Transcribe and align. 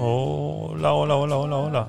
Hola, 0.00 0.92
hola, 0.92 1.16
hola, 1.16 1.36
hola, 1.36 1.56
hola. 1.56 1.88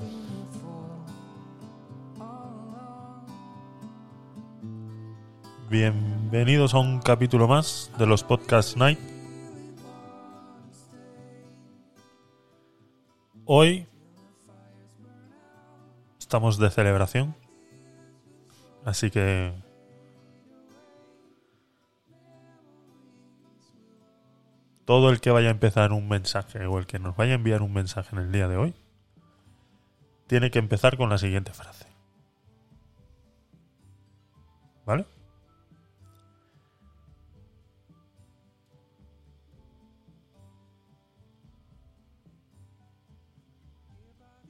Bienvenidos 5.70 6.74
a 6.74 6.80
un 6.80 7.02
capítulo 7.02 7.48
más 7.48 7.92
de 8.00 8.08
los 8.08 8.24
Podcast 8.24 8.78
Night. 8.78 8.98
Hoy 13.46 13.86
estamos 16.18 16.58
de 16.58 16.72
celebración, 16.72 17.36
así 18.86 19.12
que 19.12 19.54
todo 24.90 25.12
el 25.12 25.22
que 25.22 25.30
vaya 25.30 25.50
a 25.50 25.52
empezar 25.52 25.94
un 25.94 26.10
mensaje 26.10 26.66
o 26.66 26.80
el 26.80 26.88
que 26.88 26.98
nos 26.98 27.16
vaya 27.16 27.34
a 27.34 27.36
enviar 27.36 27.62
un 27.62 27.72
mensaje 27.72 28.16
en 28.16 28.24
el 28.24 28.32
día 28.32 28.48
de 28.48 28.58
hoy 28.58 28.74
tiene 30.26 30.50
que 30.50 30.58
empezar 30.58 30.98
con 30.98 31.12
la 31.12 31.20
siguiente 31.20 31.54
frase. 31.54 31.86
¿Vale? 34.88 35.06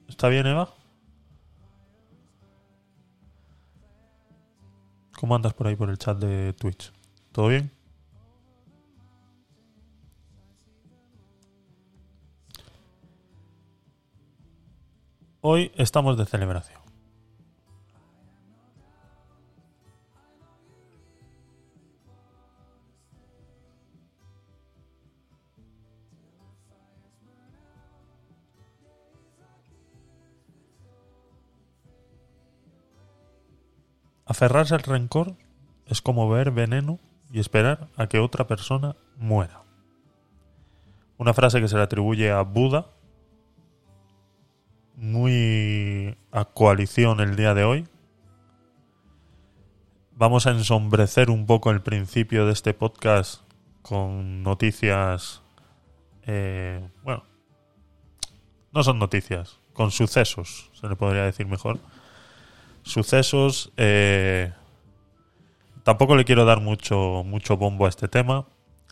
¿Está 0.08 0.30
bien, 0.30 0.48
Eva? 0.48 0.74
¿Cómo 5.20 5.36
andas 5.36 5.54
por 5.54 5.68
ahí 5.68 5.76
por 5.76 5.90
el 5.90 5.98
chat 5.98 6.18
de 6.18 6.54
Twitch? 6.54 6.94
¿Todo 7.34 7.50
bien? 7.50 7.79
Hoy 15.42 15.72
estamos 15.76 16.18
de 16.18 16.26
celebración. 16.26 16.82
Aferrarse 34.26 34.76
al 34.76 34.82
rencor 34.82 35.36
es 35.86 36.02
como 36.02 36.30
beber 36.30 36.52
veneno 36.52 37.00
y 37.32 37.40
esperar 37.40 37.88
a 37.96 38.08
que 38.08 38.20
otra 38.20 38.46
persona 38.46 38.98
muera. 39.16 39.64
Una 41.18 41.34
frase 41.34 41.62
que 41.62 41.70
se 41.70 41.78
le 41.78 41.84
atribuye 41.84 42.30
a 42.30 42.42
Buda, 42.42 42.88
muy 45.00 46.18
a 46.32 46.46
coalición 46.46 47.22
el 47.22 47.36
día 47.36 47.54
de 47.54 47.64
hoy. 47.64 47.88
Vamos 50.16 50.46
a 50.46 50.52
ensombrecer 50.52 51.30
un 51.30 51.46
poco 51.46 51.72
el 51.72 51.82
principio 51.82 52.46
de 52.46 52.52
este 52.52 52.74
podcast 52.74 53.42
con 53.82 54.44
noticias, 54.44 55.42
eh, 56.24 56.86
bueno, 57.04 57.24
no 58.74 58.84
son 58.84 59.00
noticias, 59.00 59.60
con 59.72 59.92
sucesos, 59.92 60.70
se 60.74 60.90
le 60.90 60.98
podría 60.98 61.24
decir 61.24 61.48
mejor. 61.48 61.80
Sucesos, 62.84 63.72
eh, 63.78 64.52
tampoco 65.84 66.18
le 66.18 66.26
quiero 66.26 66.44
dar 66.44 66.60
mucho, 66.60 67.24
mucho 67.26 67.56
bombo 67.56 67.86
a 67.86 67.90
este 67.90 68.10
tema. 68.10 68.48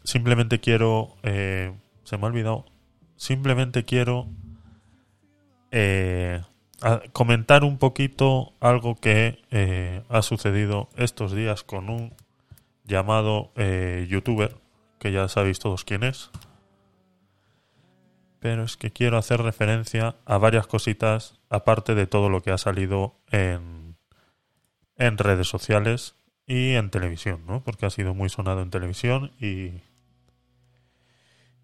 Simplemente 0.05 0.61
quiero, 0.61 1.17
eh, 1.23 1.73
se 2.03 2.17
me 2.17 2.23
ha 2.23 2.27
olvidado, 2.27 2.65
simplemente 3.17 3.83
quiero 3.83 4.29
eh, 5.71 6.41
comentar 7.11 7.63
un 7.63 7.77
poquito 7.77 8.53
algo 8.59 8.95
que 8.95 9.43
eh, 9.51 10.03
ha 10.09 10.21
sucedido 10.21 10.89
estos 10.95 11.33
días 11.33 11.63
con 11.63 11.89
un 11.89 12.13
llamado 12.83 13.51
eh, 13.55 14.07
youtuber, 14.09 14.55
que 14.99 15.11
ya 15.11 15.27
sabéis 15.27 15.59
todos 15.59 15.83
quién 15.83 16.03
es. 16.03 16.29
Pero 18.39 18.63
es 18.63 18.77
que 18.77 18.91
quiero 18.91 19.17
hacer 19.17 19.41
referencia 19.41 20.15
a 20.25 20.37
varias 20.37 20.67
cositas, 20.67 21.39
aparte 21.49 21.95
de 21.95 22.07
todo 22.07 22.29
lo 22.29 22.41
que 22.41 22.51
ha 22.51 22.57
salido 22.57 23.15
en, 23.31 23.97
en 24.95 25.17
redes 25.17 25.47
sociales 25.47 26.15
y 26.45 26.73
en 26.73 26.91
televisión, 26.91 27.43
¿no? 27.47 27.63
Porque 27.63 27.87
ha 27.87 27.89
sido 27.89 28.13
muy 28.13 28.29
sonado 28.29 28.61
en 28.61 28.69
televisión 28.69 29.33
y... 29.39 29.81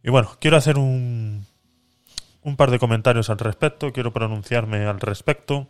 Y 0.05 0.09
bueno, 0.09 0.31
quiero 0.41 0.57
hacer 0.57 0.77
un, 0.77 1.47
un 2.43 2.57
par 2.57 2.71
de 2.71 2.79
comentarios 2.79 3.29
al 3.29 3.39
respecto, 3.39 3.91
quiero 3.93 4.13
pronunciarme 4.13 4.85
al 4.85 4.99
respecto. 4.99 5.69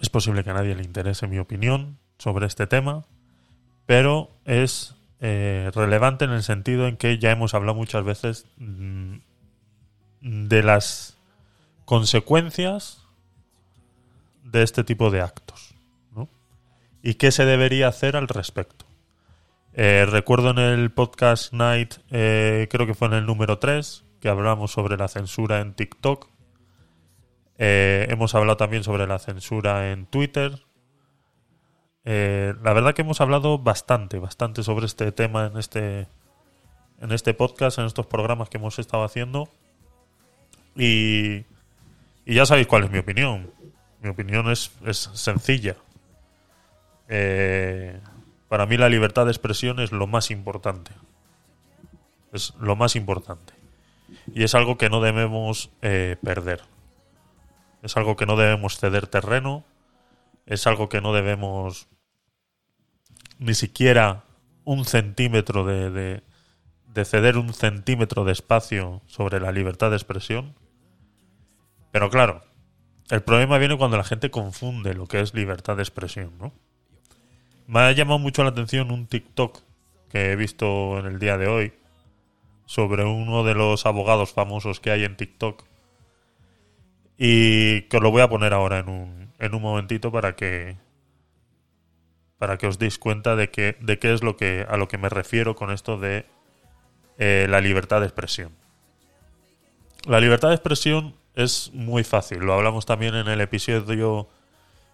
Es 0.00 0.10
posible 0.10 0.44
que 0.44 0.50
a 0.50 0.54
nadie 0.54 0.74
le 0.74 0.82
interese 0.82 1.26
mi 1.26 1.38
opinión 1.38 1.98
sobre 2.18 2.46
este 2.46 2.66
tema, 2.66 3.04
pero 3.86 4.30
es 4.44 4.96
eh, 5.20 5.70
relevante 5.74 6.24
en 6.24 6.32
el 6.32 6.42
sentido 6.42 6.88
en 6.88 6.96
que 6.96 7.18
ya 7.18 7.30
hemos 7.30 7.54
hablado 7.54 7.76
muchas 7.76 8.04
veces 8.04 8.46
mm, 8.56 9.16
de 10.20 10.62
las 10.62 11.16
consecuencias 11.84 13.06
de 14.44 14.62
este 14.62 14.84
tipo 14.84 15.10
de 15.10 15.20
actos 15.20 15.74
¿no? 16.14 16.28
y 17.02 17.14
qué 17.14 17.30
se 17.30 17.44
debería 17.44 17.88
hacer 17.88 18.16
al 18.16 18.28
respecto. 18.28 18.84
Eh, 19.74 20.06
recuerdo 20.08 20.50
en 20.50 20.58
el 20.58 20.90
podcast 20.90 21.52
Night, 21.52 21.94
eh, 22.10 22.68
creo 22.70 22.86
que 22.86 22.94
fue 22.94 23.08
en 23.08 23.14
el 23.14 23.26
número 23.26 23.58
3, 23.58 24.04
que 24.22 24.28
hablamos 24.28 24.70
sobre 24.70 24.96
la 24.96 25.08
censura 25.08 25.60
en 25.60 25.74
TikTok. 25.74 26.28
Eh, 27.58 28.06
hemos 28.08 28.36
hablado 28.36 28.56
también 28.56 28.84
sobre 28.84 29.08
la 29.08 29.18
censura 29.18 29.90
en 29.90 30.06
Twitter. 30.06 30.64
Eh, 32.04 32.54
la 32.62 32.72
verdad 32.72 32.94
que 32.94 33.02
hemos 33.02 33.20
hablado 33.20 33.58
bastante, 33.58 34.20
bastante 34.20 34.62
sobre 34.62 34.86
este 34.86 35.10
tema 35.10 35.46
en 35.46 35.56
este, 35.56 36.06
en 37.00 37.10
este 37.10 37.34
podcast, 37.34 37.78
en 37.78 37.86
estos 37.86 38.06
programas 38.06 38.48
que 38.48 38.58
hemos 38.58 38.78
estado 38.78 39.02
haciendo. 39.02 39.48
Y, 40.76 41.44
ya 42.24 42.46
sabéis 42.46 42.68
cuál 42.68 42.84
es 42.84 42.92
mi 42.92 42.98
opinión. 42.98 43.50
Mi 44.02 44.08
opinión 44.08 44.52
es, 44.52 44.70
es 44.86 45.10
sencilla. 45.14 45.74
Eh, 47.08 47.98
para 48.48 48.66
mí 48.66 48.76
la 48.76 48.88
libertad 48.88 49.24
de 49.24 49.32
expresión 49.32 49.80
es 49.80 49.90
lo 49.90 50.06
más 50.06 50.30
importante. 50.30 50.92
Es 52.32 52.54
lo 52.60 52.76
más 52.76 52.94
importante. 52.94 53.61
Y 54.34 54.42
es 54.44 54.54
algo 54.54 54.78
que 54.78 54.90
no 54.90 55.00
debemos 55.00 55.70
eh, 55.82 56.16
perder. 56.22 56.62
Es 57.82 57.96
algo 57.96 58.16
que 58.16 58.26
no 58.26 58.36
debemos 58.36 58.78
ceder 58.78 59.06
terreno. 59.06 59.64
Es 60.46 60.66
algo 60.66 60.88
que 60.88 61.00
no 61.00 61.12
debemos 61.12 61.88
ni 63.38 63.54
siquiera 63.54 64.24
un 64.64 64.84
centímetro 64.84 65.64
de, 65.64 65.90
de, 65.90 66.22
de 66.86 67.04
ceder 67.04 67.36
un 67.36 67.52
centímetro 67.52 68.24
de 68.24 68.32
espacio 68.32 69.02
sobre 69.06 69.40
la 69.40 69.52
libertad 69.52 69.90
de 69.90 69.96
expresión. 69.96 70.54
Pero 71.90 72.10
claro, 72.10 72.42
el 73.10 73.22
problema 73.22 73.58
viene 73.58 73.76
cuando 73.76 73.96
la 73.96 74.04
gente 74.04 74.30
confunde 74.30 74.94
lo 74.94 75.06
que 75.06 75.20
es 75.20 75.34
libertad 75.34 75.76
de 75.76 75.82
expresión, 75.82 76.32
¿no? 76.38 76.52
Me 77.66 77.80
ha 77.80 77.92
llamado 77.92 78.18
mucho 78.18 78.42
la 78.42 78.50
atención 78.50 78.90
un 78.90 79.06
TikTok 79.06 79.60
que 80.08 80.32
he 80.32 80.36
visto 80.36 80.98
en 80.98 81.06
el 81.06 81.18
día 81.18 81.38
de 81.38 81.46
hoy 81.46 81.72
sobre 82.66 83.04
uno 83.04 83.44
de 83.44 83.54
los 83.54 83.86
abogados 83.86 84.32
famosos 84.32 84.80
que 84.80 84.90
hay 84.90 85.04
en 85.04 85.16
TikTok. 85.16 85.64
Y 87.18 87.82
que 87.82 87.98
os 87.98 88.02
lo 88.02 88.10
voy 88.10 88.22
a 88.22 88.28
poner 88.28 88.52
ahora 88.52 88.78
en 88.78 88.88
un, 88.88 89.32
en 89.38 89.54
un 89.54 89.62
momentito 89.62 90.10
para 90.10 90.34
que 90.34 90.76
para 92.38 92.58
que 92.58 92.66
os 92.66 92.78
deis 92.78 92.98
cuenta 92.98 93.36
de 93.36 93.50
que 93.50 93.76
de 93.80 94.00
qué 94.00 94.12
es 94.12 94.24
lo 94.24 94.36
que 94.36 94.66
a 94.68 94.76
lo 94.76 94.88
que 94.88 94.98
me 94.98 95.08
refiero 95.08 95.54
con 95.54 95.70
esto 95.70 95.96
de 95.96 96.26
eh, 97.18 97.46
la 97.48 97.60
libertad 97.60 98.00
de 98.00 98.06
expresión. 98.06 98.50
La 100.06 100.18
libertad 100.18 100.48
de 100.48 100.54
expresión 100.54 101.14
es 101.36 101.70
muy 101.72 102.02
fácil. 102.02 102.40
Lo 102.40 102.54
hablamos 102.54 102.84
también 102.84 103.14
en 103.14 103.28
el 103.28 103.40
episodio 103.40 104.28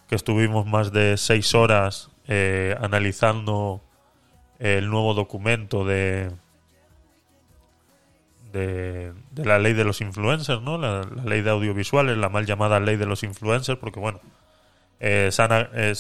que 0.09 0.15
estuvimos 0.15 0.67
más 0.67 0.93
de 0.93 1.17
seis 1.17 1.55
horas 1.55 2.11
eh, 2.27 2.77
analizando 2.81 3.83
el 4.59 4.91
nuevo 4.91 5.15
documento 5.15 5.85
de, 5.85 6.31
de, 8.53 9.13
la 9.37 9.59
ley 9.59 9.73
de 9.73 9.85
los 9.85 10.01
influencers, 10.01 10.63
¿no? 10.63 10.79
La, 10.79 11.03
ley 11.25 11.43
de 11.43 11.51
audiovisuales, 11.51 12.17
la 12.17 12.29
mal 12.29 12.47
llamada 12.47 12.81
ley 12.81 12.97
de 12.97 13.07
los 13.07 13.23
influencers, 13.23 13.79
porque 13.79 14.01
bueno, 14.01 14.21
es 15.01 15.39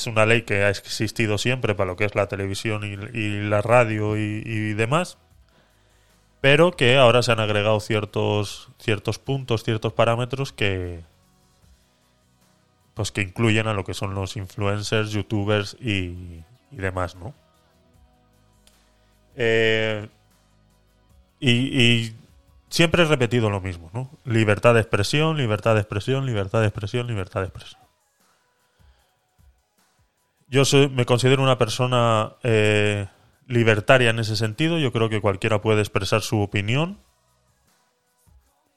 una 0.07 0.27
ley 0.27 0.43
que 0.43 0.65
ha 0.65 0.71
existido 0.71 1.39
siempre 1.39 1.75
para 1.75 1.91
lo 1.91 1.97
que 1.97 2.05
es 2.05 2.15
la 2.15 2.27
televisión 2.27 2.83
y, 2.85 3.41
la 3.49 3.63
radio 3.63 4.17
y, 4.17 4.75
demás, 4.75 5.19
pero 6.41 6.73
que 6.73 6.97
ahora 6.97 7.23
se 7.23 7.33
han 7.33 7.41
agregado 7.41 7.81
ciertos 7.81 8.71
ciertos 8.79 9.19
puntos, 9.19 9.65
ciertos 9.65 9.93
parámetros 9.93 10.53
que 10.53 11.01
pues 12.95 13.13
que 13.13 13.23
incluyen 13.23 13.69
a 13.69 13.75
lo 13.75 13.85
que 13.85 13.95
son 13.95 14.15
los 14.15 14.37
influencers, 14.37 15.11
youtubers 15.11 15.77
y, 15.81 16.43
y 16.73 16.77
demás, 16.77 17.15
¿no? 17.15 17.33
Eh, 19.37 20.09
y 21.41 22.13
siempre 22.69 23.03
he 23.03 23.07
repetido 23.07 23.51
lo 23.51 23.61
mismo, 23.61 23.91
¿no? 23.93 24.11
Libertad 24.25 24.75
de 24.75 24.81
expresión, 24.81 25.37
libertad 25.37 25.75
de 25.75 25.81
expresión, 25.81 26.27
libertad 26.27 26.61
de 26.61 26.67
expresión, 26.67 27.07
libertad 27.07 27.41
de 27.41 27.47
expresión. 27.47 27.81
Yo 30.49 30.65
soy- 30.65 30.89
me 30.89 31.05
considero 31.05 31.43
una 31.43 31.59
persona 31.59 32.33
eh, 32.43 33.07
libertaria 33.47 34.11
en 34.11 34.19
ese 34.19 34.37
sentido. 34.37 34.79
Yo 34.79 34.93
creo 34.93 35.09
que 35.09 35.21
cualquiera 35.21 35.61
puede 35.61 35.81
expresar 35.81 36.23
su 36.23 36.41
opinión. 36.41 36.99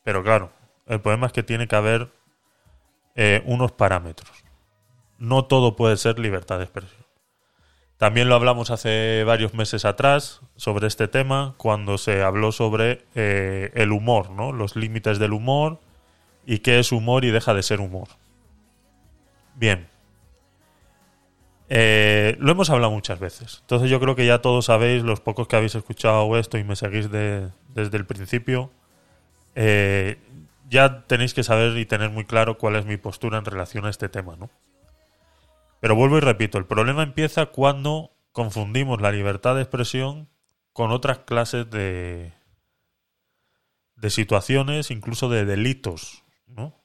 Pero 0.04 0.24
claro, 0.24 0.52
el 0.88 1.00
problema 1.00 1.28
es 1.28 1.34
que 1.34 1.44
tiene 1.44 1.68
que 1.68 1.76
haber 1.76 2.12
eh, 3.16 3.42
unos 3.46 3.72
parámetros. 3.72 4.32
No 5.18 5.46
todo 5.46 5.76
puede 5.76 5.96
ser 5.98 6.20
libertad 6.20 6.58
de 6.58 6.64
expresión. 6.64 7.01
También 8.02 8.30
lo 8.30 8.34
hablamos 8.34 8.72
hace 8.72 9.24
varios 9.26 9.54
meses 9.54 9.86
atrás 9.86 10.42
sobre 10.56 10.88
este 10.88 11.08
tema, 11.08 11.54
cuando 11.58 12.00
se 12.00 12.24
habló 12.24 12.52
sobre 12.52 13.06
eh, 13.14 13.70
el 13.76 13.92
humor, 13.92 14.32
¿no? 14.32 14.52
Los 14.52 14.76
límites 14.76 15.20
del 15.20 15.34
humor 15.34 15.80
y 16.44 16.58
qué 16.66 16.80
es 16.80 16.92
humor 16.92 17.26
y 17.26 17.30
deja 17.30 17.54
de 17.54 17.62
ser 17.62 17.80
humor. 17.80 18.08
Bien. 19.54 19.88
Eh, 21.70 22.38
lo 22.40 22.54
hemos 22.54 22.72
hablado 22.72 22.92
muchas 22.92 23.20
veces. 23.20 23.60
Entonces 23.62 23.88
yo 23.92 24.00
creo 24.00 24.16
que 24.16 24.26
ya 24.26 24.42
todos 24.42 24.66
sabéis, 24.66 25.04
los 25.04 25.20
pocos 25.20 25.48
que 25.48 25.58
habéis 25.58 25.76
escuchado 25.76 26.36
esto 26.40 26.58
y 26.58 26.64
me 26.64 26.76
seguís 26.76 27.12
de- 27.12 27.50
desde 27.76 27.98
el 27.98 28.08
principio, 28.08 28.72
eh, 29.54 30.18
ya 30.72 31.04
tenéis 31.06 31.36
que 31.36 31.44
saber 31.44 31.78
y 31.78 31.86
tener 31.86 32.10
muy 32.10 32.26
claro 32.26 32.58
cuál 32.58 32.78
es 32.78 32.86
mi 32.88 32.98
postura 32.98 33.38
en 33.38 33.46
relación 33.46 33.86
a 33.86 33.92
este 33.92 34.10
tema, 34.10 34.36
¿no? 34.38 34.50
Pero 35.82 35.96
vuelvo 35.96 36.18
y 36.18 36.22
repito, 36.22 36.60
el 36.60 36.66
problema 36.66 37.04
empieza 37.04 37.48
cuando 37.48 38.12
confundimos 38.32 39.02
la 39.02 39.12
libertad 39.12 39.56
de 39.56 39.64
expresión 39.64 40.30
con 40.74 40.92
otras 40.92 41.18
clases 41.20 41.70
de, 41.70 42.34
de 43.96 44.10
situaciones, 44.12 44.92
incluso 44.92 45.28
de 45.28 45.44
delitos, 45.44 46.24
¿no? 46.46 46.76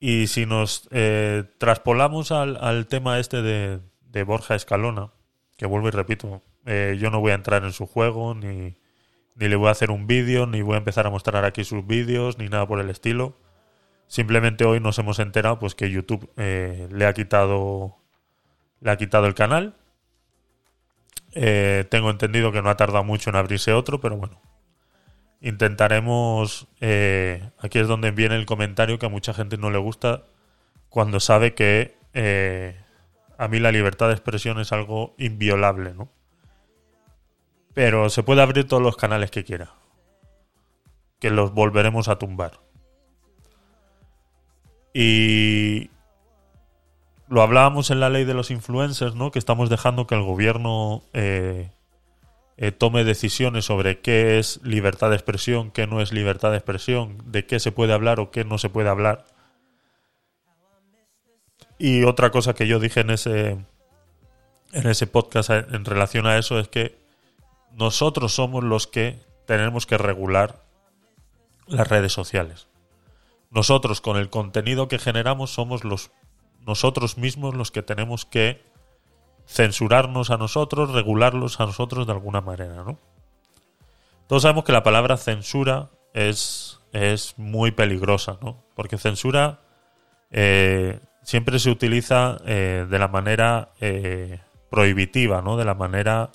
Y 0.00 0.26
si 0.26 0.46
nos 0.46 0.88
eh, 0.90 1.44
traspolamos 1.58 2.32
al, 2.32 2.58
al 2.60 2.88
tema 2.88 3.20
este 3.20 3.40
de, 3.40 3.80
de 4.00 4.22
Borja 4.24 4.56
Escalona, 4.56 5.12
que 5.56 5.66
vuelvo 5.66 5.86
y 5.86 5.92
repito, 5.92 6.42
eh, 6.66 6.96
yo 6.98 7.10
no 7.10 7.20
voy 7.20 7.30
a 7.30 7.36
entrar 7.36 7.64
en 7.64 7.72
su 7.72 7.86
juego, 7.86 8.34
ni, 8.34 8.76
ni 9.36 9.48
le 9.48 9.54
voy 9.54 9.68
a 9.68 9.70
hacer 9.70 9.92
un 9.92 10.08
vídeo, 10.08 10.46
ni 10.46 10.60
voy 10.60 10.74
a 10.74 10.78
empezar 10.78 11.06
a 11.06 11.10
mostrar 11.10 11.44
aquí 11.44 11.62
sus 11.62 11.86
vídeos, 11.86 12.36
ni 12.36 12.48
nada 12.48 12.66
por 12.66 12.80
el 12.80 12.90
estilo. 12.90 13.36
Simplemente 14.08 14.64
hoy 14.64 14.80
nos 14.80 14.98
hemos 14.98 15.18
enterado 15.18 15.58
pues 15.58 15.74
que 15.74 15.90
YouTube 15.90 16.30
eh, 16.36 16.88
le 16.92 17.06
ha 17.06 17.12
quitado 17.12 17.96
le 18.80 18.90
ha 18.90 18.96
quitado 18.96 19.26
el 19.26 19.34
canal. 19.34 19.74
Eh, 21.32 21.84
tengo 21.90 22.10
entendido 22.10 22.52
que 22.52 22.62
no 22.62 22.70
ha 22.70 22.76
tardado 22.76 23.04
mucho 23.04 23.30
en 23.30 23.36
abrirse 23.36 23.72
otro, 23.72 24.00
pero 24.00 24.16
bueno. 24.16 24.40
Intentaremos. 25.40 26.68
eh, 26.80 27.50
aquí 27.58 27.78
es 27.78 27.88
donde 27.88 28.10
viene 28.10 28.36
el 28.36 28.46
comentario 28.46 28.98
que 28.98 29.06
a 29.06 29.10
mucha 29.10 29.34
gente 29.34 29.58
no 29.58 29.70
le 29.70 29.78
gusta 29.78 30.24
cuando 30.88 31.20
sabe 31.20 31.54
que 31.54 31.96
eh, 32.14 32.80
a 33.36 33.48
mí 33.48 33.58
la 33.58 33.72
libertad 33.72 34.08
de 34.08 34.14
expresión 34.14 34.58
es 34.60 34.72
algo 34.72 35.14
inviolable, 35.18 35.94
¿no? 35.94 36.08
Pero 37.74 38.08
se 38.08 38.22
puede 38.22 38.40
abrir 38.40 38.66
todos 38.66 38.82
los 38.82 38.96
canales 38.96 39.30
que 39.30 39.44
quiera. 39.44 39.74
Que 41.20 41.30
los 41.30 41.52
volveremos 41.52 42.08
a 42.08 42.18
tumbar. 42.18 42.65
Y 44.98 45.90
lo 47.28 47.42
hablábamos 47.42 47.90
en 47.90 48.00
la 48.00 48.08
ley 48.08 48.24
de 48.24 48.32
los 48.32 48.50
influencers, 48.50 49.14
¿no? 49.14 49.30
Que 49.30 49.38
estamos 49.38 49.68
dejando 49.68 50.06
que 50.06 50.14
el 50.14 50.22
gobierno 50.22 51.02
eh, 51.12 51.70
eh, 52.56 52.72
tome 52.72 53.04
decisiones 53.04 53.66
sobre 53.66 54.00
qué 54.00 54.38
es 54.38 54.58
libertad 54.62 55.10
de 55.10 55.16
expresión, 55.16 55.70
qué 55.70 55.86
no 55.86 56.00
es 56.00 56.14
libertad 56.14 56.50
de 56.50 56.56
expresión, 56.56 57.18
de 57.26 57.44
qué 57.44 57.60
se 57.60 57.72
puede 57.72 57.92
hablar 57.92 58.20
o 58.20 58.30
qué 58.30 58.46
no 58.46 58.56
se 58.56 58.70
puede 58.70 58.88
hablar. 58.88 59.26
Y 61.78 62.04
otra 62.04 62.30
cosa 62.30 62.54
que 62.54 62.66
yo 62.66 62.78
dije 62.78 63.00
en 63.00 63.10
ese 63.10 63.50
en 64.72 64.86
ese 64.86 65.06
podcast 65.06 65.50
eh, 65.50 65.66
en 65.72 65.84
relación 65.84 66.26
a 66.26 66.38
eso 66.38 66.58
es 66.58 66.68
que 66.68 66.98
nosotros 67.70 68.32
somos 68.32 68.64
los 68.64 68.86
que 68.86 69.20
tenemos 69.44 69.84
que 69.84 69.98
regular 69.98 70.62
las 71.66 71.86
redes 71.86 72.14
sociales. 72.14 72.66
Nosotros 73.50 74.00
con 74.00 74.16
el 74.16 74.30
contenido 74.30 74.88
que 74.88 74.98
generamos 74.98 75.50
somos 75.52 75.84
los 75.84 76.10
nosotros 76.66 77.16
mismos 77.16 77.54
los 77.54 77.70
que 77.70 77.82
tenemos 77.82 78.24
que 78.24 78.64
censurarnos 79.46 80.30
a 80.30 80.36
nosotros, 80.36 80.90
regularlos 80.92 81.60
a 81.60 81.66
nosotros 81.66 82.06
de 82.06 82.12
alguna 82.12 82.40
manera, 82.40 82.82
¿no? 82.82 82.98
Todos 84.26 84.42
sabemos 84.42 84.64
que 84.64 84.72
la 84.72 84.82
palabra 84.82 85.16
censura 85.16 85.90
es, 86.12 86.80
es 86.92 87.38
muy 87.38 87.70
peligrosa, 87.70 88.38
¿no? 88.42 88.64
Porque 88.74 88.98
censura 88.98 89.60
eh, 90.32 90.98
siempre 91.22 91.60
se 91.60 91.70
utiliza 91.70 92.38
eh, 92.44 92.86
de 92.90 92.98
la 92.98 93.06
manera 93.06 93.70
eh, 93.80 94.40
prohibitiva, 94.68 95.42
¿no? 95.42 95.56
De 95.56 95.64
la 95.64 95.74
manera 95.74 96.32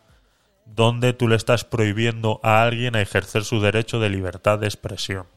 donde 0.66 1.12
tú 1.12 1.28
le 1.28 1.36
estás 1.36 1.66
prohibiendo 1.66 2.40
a 2.44 2.64
alguien 2.64 2.96
a 2.96 3.02
ejercer 3.02 3.44
su 3.44 3.60
derecho 3.60 4.00
de 4.00 4.10
libertad 4.10 4.60
de 4.60 4.68
expresión. 4.68 5.28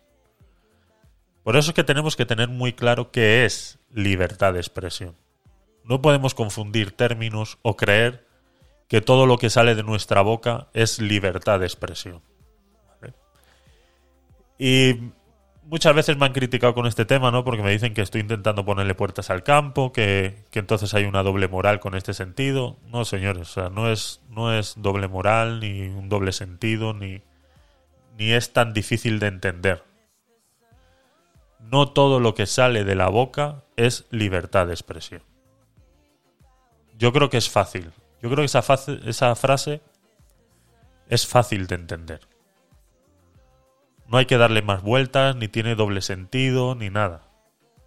Por 1.45 1.57
eso 1.57 1.71
es 1.71 1.75
que 1.75 1.85
tenemos 1.85 2.17
que 2.17 2.25
tener 2.25 2.49
muy 2.49 2.73
claro 2.73 3.11
qué 3.11 3.45
es 3.45 3.79
libertad 3.93 4.55
de 4.55 4.61
expresión. 4.61 5.15
No 5.85 6.01
podemos 6.01 6.35
confundir 6.35 6.93
términos 6.93 7.59
o 7.61 7.77
creer 7.77 8.27
que 8.89 9.03
todo 9.03 9.27
lo 9.27 9.37
que 9.37 9.51
sale 9.51 9.75
de 9.75 9.83
nuestra 9.83 10.23
boca 10.23 10.69
es 10.73 10.99
libertad 11.01 11.61
de 11.61 11.67
expresión. 11.67 12.23
Y 14.59 15.11
muchas 15.65 15.95
veces 15.95 16.17
me 16.17 16.25
han 16.25 16.33
criticado 16.33 16.73
con 16.75 16.87
este 16.87 17.05
tema, 17.05 17.31
¿no? 17.31 17.45
Porque 17.45 17.63
me 17.63 17.73
dicen 17.73 17.93
que 17.93 18.01
estoy 18.01 18.23
intentando 18.23 18.65
ponerle 18.65 18.95
puertas 18.95 19.29
al 19.29 19.43
campo, 19.43 19.93
que, 19.93 20.45
entonces 20.53 20.95
hay 20.95 21.05
una 21.05 21.23
doble 21.23 21.49
moral 21.49 21.79
con 21.79 21.95
este 21.95 22.15
sentido. 22.15 22.79
No, 22.87 23.05
señores, 23.05 23.51
o 23.51 23.53
sea, 23.53 23.69
no 23.69 23.91
es, 23.93 24.23
doble 24.79 25.09
moral, 25.09 25.61
ni 25.61 25.89
un 25.89 26.09
doble 26.09 26.33
sentido, 26.33 26.95
ni 26.95 27.21
es 28.17 28.55
tan 28.55 28.73
difícil 28.73 29.19
de 29.19 29.27
entender. 29.27 29.94
No 31.71 31.93
todo 31.93 32.21
lo 32.21 32.35
que 32.35 32.47
sale 32.47 32.85
de 32.85 32.95
la 32.95 33.09
boca 33.09 33.65
es 33.77 34.07
libertad 34.11 34.67
de 34.67 34.75
expresión. 34.75 35.23
Yo 36.97 37.13
creo 37.13 37.31
que 37.31 37.39
es 37.39 37.51
fácil. 37.51 37.93
Yo 38.23 38.31
creo 38.31 38.43
que 38.43 38.45
esa, 38.45 39.35
frase 39.35 39.83
es 41.09 41.27
fácil 41.27 41.67
de 41.67 41.75
entender. 41.75 42.21
No 44.07 44.19
hay 44.19 44.27
que 44.27 44.39
darle 44.39 44.63
más 44.63 44.83
vueltas, 44.83 45.37
ni 45.37 45.49
tiene 45.49 45.75
doble 45.75 46.01
sentido, 46.01 46.75
ni 46.75 46.91
nada. 46.91 47.29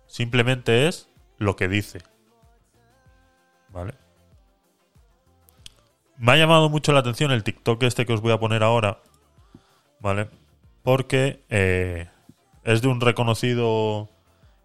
Simplemente 0.08 0.88
es 0.88 1.10
lo 1.38 1.56
que 1.56 1.68
dice. 1.68 2.02
¿Vale? 3.70 3.94
Me 6.18 6.32
ha 6.32 6.38
llamado 6.38 6.70
mucho 6.70 6.92
la 6.94 7.00
atención 7.00 7.32
el 7.32 7.44
TikTok 7.44 7.84
este 7.84 8.06
que 8.06 8.14
os 8.14 8.22
voy 8.22 8.32
a 8.32 8.40
poner 8.40 8.64
ahora. 8.64 9.02
¿Vale? 10.00 10.30
Porque 10.84 11.44
eh, 11.50 12.10
es 12.68 12.82
de 12.82 12.90
un 12.90 13.00
reconocido 13.00 14.10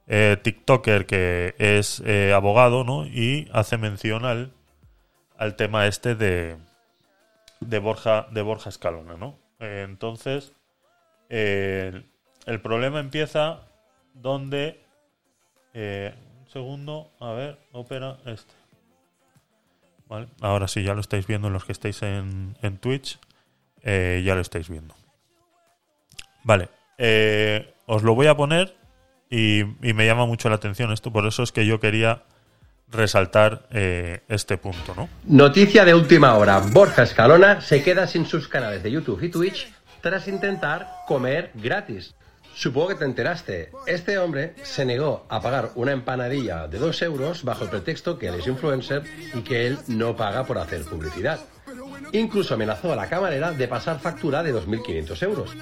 eh, 0.08 0.36
TikToker 0.42 1.06
que 1.06 1.54
es 1.58 2.02
eh, 2.04 2.32
abogado, 2.34 2.82
¿no? 2.82 3.06
Y 3.06 3.48
hace 3.52 3.78
mención 3.78 4.24
al, 4.24 4.52
al 5.38 5.54
tema 5.54 5.86
este 5.86 6.16
de, 6.16 6.56
de 7.60 7.78
Borja, 7.78 8.26
de 8.32 8.42
Borja 8.42 8.70
Escalona, 8.70 9.16
¿no? 9.16 9.38
Eh, 9.60 9.86
entonces, 9.88 10.52
el, 11.28 12.04
problema 12.60 12.98
empieza 12.98 13.60
donde. 14.14 14.84
un 15.72 16.48
segundo, 16.48 17.12
a 17.20 17.30
ver, 17.30 17.58
opera 17.70 18.18
este. 18.26 18.52
Vale, 20.08 20.26
ahora 20.40 20.66
sí, 20.66 20.82
ya 20.82 20.94
lo 20.94 21.00
estáis 21.00 21.28
viendo 21.28 21.50
los 21.50 21.64
que 21.64 21.72
estáis 21.72 22.02
en, 22.02 22.56
en 22.62 22.78
Twitch. 22.78 23.20
ya 23.84 24.34
lo 24.34 24.40
estáis 24.40 24.68
viendo. 24.68 24.96
Vale, 26.42 26.68
eh, 26.98 27.74
os 27.86 28.02
lo 28.02 28.14
voy 28.14 28.26
a 28.26 28.36
poner 28.36 28.76
y, 29.30 29.64
me 29.80 30.06
llama 30.06 30.26
mucho 30.26 30.48
la 30.48 30.56
atención 30.56 30.92
esto, 30.92 31.12
por 31.12 31.26
eso 31.26 31.42
es 31.42 31.52
que 31.52 31.66
yo 31.66 31.80
quería 31.80 32.24
resaltar 32.88 33.66
eh, 33.70 34.20
este 34.28 34.58
punto, 34.58 34.94
¿no? 34.94 35.08
Noticia 35.24 35.84
de 35.84 35.94
última 35.94 36.34
hora. 36.34 36.58
Borja 36.58 37.04
Escalona 37.04 37.62
se 37.62 37.82
queda 37.82 38.06
sin 38.06 38.26
sus 38.26 38.48
canales 38.48 38.82
de 38.82 38.90
YouTube 38.90 39.22
y 39.22 39.30
Twitch 39.30 39.72
tras 40.02 40.28
intentar 40.28 40.88
comer 41.06 41.52
gratis. 41.54 42.14
Supongo 42.54 42.88
que 42.88 42.94
te 42.96 43.04
enteraste. 43.06 43.70
Este 43.86 44.18
hombre 44.18 44.54
se 44.62 44.84
negó 44.84 45.26
a 45.30 45.40
pagar 45.40 45.70
una 45.74 45.92
empanadilla 45.92 46.68
de 46.68 46.78
2 46.78 47.02
euros 47.02 47.44
bajo 47.44 47.64
el 47.64 47.70
pretexto 47.70 48.18
que 48.18 48.28
él 48.28 48.34
es 48.34 48.46
influencer 48.46 49.04
y 49.32 49.40
que 49.40 49.66
él 49.66 49.78
no 49.88 50.14
paga 50.14 50.44
por 50.44 50.58
hacer 50.58 50.84
publicidad. 50.84 51.40
Incluso 52.12 52.54
amenazó 52.54 52.92
a 52.92 52.96
la 52.96 53.08
camarera 53.08 53.52
de 53.52 53.68
pasar 53.68 54.00
factura 54.00 54.42
de 54.42 54.54
2.500 54.54 55.22
euros. 55.22 55.56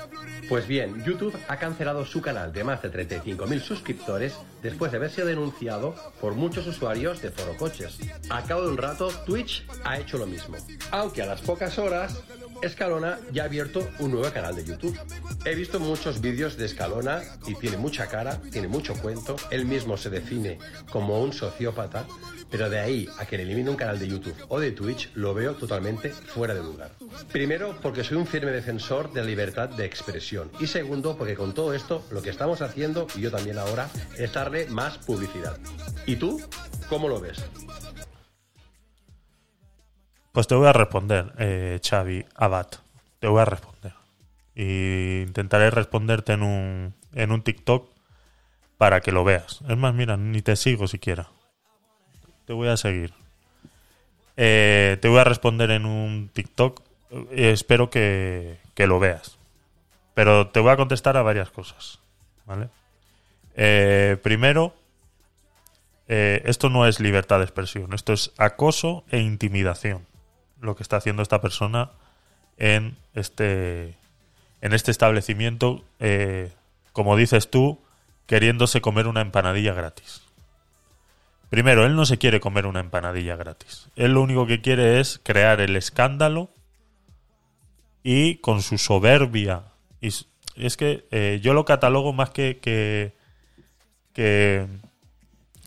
Pues 0.49 0.66
bien, 0.66 1.04
YouTube 1.04 1.38
ha 1.47 1.56
cancelado 1.59 2.04
su 2.04 2.20
canal 2.20 2.52
de 2.52 2.64
más 2.64 2.82
de 2.82 2.90
35.000 2.90 3.61
suscriptores 3.61 4.35
después 4.62 4.90
de 4.90 4.99
haber 4.99 5.11
sido 5.11 5.28
denunciado 5.28 5.94
por 6.20 6.35
muchos 6.35 6.66
usuarios 6.66 7.23
de 7.23 7.30
Foro 7.30 7.56
Coches. 7.56 7.99
A 8.30 8.42
cabo 8.42 8.62
de 8.62 8.70
un 8.70 8.76
rato, 8.76 9.11
Twitch 9.26 9.64
ha 9.85 9.99
hecho 9.99 10.18
lo 10.18 10.26
mismo. 10.26 10.56
Aunque 10.90 11.23
a 11.23 11.26
las 11.26 11.40
pocas 11.40 11.78
horas, 11.78 12.20
Escalona 12.62 13.18
ya 13.32 13.44
ha 13.44 13.47
abierto 13.47 13.88
un 14.00 14.11
nuevo 14.11 14.30
canal 14.32 14.54
de 14.54 14.64
YouTube. 14.64 14.99
He 15.44 15.54
visto 15.54 15.80
muchos 15.80 16.20
vídeos 16.20 16.56
de 16.56 16.66
Escalona 16.66 17.23
y 17.47 17.54
tiene 17.54 17.76
mucha 17.76 18.06
cara, 18.09 18.40
tiene 18.50 18.68
mucho 18.68 18.94
cuento. 18.94 19.37
Él 19.50 19.64
mismo 19.64 19.97
se 19.97 20.11
define 20.11 20.59
como 20.90 21.23
un 21.23 21.32
sociópata, 21.32 22.06
pero 22.50 22.69
de 22.69 22.80
ahí 22.80 23.09
a 23.19 23.26
que 23.26 23.37
le 23.37 23.45
elimine 23.45 23.71
un 23.71 23.76
canal 23.76 23.99
de 23.99 24.09
YouTube 24.09 24.37
o 24.49 24.59
de 24.59 24.73
Twitch 24.73 25.11
lo 25.14 25.35
veo 25.35 25.54
totalmente 25.54 26.11
fuera 26.11 26.54
de 26.54 26.62
lugar. 26.62 26.90
Primero, 27.33 27.76
porque 27.80 28.04
soy 28.04 28.16
un 28.16 28.26
firme 28.26 28.50
defensor 28.50 29.12
de 29.12 29.21
la 29.21 29.26
libertad 29.26 29.69
de 29.69 29.85
expresión. 29.85 30.50
Y 30.59 30.66
segundo, 30.66 31.16
porque 31.16 31.35
con 31.35 31.54
todo 31.54 31.75
esto 31.75 32.04
lo 32.11 32.23
que 32.23 32.30
estamos 32.30 32.62
haciendo, 32.62 33.07
y 33.14 33.21
yo 33.21 33.30
también 33.30 33.59
ahora, 33.59 33.88
es 34.19 34.33
darle 34.33 34.66
más 34.66 34.99
publicidad. 34.99 35.59
¿Y 36.07 36.16
tú? 36.16 36.40
¿Cómo 36.88 37.09
lo 37.09 37.21
ves? 37.21 37.45
Pues 40.33 40.47
te 40.47 40.54
voy 40.54 40.69
a 40.69 40.73
responder, 40.73 41.33
eh, 41.38 41.80
Xavi 41.83 42.25
Abad. 42.35 42.69
Te 43.19 43.26
voy 43.26 43.40
a 43.40 43.45
responder. 43.45 43.92
Y 44.54 45.23
intentaré 45.23 45.71
responderte 45.71 46.33
en 46.33 46.42
un, 46.42 46.95
en 47.14 47.33
un 47.33 47.42
TikTok 47.42 47.90
para 48.78 49.00
que 49.00 49.12
lo 49.12 49.25
veas. 49.25 49.61
Es 49.69 49.76
más, 49.76 49.95
mira, 49.95 50.16
ni 50.16 50.40
te 50.42 50.57
sigo 50.57 50.87
siquiera. 50.87 51.28
Te 52.50 52.54
voy 52.54 52.66
a 52.66 52.76
seguir. 52.76 53.12
Eh, 54.37 54.99
te 55.00 55.07
voy 55.07 55.21
a 55.21 55.23
responder 55.23 55.71
en 55.71 55.87
un 55.87 56.30
TikTok. 56.33 56.83
Eh, 57.30 57.52
espero 57.52 57.90
que, 57.90 58.59
que 58.75 58.88
lo 58.88 58.99
veas. 58.99 59.38
Pero 60.14 60.49
te 60.49 60.59
voy 60.59 60.73
a 60.73 60.76
contestar 60.76 61.16
a 61.16 61.23
varias 61.23 61.50
cosas. 61.50 62.00
¿Vale? 62.47 62.69
Eh, 63.54 64.16
primero, 64.25 64.75
esto 66.09 66.71
no 66.71 66.88
es 66.88 66.99
libertad 66.99 67.38
de 67.38 67.45
expresión, 67.45 67.92
esto 67.92 68.12
es 68.12 68.33
acoso 68.37 69.04
e 69.11 69.21
intimidación. 69.21 70.04
Lo 70.61 70.75
que 70.75 70.83
está 70.83 70.97
haciendo 70.97 71.23
esta 71.23 71.40
persona 71.40 71.92
en 72.57 72.97
este, 73.14 73.95
en 74.61 74.73
este 74.73 74.90
establecimiento, 74.90 75.85
como 76.92 77.16
dices 77.16 77.49
tú, 77.49 77.80
queriéndose 78.26 78.80
comer 78.80 79.07
una 79.07 79.21
empanadilla 79.21 79.73
gratis. 79.73 80.23
Primero, 81.50 81.85
él 81.85 81.97
no 81.97 82.07
se 82.07 82.16
quiere 82.16 82.40
comer 82.40 82.64
una 82.64 82.78
empanadilla 82.78 83.35
gratis. 83.35 83.88
Él 83.97 84.12
lo 84.12 84.23
único 84.23 84.47
que 84.47 84.61
quiere 84.61 85.00
es 85.00 85.21
crear 85.23 85.61
el 85.61 85.75
escándalo 85.75 86.50
y 88.04 88.37
con 88.37 88.62
su 88.62 88.78
soberbia. 88.78 89.64
Y 90.00 90.11
es 90.54 90.76
que 90.76 91.09
eh, 91.11 91.40
yo 91.42 91.52
lo 91.52 91.64
catalogo 91.64 92.12
más 92.12 92.30
que, 92.30 92.59
que, 92.59 93.16
que, 94.12 94.69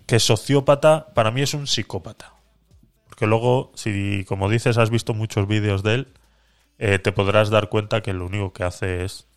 que 0.08 0.20
sociópata, 0.20 1.14
para 1.14 1.32
mí 1.32 1.42
es 1.42 1.54
un 1.54 1.68
psicópata. 1.68 2.34
Porque 3.10 3.28
luego, 3.28 3.72
si 3.76 4.24
como 4.26 4.50
dices, 4.50 4.78
has 4.78 4.90
visto 4.90 5.14
muchos 5.14 5.48
vídeos 5.48 5.84
de 5.84 5.96
él, 5.96 6.08
eh, 6.80 6.98
te 6.98 7.12
podrás 7.12 7.50
dar 7.50 7.70
cuenta 7.70 8.02
que 8.02 8.14
lo 8.14 8.26
único 8.26 8.54
que 8.54 8.64
hace 8.64 9.04
es 9.04 9.28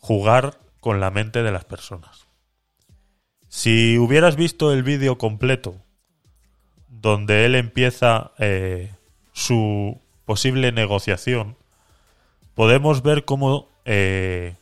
jugar 0.00 0.58
con 0.80 0.98
la 1.00 1.10
mente 1.10 1.42
de 1.42 1.52
las 1.52 1.64
personas. 1.64 2.27
Si 3.48 3.98
hubieras 3.98 4.36
visto 4.36 4.72
el 4.72 4.82
vídeo 4.82 5.16
completo, 5.16 5.76
donde 6.88 7.46
él 7.46 7.54
empieza 7.54 8.32
eh, 8.38 8.92
su 9.32 10.00
posible 10.26 10.72
negociación, 10.72 11.56
podemos 12.54 13.02
ver 13.02 13.24
cómo 13.24 13.68
eh, 13.84 14.54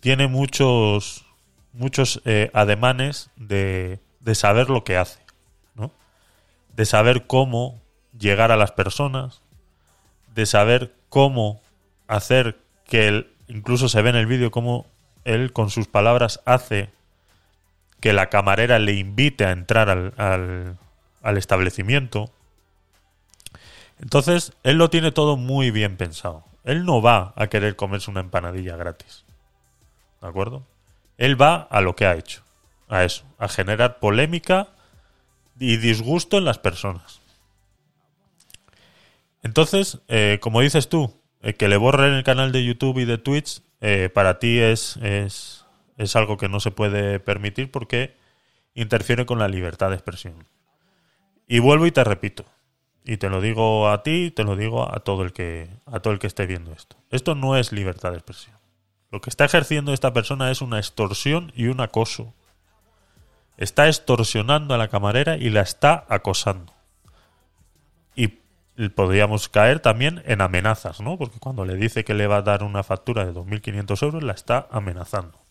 tiene 0.00 0.28
muchos 0.28 1.26
muchos 1.72 2.20
eh, 2.24 2.50
ademanes 2.52 3.30
de, 3.36 3.98
de 4.20 4.34
saber 4.34 4.68
lo 4.68 4.84
que 4.84 4.96
hace, 4.96 5.20
¿no? 5.74 5.90
De 6.74 6.84
saber 6.84 7.26
cómo 7.26 7.80
llegar 8.18 8.52
a 8.52 8.56
las 8.56 8.72
personas, 8.72 9.42
de 10.34 10.46
saber 10.46 10.94
cómo 11.08 11.62
hacer 12.08 12.58
que 12.84 13.08
él, 13.08 13.32
incluso 13.48 13.88
se 13.88 14.02
ve 14.02 14.10
en 14.10 14.16
el 14.16 14.26
vídeo 14.26 14.50
cómo 14.50 14.86
él 15.24 15.52
con 15.52 15.70
sus 15.70 15.88
palabras 15.88 16.40
hace 16.44 16.90
que 18.02 18.12
la 18.12 18.28
camarera 18.28 18.80
le 18.80 18.94
invite 18.94 19.46
a 19.46 19.52
entrar 19.52 19.88
al, 19.88 20.12
al, 21.22 21.38
establecimiento. 21.38 22.32
Entonces, 24.00 24.52
él 24.64 24.76
lo 24.76 24.90
tiene 24.90 25.12
todo 25.12 25.36
muy 25.36 25.70
bien 25.70 25.96
pensado. 25.96 26.44
Él 26.64 26.84
no 26.84 27.00
va 27.00 27.32
a 27.36 27.46
querer 27.46 27.76
comerse 27.76 28.10
una 28.10 28.18
empanadilla 28.18 28.76
gratis. 28.76 29.24
¿De 30.20 30.26
acuerdo? 30.26 30.66
Él 31.16 31.40
va 31.40 31.68
a 31.70 31.80
lo 31.80 31.94
que 31.94 32.06
ha 32.06 32.16
hecho. 32.16 32.42
A 32.88 33.04
eso. 33.04 33.24
A 33.38 33.46
generar 33.46 34.00
polémica 34.00 34.70
y 35.60 35.76
disgusto 35.76 36.38
en 36.38 36.44
las 36.44 36.58
personas. 36.58 37.20
Entonces, 39.44 39.98
eh, 40.08 40.38
como 40.42 40.60
dices 40.60 40.88
tú, 40.88 41.14
eh, 41.40 41.54
que 41.54 41.68
le 41.68 41.76
borren 41.76 42.14
el 42.14 42.24
canal 42.24 42.50
de 42.50 42.64
YouTube 42.64 42.98
y 42.98 43.04
de 43.04 43.18
Twitch, 43.18 43.62
eh, 43.80 44.10
para 44.12 44.40
ti 44.40 44.58
es, 44.58 44.98
es 46.04 46.16
algo 46.16 46.36
que 46.36 46.48
no 46.48 46.60
se 46.60 46.70
puede 46.70 47.20
permitir 47.20 47.70
porque 47.70 48.16
interfiere 48.74 49.26
con 49.26 49.38
la 49.38 49.48
libertad 49.48 49.90
de 49.90 49.96
expresión. 49.96 50.44
Y 51.46 51.58
vuelvo 51.58 51.86
y 51.86 51.92
te 51.92 52.04
repito, 52.04 52.44
y 53.04 53.16
te 53.16 53.28
lo 53.28 53.40
digo 53.40 53.88
a 53.88 54.02
ti, 54.02 54.30
te 54.30 54.44
lo 54.44 54.56
digo 54.56 54.94
a 54.94 55.00
todo 55.00 55.22
el 55.22 55.32
que 55.32 55.68
a 55.86 56.00
todo 56.00 56.12
el 56.12 56.18
que 56.18 56.26
esté 56.26 56.46
viendo 56.46 56.72
esto. 56.72 56.96
Esto 57.10 57.34
no 57.34 57.56
es 57.56 57.72
libertad 57.72 58.10
de 58.10 58.18
expresión. 58.18 58.56
Lo 59.10 59.20
que 59.20 59.30
está 59.30 59.44
ejerciendo 59.44 59.92
esta 59.92 60.12
persona 60.12 60.50
es 60.50 60.62
una 60.62 60.78
extorsión 60.78 61.52
y 61.54 61.66
un 61.66 61.80
acoso. 61.80 62.32
Está 63.58 63.88
extorsionando 63.88 64.74
a 64.74 64.78
la 64.78 64.88
camarera 64.88 65.36
y 65.36 65.50
la 65.50 65.60
está 65.60 66.06
acosando. 66.08 66.72
Y 68.14 68.28
podríamos 68.94 69.50
caer 69.50 69.80
también 69.80 70.22
en 70.24 70.40
amenazas, 70.40 71.00
¿no? 71.00 71.18
Porque 71.18 71.38
cuando 71.38 71.66
le 71.66 71.76
dice 71.76 72.04
que 72.04 72.14
le 72.14 72.26
va 72.26 72.36
a 72.36 72.42
dar 72.42 72.62
una 72.62 72.82
factura 72.82 73.26
de 73.26 73.34
2.500 73.34 74.02
euros, 74.02 74.22
la 74.22 74.32
está 74.32 74.66
amenazando. 74.70 75.41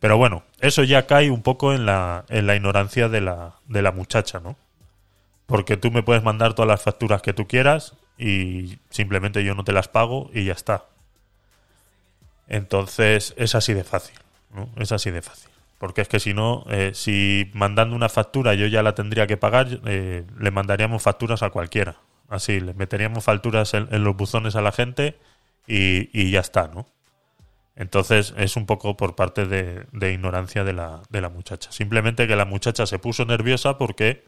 Pero 0.00 0.18
bueno, 0.18 0.42
eso 0.60 0.82
ya 0.82 1.06
cae 1.06 1.30
un 1.30 1.42
poco 1.42 1.72
en 1.72 1.86
la, 1.86 2.24
en 2.28 2.46
la 2.46 2.54
ignorancia 2.54 3.08
de 3.08 3.20
la, 3.20 3.54
de 3.66 3.82
la 3.82 3.92
muchacha, 3.92 4.40
¿no? 4.40 4.56
Porque 5.46 5.76
tú 5.76 5.90
me 5.90 6.02
puedes 6.02 6.22
mandar 6.22 6.54
todas 6.54 6.68
las 6.68 6.82
facturas 6.82 7.22
que 7.22 7.32
tú 7.32 7.46
quieras 7.46 7.94
y 8.18 8.78
simplemente 8.90 9.44
yo 9.44 9.54
no 9.54 9.64
te 9.64 9.72
las 9.72 9.88
pago 9.88 10.30
y 10.34 10.44
ya 10.44 10.52
está. 10.52 10.84
Entonces 12.48 13.34
es 13.36 13.54
así 13.54 13.74
de 13.74 13.84
fácil, 13.84 14.16
¿no? 14.54 14.68
Es 14.76 14.92
así 14.92 15.10
de 15.10 15.22
fácil. 15.22 15.50
Porque 15.78 16.00
es 16.00 16.08
que 16.08 16.20
si 16.20 16.32
no, 16.32 16.64
eh, 16.70 16.92
si 16.94 17.50
mandando 17.52 17.94
una 17.94 18.08
factura 18.08 18.54
yo 18.54 18.66
ya 18.66 18.82
la 18.82 18.94
tendría 18.94 19.26
que 19.26 19.36
pagar, 19.36 19.80
eh, 19.86 20.24
le 20.38 20.50
mandaríamos 20.50 21.02
facturas 21.02 21.42
a 21.42 21.50
cualquiera. 21.50 21.96
Así, 22.28 22.60
le 22.60 22.74
meteríamos 22.74 23.24
facturas 23.24 23.74
en, 23.74 23.88
en 23.92 24.02
los 24.02 24.16
buzones 24.16 24.56
a 24.56 24.60
la 24.60 24.72
gente 24.72 25.16
y, 25.66 26.08
y, 26.18 26.30
ya 26.30 26.40
está, 26.40 26.68
¿no? 26.68 26.86
Entonces 27.76 28.32
es 28.38 28.56
un 28.56 28.64
poco 28.64 28.96
por 28.96 29.14
parte 29.14 29.44
de, 29.46 29.86
de 29.92 30.12
ignorancia 30.12 30.64
de 30.64 30.72
la, 30.72 31.02
de 31.10 31.20
la 31.20 31.28
muchacha. 31.28 31.70
Simplemente 31.70 32.26
que 32.26 32.34
la 32.34 32.46
muchacha 32.46 32.86
se 32.86 32.98
puso 32.98 33.26
nerviosa 33.26 33.76
porque, 33.76 34.24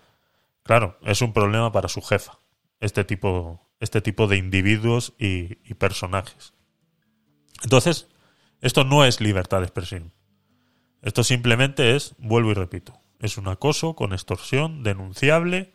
claro, 0.62 0.98
es 1.02 1.22
un 1.22 1.32
problema 1.32 1.72
para 1.72 1.88
su 1.88 2.02
jefa. 2.02 2.38
Este 2.78 3.04
tipo, 3.04 3.66
este 3.80 4.02
tipo 4.02 4.26
de 4.26 4.36
individuos 4.36 5.14
y, 5.18 5.58
y 5.64 5.74
personajes. 5.74 6.52
Entonces, 7.64 8.08
esto 8.60 8.84
no 8.84 9.04
es 9.06 9.20
libertad 9.20 9.60
de 9.60 9.64
expresión. 9.64 10.12
Esto 11.00 11.24
simplemente 11.24 11.96
es, 11.96 12.14
vuelvo 12.18 12.50
y 12.50 12.54
repito, 12.54 13.00
es 13.18 13.38
un 13.38 13.48
acoso 13.48 13.96
con 13.96 14.12
extorsión 14.12 14.82
denunciable 14.82 15.72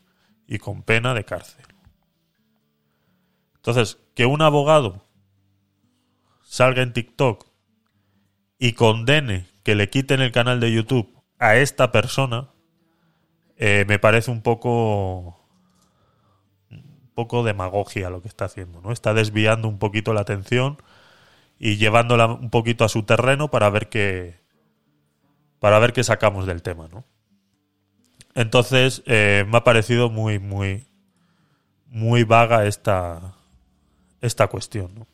y 0.47 0.59
con 0.59 0.83
pena 0.83 1.15
de 1.15 1.25
cárcel. 1.25 1.65
Entonces, 3.55 3.97
que 4.13 4.27
un 4.27 4.43
abogado 4.43 5.07
salga 6.43 6.83
en 6.83 6.93
TikTok 6.93 7.52
y 8.63 8.71
condene 8.71 9.45
que 9.63 9.75
le 9.75 9.89
quiten 9.89 10.21
el 10.21 10.31
canal 10.31 10.61
de 10.61 10.71
YouTube 10.71 11.13
a 11.37 11.57
esta 11.57 11.91
persona, 11.91 12.47
eh, 13.57 13.83
me 13.89 13.99
parece 13.99 14.31
un 14.31 14.41
poco 14.41 15.37
un 16.71 17.11
poco 17.13 17.43
demagogia 17.43 18.09
lo 18.09 18.21
que 18.21 18.29
está 18.29 18.45
haciendo, 18.45 18.79
¿no? 18.79 18.93
Está 18.93 19.13
desviando 19.13 19.67
un 19.67 19.79
poquito 19.79 20.13
la 20.13 20.21
atención 20.21 20.77
y 21.59 21.75
llevándola 21.75 22.27
un 22.27 22.49
poquito 22.49 22.85
a 22.85 22.89
su 22.89 23.03
terreno 23.03 23.51
para 23.51 23.69
ver 23.69 23.89
qué 23.89 24.39
para 25.59 25.77
ver 25.79 25.91
qué 25.91 26.05
sacamos 26.05 26.45
del 26.45 26.61
tema, 26.61 26.87
¿no? 26.87 27.03
Entonces, 28.33 29.03
eh, 29.07 29.43
me 29.45 29.57
ha 29.57 29.65
parecido 29.65 30.09
muy, 30.09 30.39
muy, 30.39 30.87
muy 31.87 32.23
vaga 32.23 32.65
esta, 32.65 33.33
esta 34.21 34.47
cuestión. 34.47 34.95
¿no? 34.95 35.07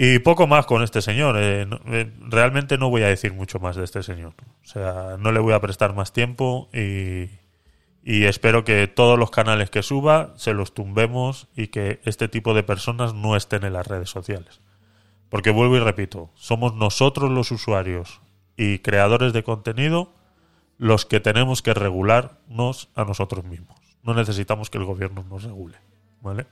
Y 0.00 0.20
poco 0.20 0.46
más 0.46 0.64
con 0.64 0.84
este 0.84 1.02
señor. 1.02 1.34
eh, 1.38 1.66
no- 1.66 1.80
eh, 1.86 2.08
realmente 2.20 2.78
no 2.78 2.88
voy 2.88 3.02
a 3.02 3.08
decir 3.08 3.32
mucho 3.32 3.58
más 3.58 3.74
de 3.74 3.82
este 3.82 4.04
señor. 4.04 4.32
O 4.62 4.66
sea, 4.66 5.16
no 5.18 5.32
le 5.32 5.40
voy 5.40 5.54
a 5.54 5.60
prestar 5.60 5.92
más 5.92 6.12
tiempo 6.12 6.68
y, 6.72 7.28
y 8.04 8.24
espero 8.26 8.62
que 8.62 8.86
todos 8.86 9.18
los 9.18 9.32
canales 9.32 9.70
que 9.70 9.82
suba 9.82 10.34
se 10.36 10.54
los 10.54 10.72
tumbemos 10.72 11.48
y 11.56 11.66
que 11.66 12.00
este 12.04 12.28
tipo 12.28 12.54
de 12.54 12.62
personas 12.62 13.12
no 13.12 13.34
estén 13.34 13.64
en 13.64 13.72
las 13.72 13.88
redes 13.88 14.08
sociales. 14.08 14.60
Porque 15.30 15.50
vuelvo 15.50 15.76
y 15.76 15.80
repito, 15.80 16.30
somos 16.36 16.74
nosotros 16.74 17.28
los 17.32 17.50
usuarios 17.50 18.20
y 18.56 18.78
creadores 18.78 19.32
de 19.32 19.42
contenido 19.42 20.12
los 20.78 21.06
que 21.06 21.18
tenemos 21.18 21.60
que 21.60 21.74
regularnos 21.74 22.88
a 22.94 23.04
nosotros 23.04 23.44
mismos. 23.44 23.76
No 24.04 24.14
necesitamos 24.14 24.70
que 24.70 24.78
el 24.78 24.84
gobierno 24.84 25.24
nos 25.28 25.42
regule, 25.42 25.78
¿vale? 26.22 26.46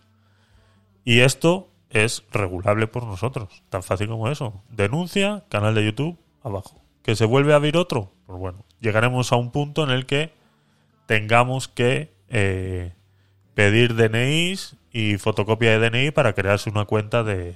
Y 1.05 1.21
esto 1.21 1.69
es 2.05 2.25
regulable 2.31 2.87
por 2.87 3.05
nosotros, 3.05 3.63
tan 3.71 3.83
fácil 3.83 4.09
como 4.09 4.29
eso. 4.29 4.63
Denuncia, 4.71 5.45
canal 5.49 5.75
de 5.75 5.85
YouTube, 5.85 6.19
abajo. 6.43 6.83
¿Que 7.03 7.17
se 7.17 7.25
vuelve 7.25 7.53
a 7.53 7.57
abrir 7.57 7.77
otro? 7.77 8.13
Pues 8.27 8.39
bueno, 8.39 8.65
llegaremos 8.81 9.33
a 9.33 9.37
un 9.37 9.51
punto 9.51 9.85
en 9.85 9.91
el 9.91 10.07
que 10.07 10.33
tengamos 11.07 11.69
que 11.69 12.13
eh, 12.29 12.93
pedir 13.55 13.95
DNIs 13.95 14.77
y 14.93 15.19
fotocopia 15.19 15.79
de 15.79 15.91
DNI 15.91 16.11
para 16.11 16.35
crearse 16.35 16.71
una 16.71 16.85
cuenta 16.85 17.23
de 17.23 17.55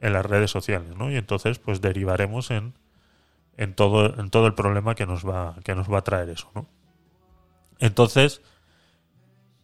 en 0.00 0.12
las 0.12 0.26
redes 0.26 0.50
sociales, 0.50 0.96
¿no? 0.96 1.10
Y 1.10 1.16
entonces 1.16 1.58
pues 1.58 1.80
derivaremos 1.80 2.50
en, 2.50 2.74
en 3.56 3.74
todo 3.74 4.18
en 4.18 4.30
todo 4.30 4.46
el 4.46 4.54
problema 4.54 4.94
que 4.94 5.06
nos 5.06 5.26
va 5.26 5.56
que 5.64 5.74
nos 5.74 5.90
va 5.90 5.98
a 5.98 6.04
traer 6.04 6.28
eso, 6.28 6.50
¿no? 6.54 6.66
Entonces 7.78 8.42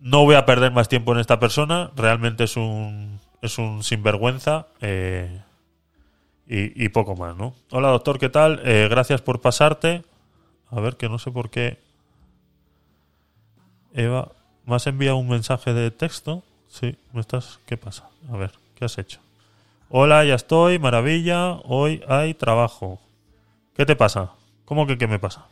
no 0.01 0.25
voy 0.25 0.37
a 0.37 0.47
perder 0.47 0.73
más 0.73 0.89
tiempo 0.89 1.13
en 1.13 1.19
esta 1.19 1.41
persona, 1.41 1.91
realmente 1.97 2.45
es 2.45 2.57
un 2.57 3.21
es 3.43 3.59
un 3.59 3.83
sinvergüenza 3.83 4.67
eh, 4.81 5.43
y, 6.47 6.89
poco 6.89 7.15
más, 7.15 7.37
¿no? 7.37 7.55
Hola 7.71 7.89
doctor, 7.89 8.19
¿qué 8.19 8.31
tal? 8.31 8.61
Eh, 8.65 8.89
gracias 8.89 9.21
por 9.21 9.41
pasarte. 9.41 10.03
A 10.71 10.81
ver, 10.81 10.97
que 10.97 11.09
no 11.09 11.19
sé 11.19 11.31
por 11.31 11.51
qué 11.51 11.79
Eva, 13.93 14.33
¿me 14.65 14.77
has 14.77 14.87
enviado 14.87 15.17
un 15.17 15.29
mensaje 15.29 15.75
de 15.75 15.91
texto? 15.91 16.43
Sí, 16.69 16.97
¿me 17.13 17.21
estás? 17.21 17.61
¿Qué 17.67 17.77
pasa? 17.77 18.09
A 18.33 18.37
ver, 18.37 18.53
¿qué 18.75 18.85
has 18.85 18.97
hecho? 18.97 19.21
Hola, 19.91 20.25
ya 20.25 20.35
estoy, 20.35 20.79
maravilla, 20.79 21.53
hoy 21.65 22.03
hay 22.09 22.35
trabajo. 22.35 23.01
¿Qué 23.75 23.87
te 23.87 23.97
pasa? 23.97 24.33
¿Cómo 24.65 24.87
que 24.87 24.99
qué 24.99 25.07
me 25.07 25.19
pasa? 25.19 25.47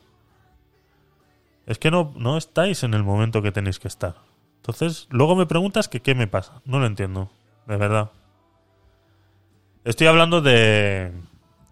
Es 1.66 1.78
que 1.78 1.90
no, 1.90 2.12
no 2.16 2.36
estáis 2.36 2.84
en 2.84 2.94
el 2.94 3.02
momento 3.02 3.42
que 3.42 3.52
tenéis 3.52 3.78
que 3.78 3.88
estar. 3.88 4.16
Entonces, 4.56 5.08
luego 5.10 5.36
me 5.36 5.46
preguntas 5.46 5.88
que 5.88 6.00
qué 6.00 6.14
me 6.14 6.26
pasa. 6.26 6.60
No 6.64 6.78
lo 6.78 6.86
entiendo, 6.86 7.30
de 7.66 7.76
verdad. 7.76 8.10
Estoy 9.84 10.06
hablando 10.06 10.40
de, 10.40 11.12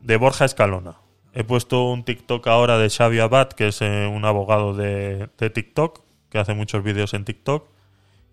de 0.00 0.16
Borja 0.16 0.44
Escalona. 0.44 0.96
He 1.32 1.42
puesto 1.42 1.90
un 1.90 2.04
TikTok 2.04 2.46
ahora 2.46 2.78
de 2.78 2.90
Xavi 2.90 3.18
Abad, 3.18 3.48
que 3.48 3.68
es 3.68 3.82
eh, 3.82 4.06
un 4.06 4.24
abogado 4.24 4.74
de, 4.74 5.28
de 5.36 5.50
TikTok, 5.50 6.00
que 6.30 6.38
hace 6.38 6.54
muchos 6.54 6.84
vídeos 6.84 7.12
en 7.14 7.24
TikTok, 7.24 7.66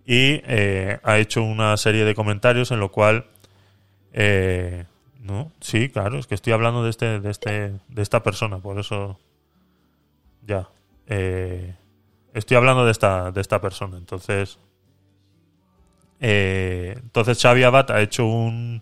y 0.05 0.41
eh, 0.45 0.99
ha 1.03 1.17
hecho 1.17 1.41
una 1.43 1.75
serie 1.77 2.05
de 2.05 2.13
comentarios 2.15 2.71
en 2.71 2.79
lo 2.79 2.91
cual 2.91 3.25
eh, 4.13 4.85
no, 5.21 5.51
sí, 5.61 5.89
claro, 5.89 6.17
es 6.17 6.27
que 6.27 6.35
estoy 6.35 6.53
hablando 6.53 6.83
de 6.83 6.89
este, 6.89 7.19
de 7.19 7.29
este, 7.29 7.79
de 7.87 8.01
esta 8.01 8.23
persona, 8.23 8.57
por 8.57 8.79
eso 8.79 9.19
ya. 10.45 10.67
Eh, 11.07 11.75
estoy 12.33 12.57
hablando 12.57 12.85
de 12.85 12.91
esta, 12.91 13.31
de 13.31 13.41
esta 13.41 13.61
persona, 13.61 13.97
entonces. 13.97 14.59
Eh, 16.21 16.95
entonces 16.97 17.41
Xavi 17.41 17.63
Abad 17.63 17.91
ha 17.91 18.01
hecho 18.01 18.25
un 18.25 18.81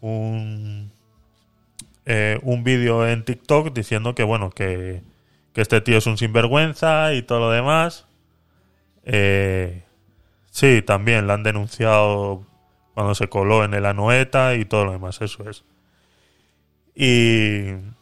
un 0.00 0.92
eh, 2.06 2.38
un 2.42 2.64
vídeo 2.64 3.06
en 3.06 3.24
TikTok 3.24 3.72
diciendo 3.74 4.14
que 4.14 4.22
bueno 4.22 4.50
que, 4.50 5.02
que 5.52 5.60
este 5.60 5.80
tío 5.80 5.98
es 5.98 6.06
un 6.06 6.16
sinvergüenza 6.16 7.12
y 7.14 7.22
todo 7.22 7.40
lo 7.40 7.50
demás. 7.50 8.06
Eh, 9.04 9.84
sí, 10.50 10.82
también 10.82 11.26
la 11.26 11.34
han 11.34 11.42
denunciado 11.42 12.44
cuando 12.94 13.14
se 13.14 13.28
coló 13.28 13.64
en 13.64 13.74
el 13.74 13.86
Anoeta 13.86 14.54
y 14.54 14.64
todo 14.64 14.84
lo 14.86 14.92
demás, 14.92 15.20
eso 15.20 15.48
es. 15.50 15.64
Y. 16.94 17.95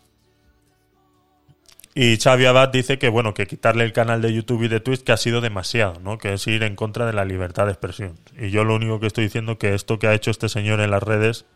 Y 1.97 2.17
Xavi 2.17 2.45
Abad 2.47 2.71
dice 2.71 2.99
que, 2.99 3.09
bueno, 3.09 3.35
que 3.35 3.47
quitarle 3.47 3.85
el 3.85 3.93
canal 3.93 4.21
de 4.21 4.33
YouTube 4.33 4.65
y 4.65 4.69
de 4.69 4.81
Twitch 4.81 5.05
que 5.05 5.13
ha 5.13 5.17
sido 5.17 5.41
demasiado, 5.41 6.01
¿no? 6.01 6.19
Que 6.19 6.33
es 6.33 6.47
ir 6.49 6.65
en 6.65 6.75
contra 6.75 7.07
de 7.07 7.13
la 7.13 7.25
libertad 7.25 7.67
de 7.67 7.73
expresión. 7.73 8.19
Y 8.37 8.51
yo 8.51 8.65
lo 8.65 8.75
único 8.75 8.99
que 8.99 9.07
estoy 9.07 9.25
diciendo 9.25 9.59
que 9.59 9.75
esto 9.75 10.01
que 10.01 10.09
ha 10.09 10.15
hecho 10.15 10.33
este 10.33 10.49
señor 10.49 10.81
en 10.81 10.91
las 10.91 11.05
redes 11.05 11.47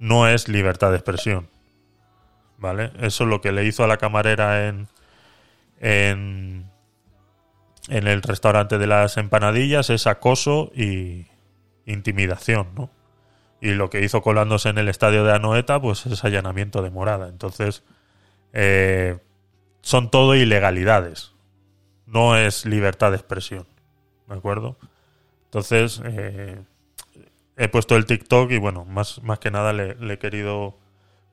no 0.00 0.26
es 0.26 0.48
libertad 0.48 0.90
de 0.90 0.96
expresión. 0.96 1.48
¿Vale? 2.58 2.90
Eso 3.00 3.24
es 3.24 3.30
lo 3.30 3.40
que 3.40 3.52
le 3.52 3.64
hizo 3.64 3.84
a 3.84 3.86
la 3.86 3.96
camarera 3.96 4.66
en. 4.66 4.88
en. 5.80 6.68
en 7.88 8.06
el 8.08 8.22
restaurante 8.22 8.78
de 8.78 8.88
las 8.88 9.16
empanadillas 9.18 9.90
es 9.90 10.08
acoso 10.08 10.72
y 10.74 11.26
intimidación, 11.84 12.68
¿no? 12.74 12.90
Y 13.60 13.70
lo 13.74 13.88
que 13.88 14.02
hizo 14.02 14.20
colándose 14.20 14.68
en 14.68 14.78
el 14.78 14.88
estadio 14.88 15.24
de 15.24 15.32
Anoeta, 15.32 15.80
pues 15.80 16.06
es 16.06 16.24
allanamiento 16.24 16.82
de 16.82 16.90
morada. 16.90 17.28
Entonces, 17.28 17.84
eh, 18.52 19.18
son 19.86 20.10
todo 20.10 20.34
ilegalidades. 20.34 21.32
No 22.06 22.36
es 22.36 22.66
libertad 22.66 23.12
de 23.12 23.18
expresión. 23.18 23.68
¿De 24.26 24.34
acuerdo? 24.34 24.76
Entonces, 25.44 26.02
eh, 26.04 26.60
he 27.56 27.68
puesto 27.68 27.94
el 27.94 28.04
TikTok 28.04 28.50
y 28.50 28.58
bueno, 28.58 28.84
más, 28.84 29.22
más 29.22 29.38
que 29.38 29.52
nada 29.52 29.72
le, 29.72 29.96
he 30.12 30.18
querido 30.18 30.76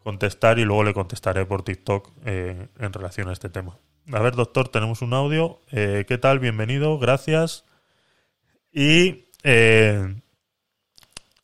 contestar 0.04 0.60
y 0.60 0.66
luego 0.66 0.84
le 0.84 0.94
contestaré 0.94 1.48
por 1.48 1.64
TikTok 1.64 2.12
eh, 2.26 2.68
en 2.78 2.94
relación 2.94 3.28
a 3.28 3.34
este 3.34 3.50
tema. 3.50 3.80
A 4.12 4.20
ver, 4.20 4.36
doctor, 4.36 4.70
tenemos 4.70 5.02
un 5.02 5.16
audio. 5.16 5.60
Eh, 5.72 6.06
¿Qué 6.08 6.20
tal? 6.20 6.38
Bienvenido, 6.38 7.00
gracias. 7.00 7.66
Y 8.72 9.30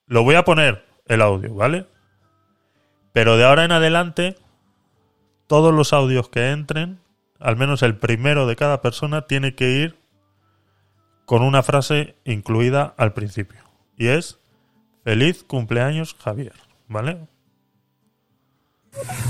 lo 0.06 0.22
voy 0.22 0.36
a 0.36 0.46
poner 0.46 0.86
el 1.08 1.24
audio, 1.24 1.56
¿vale? 1.56 1.88
Pero 3.14 3.36
de 3.36 3.46
ahora 3.46 3.66
en 3.66 3.72
adelante, 3.72 4.36
todos 5.50 5.74
los 5.74 5.94
audios 5.94 6.30
que 6.30 6.52
entren, 6.52 7.02
al 7.40 7.58
menos 7.58 7.82
el 7.82 7.98
primero 7.98 8.46
de 8.46 8.56
cada 8.56 8.84
persona, 8.84 9.26
tiene 9.26 9.56
que 9.56 9.72
ir 9.72 9.98
con 11.26 11.42
una 11.42 11.64
frase 11.64 12.16
incluida 12.24 12.94
al 12.98 13.14
principio. 13.14 13.64
Y 13.98 14.10
es, 14.10 14.38
feliz 15.04 15.44
cumpleaños 15.44 16.16
Javier, 16.24 16.54
¿vale? 16.88 17.28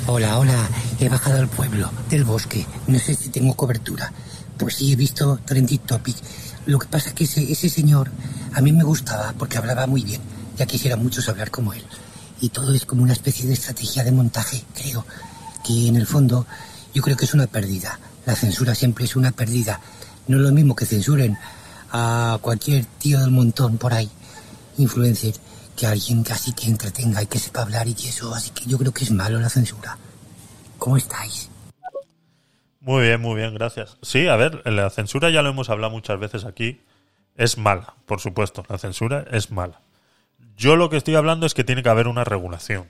Hola, 0.08 0.40
hola, 0.40 0.68
he 1.00 1.08
bajado 1.08 1.40
al 1.40 1.48
pueblo 1.48 1.90
del 2.10 2.26
bosque. 2.26 2.66
No 2.88 3.00
sé 3.00 3.16
si 3.16 3.30
tengo 3.30 3.54
cobertura. 3.54 4.12
Pues 4.58 4.76
sí, 4.76 4.92
he 4.92 4.98
visto 4.98 5.40
Trending 5.46 5.80
Topic. 5.80 6.18
Lo 6.66 6.80
que 6.80 6.88
pasa 6.88 7.10
es 7.10 7.16
que 7.16 7.24
ese, 7.24 7.50
ese 7.50 7.70
señor 7.70 8.12
a 8.54 8.60
mí 8.60 8.74
me 8.74 8.84
gustaba 8.84 9.34
porque 9.38 9.58
hablaba 9.58 9.88
muy 9.88 10.04
bien. 10.04 10.22
Ya 10.58 10.66
quisiera 10.66 10.98
muchos 10.98 11.30
hablar 11.30 11.50
como 11.50 11.72
él. 11.72 11.84
Y 12.42 12.50
todo 12.50 12.74
es 12.74 12.86
como 12.86 13.04
una 13.04 13.14
especie 13.14 13.48
de 13.48 13.54
estrategia 13.54 14.04
de 14.04 14.12
montaje, 14.12 14.66
creo. 14.76 15.06
Que 15.64 15.88
en 15.88 15.96
el 15.96 16.08
fondo 16.08 16.46
yo 16.94 17.02
creo 17.02 17.18
que 17.18 17.26
es 17.26 17.34
una 17.34 17.48
pérdida. 17.48 18.00
La 18.26 18.36
censura 18.36 18.76
siempre 18.76 19.06
es 19.06 19.16
una 19.16 19.32
pérdida. 19.32 19.80
No 20.28 20.38
es 20.38 20.44
lo 20.44 20.52
mismo 20.52 20.76
que 20.76 20.86
censuren 20.86 21.38
a 21.92 22.38
cualquier 22.42 22.86
tío 22.86 23.20
del 23.20 23.32
montón 23.32 23.78
por 23.78 23.94
ahí, 23.94 24.10
influencer, 24.78 25.34
que 25.76 25.88
alguien 25.88 26.24
casi 26.24 26.54
que 26.54 26.68
entretenga 26.68 27.24
y 27.24 27.28
que 27.28 27.40
sepa 27.40 27.62
hablar 27.62 27.88
y 27.88 27.94
eso. 27.94 28.34
Así 28.34 28.52
que 28.52 28.66
yo 28.66 28.78
creo 28.78 28.94
que 28.94 29.04
es 29.04 29.12
malo 29.12 29.40
la 29.40 29.50
censura. 29.50 29.98
¿Cómo 30.78 30.98
estáis? 30.98 31.50
Muy 32.82 33.04
bien, 33.04 33.22
muy 33.22 33.36
bien, 33.36 33.54
gracias. 33.54 33.98
Sí, 34.02 34.28
a 34.28 34.36
ver, 34.36 34.62
la 34.66 34.90
censura 34.90 35.30
ya 35.30 35.42
lo 35.42 35.50
hemos 35.50 35.70
hablado 35.70 35.92
muchas 35.92 36.20
veces 36.20 36.46
aquí. 36.46 36.82
Es 37.36 37.58
mala, 37.58 37.96
por 38.06 38.20
supuesto, 38.20 38.66
la 38.70 38.78
censura 38.78 39.26
es 39.32 39.52
mala. 39.52 39.82
Yo 40.56 40.76
lo 40.76 40.90
que 40.90 40.98
estoy 40.98 41.16
hablando 41.16 41.46
es 41.46 41.54
que 41.54 41.64
tiene 41.64 41.84
que 41.84 41.90
haber 41.90 42.08
una 42.08 42.24
regulación. 42.24 42.90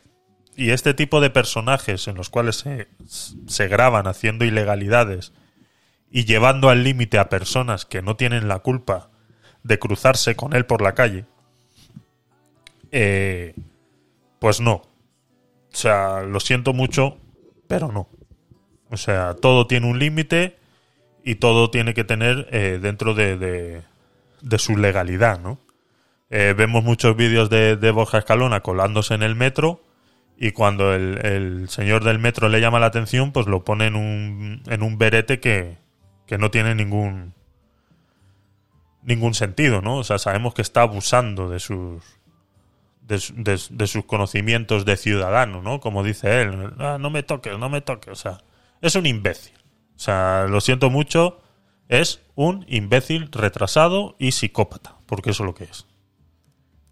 Y 0.56 0.72
este 0.72 0.94
tipo 0.94 1.22
de 1.22 1.30
personajes 1.30 2.08
en 2.08 2.16
los 2.16 2.30
cuales 2.30 2.58
se, 2.58 2.88
se 3.48 3.68
graban 3.68 4.08
haciendo 4.08 4.46
ilegalidades 4.46 5.32
y 6.12 6.26
llevando 6.26 6.70
al 6.70 6.84
límite 6.84 7.18
a 7.18 7.30
personas 7.30 7.86
que 7.86 8.02
no 8.02 8.16
tienen 8.16 8.48
la 8.48 8.60
culpa 8.60 9.10
de 9.64 9.80
cruzarse 9.80 10.36
con 10.36 10.54
él 10.54 10.66
por 10.66 10.82
la 10.82 10.94
calle, 10.94 11.26
eh, 12.92 13.56
pues 14.40 14.60
no. 14.62 14.74
O 15.72 15.76
sea, 15.76 16.22
lo 16.22 16.40
siento 16.40 16.74
mucho, 16.74 17.18
pero 17.68 17.92
no. 17.92 18.10
O 18.90 18.98
sea, 18.98 19.36
todo 19.36 19.68
tiene 19.68 19.88
un 19.88 20.00
límite 20.00 20.58
y 21.24 21.36
todo 21.36 21.70
tiene 21.70 21.94
que 21.94 22.04
tener 22.04 22.48
eh, 22.52 22.80
dentro 22.82 23.14
de, 23.14 23.38
de, 24.42 24.60
su 24.60 24.78
legalidad, 24.78 25.40
¿no? 25.40 25.60
Eh, 26.32 26.56
vemos 26.58 26.84
muchos 26.84 27.16
vídeos 27.16 27.50
de, 27.50 27.76
de, 27.76 27.92
Borja 27.92 28.20
Escalona 28.20 28.62
colándose 28.62 29.14
en 29.14 29.24
el 29.24 29.36
metro 29.36 29.84
y 30.42 30.54
cuando 30.54 30.94
el, 30.94 31.20
el, 31.26 31.70
señor 31.70 32.06
del 32.06 32.18
metro 32.18 32.48
le 32.48 32.62
llama 32.62 32.80
la 32.80 32.86
atención, 32.86 33.34
pues 33.34 33.46
lo 33.46 33.66
pone 33.66 33.88
en 33.88 33.98
un, 33.98 34.64
en 34.68 34.84
un 34.84 34.98
berete 34.98 35.42
que, 35.42 35.78
que 36.26 36.38
no 36.38 36.50
tiene 36.50 36.76
ningún 36.76 37.34
ningún 39.02 39.34
sentido, 39.34 39.82
¿no? 39.82 39.98
O 39.98 40.04
sea, 40.06 40.18
sabemos 40.18 40.54
que 40.54 40.62
está 40.62 40.82
abusando 40.84 41.50
de 41.50 41.60
sus 41.60 42.02
de, 43.02 43.60
de 43.70 43.88
sus 43.88 44.06
conocimientos 44.06 44.86
de 44.86 44.96
ciudadano, 44.96 45.62
¿no? 45.62 45.82
Como 45.82 46.04
dice 46.04 46.42
él, 46.42 46.74
"Ah, 46.80 46.98
no 47.00 47.10
me 47.10 47.24
toques, 47.24 47.58
no 47.58 47.68
me 47.70 47.82
toques, 47.82 48.14
o 48.14 48.16
sea, 48.16 48.38
es 48.82 48.96
un 48.96 49.08
imbécil. 49.08 49.58
O 49.98 50.00
sea, 50.00 50.46
lo 50.48 50.62
siento 50.62 50.90
mucho, 50.90 51.42
es 51.90 52.22
un 52.36 52.66
imbécil 52.70 53.30
retrasado 53.32 54.16
y 54.20 54.32
psicópata, 54.32 54.96
porque 55.06 55.32
eso 55.32 55.44
es 55.44 55.48
lo 55.48 55.56
que 55.56 55.66
es. 55.66 55.89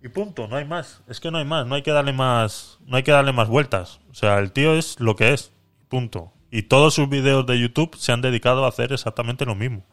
Y 0.02 0.10
punto, 0.10 0.48
no 0.48 0.56
hay 0.56 0.66
más. 0.66 1.02
Es 1.08 1.20
que 1.20 1.32
no 1.32 1.40
hay 1.40 1.46
más, 1.46 1.66
no 1.66 1.76
hay 1.76 1.82
que 1.82 1.92
darle 1.92 2.14
más, 2.14 2.80
no 2.86 2.98
hay 2.98 3.04
que 3.04 3.12
darle 3.12 3.34
más 3.34 3.48
vueltas. 3.48 4.00
O 4.12 4.14
sea, 4.14 4.38
el 4.40 4.52
tío 4.52 4.76
es 4.76 5.00
lo 5.00 5.16
que 5.16 5.34
es. 5.34 5.52
Punto. 5.90 6.34
Y 6.52 6.64
todos 6.64 6.94
sus 6.94 7.10
vídeos 7.10 7.46
de 7.46 7.60
YouTube 7.60 7.96
se 7.98 8.12
han 8.12 8.22
dedicado 8.22 8.66
a 8.66 8.70
hacer 8.70 8.94
exactamente 8.94 9.46
lo 9.46 9.56
mismo. 9.56 9.84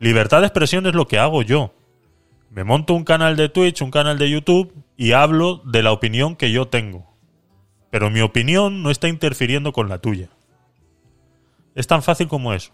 Libertad 0.00 0.40
de 0.40 0.46
expresión 0.46 0.86
es 0.86 0.94
lo 0.94 1.06
que 1.06 1.18
hago 1.18 1.42
yo. 1.42 1.74
Me 2.50 2.64
monto 2.64 2.94
un 2.94 3.04
canal 3.04 3.36
de 3.36 3.48
Twitch, 3.48 3.82
un 3.82 3.90
canal 3.90 4.18
de 4.18 4.30
YouTube 4.30 4.74
y 4.96 5.12
hablo 5.12 5.62
de 5.64 5.82
la 5.82 5.92
opinión 5.92 6.36
que 6.36 6.50
yo 6.50 6.68
tengo. 6.68 7.14
Pero 7.90 8.10
mi 8.10 8.20
opinión 8.20 8.82
no 8.82 8.90
está 8.90 9.08
interfiriendo 9.08 9.72
con 9.72 9.88
la 9.88 9.98
tuya. 9.98 10.30
Es 11.74 11.86
tan 11.86 12.02
fácil 12.02 12.28
como 12.28 12.52
eso. 12.52 12.72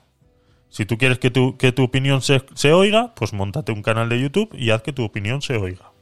Si 0.68 0.84
tú 0.86 0.98
quieres 0.98 1.18
que 1.18 1.30
tu, 1.30 1.56
que 1.56 1.72
tu 1.72 1.82
opinión 1.84 2.22
se, 2.22 2.44
se 2.54 2.72
oiga, 2.72 3.14
pues 3.14 3.32
montate 3.32 3.72
un 3.72 3.82
canal 3.82 4.08
de 4.08 4.20
YouTube 4.20 4.54
y 4.54 4.70
haz 4.70 4.82
que 4.82 4.92
tu 4.92 5.04
opinión 5.04 5.42
se 5.42 5.56
oiga. 5.56 5.92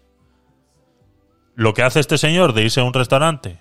Lo 1.56 1.74
que 1.74 1.82
hace 1.82 1.98
este 2.00 2.18
señor 2.18 2.52
de 2.52 2.62
irse 2.62 2.80
a 2.80 2.84
un 2.84 2.92
restaurante 2.94 3.58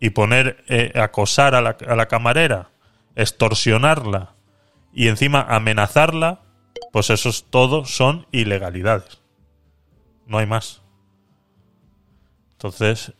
y 0.00 0.10
poner, 0.10 0.64
eh, 0.68 0.92
acosar 1.00 1.54
a 1.54 1.62
la, 1.62 2.06
camarera, 2.08 2.70
extorsionarla 3.16 4.34
y 4.92 5.08
encima 5.08 5.40
amenazarla, 5.40 6.42
pues 6.92 7.08
esos 7.10 7.48
todos 7.48 7.90
son 7.94 8.26
ilegalidades. 8.32 9.22
No 10.26 10.38
hay 10.38 10.46
más. 10.46 10.82
Entonces, 12.52 13.14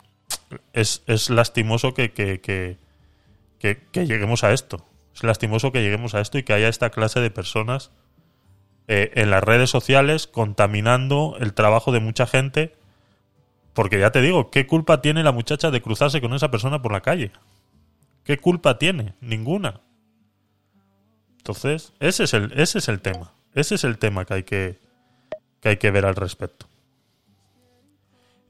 es, 0.72 1.02
es 1.07 1.31
lastimoso 1.31 1.94
que, 1.94 2.12
que, 2.12 2.40
que, 2.40 2.78
que- 3.59 3.87
que 3.92 4.07
lleguemos 4.07 4.42
a 4.44 4.52
esto. 4.52 4.85
Es 5.14 5.22
lastimoso 5.22 5.72
que 5.72 5.81
lleguemos 5.83 6.14
a 6.14 6.20
esto 6.20 6.38
y 6.38 6.42
que 6.42 6.52
haya 6.52 6.68
esta 6.68 6.90
clase 6.90 7.20
de 7.20 7.31
personas 7.31 7.92
eh, 8.88 9.12
en 9.14 9.31
las 9.31 9.42
redes 9.44 9.70
sociales 9.70 10.26
contaminando 10.26 11.37
el 11.40 11.54
trabajo 11.54 11.92
de 11.92 12.00
mucha 12.00 12.26
gente. 12.26 12.76
Porque 13.79 14.01
ya 14.01 14.11
te 14.11 14.21
digo, 14.21 14.51
¿qué 14.51 14.67
culpa 14.67 15.01
tiene 15.01 15.23
la 15.23 15.31
muchacha 15.31 15.71
de 15.71 15.81
cruzarse 15.81 16.21
con 16.21 16.35
esa 16.35 16.51
persona 16.51 16.83
por 16.83 16.91
la 16.91 17.01
calle? 17.01 17.31
¿Qué 18.25 18.37
culpa 18.37 18.77
tiene? 18.77 19.14
Ninguna. 19.21 19.83
Entonces, 21.37 21.93
ese 22.01 22.25
es 22.25 22.35
el, 22.35 22.51
ese 22.57 22.79
es 22.79 22.88
el 22.88 23.01
tema. 23.01 23.35
Ese 23.55 23.77
es 23.77 23.85
el 23.85 23.99
tema 23.99 24.25
que 24.25 24.35
hay 24.35 24.43
que, 24.43 24.81
que 25.61 25.69
hay 25.69 25.77
que 25.77 25.93
ver 25.93 26.07
al 26.07 26.17
respecto. 26.17 26.67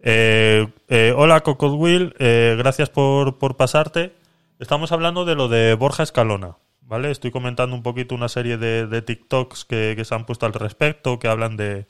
Eh, 0.00 0.66
eh, 0.88 1.12
hola 1.14 1.42
Cocodwill, 1.42 2.14
eh, 2.18 2.54
gracias 2.56 2.88
por, 2.88 3.36
por 3.36 3.58
pasarte. 3.58 4.14
Estamos 4.58 4.92
hablando 4.92 5.26
de 5.26 5.34
lo 5.34 5.48
de 5.48 5.74
Borja 5.74 6.04
Escalona, 6.04 6.56
¿vale? 6.80 7.10
Estoy 7.10 7.32
comentando 7.32 7.76
un 7.76 7.82
poquito 7.82 8.14
una 8.14 8.30
serie 8.30 8.56
de, 8.56 9.02
TikToks 9.02 9.66
que 9.66 10.02
se 10.02 10.14
han 10.14 10.24
puesto 10.24 10.46
al 10.46 10.54
respecto, 10.54 11.18
que 11.18 11.28
hablan 11.28 11.58
de, 11.58 11.86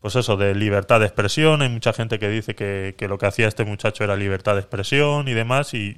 pues 0.00 0.16
eso, 0.16 0.36
de 0.36 0.54
libertad 0.54 1.00
de 1.00 1.06
expresión. 1.06 1.62
Hay 1.62 1.68
mucha 1.68 1.92
gente 1.92 2.18
que 2.18 2.28
dice 2.28 2.54
que, 2.54 2.94
que 2.96 3.08
lo 3.08 3.18
que 3.18 3.26
hacía 3.26 3.48
este 3.48 3.64
muchacho 3.64 4.04
era 4.04 4.16
libertad 4.16 4.54
de 4.54 4.60
expresión 4.60 5.28
y 5.28 5.34
demás, 5.34 5.74
y 5.74 5.96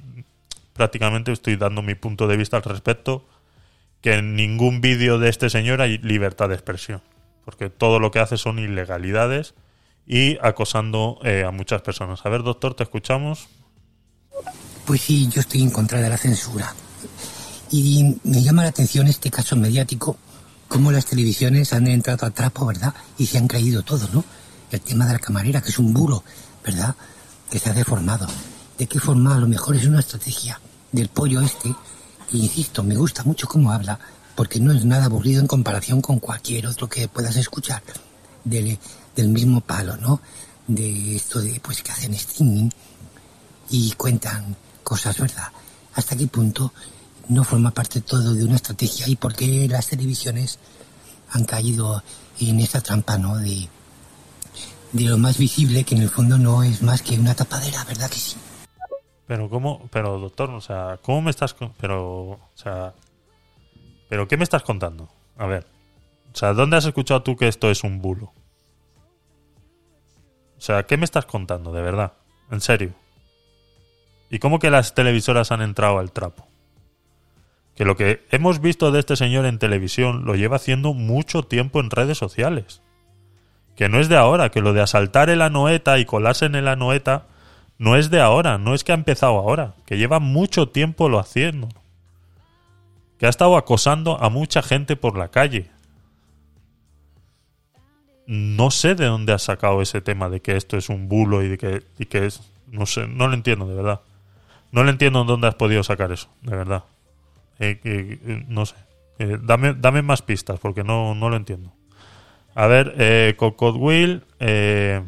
prácticamente 0.73 1.31
estoy 1.31 1.55
dando 1.55 1.81
mi 1.81 1.95
punto 1.95 2.27
de 2.27 2.37
vista 2.37 2.57
al 2.57 2.63
respecto, 2.63 3.25
que 4.01 4.15
en 4.15 4.35
ningún 4.35 4.81
vídeo 4.81 5.19
de 5.19 5.29
este 5.29 5.49
señor 5.49 5.81
hay 5.81 5.97
libertad 5.99 6.49
de 6.49 6.55
expresión, 6.55 7.01
porque 7.45 7.69
todo 7.69 7.99
lo 7.99 8.11
que 8.11 8.19
hace 8.19 8.37
son 8.37 8.59
ilegalidades 8.59 9.53
y 10.05 10.37
acosando 10.41 11.19
eh, 11.23 11.45
a 11.47 11.51
muchas 11.51 11.81
personas. 11.81 12.25
A 12.25 12.29
ver, 12.29 12.43
doctor, 12.43 12.73
te 12.73 12.83
escuchamos. 12.83 13.47
Pues 14.85 15.01
sí, 15.01 15.29
yo 15.29 15.39
estoy 15.39 15.61
en 15.61 15.69
contra 15.69 16.01
de 16.01 16.09
la 16.09 16.17
censura. 16.17 16.75
Y 17.71 18.17
me 18.23 18.41
llama 18.41 18.63
la 18.63 18.69
atención 18.69 19.07
este 19.07 19.31
caso 19.31 19.55
mediático, 19.55 20.17
cómo 20.73 20.91
las 20.91 21.05
televisiones 21.05 21.71
han 21.71 21.85
entrado 21.85 22.25
a 22.25 22.31
trapo, 22.31 22.65
¿verdad? 22.65 22.95
Y 23.19 23.27
se 23.27 23.37
han 23.37 23.47
creído 23.47 23.83
todo, 23.83 24.09
¿no? 24.11 24.25
El 24.71 24.81
tema 24.81 25.05
de 25.05 25.13
la 25.13 25.19
camarera, 25.19 25.61
que 25.61 25.69
es 25.69 25.77
un 25.77 25.93
bulo, 25.93 26.23
¿verdad? 26.65 26.95
Que 27.51 27.59
se 27.59 27.69
ha 27.69 27.73
deformado. 27.73 28.27
¿De 28.79 28.87
qué 28.87 28.99
forma? 28.99 29.35
A 29.35 29.39
lo 29.39 29.47
mejor 29.47 29.75
es 29.75 29.85
una 29.85 29.99
estrategia 29.99 30.59
del 30.91 31.09
pollo 31.09 31.41
este. 31.41 31.71
Insisto, 32.31 32.81
me 32.81 32.95
gusta 32.95 33.21
mucho 33.23 33.47
cómo 33.47 33.71
habla, 33.71 33.99
porque 34.33 34.59
no 34.59 34.73
es 34.73 34.83
nada 34.83 35.05
aburrido 35.05 35.41
en 35.41 35.45
comparación 35.47 36.01
con 36.01 36.17
cualquier 36.19 36.65
otro 36.65 36.89
que 36.89 37.07
puedas 37.07 37.35
escuchar 37.35 37.83
del, 38.43 38.79
del 39.15 39.29
mismo 39.29 39.61
palo, 39.61 39.95
¿no? 39.97 40.21
De 40.65 41.15
esto 41.17 41.39
de, 41.39 41.59
pues, 41.59 41.83
que 41.83 41.91
hacen 41.91 42.15
streaming 42.15 42.71
y 43.69 43.91
cuentan 43.91 44.55
cosas, 44.83 45.19
¿verdad? 45.19 45.49
¿Hasta 45.93 46.15
qué 46.15 46.25
punto 46.25 46.73
no 47.29 47.43
forma 47.43 47.71
parte 47.71 48.01
todo 48.01 48.33
de 48.33 48.43
una 48.43 48.55
estrategia 48.55 49.07
y 49.07 49.15
por 49.15 49.35
qué 49.35 49.67
las 49.67 49.87
televisiones 49.87 50.59
han 51.31 51.45
caído 51.45 52.03
en 52.39 52.59
esa 52.59 52.81
trampa, 52.81 53.17
¿no? 53.17 53.37
De, 53.37 53.67
de 54.91 55.03
lo 55.03 55.17
más 55.17 55.37
visible, 55.37 55.83
que 55.83 55.95
en 55.95 56.01
el 56.01 56.09
fondo 56.09 56.37
no 56.37 56.63
es 56.63 56.81
más 56.81 57.01
que 57.01 57.17
una 57.17 57.35
tapadera, 57.35 57.83
¿verdad 57.85 58.09
que 58.09 58.17
sí? 58.17 58.37
Pero 59.25 59.49
cómo, 59.49 59.87
pero 59.91 60.19
doctor, 60.19 60.51
o 60.51 60.61
sea, 60.61 60.99
¿cómo 61.01 61.21
me 61.21 61.31
estás, 61.31 61.55
pero, 61.79 62.31
o 62.31 62.51
sea, 62.55 62.93
pero 64.09 64.27
qué 64.27 64.37
me 64.37 64.43
estás 64.43 64.63
contando? 64.63 65.09
A 65.37 65.47
ver, 65.47 65.65
o 66.33 66.37
sea, 66.37 66.53
¿dónde 66.53 66.77
has 66.77 66.85
escuchado 66.85 67.23
tú 67.23 67.35
que 67.35 67.47
esto 67.47 67.71
es 67.71 67.83
un 67.83 68.01
bulo? 68.01 68.33
O 70.57 70.61
sea, 70.61 70.83
¿qué 70.83 70.97
me 70.97 71.05
estás 71.05 71.25
contando, 71.25 71.71
de 71.71 71.81
verdad? 71.81 72.13
En 72.51 72.61
serio. 72.61 72.93
¿Y 74.29 74.39
cómo 74.39 74.59
que 74.59 74.69
las 74.69 74.93
televisoras 74.93 75.51
han 75.51 75.61
entrado 75.61 75.99
al 75.99 76.11
trapo? 76.11 76.47
Que 77.75 77.85
lo 77.85 77.95
que 77.95 78.23
hemos 78.31 78.61
visto 78.61 78.91
de 78.91 78.99
este 78.99 79.15
señor 79.15 79.45
en 79.45 79.59
televisión 79.59 80.25
lo 80.25 80.35
lleva 80.35 80.57
haciendo 80.57 80.93
mucho 80.93 81.43
tiempo 81.43 81.79
en 81.79 81.89
redes 81.89 82.17
sociales. 82.17 82.81
Que 83.75 83.89
no 83.89 83.99
es 83.99 84.09
de 84.09 84.17
ahora, 84.17 84.49
que 84.49 84.61
lo 84.61 84.73
de 84.73 84.81
asaltar 84.81 85.29
el 85.29 85.41
anoeta 85.41 85.97
y 85.97 86.05
colarse 86.05 86.45
en 86.45 86.55
el 86.55 86.67
anoeta 86.67 87.25
no 87.77 87.95
es 87.95 88.09
de 88.09 88.21
ahora, 88.21 88.57
no 88.57 88.73
es 88.75 88.83
que 88.83 88.91
ha 88.91 88.95
empezado 88.95 89.37
ahora, 89.37 89.73
que 89.85 89.97
lleva 89.97 90.19
mucho 90.19 90.69
tiempo 90.69 91.09
lo 91.09 91.19
haciendo. 91.19 91.69
Que 93.17 93.25
ha 93.25 93.29
estado 93.29 93.57
acosando 93.57 94.21
a 94.21 94.29
mucha 94.29 94.61
gente 94.61 94.95
por 94.95 95.17
la 95.17 95.29
calle. 95.29 95.71
No 98.25 98.71
sé 98.71 98.95
de 98.95 99.05
dónde 99.05 99.33
ha 99.33 99.39
sacado 99.39 99.81
ese 99.81 100.01
tema 100.01 100.29
de 100.29 100.41
que 100.41 100.55
esto 100.55 100.77
es 100.77 100.89
un 100.89 101.09
bulo 101.09 101.43
y 101.43 101.49
de 101.49 101.57
que, 101.57 101.83
y 101.97 102.05
que 102.05 102.25
es. 102.25 102.41
No 102.67 102.85
sé, 102.85 103.07
no 103.07 103.27
lo 103.27 103.33
entiendo, 103.33 103.67
de 103.67 103.75
verdad. 103.75 104.01
No 104.71 104.83
le 104.83 104.91
entiendo 104.91 105.21
en 105.21 105.27
dónde 105.27 105.47
has 105.47 105.55
podido 105.55 105.83
sacar 105.83 106.11
eso, 106.11 106.29
de 106.41 106.55
verdad. 106.55 106.83
Eh, 107.63 107.79
eh, 107.83 108.45
no 108.47 108.65
sé. 108.65 108.75
Eh, 109.19 109.37
dame, 109.41 109.73
dame 109.73 110.01
más 110.01 110.21
pistas, 110.21 110.59
porque 110.59 110.83
no, 110.83 111.15
no 111.15 111.29
lo 111.29 111.37
entiendo. 111.37 111.71
A 112.55 112.67
ver, 112.67 112.93
eh, 112.97 113.35
eh, 114.39 115.01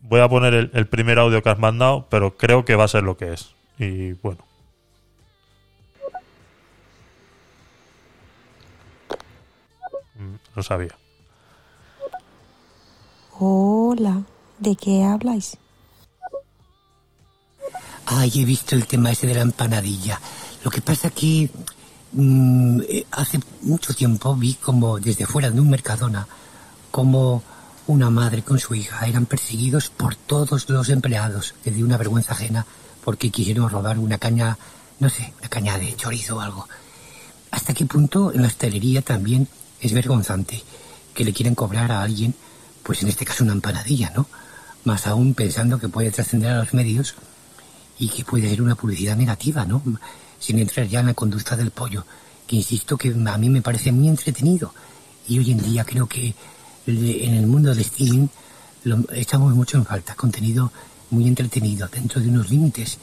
voy 0.00 0.20
a 0.20 0.28
poner 0.28 0.54
el, 0.54 0.70
el 0.74 0.86
primer 0.86 1.18
audio 1.18 1.42
que 1.42 1.50
has 1.50 1.58
mandado, 1.58 2.06
pero 2.10 2.36
creo 2.36 2.64
que 2.64 2.74
va 2.74 2.84
a 2.84 2.88
ser 2.88 3.04
lo 3.04 3.16
que 3.16 3.32
es. 3.32 3.54
Y 3.78 4.12
bueno. 4.14 4.44
Mm, 10.16 10.34
Lo 10.54 10.62
sabía. 10.62 10.96
Hola, 13.38 14.22
¿de 14.58 14.74
qué 14.76 15.04
habláis? 15.04 15.56
Ay, 18.06 18.32
he 18.36 18.44
visto 18.44 18.74
el 18.74 18.86
tema 18.86 19.10
ese 19.10 19.26
de 19.26 19.34
la 19.34 19.42
empanadilla. 19.42 20.20
Lo 20.66 20.72
que 20.72 20.80
pasa 20.80 21.10
que 21.10 21.48
mm, 22.10 22.80
eh, 22.88 23.06
hace 23.12 23.38
mucho 23.62 23.94
tiempo 23.94 24.34
vi 24.34 24.54
como 24.54 24.98
desde 24.98 25.24
fuera 25.24 25.48
de 25.48 25.60
un 25.60 25.70
Mercadona 25.70 26.26
como 26.90 27.44
una 27.86 28.10
madre 28.10 28.42
con 28.42 28.58
su 28.58 28.74
hija 28.74 29.06
eran 29.06 29.26
perseguidos 29.26 29.90
por 29.90 30.16
todos 30.16 30.68
los 30.68 30.88
empleados. 30.88 31.54
Les 31.64 31.76
dio 31.76 31.86
una 31.86 31.96
vergüenza 31.96 32.32
ajena 32.32 32.66
porque 33.04 33.30
quisieron 33.30 33.70
robar 33.70 33.96
una 34.00 34.18
caña, 34.18 34.58
no 34.98 35.08
sé, 35.08 35.32
una 35.38 35.48
caña 35.48 35.78
de 35.78 35.94
chorizo 35.94 36.38
o 36.38 36.40
algo. 36.40 36.68
¿Hasta 37.52 37.72
qué 37.72 37.86
punto 37.86 38.32
en 38.32 38.42
la 38.42 38.48
hostelería 38.48 39.02
también 39.02 39.46
es 39.80 39.92
vergonzante 39.92 40.64
que 41.14 41.24
le 41.24 41.32
quieren 41.32 41.54
cobrar 41.54 41.92
a 41.92 42.02
alguien, 42.02 42.34
pues 42.82 43.04
en 43.04 43.08
este 43.08 43.24
caso 43.24 43.44
una 43.44 43.52
empanadilla, 43.52 44.10
¿no? 44.16 44.26
Más 44.82 45.06
aún 45.06 45.34
pensando 45.34 45.78
que 45.78 45.88
puede 45.88 46.10
trascender 46.10 46.50
a 46.50 46.58
los 46.58 46.74
medios 46.74 47.14
y 48.00 48.08
que 48.08 48.24
puede 48.24 48.50
ser 48.50 48.62
una 48.62 48.74
publicidad 48.74 49.16
negativa, 49.16 49.64
¿no? 49.64 49.80
Sin 50.46 50.60
entrar 50.60 50.86
ya 50.86 51.00
en 51.00 51.06
la 51.06 51.14
conducta 51.14 51.56
del 51.56 51.72
pollo, 51.72 52.06
que 52.46 52.54
insisto 52.54 52.96
que 52.96 53.08
a 53.08 53.36
mí 53.36 53.48
me 53.48 53.62
parece 53.62 53.90
muy 53.90 54.06
entretenido. 54.06 54.72
Y 55.26 55.40
hoy 55.40 55.50
en 55.50 55.58
día 55.58 55.84
creo 55.84 56.06
que 56.06 56.36
en 56.86 57.34
el 57.34 57.48
mundo 57.48 57.70
del 57.70 57.80
streaming 57.80 58.28
lo 58.84 58.98
echamos 59.12 59.52
mucho 59.56 59.76
en 59.76 59.84
falta, 59.84 60.14
contenido 60.14 60.70
muy 61.10 61.26
entretenido, 61.26 61.88
dentro 61.88 62.20
de 62.20 62.28
unos 62.28 62.48
límites, 62.48 62.98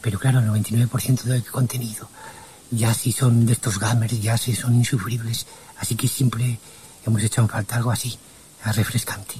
pero 0.00 0.18
claro, 0.18 0.40
el 0.40 0.46
99% 0.46 1.22
de 1.22 1.42
contenido 1.42 2.08
ya 2.72 2.92
sí 2.92 3.12
son 3.12 3.46
de 3.46 3.52
estos 3.52 3.78
gamers, 3.78 4.20
ya 4.20 4.36
sí 4.36 4.56
son 4.56 4.74
insufribles. 4.74 5.46
Así 5.78 5.94
que 5.94 6.08
siempre 6.08 6.58
hemos 7.06 7.22
hecho 7.22 7.42
en 7.42 7.48
falta 7.48 7.76
algo 7.76 7.92
así, 7.92 8.18
refrescante. 8.64 9.36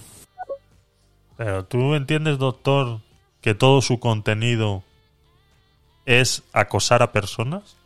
Pero 1.37 1.64
tú 1.64 1.97
entiendes, 1.97 2.38
doctor, 2.38 3.01
que 3.40 3.57
todo 3.57 3.83
su 3.83 3.99
contenido 3.99 4.85
es 6.09 6.42
acosar 6.55 7.03
a 7.03 7.12
personas. 7.12 7.77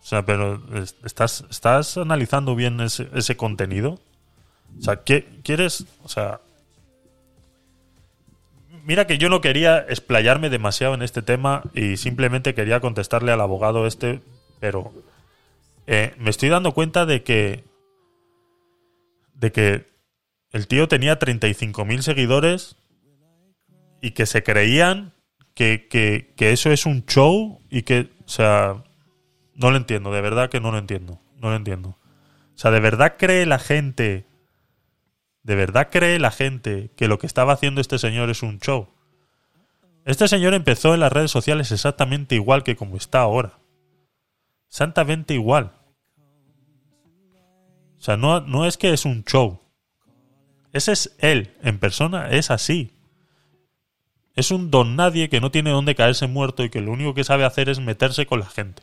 O 0.00 0.06
sea, 0.06 0.24
pero 0.24 0.62
es- 0.74 0.94
estás, 1.04 1.44
estás 1.50 1.96
analizando 1.96 2.54
bien 2.54 2.80
ese, 2.80 3.08
ese 3.14 3.36
contenido. 3.36 3.98
O 4.78 4.82
sea, 4.82 5.02
¿qué, 5.02 5.26
¿quieres? 5.42 5.84
O 6.04 6.08
sea, 6.08 6.40
mira 8.84 9.06
que 9.08 9.18
yo 9.18 9.28
no 9.28 9.40
quería 9.40 9.78
explayarme 9.88 10.50
demasiado 10.50 10.94
en 10.94 11.02
este 11.02 11.22
tema 11.22 11.62
y 11.74 11.96
simplemente 11.96 12.54
quería 12.54 12.78
contestarle 12.80 13.32
al 13.32 13.40
abogado 13.40 13.86
este, 13.88 14.20
pero 14.60 14.92
eh, 15.88 16.14
me 16.18 16.30
estoy 16.30 16.48
dando 16.50 16.72
cuenta 16.72 17.06
de 17.06 17.22
que 17.24 17.64
de 19.34 19.50
que 19.52 19.88
el 20.52 20.68
tío 20.68 20.86
tenía 20.86 21.18
35.000 21.18 22.02
seguidores 22.02 22.76
y 24.00 24.12
que 24.12 24.26
se 24.26 24.42
creían 24.44 25.13
que, 25.54 25.86
que, 25.88 26.34
que 26.36 26.52
eso 26.52 26.70
es 26.70 26.86
un 26.86 27.04
show 27.06 27.60
y 27.70 27.82
que, 27.82 28.10
o 28.24 28.28
sea, 28.28 28.84
no 29.54 29.70
lo 29.70 29.76
entiendo, 29.76 30.12
de 30.12 30.20
verdad 30.20 30.50
que 30.50 30.60
no 30.60 30.72
lo 30.72 30.78
entiendo, 30.78 31.20
no 31.36 31.50
lo 31.50 31.56
entiendo. 31.56 31.90
O 31.90 32.58
sea, 32.58 32.70
de 32.70 32.80
verdad 32.80 33.16
cree 33.18 33.46
la 33.46 33.58
gente, 33.58 34.26
de 35.42 35.54
verdad 35.54 35.88
cree 35.90 36.18
la 36.18 36.30
gente 36.30 36.90
que 36.96 37.08
lo 37.08 37.18
que 37.18 37.26
estaba 37.26 37.52
haciendo 37.52 37.80
este 37.80 37.98
señor 37.98 38.30
es 38.30 38.42
un 38.42 38.58
show. 38.58 38.88
Este 40.04 40.28
señor 40.28 40.54
empezó 40.54 40.92
en 40.92 41.00
las 41.00 41.12
redes 41.12 41.30
sociales 41.30 41.72
exactamente 41.72 42.34
igual 42.34 42.62
que 42.62 42.76
como 42.76 42.96
está 42.96 43.20
ahora. 43.20 43.58
Santamente 44.68 45.34
igual. 45.34 45.72
O 47.96 48.02
sea, 48.02 48.16
no, 48.16 48.40
no 48.40 48.66
es 48.66 48.76
que 48.76 48.92
es 48.92 49.06
un 49.06 49.24
show. 49.24 49.60
Ese 50.72 50.92
es 50.92 51.16
él, 51.20 51.56
en 51.62 51.78
persona, 51.78 52.28
es 52.30 52.50
así. 52.50 52.90
Es 54.34 54.50
un 54.50 54.70
don 54.70 54.96
nadie 54.96 55.28
que 55.28 55.40
no 55.40 55.50
tiene 55.50 55.70
dónde 55.70 55.94
caerse 55.94 56.26
muerto 56.26 56.64
y 56.64 56.70
que 56.70 56.80
lo 56.80 56.92
único 56.92 57.14
que 57.14 57.24
sabe 57.24 57.44
hacer 57.44 57.68
es 57.68 57.80
meterse 57.80 58.26
con 58.26 58.40
la 58.40 58.46
gente. 58.46 58.82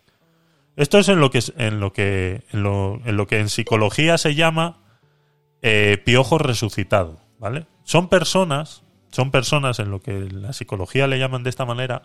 Esto 0.77 0.97
es 0.97 1.09
en 1.09 1.19
lo 1.19 1.29
que 1.29 1.41
en 1.57 1.79
lo 1.81 1.91
que 1.91 2.43
en 2.51 2.63
lo, 2.63 3.27
que 3.27 3.39
en 3.39 3.49
psicología 3.49 4.17
se 4.17 4.35
llama 4.35 4.77
eh, 5.61 6.01
piojo 6.05 6.37
resucitado, 6.37 7.19
¿vale? 7.39 7.65
Son 7.83 8.07
personas, 8.07 8.83
son 9.11 9.31
personas 9.31 9.79
en 9.79 9.91
lo 9.91 10.01
que 10.01 10.11
en 10.11 10.41
la 10.41 10.53
psicología 10.53 11.07
le 11.07 11.19
llaman 11.19 11.43
de 11.43 11.49
esta 11.49 11.65
manera, 11.65 12.03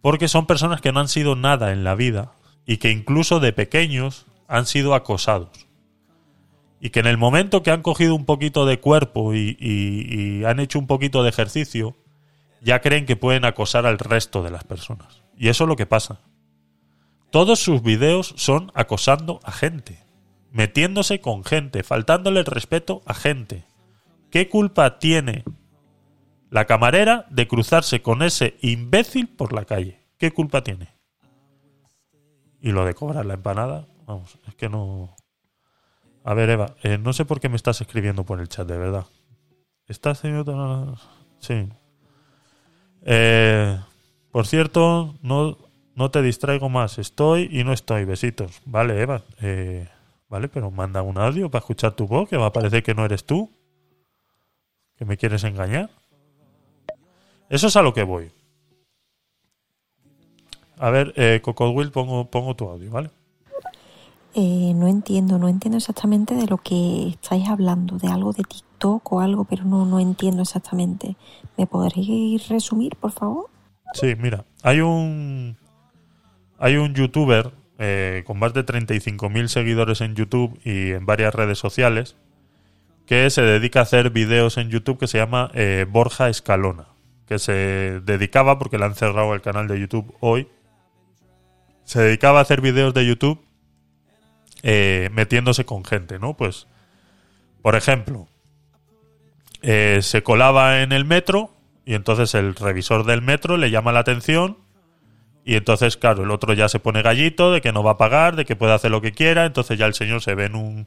porque 0.00 0.28
son 0.28 0.46
personas 0.46 0.80
que 0.80 0.92
no 0.92 1.00
han 1.00 1.08
sido 1.08 1.36
nada 1.36 1.72
en 1.72 1.84
la 1.84 1.94
vida 1.94 2.32
y 2.64 2.78
que 2.78 2.90
incluso 2.90 3.40
de 3.40 3.52
pequeños 3.52 4.24
han 4.48 4.64
sido 4.66 4.94
acosados 4.94 5.66
y 6.80 6.90
que 6.90 7.00
en 7.00 7.06
el 7.06 7.18
momento 7.18 7.62
que 7.62 7.70
han 7.70 7.82
cogido 7.82 8.14
un 8.14 8.24
poquito 8.24 8.64
de 8.66 8.80
cuerpo 8.80 9.34
y- 9.34 9.56
y 9.60 10.44
han 10.44 10.58
hecho 10.58 10.78
un 10.78 10.86
poquito 10.86 11.22
de 11.22 11.28
ejercicio, 11.28 11.94
ya 12.62 12.80
creen 12.80 13.06
que 13.06 13.16
pueden 13.16 13.44
acosar 13.44 13.86
al 13.86 13.98
resto 13.98 14.42
de 14.42 14.50
las 14.50 14.64
personas. 14.64 15.22
Y 15.36 15.48
eso 15.48 15.64
es 15.64 15.68
lo 15.68 15.76
que 15.76 15.86
pasa. 15.86 16.20
Todos 17.30 17.60
sus 17.60 17.82
videos 17.82 18.34
son 18.36 18.70
acosando 18.74 19.40
a 19.42 19.52
gente, 19.52 19.98
metiéndose 20.50 21.20
con 21.20 21.44
gente, 21.44 21.82
faltándole 21.82 22.40
el 22.40 22.46
respeto 22.46 23.02
a 23.06 23.14
gente. 23.14 23.64
¿Qué 24.30 24.48
culpa 24.48 24.98
tiene 24.98 25.44
la 26.50 26.66
camarera 26.66 27.26
de 27.30 27.48
cruzarse 27.48 28.00
con 28.02 28.22
ese 28.22 28.56
imbécil 28.60 29.28
por 29.28 29.52
la 29.52 29.64
calle? 29.64 30.00
¿Qué 30.18 30.30
culpa 30.30 30.62
tiene? 30.62 30.88
Y 32.60 32.70
lo 32.70 32.84
de 32.84 32.94
cobrar 32.94 33.26
la 33.26 33.34
empanada, 33.34 33.88
vamos, 34.06 34.38
es 34.46 34.54
que 34.54 34.68
no... 34.68 35.16
A 36.24 36.34
ver, 36.34 36.50
Eva, 36.50 36.76
eh, 36.84 36.98
no 36.98 37.12
sé 37.12 37.24
por 37.24 37.40
qué 37.40 37.48
me 37.48 37.56
estás 37.56 37.80
escribiendo 37.80 38.24
por 38.24 38.40
el 38.40 38.48
chat, 38.48 38.68
de 38.68 38.78
verdad. 38.78 39.06
¿Estás 39.88 40.20
teniendo... 40.20 40.96
Sí. 41.40 41.68
Eh, 43.04 43.78
por 44.30 44.46
cierto, 44.46 45.14
no, 45.22 45.58
no 45.94 46.10
te 46.10 46.22
distraigo 46.22 46.68
más. 46.68 46.98
Estoy 46.98 47.48
y 47.50 47.64
no 47.64 47.72
estoy. 47.72 48.04
Besitos. 48.04 48.60
Vale, 48.64 49.00
Eva. 49.00 49.22
Eh, 49.40 49.88
vale, 50.28 50.48
pero 50.48 50.70
manda 50.70 51.02
un 51.02 51.18
audio 51.18 51.50
para 51.50 51.60
escuchar 51.60 51.92
tu 51.92 52.06
voz, 52.06 52.28
que 52.28 52.36
va 52.36 52.46
a 52.46 52.52
parecer 52.52 52.82
que 52.82 52.94
no 52.94 53.04
eres 53.04 53.24
tú. 53.24 53.50
Que 54.96 55.04
me 55.04 55.16
quieres 55.16 55.44
engañar. 55.44 55.90
Eso 57.48 57.66
es 57.66 57.76
a 57.76 57.82
lo 57.82 57.92
que 57.92 58.02
voy. 58.02 58.30
A 60.78 60.90
ver, 60.90 61.12
eh, 61.16 61.40
Cocodwill, 61.42 61.90
pongo, 61.90 62.30
pongo 62.30 62.56
tu 62.56 62.68
audio, 62.68 62.90
¿vale? 62.90 63.10
Eh, 64.34 64.72
no 64.74 64.88
entiendo, 64.88 65.38
no 65.38 65.48
entiendo 65.48 65.76
exactamente 65.76 66.34
de 66.34 66.46
lo 66.46 66.56
que 66.56 67.08
estáis 67.08 67.46
hablando, 67.48 67.98
de 67.98 68.08
algo 68.08 68.32
de 68.32 68.44
TikTok 68.82 69.12
o 69.12 69.20
algo, 69.20 69.44
pero 69.44 69.64
no, 69.64 69.86
no 69.86 70.00
entiendo 70.00 70.42
exactamente. 70.42 71.16
¿Me 71.56 71.66
podréis 71.66 72.48
resumir, 72.48 72.96
por 72.96 73.12
favor? 73.12 73.48
Sí, 73.94 74.14
mira, 74.18 74.44
hay 74.62 74.80
un 74.80 75.56
hay 76.58 76.76
un 76.76 76.94
youtuber 76.94 77.52
eh, 77.78 78.22
con 78.26 78.38
más 78.38 78.54
de 78.54 78.64
35.000 78.64 79.48
seguidores 79.48 80.00
en 80.00 80.14
YouTube 80.14 80.58
y 80.64 80.92
en 80.92 81.06
varias 81.06 81.34
redes 81.34 81.58
sociales 81.58 82.16
que 83.06 83.28
se 83.30 83.42
dedica 83.42 83.80
a 83.80 83.82
hacer 83.82 84.10
vídeos 84.10 84.56
en 84.56 84.70
YouTube 84.70 84.98
que 84.98 85.08
se 85.08 85.18
llama 85.18 85.50
eh, 85.54 85.86
Borja 85.88 86.28
Escalona, 86.28 86.86
que 87.26 87.38
se 87.38 88.00
dedicaba, 88.04 88.58
porque 88.58 88.78
le 88.78 88.84
han 88.84 88.94
cerrado 88.94 89.34
el 89.34 89.42
canal 89.42 89.66
de 89.66 89.80
YouTube 89.80 90.14
hoy, 90.20 90.48
se 91.84 92.00
dedicaba 92.00 92.38
a 92.38 92.42
hacer 92.42 92.60
vídeos 92.60 92.94
de 92.94 93.06
YouTube 93.06 93.40
eh, 94.62 95.10
metiéndose 95.12 95.64
con 95.64 95.84
gente, 95.84 96.20
¿no? 96.20 96.36
Pues, 96.36 96.68
por 97.60 97.74
ejemplo, 97.74 98.28
eh, 99.62 100.00
se 100.02 100.22
colaba 100.22 100.82
en 100.82 100.92
el 100.92 101.04
metro 101.04 101.50
y 101.84 101.94
entonces 101.94 102.34
el 102.34 102.54
revisor 102.54 103.04
del 103.04 103.22
metro 103.22 103.56
le 103.56 103.70
llama 103.70 103.92
la 103.92 104.00
atención 104.00 104.58
y 105.44 105.56
entonces, 105.56 105.96
claro, 105.96 106.22
el 106.22 106.30
otro 106.30 106.52
ya 106.54 106.68
se 106.68 106.78
pone 106.78 107.02
gallito 107.02 107.50
de 107.52 107.60
que 107.60 107.72
no 107.72 107.82
va 107.82 107.92
a 107.92 107.96
pagar, 107.98 108.36
de 108.36 108.44
que 108.44 108.54
puede 108.54 108.72
hacer 108.74 108.90
lo 108.92 109.00
que 109.00 109.12
quiera, 109.12 109.44
entonces 109.44 109.76
ya 109.78 109.86
el 109.86 109.94
señor 109.94 110.22
se 110.22 110.36
ve 110.36 110.44
en 110.44 110.54
un, 110.54 110.86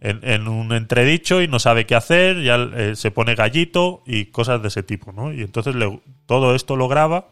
en, 0.00 0.48
un 0.48 0.72
entredicho 0.72 1.42
y 1.42 1.48
no 1.48 1.58
sabe 1.58 1.84
qué 1.84 1.94
hacer, 1.94 2.42
ya 2.42 2.56
eh, 2.56 2.96
se 2.96 3.10
pone 3.10 3.34
gallito 3.34 4.02
y 4.06 4.26
cosas 4.26 4.62
de 4.62 4.68
ese 4.68 4.82
tipo, 4.82 5.12
¿no? 5.12 5.32
Y 5.32 5.42
entonces 5.42 5.74
le- 5.74 6.00
todo 6.26 6.54
esto 6.54 6.76
lo 6.76 6.88
graba 6.88 7.28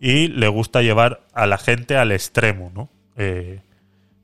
y 0.00 0.28
le 0.28 0.46
gusta 0.48 0.80
llevar 0.82 1.22
a 1.34 1.46
la 1.46 1.58
gente 1.58 1.96
al 1.96 2.12
extremo, 2.12 2.70
¿no? 2.74 2.88
Eh, 3.16 3.60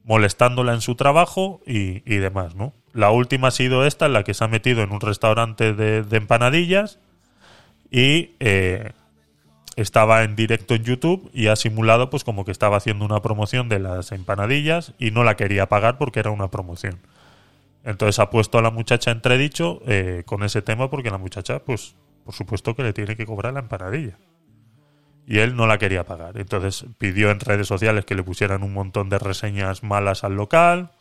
molestándola 0.04 0.72
en 0.72 0.80
su 0.80 0.94
trabajo 0.94 1.60
y, 1.66 2.02
y 2.10 2.16
demás, 2.18 2.54
¿no? 2.54 2.72
La 2.96 3.10
última 3.10 3.48
ha 3.48 3.50
sido 3.50 3.84
esta, 3.84 4.06
en 4.06 4.14
la 4.14 4.24
que 4.24 4.32
se 4.32 4.42
ha 4.42 4.48
metido 4.48 4.82
en 4.82 4.90
un 4.90 5.02
restaurante 5.02 5.74
de, 5.74 6.16
empanadillas 6.16 6.98
y 7.90 8.30
eh, 8.40 8.92
estaba 9.76 10.22
en 10.22 10.34
directo 10.34 10.74
en 10.74 10.82
YouTube 10.82 11.30
y 11.34 11.48
ha 11.48 11.56
simulado 11.56 12.08
pues 12.08 12.24
como 12.24 12.46
que 12.46 12.52
estaba 12.52 12.78
haciendo 12.78 13.04
una 13.04 13.20
promoción 13.20 13.68
de 13.68 13.80
las 13.80 14.12
empanadillas 14.12 14.94
y 14.98 15.10
no 15.10 15.24
la 15.24 15.36
quería 15.36 15.66
pagar 15.66 15.98
porque 15.98 16.20
era 16.20 16.30
una 16.30 16.48
promoción. 16.50 16.98
Entonces 17.84 18.18
ha 18.18 18.30
puesto 18.30 18.56
a 18.56 18.62
la 18.62 18.70
muchacha 18.70 19.10
entredicho 19.10 19.82
eh, 19.86 20.22
con 20.24 20.42
ese 20.42 20.62
tema 20.62 20.88
porque 20.88 21.10
la 21.10 21.18
muchacha 21.18 21.58
pues 21.58 21.96
por 22.24 22.32
supuesto 22.34 22.74
que 22.74 22.82
le 22.82 22.94
tiene 22.94 23.14
que 23.14 23.26
cobrar 23.26 23.52
la 23.52 23.60
empanadilla. 23.60 24.16
Y 25.26 25.40
él 25.40 25.54
no 25.54 25.66
la 25.66 25.76
quería 25.76 26.04
pagar. 26.04 26.38
Entonces 26.38 26.86
pidió 26.96 27.30
en 27.30 27.40
redes 27.40 27.68
sociales 27.68 28.06
que 28.06 28.14
le 28.14 28.22
pusieran 28.22 28.62
un 28.62 28.72
montón 28.72 29.10
de 29.10 29.18
reseñas 29.18 29.82
malas 29.82 30.24
al 30.24 30.34
local, 30.34 30.92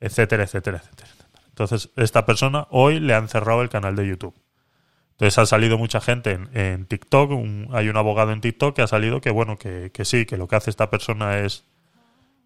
etcétera, 0.00 0.44
etcétera, 0.44 0.78
etcétera. 0.78 1.23
Entonces 1.54 1.90
esta 1.96 2.26
persona 2.26 2.66
hoy 2.70 2.98
le 2.98 3.14
han 3.14 3.28
cerrado 3.28 3.62
el 3.62 3.68
canal 3.68 3.94
de 3.94 4.08
YouTube. 4.08 4.34
Entonces 5.12 5.38
ha 5.38 5.46
salido 5.46 5.78
mucha 5.78 6.00
gente 6.00 6.32
en, 6.32 6.48
en 6.58 6.86
TikTok, 6.86 7.30
un- 7.30 7.68
hay 7.72 7.88
un 7.88 7.96
abogado 7.96 8.32
en 8.32 8.40
TikTok 8.40 8.74
que 8.74 8.82
ha 8.82 8.88
salido 8.88 9.20
que 9.20 9.30
bueno, 9.30 9.56
que, 9.56 9.90
que 9.92 10.04
sí, 10.04 10.26
que 10.26 10.36
lo 10.36 10.48
que 10.48 10.56
hace 10.56 10.70
esta 10.70 10.90
persona 10.90 11.38
es 11.38 11.64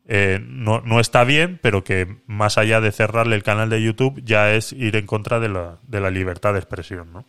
eh, 0.07 0.41
no, 0.47 0.81
no 0.83 1.01
está 1.01 1.25
bien, 1.25 1.59
pero 1.63 1.85
que 1.85 2.19
más 2.27 2.59
allá 2.59 2.81
de 2.83 2.93
cerrarle 2.93 3.37
el 3.37 3.43
canal 3.43 3.71
de 3.71 3.83
YouTube 3.83 4.23
ya 4.25 4.53
es 4.53 4.73
ir 4.73 4.97
en 4.97 5.07
contra 5.07 5.41
de 5.41 5.49
la, 5.49 5.79
de 5.87 6.01
la 6.01 6.11
libertad 6.11 6.53
de 6.53 6.59
expresión, 6.61 7.13
¿no? 7.13 7.25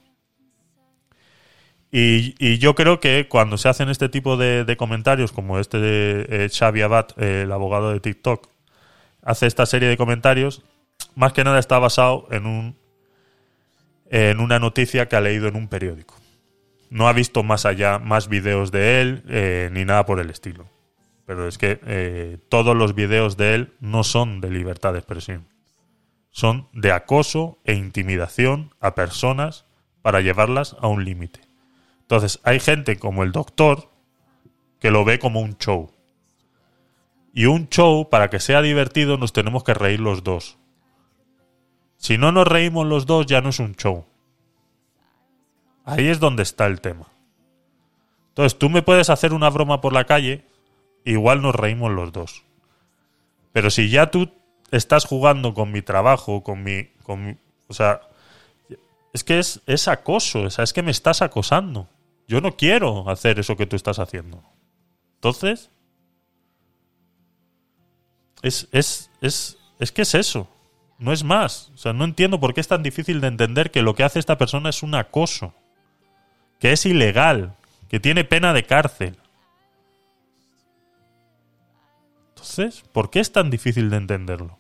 Y, 1.92 2.36
y 2.38 2.60
yo 2.60 2.76
creo 2.76 3.00
que 3.00 3.28
cuando 3.28 3.58
se 3.58 3.68
hacen 3.68 3.90
este 3.90 4.10
tipo 4.10 4.38
de, 4.38 4.64
de 4.64 4.78
comentarios, 4.78 5.32
como 5.32 5.58
este 5.60 5.80
de 5.80 6.26
eh, 6.46 6.50
Xavi 6.50 6.82
Abad, 6.82 7.08
el 7.18 7.52
abogado 7.52 7.92
de 7.92 8.00
TikTok, 8.00 8.48
hace 9.24 9.48
esta 9.48 9.66
serie 9.66 9.90
de 9.90 9.98
comentarios, 9.98 10.64
más 11.20 11.34
que 11.34 11.44
nada 11.44 11.60
está 11.60 11.78
basado 11.80 12.30
en 12.32 12.46
un 12.46 12.78
en 14.10 14.40
una 14.40 14.58
noticia 14.58 15.10
que 15.10 15.18
ha 15.18 15.22
leído 15.22 15.50
en 15.50 15.58
un 15.58 15.68
periódico. 15.68 16.16
No 16.90 17.10
ha 17.10 17.14
visto 17.14 17.44
más 17.44 17.66
allá, 17.66 18.00
más 18.00 18.30
videos 18.30 18.72
de 18.72 19.02
él, 19.02 19.24
eh, 19.28 19.70
ni 19.74 19.84
nada 19.84 20.06
por 20.06 20.22
el 20.22 20.30
estilo. 20.30 20.66
Pero 21.26 21.46
es 21.46 21.58
que 21.58 21.82
eh, 21.86 22.38
todos 22.48 22.74
los 22.74 22.96
videos 22.96 23.36
de 23.36 23.54
él 23.54 23.74
no 23.82 24.06
son 24.06 24.40
de 24.40 24.50
libertad 24.50 24.94
de 24.94 25.00
expresión. 25.00 25.46
Son 26.32 26.70
de 26.72 26.94
acoso 26.94 27.60
e 27.66 27.74
intimidación 27.74 28.74
a 28.80 28.96
personas 28.96 29.66
para 30.02 30.22
llevarlas 30.22 30.78
a 30.80 30.88
un 30.88 31.04
límite. 31.04 31.42
Entonces, 32.00 32.40
hay 32.44 32.62
gente 32.62 32.98
como 32.98 33.24
el 33.24 33.34
doctor 33.34 33.90
que 34.80 34.90
lo 34.90 35.04
ve 35.04 35.20
como 35.20 35.42
un 35.42 35.58
show. 35.58 35.92
Y 37.34 37.46
un 37.46 37.68
show, 37.68 38.10
para 38.10 38.30
que 38.30 38.40
sea 38.40 38.62
divertido, 38.62 39.18
nos 39.18 39.34
tenemos 39.34 39.66
que 39.66 39.74
reír 39.74 40.00
los 40.00 40.24
dos. 40.24 40.60
Si 42.00 42.18
no 42.18 42.32
nos 42.32 42.48
reímos 42.48 42.88
los 42.88 43.06
dos, 43.06 43.26
ya 43.28 43.42
no 43.42 43.50
es 43.50 43.60
un 43.60 43.76
show. 43.76 44.06
Ahí 45.86 46.08
es 46.08 46.20
donde 46.20 46.44
está 46.44 46.66
el 46.66 46.82
tema. 46.82 47.08
Entonces, 48.30 48.58
tú 48.58 48.70
me 48.70 48.82
puedes 48.82 49.10
hacer 49.10 49.34
una 49.34 49.50
broma 49.50 49.82
por 49.82 49.92
la 49.92 50.06
calle, 50.06 50.46
igual 51.04 51.42
nos 51.42 51.54
reímos 51.54 51.92
los 51.92 52.12
dos. 52.14 52.44
Pero 53.52 53.70
si 53.70 53.90
ya 53.90 54.10
tú 54.12 54.32
estás 54.72 55.06
jugando 55.06 55.54
con 55.54 55.72
mi 55.72 55.82
trabajo, 55.82 56.42
con 56.42 56.64
mi. 56.64 56.86
Con 57.04 57.26
mi- 57.26 57.38
o 57.68 57.74
sea, 57.74 58.02
es 59.12 59.24
que 59.26 59.40
es, 59.40 59.62
es 59.66 59.88
acoso, 59.90 60.44
o 60.44 60.50
sea, 60.50 60.64
es 60.64 60.72
que 60.72 60.84
me 60.84 60.92
estás 60.92 61.22
acosando. 61.22 61.90
Yo 62.28 62.40
no 62.40 62.56
quiero 62.56 63.10
hacer 63.10 63.40
eso 63.40 63.58
que 63.58 63.66
tú 63.66 63.76
estás 63.76 64.00
haciendo. 64.00 64.42
Entonces. 65.16 65.70
Es, 68.42 68.70
es, 68.72 69.10
es, 69.20 69.58
es 69.80 69.92
que 69.92 70.04
es 70.04 70.16
eso. 70.16 70.48
No 71.00 71.14
es 71.14 71.24
más. 71.24 71.72
O 71.74 71.78
sea, 71.78 71.94
no 71.94 72.04
entiendo 72.04 72.40
por 72.40 72.54
qué 72.54 72.62
es 72.62 72.68
tan 72.68 72.84
difícil 72.84 73.22
de 73.22 73.28
entender 73.28 73.72
que 73.72 73.82
lo 73.82 73.96
que 73.96 74.04
hace 74.04 74.20
esta 74.20 74.38
persona 74.38 74.70
es 74.70 74.84
un 74.84 74.96
acoso. 74.96 75.54
Que 76.60 76.74
es 76.74 76.86
ilegal. 76.86 77.56
Que 77.88 78.00
tiene 78.00 78.24
pena 78.26 78.54
de 78.54 78.66
cárcel. 78.66 79.18
Entonces, 82.30 82.84
¿por 82.92 83.10
qué 83.10 83.20
es 83.20 83.32
tan 83.32 83.50
difícil 83.50 83.90
de 83.90 83.98
entenderlo? 83.98 84.58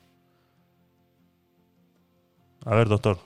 A 2.65 2.75
ver, 2.75 2.87
doctor. 2.89 3.19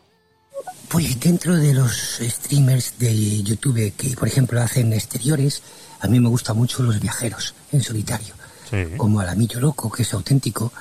Pues 0.89 1.19
dentro 1.19 1.55
de 1.55 1.73
los 1.73 2.19
streamers 2.21 2.99
de 2.99 3.41
YouTube 3.43 3.93
que, 3.95 4.15
por 4.15 4.27
ejemplo, 4.27 4.61
hacen 4.61 4.93
exteriores, 4.93 5.63
a 6.01 6.07
mí 6.07 6.19
me 6.19 6.29
gustan 6.29 6.55
mucho 6.57 6.83
los 6.83 6.99
viajeros 6.99 7.55
en 7.71 7.81
solitario, 7.81 8.35
Sí. 8.69 8.85
como 8.97 9.19
Alamillo 9.19 9.59
Loco, 9.59 9.91
que 9.91 10.03
es 10.03 10.13
auténtico. 10.13 10.71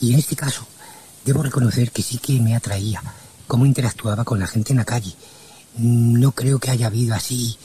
Y 0.00 0.12
en 0.12 0.18
este 0.18 0.34
caso, 0.34 0.66
debo 1.24 1.42
reconocer 1.42 1.90
que 1.90 2.02
sí 2.02 2.18
que 2.18 2.40
me 2.40 2.54
atraía 2.54 3.02
cómo 3.46 3.66
interactuaba 3.66 4.24
con 4.24 4.38
la 4.38 4.46
gente 4.46 4.72
en 4.72 4.78
la 4.78 4.84
calle. 4.84 5.14
No 5.76 6.32
creo 6.32 6.58
que 6.58 6.70
haya 6.70 6.86
habido 6.86 7.14
así 7.14 7.56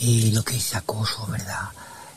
eh, 0.00 0.30
lo 0.32 0.42
que 0.42 0.56
es 0.56 0.74
acoso, 0.74 1.26
¿verdad? 1.26 1.70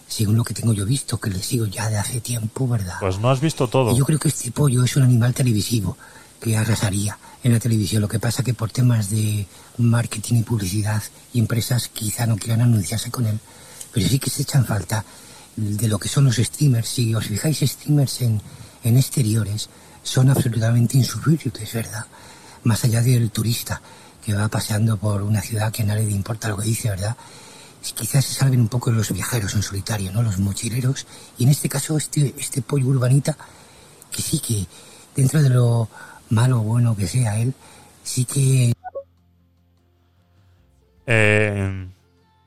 Según 0.07 0.35
lo 0.35 0.43
que 0.43 0.53
tengo 0.53 0.73
yo 0.73 0.85
visto, 0.85 1.19
que 1.19 1.29
le 1.29 1.41
sigo 1.41 1.65
ya 1.65 1.89
de 1.89 1.97
hace 1.97 2.19
tiempo, 2.19 2.67
¿verdad? 2.67 2.95
Pues 2.99 3.19
no 3.19 3.29
has 3.29 3.39
visto 3.39 3.67
todo. 3.67 3.91
Y 3.91 3.97
yo 3.97 4.05
creo 4.05 4.19
que 4.19 4.29
este 4.29 4.51
pollo 4.51 4.83
es 4.83 4.95
un 4.95 5.03
animal 5.03 5.33
televisivo 5.33 5.97
que 6.41 6.57
arrasaría 6.57 7.17
en 7.43 7.53
la 7.53 7.59
televisión. 7.59 8.01
Lo 8.01 8.07
que 8.07 8.19
pasa 8.19 8.43
que 8.43 8.53
por 8.53 8.71
temas 8.71 9.09
de 9.09 9.45
marketing 9.77 10.35
y 10.35 10.43
publicidad 10.43 11.03
y 11.33 11.39
empresas 11.39 11.89
quizá 11.89 12.25
no 12.25 12.37
quieran 12.37 12.61
anunciarse 12.61 13.11
con 13.11 13.27
él. 13.27 13.39
Pero 13.93 14.07
sí 14.07 14.19
que 14.19 14.29
se 14.29 14.41
echan 14.41 14.65
falta 14.65 15.05
de 15.55 15.87
lo 15.87 15.99
que 15.99 16.09
son 16.09 16.25
los 16.25 16.37
streamers. 16.37 16.89
Si 16.89 17.13
os 17.13 17.25
fijáis, 17.25 17.59
streamers 17.59 18.21
en, 18.21 18.41
en 18.83 18.97
exteriores 18.97 19.69
son 20.09 20.31
absolutamente 20.31 20.97
insufribles, 20.97 21.71
¿verdad? 21.71 22.03
Más 22.63 22.83
allá 22.83 23.03
del 23.03 23.29
turista 23.29 23.79
que 24.25 24.33
va 24.33 24.47
paseando 24.47 24.97
por 24.97 25.21
una 25.21 25.39
ciudad 25.39 25.71
que 25.71 25.83
a 25.83 25.85
nadie 25.85 26.07
le 26.07 26.13
importa 26.13 26.49
lo 26.49 26.57
que 26.57 26.65
dice, 26.65 26.89
¿verdad? 26.89 27.15
quizás 27.95 28.25
se 28.25 28.33
salven 28.33 28.59
un 28.59 28.67
poco 28.67 28.91
los 28.91 29.13
viajeros 29.13 29.53
en 29.53 29.61
solitario, 29.61 30.11
¿no? 30.11 30.21
Los 30.21 30.37
mochileros. 30.39 31.05
Y 31.37 31.43
en 31.43 31.49
este 31.49 31.69
caso, 31.69 31.95
este, 31.95 32.33
este 32.37 32.61
pollo 32.61 32.87
urbanita, 32.87 33.37
que 34.11 34.21
sí 34.21 34.39
que, 34.39 34.65
dentro 35.15 35.41
de 35.41 35.49
lo 35.49 35.87
malo 36.29 36.59
o 36.59 36.63
bueno 36.63 36.95
que 36.97 37.07
sea 37.07 37.39
él, 37.39 37.53
sí 38.03 38.25
que 38.25 38.73
Eh, 41.05 41.87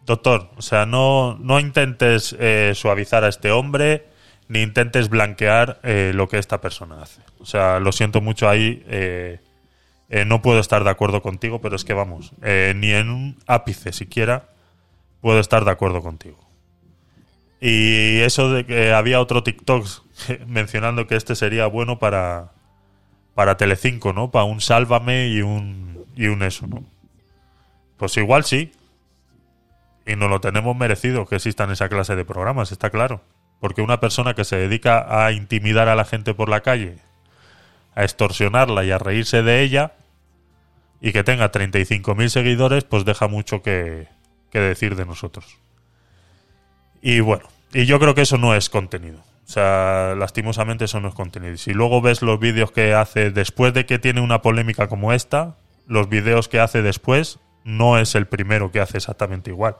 doctor, 0.04 0.50
o 0.56 0.62
sea, 0.62 0.84
no, 0.84 1.38
no 1.38 1.58
intentes 1.58 2.36
eh, 2.38 2.72
suavizar 2.74 3.24
a 3.24 3.28
este 3.28 3.50
hombre 3.50 4.11
ni 4.52 4.60
intentes 4.60 5.08
blanquear 5.08 5.80
eh, 5.82 6.12
lo 6.14 6.28
que 6.28 6.36
esta 6.36 6.60
persona 6.60 7.00
hace. 7.00 7.22
O 7.38 7.46
sea, 7.46 7.80
lo 7.80 7.90
siento 7.90 8.20
mucho 8.20 8.50
ahí. 8.50 8.84
eh, 8.86 9.40
eh, 10.10 10.26
no 10.26 10.42
puedo 10.42 10.60
estar 10.60 10.84
de 10.84 10.90
acuerdo 10.90 11.22
contigo, 11.22 11.62
pero 11.62 11.74
es 11.74 11.86
que 11.86 11.94
vamos, 11.94 12.32
ni 12.42 12.92
en 12.92 13.08
un 13.08 13.38
ápice 13.46 13.94
siquiera 13.94 14.50
puedo 15.22 15.40
estar 15.40 15.64
de 15.64 15.70
acuerdo 15.70 16.02
contigo. 16.02 16.36
Y 17.62 18.18
eso 18.18 18.50
de 18.50 18.66
que 18.66 18.92
había 18.92 19.22
otro 19.22 19.42
TikTok 19.42 19.86
mencionando 20.46 21.06
que 21.06 21.16
este 21.16 21.34
sería 21.34 21.66
bueno 21.66 21.98
para, 21.98 22.52
para 23.34 23.56
Telecinco, 23.56 24.12
¿no? 24.12 24.30
Para 24.30 24.44
un 24.44 24.60
Sálvame 24.60 25.28
y 25.28 25.40
un, 25.40 26.04
y 26.14 26.26
un 26.26 26.42
eso, 26.42 26.66
¿no? 26.66 26.84
Pues 27.96 28.14
igual 28.18 28.44
sí. 28.44 28.70
Y 30.06 30.14
no 30.14 30.28
lo 30.28 30.42
tenemos 30.42 30.76
merecido 30.76 31.24
que 31.24 31.36
existan 31.36 31.70
esa 31.70 31.88
clase 31.88 32.16
de 32.16 32.26
programas, 32.26 32.70
está 32.70 32.90
claro. 32.90 33.22
Porque 33.62 33.80
una 33.80 34.00
persona 34.00 34.34
que 34.34 34.44
se 34.44 34.56
dedica 34.56 35.24
a 35.24 35.30
intimidar 35.30 35.88
a 35.88 35.94
la 35.94 36.04
gente 36.04 36.34
por 36.34 36.48
la 36.48 36.62
calle, 36.62 36.96
a 37.94 38.02
extorsionarla 38.02 38.82
y 38.82 38.90
a 38.90 38.98
reírse 38.98 39.44
de 39.44 39.62
ella, 39.62 39.92
y 41.00 41.12
que 41.12 41.22
tenga 41.22 41.52
35.000 41.52 42.28
seguidores, 42.28 42.82
pues 42.82 43.04
deja 43.04 43.28
mucho 43.28 43.62
que, 43.62 44.08
que 44.50 44.58
decir 44.58 44.96
de 44.96 45.06
nosotros. 45.06 45.58
Y 47.02 47.20
bueno, 47.20 47.44
y 47.72 47.84
yo 47.86 48.00
creo 48.00 48.16
que 48.16 48.22
eso 48.22 48.36
no 48.36 48.56
es 48.56 48.68
contenido. 48.68 49.20
O 49.46 49.48
sea, 49.48 50.16
lastimosamente 50.18 50.86
eso 50.86 50.98
no 50.98 51.10
es 51.10 51.14
contenido. 51.14 51.54
Y 51.54 51.58
Si 51.58 51.72
luego 51.72 52.02
ves 52.02 52.20
los 52.20 52.40
vídeos 52.40 52.72
que 52.72 52.94
hace 52.94 53.30
después 53.30 53.72
de 53.74 53.86
que 53.86 54.00
tiene 54.00 54.20
una 54.20 54.42
polémica 54.42 54.88
como 54.88 55.12
esta, 55.12 55.54
los 55.86 56.08
vídeos 56.08 56.48
que 56.48 56.58
hace 56.58 56.82
después 56.82 57.38
no 57.62 57.96
es 57.96 58.16
el 58.16 58.26
primero 58.26 58.72
que 58.72 58.80
hace 58.80 58.96
exactamente 58.96 59.50
igual. 59.50 59.76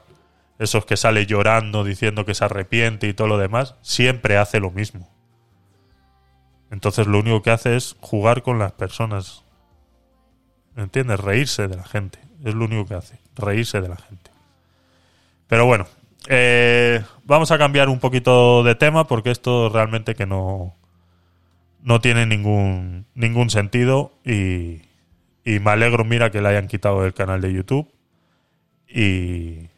Esos 0.59 0.85
que 0.85 0.97
sale 0.97 1.25
llorando, 1.25 1.83
diciendo 1.83 2.25
que 2.25 2.35
se 2.35 2.45
arrepiente 2.45 3.07
y 3.07 3.13
todo 3.13 3.27
lo 3.27 3.37
demás, 3.37 3.75
siempre 3.81 4.37
hace 4.37 4.59
lo 4.59 4.71
mismo. 4.71 5.09
Entonces 6.71 7.07
lo 7.07 7.19
único 7.19 7.41
que 7.41 7.51
hace 7.51 7.75
es 7.75 7.95
jugar 7.99 8.41
con 8.43 8.59
las 8.59 8.71
personas. 8.71 9.43
¿Entiendes? 10.75 11.19
Reírse 11.19 11.67
de 11.67 11.75
la 11.75 11.83
gente. 11.83 12.19
Es 12.43 12.55
lo 12.55 12.65
único 12.65 12.85
que 12.85 12.95
hace. 12.95 13.19
Reírse 13.35 13.81
de 13.81 13.89
la 13.89 13.97
gente. 13.97 14.31
Pero 15.47 15.65
bueno, 15.65 15.85
eh, 16.29 17.03
vamos 17.25 17.51
a 17.51 17.57
cambiar 17.57 17.89
un 17.89 17.99
poquito 17.99 18.63
de 18.63 18.75
tema 18.75 19.07
porque 19.07 19.31
esto 19.31 19.69
realmente 19.69 20.15
que 20.15 20.25
no, 20.25 20.75
no 21.81 22.01
tiene 22.01 22.25
ningún, 22.25 23.05
ningún 23.13 23.49
sentido 23.49 24.13
y, 24.25 24.81
y 25.43 25.59
me 25.59 25.71
alegro, 25.71 26.05
mira, 26.05 26.31
que 26.31 26.41
le 26.41 26.49
hayan 26.49 26.67
quitado 26.67 27.05
el 27.05 27.13
canal 27.13 27.41
de 27.41 27.53
YouTube 27.53 27.93
y, 28.87 29.69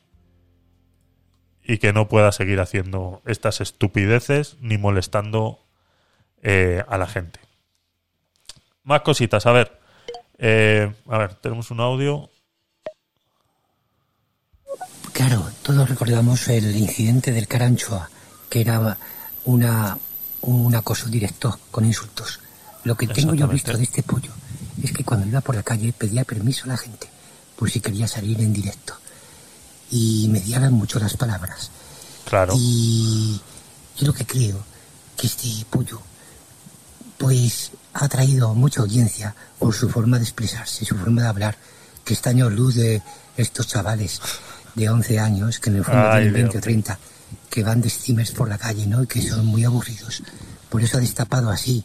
y 1.66 1.80
que 1.80 1.93
no 1.93 2.07
pueda 2.07 2.32
seguir 2.32 2.59
haciendo 2.59 3.22
estas 3.26 3.59
estupideces 3.59 4.57
ni 4.61 4.78
molestando 4.78 5.59
eh, 6.43 6.84
a 6.88 6.97
la 6.97 7.07
gente. 7.07 7.39
Más 8.84 9.01
cositas, 9.01 9.45
a 9.45 9.51
ver. 9.51 9.80
Eh, 10.38 10.93
a 11.07 11.18
ver, 11.18 11.34
tenemos 11.36 11.72
un 11.72 11.80
audio. 11.80 12.30
Claro, 15.11 15.49
todos 15.63 15.89
recordamos 15.89 16.47
el 16.49 16.76
incidente 16.76 17.32
del 17.32 17.47
Caranchoa, 17.47 18.09
que 18.49 18.61
era 18.61 18.97
una, 19.45 19.97
un 20.41 20.76
acoso 20.76 21.09
directo 21.09 21.57
con 21.72 21.86
insultos. 21.86 22.41
Lo 22.84 22.95
que 22.95 23.07
tengo 23.07 23.34
yo 23.34 23.47
visto 23.47 23.76
de 23.76 23.84
este 23.84 24.03
pollo 24.03 24.32
es 24.84 24.91
que 24.91 25.03
cuando 25.03 25.26
iba 25.26 25.41
por 25.41 25.55
la 25.55 25.63
calle 25.63 25.93
pedía 25.93 26.24
permiso 26.26 26.66
a 26.66 26.68
la 26.68 26.78
gente 26.78 27.09
por 27.55 27.72
si 27.72 27.80
quería 27.80 28.07
salir 28.07 28.39
en 28.41 28.53
directo. 28.53 28.95
Y 29.91 30.27
mediaban 30.29 30.73
mucho 30.73 30.99
las 30.99 31.15
palabras. 31.15 31.69
Claro. 32.27 32.53
Y 32.57 33.39
yo 33.97 34.07
lo 34.07 34.13
que 34.13 34.25
creo 34.25 34.63
que 35.15 35.27
este 35.27 35.49
pollo 35.69 36.01
pues 37.17 37.71
ha 37.93 38.07
traído 38.09 38.53
mucha 38.53 38.81
audiencia 38.81 39.33
por 39.57 39.73
su 39.73 39.89
forma 39.89 40.17
de 40.17 40.23
expresarse, 40.23 40.83
su 40.86 40.95
forma 40.95 41.21
de 41.21 41.27
hablar, 41.27 41.57
que 42.03 42.13
está 42.13 42.31
años 42.31 42.51
luz 42.51 42.75
de 42.75 43.01
estos 43.38 43.67
chavales 43.67 44.19
de 44.75 44.89
11 44.89 45.19
años, 45.19 45.59
que 45.59 45.69
en 45.69 45.77
el 45.77 45.86
fondo 45.86 46.01
Ay, 46.01 46.23
tienen 46.23 46.33
20 46.33 46.51
Dios. 46.51 46.61
o 46.61 46.63
30, 46.63 46.99
que 47.49 47.63
van 47.63 47.81
de 47.81 47.89
steamers 47.89 48.31
por 48.31 48.49
la 48.49 48.57
calle, 48.57 48.86
¿no? 48.86 49.03
Y 49.03 49.07
que 49.07 49.21
son 49.21 49.45
muy 49.45 49.63
aburridos. 49.63 50.21
Por 50.69 50.83
eso 50.83 50.97
ha 50.97 50.99
destapado 50.99 51.49
así, 51.49 51.83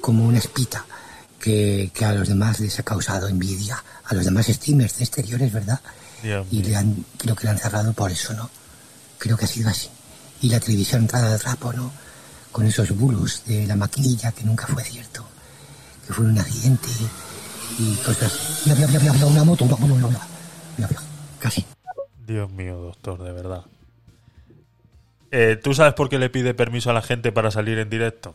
como 0.00 0.24
una 0.26 0.38
espita, 0.38 0.84
que, 1.38 1.92
que 1.94 2.04
a 2.04 2.12
los 2.12 2.28
demás 2.28 2.58
les 2.58 2.78
ha 2.80 2.82
causado 2.82 3.28
envidia, 3.28 3.82
a 4.04 4.14
los 4.14 4.24
demás 4.24 4.46
steamers 4.46 4.98
de 4.98 5.04
exteriores, 5.04 5.52
¿verdad? 5.52 5.80
Dios 6.26 6.46
y 6.50 6.62
le 6.62 6.76
han, 6.76 7.04
creo 7.18 7.34
que 7.34 7.44
le 7.44 7.50
han 7.50 7.58
cerrado 7.58 7.92
por 7.92 8.10
eso, 8.10 8.34
¿no? 8.34 8.50
Creo 9.18 9.36
que 9.36 9.44
ha 9.44 9.48
sido 9.48 9.68
así. 9.68 9.88
Y 10.42 10.48
la 10.48 10.60
televisión 10.60 11.02
entrada 11.02 11.32
de 11.32 11.38
trapo, 11.38 11.72
¿no? 11.72 11.92
Con 12.52 12.66
esos 12.66 12.90
bulos 12.90 13.42
de 13.46 13.66
la 13.66 13.76
maquinilla 13.76 14.32
que 14.32 14.44
nunca 14.44 14.66
fue 14.66 14.82
cierto, 14.84 15.24
que 16.06 16.12
fue 16.12 16.24
un 16.24 16.38
accidente 16.38 16.88
y 17.78 17.94
cosas. 17.96 18.62
Mira, 18.64 18.86
mira, 18.86 19.00
mira, 19.00 19.26
una 19.26 19.44
moto, 19.44 19.64
una 19.64 19.76
moto, 19.76 20.18
casi. 21.38 21.64
Dios 22.26 22.50
mío, 22.50 22.76
doctor, 22.76 23.22
de 23.22 23.32
verdad. 23.32 23.64
Eh, 25.30 25.58
¿Tú 25.62 25.74
sabes 25.74 25.94
por 25.94 26.08
qué 26.08 26.18
le 26.18 26.30
pide 26.30 26.54
permiso 26.54 26.90
a 26.90 26.92
la 26.92 27.02
gente 27.02 27.32
para 27.32 27.50
salir 27.50 27.78
en 27.78 27.90
directo? 27.90 28.34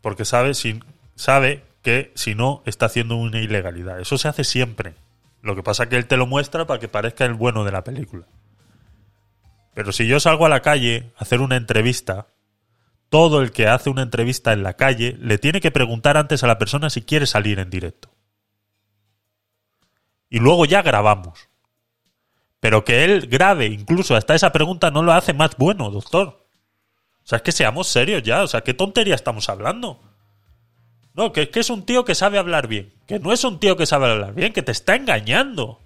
Porque 0.00 0.24
sabe, 0.24 0.54
si, 0.54 0.80
sabe 1.14 1.62
que 1.82 2.12
si 2.14 2.34
no 2.34 2.62
está 2.66 2.86
haciendo 2.86 3.16
una 3.16 3.40
ilegalidad. 3.40 4.00
Eso 4.00 4.18
se 4.18 4.28
hace 4.28 4.44
siempre. 4.44 4.94
Lo 5.42 5.56
que 5.56 5.62
pasa 5.62 5.84
es 5.84 5.88
que 5.88 5.96
él 5.96 6.06
te 6.06 6.16
lo 6.16 6.26
muestra 6.26 6.66
para 6.66 6.80
que 6.80 6.88
parezca 6.88 7.24
el 7.24 7.34
bueno 7.34 7.64
de 7.64 7.72
la 7.72 7.84
película. 7.84 8.26
Pero 9.74 9.92
si 9.92 10.06
yo 10.06 10.20
salgo 10.20 10.46
a 10.46 10.48
la 10.48 10.62
calle 10.62 11.12
a 11.16 11.22
hacer 11.22 11.40
una 11.40 11.56
entrevista, 11.56 12.28
todo 13.08 13.42
el 13.42 13.50
que 13.50 13.66
hace 13.66 13.90
una 13.90 14.02
entrevista 14.02 14.52
en 14.52 14.62
la 14.62 14.74
calle 14.74 15.16
le 15.20 15.38
tiene 15.38 15.60
que 15.60 15.70
preguntar 15.70 16.16
antes 16.16 16.44
a 16.44 16.46
la 16.46 16.58
persona 16.58 16.90
si 16.90 17.02
quiere 17.02 17.26
salir 17.26 17.58
en 17.58 17.70
directo. 17.70 18.10
Y 20.30 20.38
luego 20.38 20.64
ya 20.64 20.80
grabamos. 20.82 21.48
Pero 22.60 22.84
que 22.84 23.04
él 23.04 23.26
grabe 23.26 23.66
incluso 23.66 24.14
hasta 24.14 24.34
esa 24.34 24.52
pregunta 24.52 24.90
no 24.90 25.02
lo 25.02 25.12
hace 25.12 25.34
más 25.34 25.56
bueno, 25.56 25.90
doctor. 25.90 26.46
O 27.24 27.26
sea, 27.26 27.36
es 27.36 27.42
que 27.42 27.52
seamos 27.52 27.88
serios 27.88 28.22
ya. 28.22 28.42
O 28.42 28.46
sea, 28.46 28.62
¿qué 28.62 28.74
tontería 28.74 29.16
estamos 29.16 29.48
hablando? 29.48 30.00
No, 31.14 31.32
que, 31.32 31.50
que 31.50 31.60
es 31.60 31.70
un 31.70 31.84
tío 31.84 32.04
que 32.04 32.14
sabe 32.14 32.38
hablar 32.38 32.68
bien. 32.68 32.92
Que 33.06 33.18
no 33.18 33.32
es 33.32 33.44
un 33.44 33.60
tío 33.60 33.76
que 33.76 33.86
sabe 33.86 34.10
hablar 34.10 34.34
bien, 34.34 34.52
que 34.52 34.62
te 34.62 34.72
está 34.72 34.96
engañando. 34.96 35.80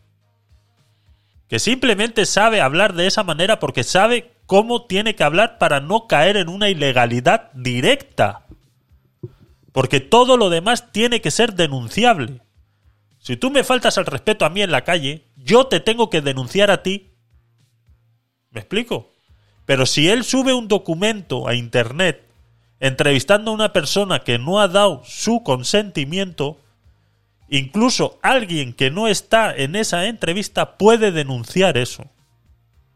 Que 1.49 1.59
simplemente 1.59 2.27
sabe 2.27 2.61
hablar 2.61 2.95
de 2.95 3.07
esa 3.07 3.25
manera 3.25 3.59
porque 3.59 3.85
sabe 3.85 4.33
cómo 4.47 4.87
tiene 4.87 5.15
que 5.15 5.25
hablar 5.25 5.59
para 5.59 5.81
no 5.81 6.07
caer 6.07 6.37
en 6.37 6.49
una 6.49 6.69
ilegalidad 6.69 7.53
directa. 7.53 8.47
Porque 9.73 10.01
todo 10.01 10.37
lo 10.37 10.49
demás 10.51 10.93
tiene 10.93 11.21
que 11.21 11.31
ser 11.31 11.55
denunciable. 11.55 12.41
Si 13.19 13.37
tú 13.37 13.51
me 13.51 13.65
faltas 13.65 13.99
al 13.99 14.07
respeto 14.07 14.45
a 14.45 14.51
mí 14.51 14.63
en 14.63 14.71
la 14.71 14.85
calle, 14.85 15.27
yo 15.37 15.67
te 15.67 15.81
tengo 15.81 16.11
que 16.11 16.21
denunciar 16.21 16.71
a 16.71 16.83
ti. 16.83 17.11
¿Me 18.51 18.61
explico? 18.61 19.13
Pero 19.67 19.85
si 19.85 20.09
él 20.09 20.25
sube 20.25 20.55
un 20.55 20.69
documento 20.69 21.49
a 21.49 21.55
Internet 21.55 22.26
entrevistando 22.81 23.51
a 23.51 23.55
una 23.55 23.73
persona 23.73 24.21
que 24.21 24.39
no 24.39 24.61
ha 24.61 24.69
dado 24.69 25.03
su 25.05 25.43
consentimiento, 25.43 26.59
incluso 27.49 28.19
alguien 28.23 28.73
que 28.73 28.91
no 28.91 29.09
está 29.09 29.55
en 29.55 29.77
esa 29.77 30.07
entrevista 30.07 30.77
puede 30.77 31.13
denunciar 31.13 31.77
eso. 31.79 32.05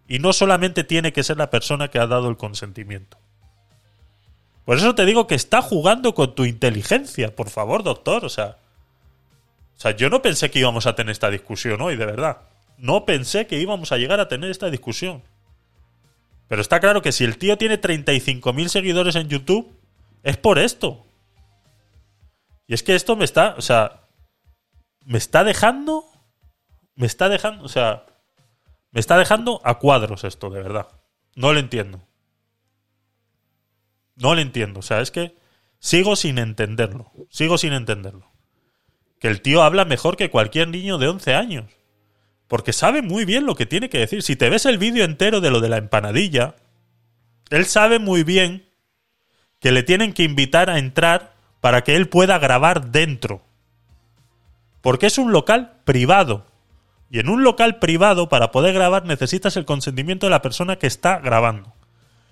Y 0.06 0.18
no 0.18 0.32
solamente 0.32 0.82
tiene 0.84 1.12
que 1.12 1.22
ser 1.22 1.36
la 1.36 1.50
persona 1.50 1.88
que 1.88 1.98
ha 1.98 2.06
dado 2.06 2.28
el 2.28 2.36
consentimiento. 2.36 3.16
Por 4.64 4.76
eso 4.76 4.94
te 4.94 5.04
digo 5.04 5.26
que 5.26 5.34
está 5.34 5.62
jugando 5.62 6.14
con 6.14 6.34
tu 6.34 6.44
inteligencia, 6.44 7.34
por 7.34 7.48
favor, 7.48 7.82
doctor. 7.82 8.24
O 8.24 8.28
sea, 8.28 8.56
o 9.76 9.80
sea, 9.80 9.92
yo 9.92 10.10
no 10.10 10.20
pensé 10.20 10.50
que 10.50 10.58
íbamos 10.58 10.86
a 10.86 10.94
tener 10.94 11.12
esta 11.12 11.30
discusión 11.30 11.80
hoy, 11.80 11.96
de 11.96 12.04
verdad. 12.04 12.42
No 12.76 13.06
pensé 13.06 13.46
que 13.46 13.58
íbamos 13.58 13.92
a 13.92 13.96
llegar 13.96 14.20
a 14.20 14.28
tener 14.28 14.50
esta 14.50 14.68
discusión. 14.68 15.22
Pero 16.51 16.62
está 16.62 16.80
claro 16.80 17.01
que 17.01 17.12
si 17.12 17.22
el 17.22 17.38
tío 17.38 17.57
tiene 17.59 17.80
35.000 17.80 18.66
seguidores 18.66 19.14
en 19.14 19.28
YouTube, 19.28 19.72
es 20.24 20.36
por 20.36 20.59
esto. 20.59 21.07
Y 22.66 22.74
es 22.74 22.82
que 22.82 22.96
esto 22.96 23.14
me 23.14 23.24
está, 23.24 23.55
o 23.57 23.61
sea, 23.61 24.09
me 25.05 25.16
está 25.16 25.44
dejando, 25.44 26.07
me 26.96 27.07
está 27.07 27.28
dejando, 27.28 27.64
o 27.64 27.68
sea, 27.68 28.05
me 28.90 28.98
está 28.98 29.16
dejando 29.16 29.61
a 29.62 29.78
cuadros 29.78 30.24
esto, 30.24 30.51
de 30.51 30.61
verdad. 30.61 30.88
No 31.36 31.53
lo 31.53 31.61
entiendo. 31.61 32.03
No 34.16 34.34
lo 34.34 34.40
entiendo, 34.40 34.80
o 34.80 34.82
sea, 34.82 35.03
es 35.03 35.12
que 35.12 35.36
sigo 35.78 36.16
sin 36.16 36.36
entenderlo, 36.38 37.12
sigo 37.30 37.59
sin 37.59 37.74
entenderlo. 37.74 38.28
Que 39.20 39.28
el 39.28 39.40
tío 39.40 39.62
habla 39.62 39.84
mejor 39.84 40.16
que 40.16 40.30
cualquier 40.30 40.66
niño 40.66 40.98
de 40.98 41.07
11 41.07 41.32
años. 41.32 41.79
Porque 42.51 42.72
sabe 42.72 43.01
muy 43.01 43.24
bien 43.24 43.46
lo 43.46 43.55
que 43.55 43.64
tiene 43.64 43.88
que 43.88 44.01
decir. 44.01 44.24
Si 44.24 44.34
te 44.34 44.51
ves 44.51 44.66
el 44.66 44.76
vídeo 44.76 45.05
entero 45.05 45.40
de 45.40 45.53
lo 45.53 45.61
de 45.61 45.68
la 45.68 45.76
empanadilla, 45.76 46.57
él 47.48 47.64
sabe 47.64 48.01
muy 48.01 48.24
bien 48.24 48.66
que 49.61 49.70
le 49.70 49.84
tienen 49.84 50.12
que 50.12 50.24
invitar 50.24 50.68
a 50.68 50.80
entrar 50.80 51.32
para 51.61 51.84
que 51.84 51.94
él 51.94 52.09
pueda 52.09 52.40
grabar 52.40 52.90
dentro. 52.90 53.40
Porque 54.80 55.07
es 55.07 55.16
un 55.16 55.30
local 55.30 55.74
privado. 55.84 56.44
Y 57.09 57.20
en 57.20 57.28
un 57.28 57.44
local 57.44 57.78
privado, 57.78 58.28
para 58.28 58.51
poder 58.51 58.74
grabar, 58.74 59.05
necesitas 59.05 59.57
el 59.57 59.64
consentimiento 59.64 60.26
de 60.26 60.30
la 60.30 60.42
persona 60.42 60.74
que 60.74 60.88
está 60.88 61.20
grabando. 61.20 61.72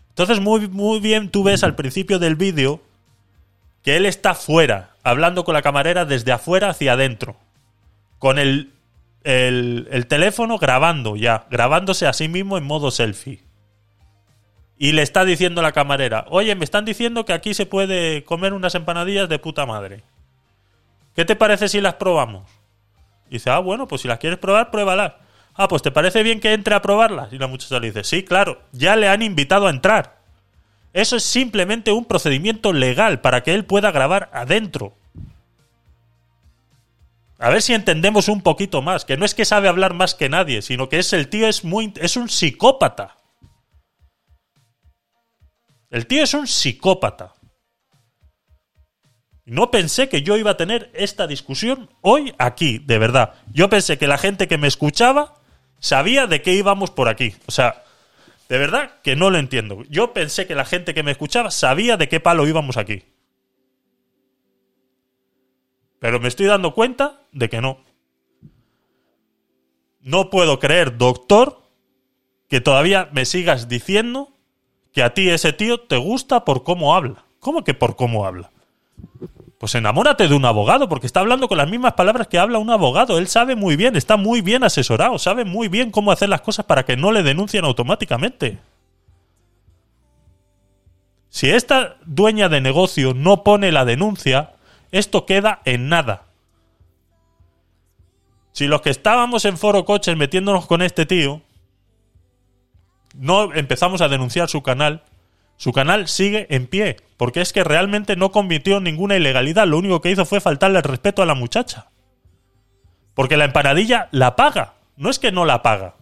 Entonces, 0.08 0.40
muy, 0.40 0.66
muy 0.66 0.98
bien 0.98 1.30
tú 1.30 1.44
ves 1.44 1.62
al 1.62 1.76
principio 1.76 2.18
del 2.18 2.34
vídeo 2.34 2.82
que 3.84 3.96
él 3.96 4.04
está 4.04 4.34
fuera, 4.34 4.96
hablando 5.04 5.44
con 5.44 5.54
la 5.54 5.62
camarera 5.62 6.04
desde 6.04 6.32
afuera 6.32 6.70
hacia 6.70 6.94
adentro. 6.94 7.36
Con 8.18 8.40
el, 8.40 8.72
el, 9.28 9.88
el 9.90 10.06
teléfono 10.06 10.56
grabando 10.56 11.14
ya, 11.14 11.44
grabándose 11.50 12.06
a 12.06 12.14
sí 12.14 12.28
mismo 12.28 12.56
en 12.56 12.64
modo 12.64 12.90
selfie. 12.90 13.42
Y 14.78 14.92
le 14.92 15.02
está 15.02 15.26
diciendo 15.26 15.60
la 15.60 15.72
camarera, 15.72 16.24
oye, 16.30 16.54
me 16.54 16.64
están 16.64 16.86
diciendo 16.86 17.26
que 17.26 17.34
aquí 17.34 17.52
se 17.52 17.66
puede 17.66 18.24
comer 18.24 18.54
unas 18.54 18.74
empanadillas 18.74 19.28
de 19.28 19.38
puta 19.38 19.66
madre. 19.66 20.02
¿Qué 21.14 21.26
te 21.26 21.36
parece 21.36 21.68
si 21.68 21.82
las 21.82 21.94
probamos? 21.94 22.50
Y 23.28 23.34
dice, 23.34 23.50
ah, 23.50 23.58
bueno, 23.58 23.86
pues 23.86 24.00
si 24.00 24.08
las 24.08 24.18
quieres 24.18 24.38
probar, 24.38 24.70
pruébalas. 24.70 25.12
Ah, 25.54 25.68
pues 25.68 25.82
¿te 25.82 25.90
parece 25.90 26.22
bien 26.22 26.40
que 26.40 26.54
entre 26.54 26.74
a 26.74 26.80
probarlas? 26.80 27.30
Y 27.30 27.36
la 27.38 27.48
muchacha 27.48 27.80
le 27.80 27.88
dice, 27.88 28.04
sí, 28.04 28.24
claro, 28.24 28.62
ya 28.72 28.96
le 28.96 29.08
han 29.08 29.20
invitado 29.20 29.66
a 29.66 29.70
entrar. 29.70 30.20
Eso 30.94 31.16
es 31.16 31.22
simplemente 31.22 31.92
un 31.92 32.06
procedimiento 32.06 32.72
legal 32.72 33.20
para 33.20 33.42
que 33.42 33.52
él 33.52 33.66
pueda 33.66 33.90
grabar 33.90 34.30
adentro. 34.32 34.94
A 37.38 37.50
ver 37.50 37.62
si 37.62 37.72
entendemos 37.72 38.28
un 38.28 38.42
poquito 38.42 38.82
más, 38.82 39.04
que 39.04 39.16
no 39.16 39.24
es 39.24 39.34
que 39.34 39.44
sabe 39.44 39.68
hablar 39.68 39.94
más 39.94 40.16
que 40.16 40.28
nadie, 40.28 40.60
sino 40.60 40.88
que 40.88 40.98
es 40.98 41.12
el 41.12 41.28
tío 41.28 41.46
es 41.46 41.64
muy 41.64 41.94
es 42.00 42.16
un 42.16 42.28
psicópata. 42.28 43.16
El 45.88 46.06
tío 46.06 46.24
es 46.24 46.34
un 46.34 46.48
psicópata. 46.48 47.34
No 49.44 49.70
pensé 49.70 50.08
que 50.08 50.22
yo 50.22 50.36
iba 50.36 50.50
a 50.50 50.56
tener 50.56 50.90
esta 50.92 51.26
discusión 51.26 51.88
hoy 52.02 52.34
aquí, 52.38 52.80
de 52.80 52.98
verdad. 52.98 53.34
Yo 53.52 53.70
pensé 53.70 53.96
que 53.96 54.06
la 54.06 54.18
gente 54.18 54.46
que 54.46 54.58
me 54.58 54.68
escuchaba 54.68 55.36
sabía 55.78 56.26
de 56.26 56.42
qué 56.42 56.52
íbamos 56.52 56.90
por 56.90 57.08
aquí. 57.08 57.34
O 57.46 57.52
sea, 57.52 57.84
de 58.48 58.58
verdad 58.58 58.90
que 59.02 59.16
no 59.16 59.30
lo 59.30 59.38
entiendo. 59.38 59.84
Yo 59.88 60.12
pensé 60.12 60.46
que 60.46 60.54
la 60.54 60.66
gente 60.66 60.92
que 60.92 61.02
me 61.02 61.12
escuchaba 61.12 61.50
sabía 61.50 61.96
de 61.96 62.08
qué 62.08 62.20
palo 62.20 62.46
íbamos 62.46 62.76
aquí. 62.76 63.04
Pero 65.98 66.20
me 66.20 66.28
estoy 66.28 66.46
dando 66.46 66.74
cuenta 66.74 67.20
de 67.32 67.48
que 67.48 67.60
no. 67.60 67.78
No 70.00 70.30
puedo 70.30 70.58
creer, 70.58 70.96
doctor, 70.96 71.62
que 72.48 72.60
todavía 72.60 73.08
me 73.12 73.24
sigas 73.24 73.68
diciendo 73.68 74.30
que 74.92 75.02
a 75.02 75.14
ti 75.14 75.28
ese 75.28 75.52
tío 75.52 75.80
te 75.80 75.96
gusta 75.96 76.44
por 76.44 76.62
cómo 76.62 76.94
habla. 76.94 77.24
¿Cómo 77.40 77.64
que 77.64 77.74
por 77.74 77.96
cómo 77.96 78.26
habla? 78.26 78.50
Pues 79.58 79.74
enamórate 79.74 80.28
de 80.28 80.34
un 80.34 80.44
abogado, 80.44 80.88
porque 80.88 81.06
está 81.06 81.20
hablando 81.20 81.48
con 81.48 81.58
las 81.58 81.68
mismas 81.68 81.94
palabras 81.94 82.28
que 82.28 82.38
habla 82.38 82.58
un 82.58 82.70
abogado. 82.70 83.18
Él 83.18 83.26
sabe 83.26 83.56
muy 83.56 83.76
bien, 83.76 83.96
está 83.96 84.16
muy 84.16 84.40
bien 84.40 84.62
asesorado, 84.62 85.18
sabe 85.18 85.44
muy 85.44 85.68
bien 85.68 85.90
cómo 85.90 86.12
hacer 86.12 86.28
las 86.28 86.42
cosas 86.42 86.64
para 86.64 86.84
que 86.84 86.96
no 86.96 87.10
le 87.10 87.24
denuncien 87.24 87.64
automáticamente. 87.64 88.58
Si 91.28 91.50
esta 91.50 91.96
dueña 92.06 92.48
de 92.48 92.60
negocio 92.60 93.14
no 93.14 93.42
pone 93.42 93.72
la 93.72 93.84
denuncia, 93.84 94.54
esto 94.92 95.26
queda 95.26 95.60
en 95.64 95.88
nada. 95.88 96.24
Si 98.52 98.66
los 98.66 98.80
que 98.80 98.90
estábamos 98.90 99.44
en 99.44 99.56
Foro 99.56 99.84
Coches 99.84 100.16
metiéndonos 100.16 100.66
con 100.66 100.82
este 100.82 101.06
tío, 101.06 101.42
no 103.14 103.54
empezamos 103.54 104.00
a 104.00 104.08
denunciar 104.08 104.48
su 104.48 104.62
canal, 104.62 105.04
su 105.56 105.72
canal 105.72 106.08
sigue 106.08 106.46
en 106.50 106.66
pie, 106.66 106.96
porque 107.16 107.40
es 107.40 107.52
que 107.52 107.64
realmente 107.64 108.16
no 108.16 108.32
cometió 108.32 108.80
ninguna 108.80 109.16
ilegalidad, 109.16 109.66
lo 109.66 109.78
único 109.78 110.00
que 110.00 110.10
hizo 110.10 110.24
fue 110.24 110.40
faltarle 110.40 110.78
el 110.78 110.84
respeto 110.84 111.22
a 111.22 111.26
la 111.26 111.34
muchacha. 111.34 111.90
Porque 113.14 113.36
la 113.36 113.44
empanadilla 113.44 114.08
la 114.12 114.36
paga, 114.36 114.74
no 114.96 115.10
es 115.10 115.18
que 115.18 115.32
no 115.32 115.44
la 115.44 115.62
paga. 115.62 115.94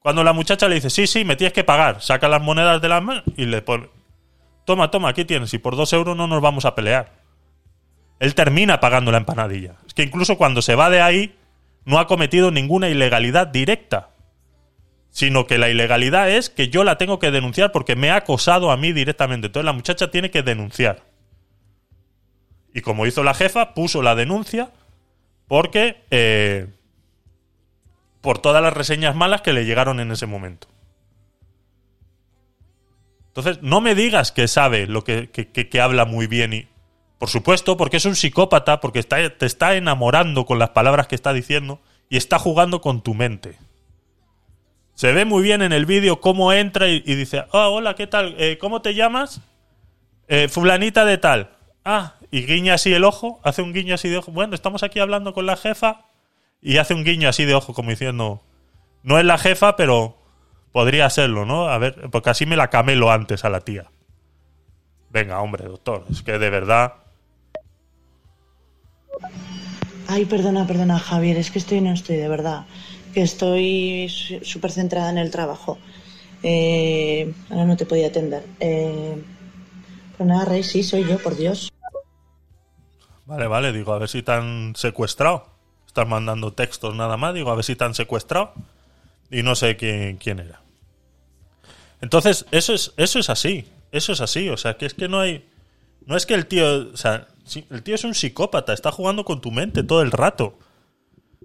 Cuando 0.00 0.24
la 0.24 0.32
muchacha 0.32 0.68
le 0.68 0.74
dice, 0.76 0.90
sí, 0.90 1.06
sí, 1.06 1.24
me 1.24 1.36
tienes 1.36 1.52
que 1.52 1.64
pagar, 1.64 2.02
saca 2.02 2.28
las 2.28 2.42
monedas 2.42 2.82
de 2.82 2.88
la 2.88 3.00
mano 3.00 3.22
y 3.36 3.44
le 3.44 3.62
pone, 3.62 3.88
toma, 4.72 4.90
toma, 4.90 5.08
aquí 5.10 5.24
tienes, 5.24 5.52
y 5.54 5.58
por 5.58 5.76
dos 5.76 5.92
euros 5.92 6.16
no 6.16 6.26
nos 6.26 6.40
vamos 6.40 6.64
a 6.64 6.74
pelear. 6.74 7.12
Él 8.18 8.34
termina 8.34 8.80
pagando 8.80 9.10
la 9.12 9.18
empanadilla. 9.18 9.74
Es 9.86 9.94
que 9.94 10.02
incluso 10.02 10.36
cuando 10.38 10.62
se 10.62 10.74
va 10.74 10.90
de 10.90 11.02
ahí, 11.02 11.36
no 11.84 11.98
ha 11.98 12.06
cometido 12.06 12.50
ninguna 12.50 12.88
ilegalidad 12.88 13.48
directa 13.48 14.08
sino 15.12 15.46
que 15.46 15.58
la 15.58 15.68
ilegalidad 15.68 16.30
es 16.30 16.48
que 16.48 16.70
yo 16.70 16.84
la 16.84 16.96
tengo 16.96 17.18
que 17.18 17.30
denunciar 17.30 17.70
porque 17.70 17.96
me 17.96 18.10
ha 18.10 18.16
acosado 18.16 18.70
a 18.70 18.78
mí 18.78 18.94
directamente. 18.94 19.48
Entonces 19.48 19.66
la 19.66 19.74
muchacha 19.74 20.10
tiene 20.10 20.30
que 20.30 20.42
denunciar. 20.42 21.02
Y 22.72 22.80
como 22.80 23.06
hizo 23.06 23.22
la 23.22 23.34
jefa, 23.34 23.74
puso 23.74 24.02
la 24.02 24.14
denuncia 24.14 24.70
porque... 25.46 26.02
Eh, 26.10 26.66
por 28.22 28.38
todas 28.38 28.62
las 28.62 28.72
reseñas 28.72 29.16
malas 29.16 29.42
que 29.42 29.52
le 29.52 29.66
llegaron 29.66 30.00
en 30.00 30.12
ese 30.12 30.26
momento. 30.26 30.68
Entonces, 33.34 33.62
no 33.62 33.80
me 33.80 33.94
digas 33.94 34.30
que 34.30 34.46
sabe 34.46 34.86
lo 34.86 35.04
que, 35.04 35.30
que, 35.30 35.80
habla 35.80 36.04
muy 36.04 36.26
bien 36.26 36.52
y... 36.52 36.68
Por 37.18 37.30
supuesto, 37.30 37.76
porque 37.76 37.96
es 37.98 38.04
un 38.04 38.16
psicópata, 38.16 38.80
porque 38.80 38.98
está, 38.98 39.16
te 39.30 39.46
está 39.46 39.76
enamorando 39.76 40.44
con 40.44 40.58
las 40.58 40.70
palabras 40.70 41.06
que 41.06 41.14
está 41.14 41.32
diciendo 41.32 41.80
y 42.10 42.16
está 42.16 42.38
jugando 42.38 42.80
con 42.80 43.00
tu 43.00 43.14
mente. 43.14 43.56
Se 44.94 45.12
ve 45.12 45.24
muy 45.24 45.42
bien 45.42 45.62
en 45.62 45.72
el 45.72 45.86
vídeo 45.86 46.20
cómo 46.20 46.52
entra 46.52 46.88
y, 46.88 47.00
dice, 47.00 47.44
oh, 47.52 47.68
hola, 47.68 47.94
¿qué 47.94 48.06
tal? 48.08 48.34
Eh, 48.38 48.58
¿Cómo 48.58 48.82
te 48.82 48.94
llamas? 48.94 49.40
Eh, 50.28 50.48
fulanita 50.48 51.04
de 51.04 51.16
tal. 51.16 51.50
Ah, 51.84 52.14
y 52.30 52.44
guiña 52.44 52.74
así 52.74 52.92
el 52.92 53.04
ojo, 53.04 53.40
hace 53.44 53.62
un 53.62 53.72
guiño 53.72 53.94
así 53.94 54.08
de 54.08 54.18
ojo. 54.18 54.32
Bueno, 54.32 54.54
estamos 54.54 54.82
aquí 54.82 54.98
hablando 54.98 55.32
con 55.32 55.46
la 55.46 55.56
jefa 55.56 56.06
y 56.60 56.78
hace 56.78 56.92
un 56.92 57.04
guiño 57.04 57.28
así 57.28 57.44
de 57.44 57.54
ojo 57.54 57.72
como 57.72 57.90
diciendo, 57.90 58.42
no 59.02 59.18
es 59.18 59.24
la 59.24 59.38
jefa, 59.38 59.76
pero 59.76 60.21
podría 60.72 61.08
serlo, 61.10 61.44
¿no? 61.44 61.68
A 61.68 61.78
ver, 61.78 62.10
porque 62.10 62.30
así 62.30 62.46
me 62.46 62.56
la 62.56 62.70
camelo 62.70 63.10
antes 63.10 63.44
a 63.44 63.50
la 63.50 63.60
tía. 63.60 63.90
Venga, 65.10 65.40
hombre, 65.40 65.64
doctor, 65.66 66.04
es 66.10 66.22
que 66.22 66.38
de 66.38 66.50
verdad. 66.50 66.94
Ay, 70.08 70.24
perdona, 70.24 70.66
perdona, 70.66 70.98
Javier, 70.98 71.36
es 71.36 71.50
que 71.50 71.58
estoy 71.58 71.80
no 71.80 71.92
estoy, 71.92 72.16
de 72.16 72.28
verdad. 72.28 72.64
Que 73.12 73.22
estoy 73.22 74.08
súper 74.08 74.72
centrada 74.72 75.10
en 75.10 75.18
el 75.18 75.30
trabajo. 75.30 75.78
Eh, 76.42 77.32
ahora 77.50 77.66
no 77.66 77.76
te 77.76 77.86
podía 77.86 78.08
atender. 78.08 78.44
Eh, 78.58 79.22
pues 80.16 80.26
nada, 80.26 80.46
Rey, 80.46 80.62
sí, 80.62 80.82
soy 80.82 81.04
yo, 81.04 81.18
por 81.18 81.36
Dios. 81.36 81.70
Vale, 83.26 83.46
vale, 83.46 83.72
digo, 83.72 83.92
a 83.92 83.98
ver 83.98 84.08
si 84.08 84.22
te 84.22 84.32
han 84.32 84.72
secuestrado. 84.76 85.46
Estás 85.86 86.08
mandando 86.08 86.54
textos 86.54 86.94
nada 86.94 87.18
más, 87.18 87.34
digo, 87.34 87.50
a 87.50 87.54
ver 87.54 87.64
si 87.64 87.76
te 87.76 87.84
han 87.84 87.94
secuestrado. 87.94 88.54
Y 89.30 89.42
no 89.42 89.54
sé 89.54 89.76
quién, 89.76 90.16
quién 90.16 90.40
era. 90.40 90.61
Entonces, 92.02 92.44
eso 92.50 92.74
es, 92.74 92.92
eso 92.98 93.18
es 93.20 93.30
así. 93.30 93.64
Eso 93.92 94.12
es 94.12 94.20
así. 94.20 94.50
O 94.50 94.58
sea, 94.58 94.76
que 94.76 94.84
es 94.84 94.92
que 94.92 95.08
no 95.08 95.20
hay. 95.20 95.48
No 96.04 96.16
es 96.16 96.26
que 96.26 96.34
el 96.34 96.46
tío. 96.46 96.90
O 96.92 96.96
sea, 96.96 97.28
el 97.70 97.82
tío 97.82 97.94
es 97.94 98.04
un 98.04 98.14
psicópata, 98.14 98.74
está 98.74 98.92
jugando 98.92 99.24
con 99.24 99.40
tu 99.40 99.50
mente 99.50 99.82
todo 99.82 100.02
el 100.02 100.10
rato. 100.10 100.58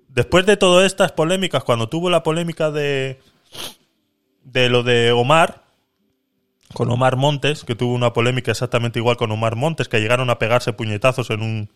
Después 0.09 0.45
de 0.45 0.57
todas 0.57 0.85
estas 0.85 1.11
polémicas, 1.11 1.63
cuando 1.63 1.87
tuvo 1.87 2.09
la 2.09 2.23
polémica 2.23 2.71
de. 2.71 3.19
de 4.43 4.69
lo 4.69 4.81
de 4.81 5.11
Omar, 5.11 5.63
con 6.73 6.89
Omar 6.89 7.17
Montes, 7.17 7.63
que 7.63 7.75
tuvo 7.75 7.93
una 7.93 8.13
polémica 8.13 8.51
exactamente 8.51 8.97
igual 8.97 9.15
con 9.15 9.31
Omar 9.31 9.55
Montes, 9.55 9.87
que 9.87 9.99
llegaron 9.99 10.31
a 10.31 10.39
pegarse 10.39 10.73
puñetazos 10.73 11.29
en 11.29 11.43
un, 11.43 11.69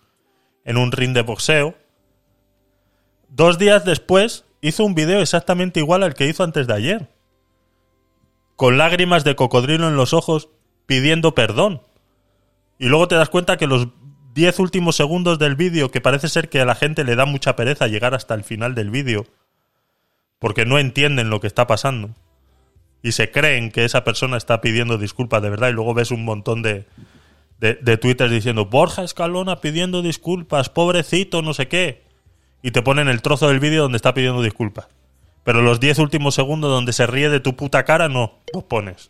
en 0.65 0.77
un 0.77 0.91
ring 0.91 1.13
de 1.13 1.21
boxeo. 1.21 1.75
Dos 3.29 3.59
días 3.59 3.85
después 3.85 4.43
hizo 4.59 4.83
un 4.83 4.95
video 4.95 5.21
exactamente 5.21 5.79
igual 5.79 6.01
al 6.01 6.15
que 6.15 6.27
hizo 6.27 6.43
antes 6.43 6.65
de 6.65 6.73
ayer. 6.73 7.20
Con 8.61 8.77
lágrimas 8.77 9.23
de 9.23 9.35
cocodrilo 9.35 9.87
en 9.87 9.95
los 9.95 10.13
ojos 10.13 10.49
pidiendo 10.85 11.33
perdón. 11.33 11.81
Y 12.77 12.89
luego 12.89 13.07
te 13.07 13.15
das 13.15 13.27
cuenta 13.27 13.57
que 13.57 13.65
los 13.65 13.87
10 14.35 14.59
últimos 14.59 14.95
segundos 14.95 15.39
del 15.39 15.55
vídeo, 15.55 15.89
que 15.89 15.99
parece 15.99 16.29
ser 16.29 16.47
que 16.47 16.61
a 16.61 16.65
la 16.65 16.75
gente 16.75 17.03
le 17.03 17.15
da 17.15 17.25
mucha 17.25 17.55
pereza 17.55 17.87
llegar 17.87 18.13
hasta 18.13 18.35
el 18.35 18.43
final 18.43 18.75
del 18.75 18.91
vídeo, 18.91 19.25
porque 20.37 20.67
no 20.67 20.77
entienden 20.77 21.31
lo 21.31 21.39
que 21.39 21.47
está 21.47 21.65
pasando 21.65 22.11
y 23.01 23.13
se 23.13 23.31
creen 23.31 23.71
que 23.71 23.83
esa 23.83 24.03
persona 24.03 24.37
está 24.37 24.61
pidiendo 24.61 24.99
disculpas 24.99 25.41
de 25.41 25.49
verdad 25.49 25.69
y 25.69 25.73
luego 25.73 25.95
ves 25.95 26.11
un 26.11 26.23
montón 26.23 26.61
de, 26.61 26.85
de, 27.57 28.29
diciendo 28.29 28.67
Borja 28.67 29.01
Escalona 29.01 29.59
pidiendo 29.59 30.03
disculpas, 30.03 30.69
pobrecito, 30.69 31.41
no 31.41 31.55
sé 31.55 31.67
qué. 31.67 32.03
Y 32.61 32.69
te 32.69 32.83
ponen 32.83 33.07
el 33.07 33.23
trozo 33.23 33.47
del 33.47 33.59
vídeo 33.59 33.81
donde 33.81 33.95
está 33.95 34.13
pidiendo 34.13 34.43
disculpas. 34.43 34.87
Pero 35.43 35.61
los 35.61 35.79
10 35.79 35.99
últimos 35.99 36.35
segundos 36.35 36.69
donde 36.69 36.93
se 36.93 37.07
ríe 37.07 37.29
de 37.29 37.39
tu 37.39 37.55
puta 37.55 37.83
cara, 37.83 38.09
no, 38.09 38.39
los 38.53 38.63
pones. 38.63 39.09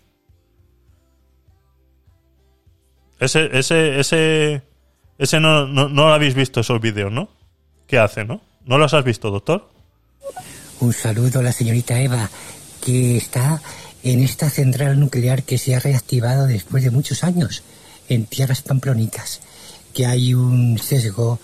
Ese, 3.20 3.50
ese, 3.58 4.00
ese, 4.00 4.64
ese 5.18 5.40
no, 5.40 5.68
no, 5.68 5.90
no 5.90 6.08
lo 6.08 6.14
habéis 6.14 6.34
visto 6.34 6.62
esos 6.62 6.82
vídeos, 6.82 7.12
¿no? 7.12 7.30
¿Qué 7.86 8.00
hace, 8.00 8.24
no? 8.24 8.42
¿No 8.66 8.78
los 8.78 8.94
has 8.94 9.04
visto, 9.04 9.30
doctor? 9.30 9.70
Un 10.80 10.94
saludo 10.94 11.40
a 11.40 11.44
la 11.44 11.52
señorita 11.52 12.00
Eva, 12.00 12.30
que 12.84 13.18
está 13.18 13.62
en 14.04 14.24
esta 14.24 14.50
central 14.50 15.00
nuclear 15.00 15.44
que 15.44 15.58
se 15.58 15.76
ha 15.76 15.80
reactivado 15.80 16.48
después 16.48 16.84
de 16.84 16.90
muchos 16.90 17.24
años 17.24 17.64
en 18.10 18.26
tierras 18.26 18.62
pamplónicas, 18.62 19.42
que 19.94 20.06
hay 20.06 20.34
un 20.34 20.80
sesgo 20.80 21.40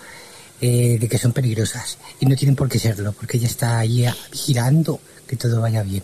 eh, 0.61 0.97
de 0.99 1.07
que 1.07 1.17
son 1.17 1.33
peligrosas 1.33 1.97
y 2.19 2.25
no 2.25 2.35
tienen 2.35 2.55
por 2.55 2.69
qué 2.69 2.79
serlo, 2.79 3.13
porque 3.13 3.37
ella 3.37 3.47
está 3.47 3.79
ahí 3.79 4.05
ah, 4.05 4.15
vigilando 4.31 4.99
que 5.27 5.35
todo 5.35 5.61
vaya 5.61 5.83
bien. 5.83 6.03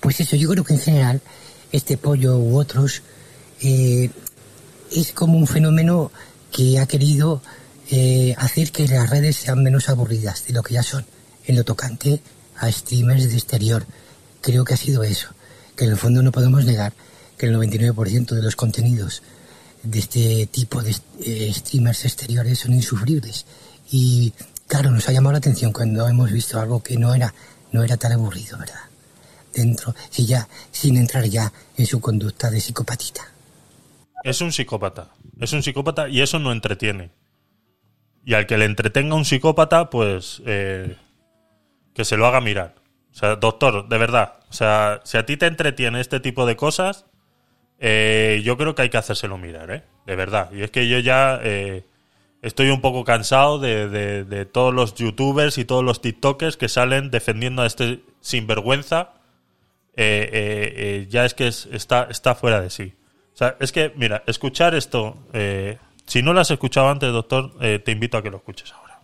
Pues 0.00 0.20
eso, 0.20 0.36
yo 0.36 0.48
creo 0.50 0.64
que 0.64 0.74
en 0.74 0.80
general 0.80 1.20
este 1.72 1.96
pollo 1.96 2.38
u 2.38 2.58
otros 2.58 3.02
eh, 3.62 4.10
es 4.92 5.12
como 5.12 5.38
un 5.38 5.46
fenómeno 5.46 6.12
que 6.52 6.78
ha 6.78 6.86
querido 6.86 7.42
eh, 7.90 8.34
hacer 8.38 8.72
que 8.72 8.88
las 8.88 9.10
redes 9.10 9.36
sean 9.36 9.62
menos 9.62 9.88
aburridas 9.88 10.44
de 10.46 10.52
lo 10.52 10.62
que 10.62 10.74
ya 10.74 10.82
son 10.82 11.06
en 11.46 11.56
lo 11.56 11.64
tocante 11.64 12.20
a 12.56 12.70
streamers 12.70 13.28
de 13.28 13.34
exterior. 13.34 13.86
Creo 14.40 14.64
que 14.64 14.74
ha 14.74 14.76
sido 14.76 15.02
eso, 15.02 15.28
que 15.76 15.84
en 15.84 15.90
el 15.90 15.96
fondo 15.96 16.22
no 16.22 16.32
podemos 16.32 16.64
negar 16.64 16.92
que 17.36 17.46
el 17.46 17.56
99% 17.56 18.34
de 18.34 18.42
los 18.42 18.56
contenidos 18.56 19.22
de 19.82 19.98
este 19.98 20.46
tipo 20.46 20.82
de 20.82 20.96
eh, 21.20 21.52
streamers 21.54 22.04
exteriores 22.04 22.58
son 22.60 22.74
insufribles. 22.74 23.46
Y 23.90 24.32
claro, 24.66 24.90
nos 24.90 25.08
ha 25.08 25.12
llamado 25.12 25.32
la 25.32 25.38
atención 25.38 25.72
cuando 25.72 26.08
hemos 26.08 26.30
visto 26.30 26.60
algo 26.60 26.82
que 26.82 26.96
no 26.96 27.14
era, 27.14 27.32
no 27.72 27.82
era 27.82 27.96
tan 27.96 28.12
aburrido, 28.12 28.58
¿verdad? 28.58 28.80
Dentro, 29.54 29.94
si 30.10 30.26
ya, 30.26 30.48
sin 30.70 30.96
entrar 30.96 31.24
ya 31.24 31.52
en 31.76 31.86
su 31.86 32.00
conducta 32.00 32.50
de 32.50 32.60
psicopatita. 32.60 33.22
Es 34.22 34.40
un 34.40 34.52
psicópata. 34.52 35.10
Es 35.40 35.52
un 35.52 35.62
psicópata 35.62 36.08
y 36.08 36.20
eso 36.20 36.38
no 36.38 36.52
entretiene. 36.52 37.10
Y 38.24 38.34
al 38.34 38.46
que 38.46 38.58
le 38.58 38.64
entretenga 38.64 39.14
un 39.14 39.24
psicópata, 39.24 39.88
pues 39.88 40.42
eh, 40.46 40.96
que 41.94 42.04
se 42.04 42.16
lo 42.16 42.26
haga 42.26 42.40
mirar. 42.40 42.74
O 43.12 43.14
sea, 43.14 43.36
doctor, 43.36 43.88
de 43.88 43.98
verdad. 43.98 44.34
O 44.50 44.52
sea, 44.52 45.00
si 45.04 45.16
a 45.16 45.24
ti 45.24 45.36
te 45.36 45.46
entretiene 45.46 46.00
este 46.00 46.20
tipo 46.20 46.44
de 46.44 46.56
cosas, 46.56 47.06
eh, 47.78 48.42
yo 48.44 48.56
creo 48.56 48.74
que 48.74 48.82
hay 48.82 48.90
que 48.90 48.98
hacérselo 48.98 49.38
mirar, 49.38 49.70
¿eh? 49.70 49.84
De 50.06 50.16
verdad. 50.16 50.50
Y 50.52 50.62
es 50.62 50.70
que 50.70 50.88
yo 50.88 50.98
ya 50.98 51.38
eh, 51.42 51.84
estoy 52.42 52.70
un 52.70 52.80
poco 52.80 53.04
cansado 53.04 53.58
de, 53.58 53.88
de- 53.88 54.44
todos 54.46 54.72
los 54.74 54.94
youtubers 54.94 55.58
y 55.58 55.64
todos 55.64 55.82
los 55.84 56.00
tiktokers 56.00 56.56
que 56.56 56.68
salen 56.68 57.10
defendiendo 57.10 57.62
a 57.62 57.66
este 57.66 58.02
sinvergüenza. 58.20 59.14
Eh, 59.96 60.28
eh, 60.32 60.74
eh, 60.76 61.06
ya 61.08 61.24
es 61.24 61.34
que 61.34 61.48
es- 61.48 61.66
está, 61.72 62.08
está 62.10 62.34
fuera 62.34 62.60
de 62.60 62.70
sí. 62.70 62.94
O 63.32 63.36
sea, 63.36 63.56
es 63.60 63.72
que, 63.72 63.92
mira, 63.96 64.22
escuchar 64.26 64.74
esto, 64.74 65.16
eh, 65.32 65.78
si 66.06 66.22
no 66.22 66.32
lo 66.32 66.40
has 66.40 66.50
escuchado 66.50 66.88
antes, 66.88 67.12
doctor, 67.12 67.52
eh, 67.60 67.78
te 67.78 67.92
invito 67.92 68.16
a 68.16 68.22
que 68.22 68.30
lo 68.30 68.36
escuches 68.38 68.72
ahora. 68.72 69.00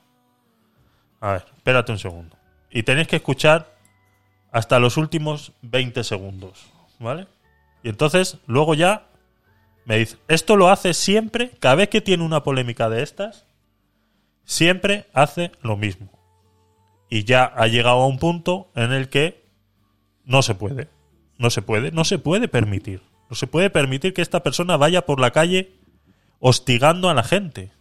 A 1.21 1.33
ver, 1.33 1.45
espérate 1.57 1.93
un 1.93 1.99
segundo. 1.99 2.37
Y 2.71 2.83
tenéis 2.83 3.09
que 3.09 3.17
escuchar 3.17 3.75
hasta 4.51 4.79
los 4.79 4.97
últimos 4.97 5.53
20 5.63 6.05
segundos, 6.05 6.67
¿vale? 6.99 7.27
Y 7.83 7.89
entonces, 7.89 8.39
luego 8.47 8.75
ya 8.75 9.07
me 9.85 9.99
dice, 9.99 10.17
esto 10.29 10.57
lo 10.57 10.69
hace 10.69 10.95
siempre, 10.95 11.51
cada 11.59 11.77
vez 11.77 11.89
que 11.89 12.01
tiene 12.01 12.25
una 12.25 12.43
polémica 12.43 12.89
de 12.89 13.03
estas, 13.03 13.47
siempre 14.45 15.07
hace 15.13 15.53
lo 15.63 15.77
mismo. 15.77 16.11
Y 17.09 17.25
ya 17.25 17.45
ha 17.45 17.67
llegado 17.67 18.01
a 18.03 18.07
un 18.07 18.19
punto 18.19 18.71
en 18.75 18.93
el 18.93 19.09
que 19.09 19.45
no 20.25 20.43
se 20.43 20.55
puede. 20.55 20.89
No 21.39 21.51
se 21.51 21.63
puede, 21.63 21.91
no 21.91 22.05
se 22.05 22.19
puede 22.19 22.49
permitir. 22.49 23.03
No 23.29 23.37
se 23.37 23.47
puede 23.47 23.71
permitir 23.71 24.15
que 24.15 24.23
esta 24.23 24.43
persona 24.43 24.77
vaya 24.77 25.05
por 25.05 25.19
la 25.21 25.31
calle 25.31 25.73
hostigando 26.39 27.11
a 27.11 27.15
la 27.15 27.23
gente. 27.23 27.73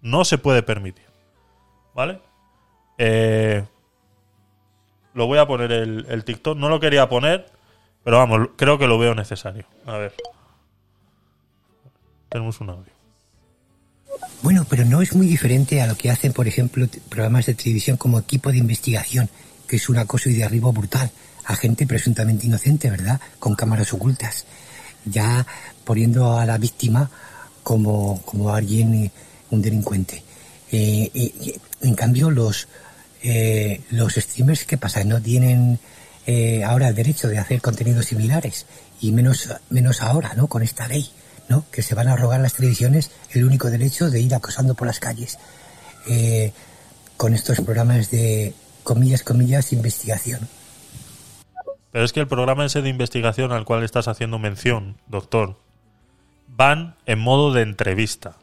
No 0.00 0.24
se 0.24 0.38
puede 0.38 0.62
permitir. 0.62 1.06
¿Vale? 1.94 2.20
Eh, 2.98 3.64
lo 5.14 5.26
voy 5.26 5.38
a 5.38 5.46
poner 5.46 5.72
el, 5.72 6.06
el 6.08 6.24
TikTok. 6.24 6.58
No 6.58 6.68
lo 6.68 6.80
quería 6.80 7.08
poner, 7.08 7.46
pero 8.04 8.18
vamos, 8.18 8.50
creo 8.56 8.78
que 8.78 8.86
lo 8.86 8.98
veo 8.98 9.14
necesario. 9.14 9.66
A 9.86 9.96
ver. 9.96 10.14
Tenemos 12.28 12.60
un 12.60 12.70
audio. 12.70 12.92
Bueno, 14.42 14.66
pero 14.68 14.84
no 14.84 15.02
es 15.02 15.14
muy 15.14 15.26
diferente 15.26 15.80
a 15.80 15.86
lo 15.86 15.96
que 15.96 16.10
hacen, 16.10 16.32
por 16.32 16.46
ejemplo, 16.48 16.86
programas 17.08 17.46
de 17.46 17.54
televisión 17.54 17.96
como 17.96 18.18
equipo 18.18 18.50
de 18.50 18.58
investigación, 18.58 19.28
que 19.66 19.76
es 19.76 19.88
un 19.88 19.98
acoso 19.98 20.28
y 20.28 20.34
derribo 20.34 20.72
brutal 20.72 21.10
a 21.46 21.54
gente 21.56 21.86
presuntamente 21.86 22.46
inocente, 22.46 22.90
¿verdad? 22.90 23.20
Con 23.38 23.54
cámaras 23.54 23.92
ocultas. 23.92 24.46
Ya 25.04 25.46
poniendo 25.84 26.36
a 26.36 26.44
la 26.44 26.58
víctima 26.58 27.10
como, 27.62 28.20
como 28.22 28.50
alguien, 28.52 28.94
eh, 28.94 29.12
un 29.50 29.62
delincuente. 29.62 30.22
Eh, 30.72 31.10
eh, 31.14 31.60
en 31.82 31.94
cambio, 31.94 32.30
los, 32.30 32.68
eh, 33.22 33.80
los 33.90 34.14
streamers, 34.14 34.64
¿qué 34.64 34.76
pasa? 34.76 35.04
No 35.04 35.22
tienen 35.22 35.78
eh, 36.26 36.64
ahora 36.64 36.88
el 36.88 36.94
derecho 36.94 37.28
de 37.28 37.38
hacer 37.38 37.60
contenidos 37.60 38.06
similares. 38.06 38.66
Y 39.00 39.12
menos, 39.12 39.48
menos 39.70 40.02
ahora, 40.02 40.34
¿no? 40.34 40.48
Con 40.48 40.62
esta 40.62 40.88
ley, 40.88 41.08
¿no? 41.48 41.64
Que 41.70 41.82
se 41.82 41.94
van 41.94 42.08
a 42.08 42.16
rogar 42.16 42.40
las 42.40 42.54
televisiones 42.54 43.10
el 43.32 43.44
único 43.44 43.70
derecho 43.70 44.10
de 44.10 44.20
ir 44.20 44.34
acosando 44.34 44.74
por 44.74 44.86
las 44.86 45.00
calles. 45.00 45.38
Eh, 46.08 46.52
con 47.16 47.34
estos 47.34 47.60
programas 47.60 48.10
de, 48.10 48.52
comillas, 48.82 49.22
comillas, 49.22 49.72
investigación. 49.72 50.48
Pero 51.92 52.04
es 52.04 52.12
que 52.12 52.20
el 52.20 52.28
programa 52.28 52.64
ese 52.66 52.82
de 52.82 52.90
investigación 52.90 53.52
al 53.52 53.64
cual 53.64 53.82
estás 53.82 54.06
haciendo 54.06 54.38
mención, 54.38 54.96
doctor, 55.06 55.56
van 56.48 56.94
en 57.06 57.18
modo 57.18 57.52
de 57.52 57.62
entrevista, 57.62 58.36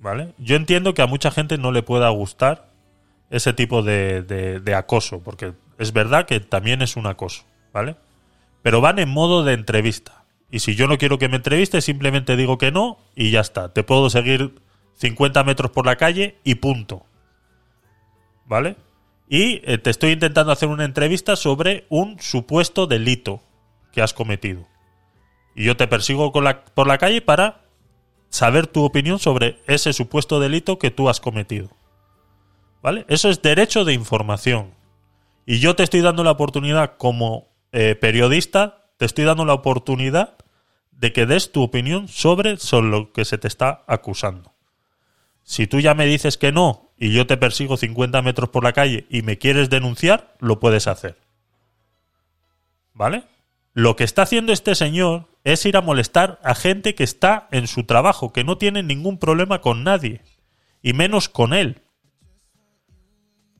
¿vale? 0.00 0.32
Yo 0.38 0.54
entiendo 0.56 0.94
que 0.94 1.02
a 1.02 1.06
mucha 1.06 1.30
gente 1.32 1.58
no 1.58 1.72
le 1.72 1.82
pueda 1.82 2.08
gustar 2.10 2.70
ese 3.30 3.52
tipo 3.52 3.82
de, 3.82 4.22
de- 4.22 4.60
de 4.60 4.74
acoso, 4.74 5.20
porque 5.20 5.52
es 5.78 5.92
verdad 5.92 6.26
que 6.26 6.38
también 6.40 6.82
es 6.82 6.96
un 6.96 7.06
acoso, 7.06 7.42
¿vale? 7.72 7.96
Pero 8.62 8.80
van 8.80 8.98
en 9.00 9.08
modo 9.08 9.42
de 9.42 9.54
entrevista. 9.54 10.19
Y 10.50 10.60
si 10.60 10.74
yo 10.74 10.88
no 10.88 10.98
quiero 10.98 11.18
que 11.18 11.28
me 11.28 11.36
entreviste, 11.36 11.80
simplemente 11.80 12.36
digo 12.36 12.58
que 12.58 12.72
no 12.72 12.98
y 13.14 13.30
ya 13.30 13.40
está. 13.40 13.72
Te 13.72 13.84
puedo 13.84 14.10
seguir 14.10 14.60
50 14.94 15.44
metros 15.44 15.70
por 15.70 15.86
la 15.86 15.96
calle 15.96 16.38
y 16.44 16.56
punto. 16.56 17.04
¿Vale? 18.46 18.76
Y 19.28 19.60
eh, 19.64 19.78
te 19.78 19.90
estoy 19.90 20.10
intentando 20.10 20.50
hacer 20.50 20.68
una 20.68 20.84
entrevista 20.84 21.36
sobre 21.36 21.86
un 21.88 22.20
supuesto 22.20 22.86
delito 22.86 23.42
que 23.92 24.02
has 24.02 24.12
cometido. 24.12 24.66
Y 25.54 25.64
yo 25.64 25.76
te 25.76 25.86
persigo 25.86 26.32
por 26.32 26.86
la 26.86 26.98
calle 26.98 27.22
para 27.22 27.62
saber 28.30 28.66
tu 28.66 28.84
opinión 28.84 29.18
sobre 29.18 29.60
ese 29.66 29.92
supuesto 29.92 30.40
delito 30.40 30.78
que 30.78 30.90
tú 30.90 31.08
has 31.08 31.20
cometido. 31.20 31.70
¿Vale? 32.82 33.04
Eso 33.08 33.28
es 33.28 33.42
derecho 33.42 33.84
de 33.84 33.92
información. 33.92 34.72
Y 35.44 35.58
yo 35.58 35.76
te 35.76 35.82
estoy 35.82 36.00
dando 36.00 36.24
la 36.24 36.30
oportunidad 36.30 36.96
como 36.96 37.48
eh, 37.72 37.94
periodista, 37.94 38.79
te 39.00 39.06
estoy 39.06 39.24
dando 39.24 39.46
la 39.46 39.54
oportunidad 39.54 40.34
de 40.92 41.14
que 41.14 41.24
des 41.24 41.52
tu 41.52 41.62
opinión 41.62 42.06
sobre, 42.06 42.58
sobre 42.58 42.90
lo 42.90 43.14
que 43.14 43.24
se 43.24 43.38
te 43.38 43.48
está 43.48 43.82
acusando. 43.86 44.52
Si 45.42 45.66
tú 45.66 45.80
ya 45.80 45.94
me 45.94 46.04
dices 46.04 46.36
que 46.36 46.52
no 46.52 46.90
y 46.98 47.10
yo 47.10 47.26
te 47.26 47.38
persigo 47.38 47.78
50 47.78 48.20
metros 48.20 48.50
por 48.50 48.62
la 48.62 48.74
calle 48.74 49.06
y 49.08 49.22
me 49.22 49.38
quieres 49.38 49.70
denunciar, 49.70 50.36
lo 50.38 50.60
puedes 50.60 50.86
hacer. 50.86 51.16
¿Vale? 52.92 53.24
Lo 53.72 53.96
que 53.96 54.04
está 54.04 54.20
haciendo 54.20 54.52
este 54.52 54.74
señor 54.74 55.28
es 55.44 55.64
ir 55.64 55.78
a 55.78 55.80
molestar 55.80 56.38
a 56.44 56.54
gente 56.54 56.94
que 56.94 57.04
está 57.04 57.48
en 57.52 57.68
su 57.68 57.84
trabajo, 57.84 58.34
que 58.34 58.44
no 58.44 58.58
tiene 58.58 58.82
ningún 58.82 59.16
problema 59.16 59.62
con 59.62 59.82
nadie, 59.82 60.20
y 60.82 60.92
menos 60.92 61.30
con 61.30 61.54
él. 61.54 61.80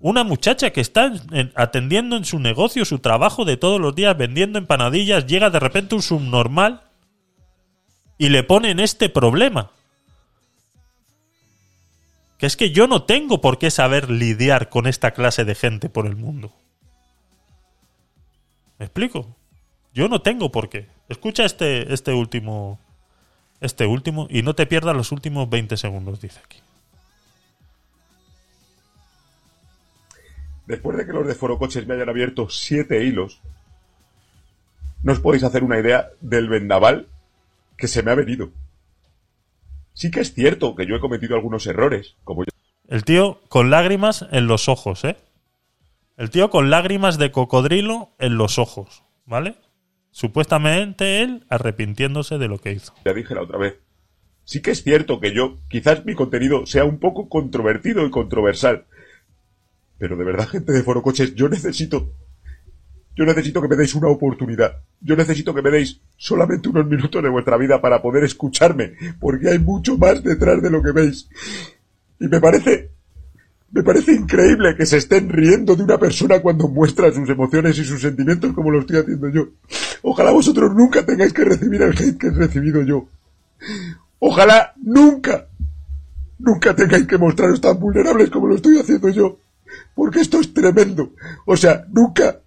Una 0.01 0.25
muchacha 0.25 0.71
que 0.71 0.81
está 0.81 1.13
en- 1.33 1.53
atendiendo 1.55 2.17
en 2.17 2.25
su 2.25 2.39
negocio, 2.39 2.85
su 2.85 2.99
trabajo 3.01 3.45
de 3.45 3.57
todos 3.59 3.79
los 3.81 3.95
días, 3.95 4.17
vendiendo 4.17 4.59
empanadillas, 4.59 5.27
llega 5.27 5.51
de 5.51 5.61
repente 5.61 5.95
un 5.95 6.03
subnormal 6.03 6.83
y 8.17 8.31
le 8.31 8.43
ponen 8.43 8.81
este 8.81 9.09
problema. 9.11 9.71
Que 12.39 12.47
es 12.47 12.57
que 12.57 12.71
yo 12.71 12.87
no 12.87 13.03
tengo 13.03 13.43
por 13.43 13.59
qué 13.59 13.71
saber 13.71 14.11
lidiar 14.11 14.71
con 14.71 14.87
esta 14.87 15.11
clase 15.11 15.45
de 15.45 15.55
gente 15.55 15.91
por 15.91 16.07
el 16.07 16.17
mundo. 16.17 16.51
¿Me 18.79 18.87
explico? 18.87 19.37
Yo 19.93 20.09
no 20.09 20.23
tengo 20.23 20.51
por 20.51 20.71
qué. 20.71 20.87
Escucha 21.11 21.45
este, 21.45 21.93
este 21.93 22.15
último. 22.15 22.79
Este 23.61 23.85
último. 23.85 24.27
Y 24.31 24.41
no 24.43 24.55
te 24.55 24.65
pierdas 24.65 24.97
los 24.97 25.13
últimos 25.13 25.51
20 25.51 25.77
segundos, 25.77 26.23
dice 26.23 26.41
aquí. 26.43 26.59
Después 30.71 30.97
de 30.97 31.05
que 31.05 31.13
los 31.13 31.27
de 31.27 31.35
Forocoches 31.35 31.89
me 31.89 31.95
hayan 31.95 32.11
abierto 32.11 32.49
siete 32.49 33.05
hilos, 33.05 33.41
no 35.03 35.13
os 35.13 35.19
podéis 35.19 35.43
hacer 35.43 35.65
una 35.65 35.81
idea 35.81 36.11
del 36.21 36.49
vendaval 36.49 37.09
que 37.77 37.89
se 37.89 38.05
me 38.05 38.13
ha 38.13 38.15
venido. 38.15 38.51
Sí 39.95 40.13
que 40.13 40.21
es 40.21 40.33
cierto 40.33 40.77
que 40.77 40.87
yo 40.87 40.95
he 40.95 41.01
cometido 41.01 41.35
algunos 41.35 41.67
errores, 41.67 42.15
como 42.23 42.45
yo 42.45 42.51
El 42.87 43.03
tío 43.03 43.41
con 43.49 43.71
lágrimas 43.71 44.29
en 44.31 44.47
los 44.47 44.69
ojos, 44.69 45.05
¿eh? 45.05 45.17
El 46.17 46.31
tío 46.31 46.51
con 46.51 46.71
lágrimas 46.71 47.19
de 47.19 47.33
cocodrilo 47.33 48.11
en 48.21 48.37
los 48.37 48.61
ojos, 48.61 49.03
¿vale? 49.27 49.57
Supuestamente 50.13 51.21
él 51.23 51.47
arrepintiéndose 51.49 52.39
de 52.39 52.47
lo 52.47 52.59
que 52.59 52.71
hizo. 52.71 52.95
ya 53.05 53.13
dije 53.13 53.35
la 53.35 53.43
otra 53.43 53.59
vez. 53.59 53.75
Sí 54.45 54.63
que 54.63 54.71
es 54.71 54.85
cierto 54.85 55.19
que 55.19 55.35
yo, 55.35 55.57
quizás 55.69 56.05
mi 56.05 56.15
contenido 56.15 56.65
sea 56.65 56.85
un 56.85 57.01
poco 57.01 57.29
controvertido 57.29 58.07
y 58.07 58.11
controversial. 58.11 58.87
Pero 60.01 60.17
de 60.17 60.25
verdad, 60.25 60.49
gente 60.51 60.73
de 60.73 60.83
Forocoches, 60.83 61.37
yo 61.37 61.49
necesito. 61.49 62.13
Yo 63.15 63.27
necesito 63.27 63.61
que 63.61 63.69
me 63.69 63.77
deis 63.77 63.95
una 63.95 64.09
oportunidad. 64.09 64.83
Yo 65.01 65.15
necesito 65.15 65.55
que 65.55 65.63
me 65.63 65.71
deis 65.71 66.01
solamente 66.17 66.69
unos 66.71 66.87
minutos 66.87 67.23
de 67.23 67.29
vuestra 67.29 67.59
vida 67.59 67.81
para 67.81 68.01
poder 68.01 68.25
escucharme, 68.25 68.95
porque 69.21 69.51
hay 69.51 69.59
mucho 69.59 69.99
más 69.99 70.23
detrás 70.23 70.63
de 70.63 70.71
lo 70.71 70.83
que 70.83 70.93
veis. 70.93 71.29
Y 72.19 72.27
me 72.27 72.41
parece. 72.41 72.91
Me 73.73 73.85
parece 73.85 74.15
increíble 74.15 74.75
que 74.77 74.85
se 74.85 74.97
estén 74.97 75.29
riendo 75.29 75.77
de 75.77 75.85
una 75.85 75.97
persona 75.97 76.41
cuando 76.41 76.67
muestra 76.67 77.13
sus 77.13 77.29
emociones 77.29 77.79
y 77.79 77.85
sus 77.85 78.01
sentimientos 78.01 78.53
como 78.53 78.73
lo 78.73 78.81
estoy 78.81 78.97
haciendo 78.97 79.29
yo. 79.29 79.51
Ojalá 80.03 80.33
vosotros 80.33 80.75
nunca 80.75 81.07
tengáis 81.07 81.33
que 81.33 81.45
recibir 81.45 81.81
el 81.83 81.97
hate 81.97 82.19
que 82.19 82.27
he 82.29 82.31
recibido 82.31 82.83
yo. 82.83 83.07
Ojalá 84.19 84.75
nunca, 84.83 85.47
nunca 86.41 86.75
tengáis 86.75 87.07
que 87.07 87.17
mostraros 87.17 87.61
tan 87.61 87.79
vulnerables 87.79 88.29
como 88.31 88.49
lo 88.49 88.57
estoy 88.57 88.79
haciendo 88.79 89.09
yo. 89.11 89.39
Porque 89.95 90.21
esto 90.21 90.41
es 90.41 90.53
tremendo. 90.55 91.13
O 91.47 91.57
sea, 91.57 91.85
nunca, 91.91 92.41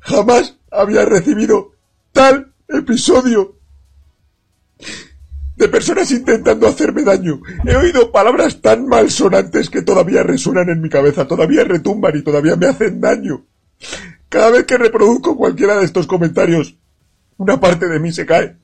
jamás 0.00 0.56
había 0.70 1.04
recibido 1.04 1.72
tal 2.12 2.52
episodio 2.68 3.56
de 5.56 5.68
personas 5.68 6.10
intentando 6.12 6.68
hacerme 6.68 7.02
daño. 7.02 7.40
He 7.66 7.74
oído 7.74 8.12
palabras 8.12 8.60
tan 8.62 8.86
malsonantes 8.86 9.68
que 9.68 9.82
todavía 9.82 10.22
resuenan 10.22 10.68
en 10.68 10.80
mi 10.80 10.88
cabeza, 10.88 11.26
todavía 11.26 11.64
retumban 11.64 12.16
y 12.16 12.22
todavía 12.22 12.54
me 12.56 12.66
hacen 12.66 13.00
daño. 13.00 13.44
Cada 14.28 14.50
vez 14.50 14.64
que 14.64 14.78
reproduzco 14.78 15.36
cualquiera 15.36 15.76
de 15.76 15.84
estos 15.84 16.06
comentarios, 16.06 16.76
una 17.38 17.58
parte 17.58 17.88
de 17.88 17.98
mí 17.98 18.12
se 18.12 18.24
cae. 18.24 18.56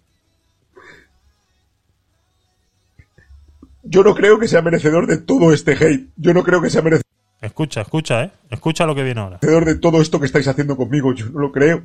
Yo 3.82 4.02
no 4.02 4.14
creo 4.14 4.38
que 4.38 4.48
sea 4.48 4.62
merecedor 4.62 5.06
de 5.06 5.18
todo 5.18 5.52
este 5.52 5.72
hate. 5.72 6.10
Yo 6.16 6.32
no 6.32 6.42
creo 6.44 6.62
que 6.62 6.70
sea 6.70 6.82
merecedor 6.82 7.03
Escucha, 7.44 7.82
escucha, 7.82 8.24
¿eh? 8.24 8.30
Escucha 8.48 8.86
lo 8.86 8.94
que 8.94 9.02
viene 9.02 9.20
ahora. 9.20 9.38
de 9.40 9.74
todo 9.74 10.00
esto 10.00 10.18
que 10.18 10.24
estáis 10.24 10.48
haciendo 10.48 10.78
conmigo. 10.78 11.12
Yo 11.12 11.26
no 11.26 11.40
lo 11.40 11.52
creo. 11.52 11.82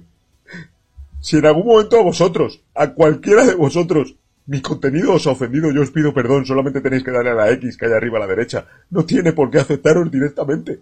Si 1.20 1.38
en 1.38 1.45
algún 1.45 1.66
momento 1.68 1.99
a 1.99 2.01
vosotros, 2.01 2.62
a 2.74 2.91
cualquiera 2.91 3.43
de 3.43 3.55
vosotros, 3.55 4.16
mi 4.45 4.62
contenido 4.62 5.14
os 5.14 5.28
ha 5.28 5.32
ofendido, 5.32 5.70
yo 5.72 5.82
os 5.82 5.91
pido 5.91 6.14
perdón. 6.14 6.45
Solamente 6.45 6.80
tenéis 6.80 7.03
que 7.03 7.12
darle 7.12 7.32
a 7.32 7.34
la 7.34 7.51
X 7.51 7.76
que 7.76 7.88
hay 7.88 7.91
arriba 7.91 8.18
a 8.18 8.22
la 8.22 8.28
derecha. 8.28 8.66
No 8.89 9.03
tiene 9.03 9.34
por 9.34 9.51
qué 9.51 9.60
aceptaros 9.60 10.10
directamente. 10.10 10.80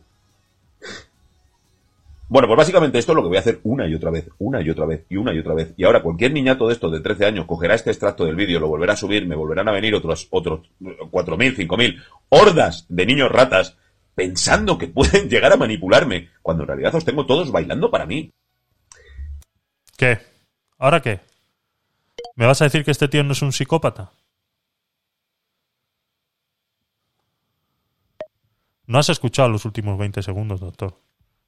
Bueno, 2.29 2.47
pues 2.47 2.57
básicamente 2.57 2.99
esto 2.99 3.13
es 3.13 3.15
lo 3.15 3.23
que 3.23 3.29
voy 3.29 3.37
a 3.37 3.39
hacer 3.39 3.59
una 3.63 3.87
y 3.87 3.95
otra 3.95 4.11
vez, 4.11 4.29
una 4.37 4.61
y 4.61 4.69
otra 4.69 4.85
vez, 4.85 5.05
y 5.09 5.15
una 5.15 5.33
y 5.33 5.39
otra 5.39 5.55
vez. 5.55 5.73
Y 5.75 5.85
ahora 5.85 6.03
cualquier 6.03 6.33
niñato 6.33 6.67
de 6.67 6.73
estos 6.73 6.91
de 6.91 6.99
13 6.99 7.25
años 7.25 7.45
cogerá 7.47 7.73
este 7.73 7.89
extracto 7.89 8.25
del 8.25 8.35
vídeo, 8.35 8.59
lo 8.59 8.67
volverá 8.67 8.93
a 8.93 8.97
subir, 8.97 9.25
me 9.25 9.35
volverán 9.35 9.69
a 9.69 9.71
venir 9.71 9.95
otros, 9.95 10.27
otros 10.29 10.69
4.000, 10.81 11.55
5.000 11.55 12.03
hordas 12.29 12.85
de 12.89 13.05
niños 13.05 13.31
ratas 13.31 13.77
pensando 14.17 14.79
que 14.79 14.87
pueden 14.87 15.29
llegar 15.29 15.53
a 15.53 15.57
manipularme, 15.57 16.31
cuando 16.41 16.63
en 16.63 16.67
realidad 16.69 16.95
os 16.95 17.05
tengo 17.05 17.27
todos 17.27 17.51
bailando 17.51 17.91
para 17.91 18.07
mí. 18.07 18.33
¿Qué? 19.95 20.19
¿Ahora 20.79 21.01
qué? 21.01 21.21
¿Me 22.35 22.47
vas 22.47 22.59
a 22.61 22.65
decir 22.65 22.83
que 22.83 22.89
este 22.89 23.07
tío 23.07 23.23
no 23.23 23.33
es 23.33 23.41
un 23.43 23.53
psicópata? 23.53 24.11
No 28.87 28.97
has 28.97 29.09
escuchado 29.09 29.49
los 29.49 29.65
últimos 29.65 29.99
20 29.99 30.23
segundos, 30.23 30.61
doctor. 30.61 30.99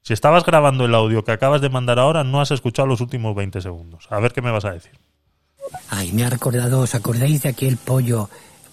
Si 0.02 0.12
estabas 0.12 0.44
grabando 0.44 0.84
el 0.84 0.94
audio 0.94 1.24
que 1.24 1.32
acabas 1.32 1.60
de 1.60 1.70
mandar 1.70 1.98
ahora, 1.98 2.22
no 2.22 2.40
has 2.40 2.52
escuchado 2.52 2.86
los 2.86 3.00
últimos 3.00 3.34
20 3.34 3.60
segundos. 3.60 4.06
A 4.10 4.20
ver 4.20 4.32
qué 4.32 4.42
me 4.42 4.52
vas 4.52 4.64
a 4.64 4.72
decir. 4.72 4.92
Ay, 5.88 6.12
me 6.12 6.24
ha 6.24 6.30
recordado, 6.30 6.80
¿os 6.80 6.94
acordáis 6.94 7.42
de 7.42 7.48
aquel 7.48 7.76
pollo 7.78 8.30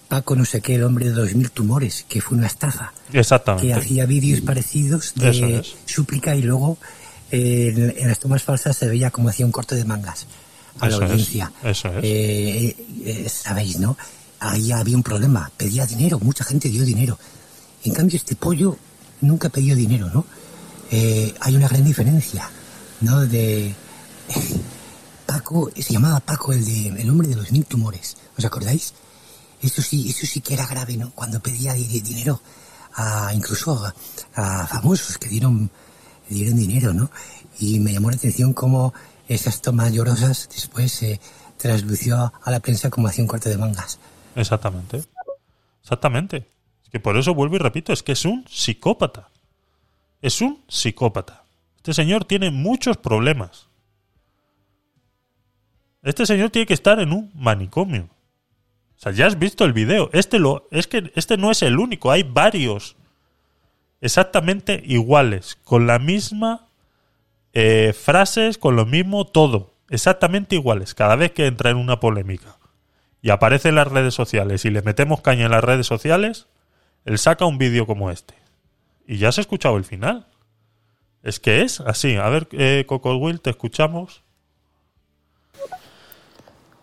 Paco 0.08 0.34
no 0.34 0.44
sé 0.44 0.60
qué, 0.62 0.76
el 0.76 0.84
hombre 0.84 1.06
de 1.06 1.12
dos 1.12 1.34
mil 1.34 1.50
tumores, 1.50 2.04
que 2.08 2.20
fue 2.20 2.38
una 2.38 2.46
estafa? 2.46 2.92
Que 3.12 3.20
Exactamente. 3.20 3.72
hacía 3.74 4.06
vídeos 4.06 4.40
parecidos 4.40 5.12
de 5.16 5.58
es. 5.58 5.74
súplica 5.84 6.34
y 6.34 6.42
luego 6.42 6.78
eh, 7.30 7.72
en, 7.76 7.94
en 8.02 8.08
las 8.08 8.18
tomas 8.18 8.42
falsas 8.42 8.76
se 8.76 8.88
veía 8.88 9.10
como 9.10 9.28
hacía 9.28 9.44
un 9.44 9.52
corte 9.52 9.74
de 9.74 9.84
mangas 9.84 10.26
a 10.80 10.88
Eso 10.88 11.00
la 11.00 11.06
es, 11.06 11.10
audiencia. 11.12 11.52
eso 11.62 11.88
es. 11.88 12.04
Eh, 12.04 12.76
eh, 13.04 13.28
Sabéis, 13.28 13.78
¿no? 13.78 13.96
Ahí 14.40 14.72
había 14.72 14.96
un 14.96 15.02
problema, 15.02 15.50
pedía 15.56 15.84
dinero, 15.84 16.18
mucha 16.20 16.44
gente 16.44 16.68
dio 16.68 16.84
dinero. 16.84 17.18
En 17.84 17.92
cambio, 17.92 18.16
este 18.16 18.34
pollo 18.36 18.76
nunca 19.20 19.48
pidió 19.50 19.74
dinero, 19.76 20.08
¿no? 20.14 20.24
Eh, 20.90 21.34
hay 21.40 21.54
una 21.56 21.68
gran 21.68 21.84
diferencia, 21.84 22.48
¿no? 23.02 23.26
De 23.26 23.74
Paco, 25.26 25.70
se 25.76 25.92
llamaba 25.92 26.20
Paco 26.20 26.52
el 26.52 26.64
de 26.64 26.88
el 27.02 27.10
hombre 27.10 27.28
de 27.28 27.36
los 27.36 27.50
mil 27.52 27.64
tumores, 27.66 28.16
¿os 28.38 28.44
acordáis? 28.44 28.94
Eso 29.62 29.82
sí, 29.82 30.08
eso 30.08 30.26
sí 30.26 30.40
que 30.40 30.54
era 30.54 30.66
grave, 30.66 30.96
¿no? 30.96 31.10
Cuando 31.12 31.40
pedía 31.40 31.72
di- 31.74 31.86
di- 31.86 32.00
dinero, 32.00 32.40
a, 32.94 33.32
incluso 33.34 33.84
a, 33.84 34.62
a 34.62 34.66
famosos 34.66 35.18
que 35.18 35.28
dieron, 35.28 35.70
dieron 36.28 36.56
dinero, 36.56 36.92
¿no? 36.94 37.10
Y 37.58 37.78
me 37.80 37.92
llamó 37.92 38.10
la 38.10 38.16
atención 38.16 38.52
cómo 38.52 38.94
esas 39.28 39.60
tomas 39.60 39.92
llorosas 39.92 40.48
después 40.54 40.92
se 40.92 41.20
traslució 41.56 42.32
a 42.42 42.50
la 42.50 42.60
prensa 42.60 42.88
como 42.88 43.08
hacía 43.08 43.24
un 43.24 43.28
corte 43.28 43.48
de 43.48 43.58
mangas. 43.58 43.98
Exactamente. 44.36 45.02
Exactamente. 45.82 46.48
Es 46.84 46.90
que 46.90 47.00
por 47.00 47.16
eso 47.16 47.34
vuelvo 47.34 47.56
y 47.56 47.58
repito, 47.58 47.92
es 47.92 48.02
que 48.02 48.12
es 48.12 48.24
un 48.24 48.44
psicópata. 48.48 49.28
Es 50.22 50.40
un 50.40 50.62
psicópata. 50.68 51.44
Este 51.76 51.94
señor 51.94 52.24
tiene 52.24 52.50
muchos 52.50 52.96
problemas. 52.96 53.66
Este 56.02 56.26
señor 56.26 56.50
tiene 56.50 56.66
que 56.66 56.74
estar 56.74 57.00
en 57.00 57.12
un 57.12 57.30
manicomio. 57.34 58.08
O 58.98 59.00
sea, 59.00 59.12
ya 59.12 59.26
has 59.26 59.38
visto 59.38 59.64
el 59.64 59.72
video. 59.72 60.10
Este 60.12 60.40
lo, 60.40 60.66
es 60.72 60.88
que 60.88 61.12
este 61.14 61.36
no 61.36 61.52
es 61.52 61.62
el 61.62 61.78
único, 61.78 62.10
hay 62.10 62.24
varios 62.24 62.96
exactamente 64.00 64.82
iguales, 64.84 65.56
con 65.62 65.86
la 65.86 66.00
misma 66.00 66.66
eh, 67.52 67.92
frases, 67.92 68.58
con 68.58 68.74
lo 68.74 68.86
mismo 68.86 69.24
todo, 69.24 69.72
exactamente 69.88 70.56
iguales, 70.56 70.94
cada 70.94 71.14
vez 71.14 71.30
que 71.30 71.46
entra 71.46 71.70
en 71.70 71.76
una 71.76 72.00
polémica 72.00 72.58
y 73.22 73.30
aparece 73.30 73.68
en 73.68 73.76
las 73.76 73.88
redes 73.88 74.14
sociales 74.14 74.64
y 74.64 74.70
le 74.70 74.82
metemos 74.82 75.20
caña 75.20 75.46
en 75.46 75.52
las 75.52 75.64
redes 75.64 75.86
sociales, 75.86 76.46
él 77.04 77.18
saca 77.18 77.46
un 77.46 77.58
vídeo 77.58 77.86
como 77.86 78.10
este. 78.10 78.34
Y 79.06 79.18
ya 79.18 79.28
has 79.28 79.38
escuchado 79.38 79.76
el 79.76 79.84
final. 79.84 80.26
Es 81.22 81.40
que 81.40 81.62
es 81.62 81.80
así. 81.80 82.16
A 82.16 82.28
ver, 82.28 82.48
eh, 82.52 82.84
Coco 82.86 83.16
Will, 83.16 83.40
te 83.40 83.50
escuchamos. 83.50 84.22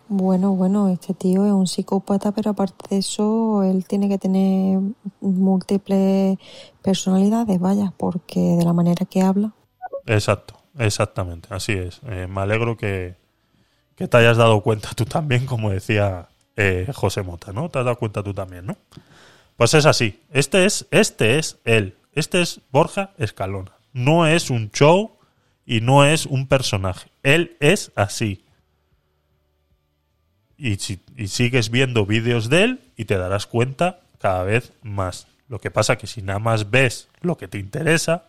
Bueno, 0.08 0.56
bueno, 0.56 0.90
este 0.90 1.14
tío 1.14 1.46
es 1.46 1.52
un 1.52 1.66
psicópata, 1.66 2.32
pero 2.32 2.52
aparte 2.52 2.86
de 2.90 2.98
eso, 2.98 3.64
él 3.64 3.86
tiene 3.86 4.08
que 4.08 4.20
tener 4.20 4.80
múltiples 5.20 6.38
personalidades, 6.84 7.60
vaya, 7.60 7.92
porque 7.98 8.40
de 8.40 8.64
la 8.64 8.74
manera 8.74 9.06
que 9.06 9.22
habla. 9.22 9.54
Exacto, 10.06 10.56
exactamente, 10.78 11.48
así 11.52 11.74
es. 11.74 12.02
Eh, 12.08 12.28
me 12.28 12.42
alegro 12.42 12.78
que, 12.78 13.16
que 13.96 14.08
te 14.08 14.18
hayas 14.18 14.38
dado 14.38 14.62
cuenta 14.62 14.90
tú 14.96 15.06
también, 15.06 15.48
como 15.48 15.72
decía 15.72 16.30
eh, 16.56 16.88
José 16.94 17.24
Mota, 17.24 17.52
¿no? 17.52 17.70
Te 17.70 17.80
has 17.80 17.86
dado 17.86 17.98
cuenta 17.98 18.22
tú 18.22 18.34
también, 18.34 18.68
¿no? 18.68 18.78
Pues 19.58 19.74
es 19.74 19.86
así. 19.86 20.22
Este 20.32 20.66
es, 20.66 20.86
este 20.92 21.40
es 21.40 21.58
él. 21.66 21.98
Este 22.14 22.42
es 22.42 22.62
Borja 22.72 23.12
Escalona. 23.18 23.72
No 23.92 24.28
es 24.28 24.50
un 24.50 24.70
show 24.72 25.18
y 25.66 25.82
no 25.82 26.06
es 26.06 26.26
un 26.26 26.48
personaje. 26.48 27.10
Él 27.24 27.58
es 27.60 27.92
así. 27.96 28.45
Y, 30.58 30.76
si, 30.78 31.00
y 31.18 31.28
sigues 31.28 31.70
viendo 31.70 32.06
vídeos 32.06 32.50
de 32.50 32.64
él 32.64 32.82
y 32.96 33.06
te 33.06 33.18
darás 33.18 33.46
cuenta 33.46 34.00
cada 34.20 34.44
vez 34.44 34.74
más. 34.82 35.28
Lo 35.48 35.60
que 35.60 35.72
pasa 35.72 35.98
que 35.98 36.08
si 36.08 36.22
nada 36.22 36.40
más 36.40 36.72
ves 36.72 37.10
lo 37.22 37.38
que 37.38 37.48
te 37.48 37.60
interesa, 37.60 38.24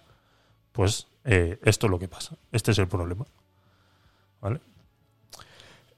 pues 0.73 1.07
eh, 1.25 1.59
esto 1.63 1.87
es 1.87 1.91
lo 1.91 1.99
que 1.99 2.09
pasa. 2.09 2.37
Este 2.53 2.73
es 2.73 2.79
el 2.79 2.89
problema. 2.89 3.27
¿Vale? 4.41 4.61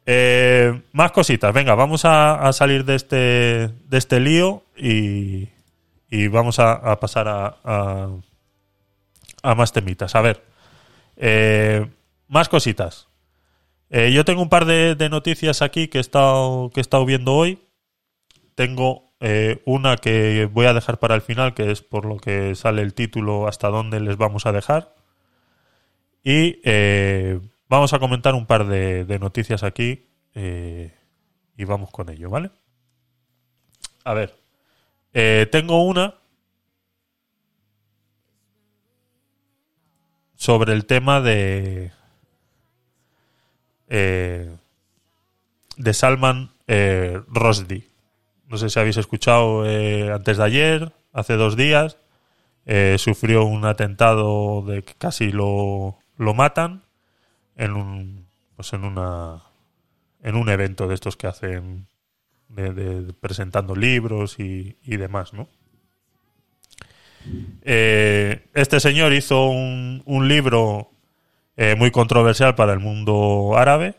Eh, 0.06 0.82
más 0.92 1.12
cositas. 1.12 1.52
Venga, 1.52 1.74
vamos 1.74 2.04
a, 2.04 2.50
salir 2.52 2.84
de 2.84 2.94
este, 2.94 3.16
de 3.16 3.98
este 3.98 4.20
lío 4.20 4.62
y, 4.76 5.48
y 6.08 6.28
vamos 6.28 6.58
a, 6.60 6.98
pasar 6.98 7.28
a, 7.28 7.56
a, 7.62 8.08
a 9.42 9.54
más 9.54 9.72
temitas. 9.72 10.14
A 10.14 10.22
ver, 10.22 10.42
eh, 11.16 11.86
más 12.28 12.48
cositas. 12.48 13.07
Eh, 13.90 14.12
yo 14.12 14.24
tengo 14.24 14.42
un 14.42 14.48
par 14.50 14.66
de, 14.66 15.08
noticias 15.08 15.62
aquí 15.62 15.88
que 15.88 15.98
he 15.98 16.00
estado, 16.00 16.70
que 16.70 16.82
viendo 17.06 17.34
hoy. 17.34 17.58
Tengo 18.54 19.14
eh, 19.20 19.62
una 19.64 19.96
que 19.96 20.46
voy 20.46 20.66
a 20.66 20.74
dejar 20.74 20.98
para 20.98 21.14
el 21.14 21.22
final, 21.22 21.54
que 21.54 21.70
es 21.70 21.82
por 21.82 22.04
lo 22.04 22.18
que 22.18 22.54
sale 22.54 22.82
el 22.82 22.94
título 22.94 23.48
hasta 23.48 23.68
dónde 23.68 24.00
les 24.00 24.16
vamos 24.16 24.46
a 24.46 24.52
dejar. 24.52 24.94
Y 26.22 26.60
eh, 26.64 27.40
vamos 27.68 27.92
a 27.94 27.98
comentar 27.98 28.34
un 28.34 28.46
par 28.46 28.66
de, 28.66 29.18
noticias 29.18 29.62
aquí 29.62 30.06
y 30.34 31.64
vamos 31.64 31.90
con 31.90 32.10
ello, 32.10 32.30
¿vale? 32.30 32.50
A 34.04 34.14
ver, 34.14 34.36
tengo 35.50 35.82
una 35.82 36.14
sobre 40.36 40.72
el 40.72 40.86
tema 40.86 41.20
de 41.20 41.90
eh, 43.88 44.54
de 45.76 45.94
Salman 45.94 46.50
eh. 46.66 47.20
No 48.48 48.56
sé 48.56 48.70
si 48.70 48.78
habéis 48.78 48.96
escuchado 48.96 49.66
eh, 49.66 50.12
antes 50.12 50.36
de 50.36 50.44
ayer, 50.44 50.92
hace 51.12 51.34
dos 51.34 51.56
días, 51.56 51.98
eh, 52.66 52.96
sufrió 52.98 53.44
un 53.44 53.64
atentado 53.64 54.62
de 54.62 54.82
que 54.82 54.94
casi 54.94 55.32
lo, 55.32 55.98
lo 56.16 56.34
matan 56.34 56.82
en 57.56 57.72
un 57.72 58.26
pues 58.56 58.72
en 58.72 58.84
una 58.84 59.44
en 60.22 60.34
un 60.34 60.48
evento 60.48 60.88
de 60.88 60.94
estos 60.94 61.16
que 61.16 61.26
hacen 61.26 61.86
de, 62.48 63.12
presentando 63.20 63.74
libros 63.74 64.38
y, 64.38 64.76
y 64.82 64.96
demás, 64.96 65.32
¿no? 65.32 65.48
Este 67.62 68.80
señor 68.80 69.12
hizo 69.12 69.46
un, 69.46 70.02
un 70.06 70.28
libro 70.28 70.90
eh, 71.58 71.74
muy 71.76 71.90
controversial 71.90 72.54
para 72.54 72.72
el 72.72 72.78
mundo 72.80 73.52
árabe, 73.58 73.96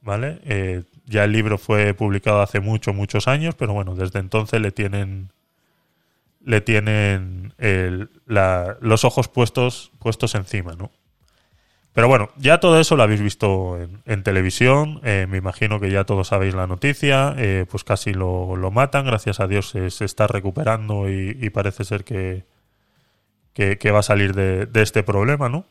¿vale? 0.00 0.38
Eh, 0.46 0.84
ya 1.06 1.24
el 1.24 1.32
libro 1.32 1.58
fue 1.58 1.92
publicado 1.92 2.40
hace 2.40 2.60
muchos, 2.60 2.94
muchos 2.94 3.28
años, 3.28 3.54
pero 3.56 3.74
bueno, 3.74 3.94
desde 3.96 4.20
entonces 4.20 4.62
le 4.62 4.72
tienen 4.72 5.28
le 6.46 6.60
tienen 6.60 7.52
los 8.80 9.04
ojos 9.04 9.28
puestos 9.28 9.90
puestos 9.98 10.34
encima, 10.34 10.74
¿no? 10.74 10.90
Pero 11.94 12.08
bueno, 12.08 12.30
ya 12.36 12.58
todo 12.58 12.80
eso 12.80 12.96
lo 12.96 13.04
habéis 13.04 13.20
visto 13.22 13.78
en, 13.80 14.02
en 14.04 14.22
televisión. 14.24 15.00
eh, 15.04 15.26
me 15.30 15.38
imagino 15.38 15.78
que 15.80 15.90
ya 15.92 16.04
todos 16.04 16.28
sabéis 16.28 16.54
la 16.54 16.66
noticia. 16.66 17.34
eh, 17.38 17.66
pues 17.70 17.84
casi 17.84 18.12
lo, 18.12 18.56
lo 18.56 18.70
matan. 18.72 19.06
Gracias 19.06 19.38
a 19.40 19.46
Dios 19.46 19.70
se, 19.70 20.04
está 20.04 20.26
recuperando 20.26 21.08
y, 21.08 21.38
y 21.40 21.50
parece 21.50 21.84
ser 21.84 22.02
que, 22.04 22.44
que, 23.54 23.78
que 23.78 23.90
va 23.92 24.00
a 24.00 24.02
salir 24.02 24.34
de, 24.34 24.66
de 24.66 24.82
este 24.82 25.02
problema, 25.04 25.48
¿no? 25.48 25.66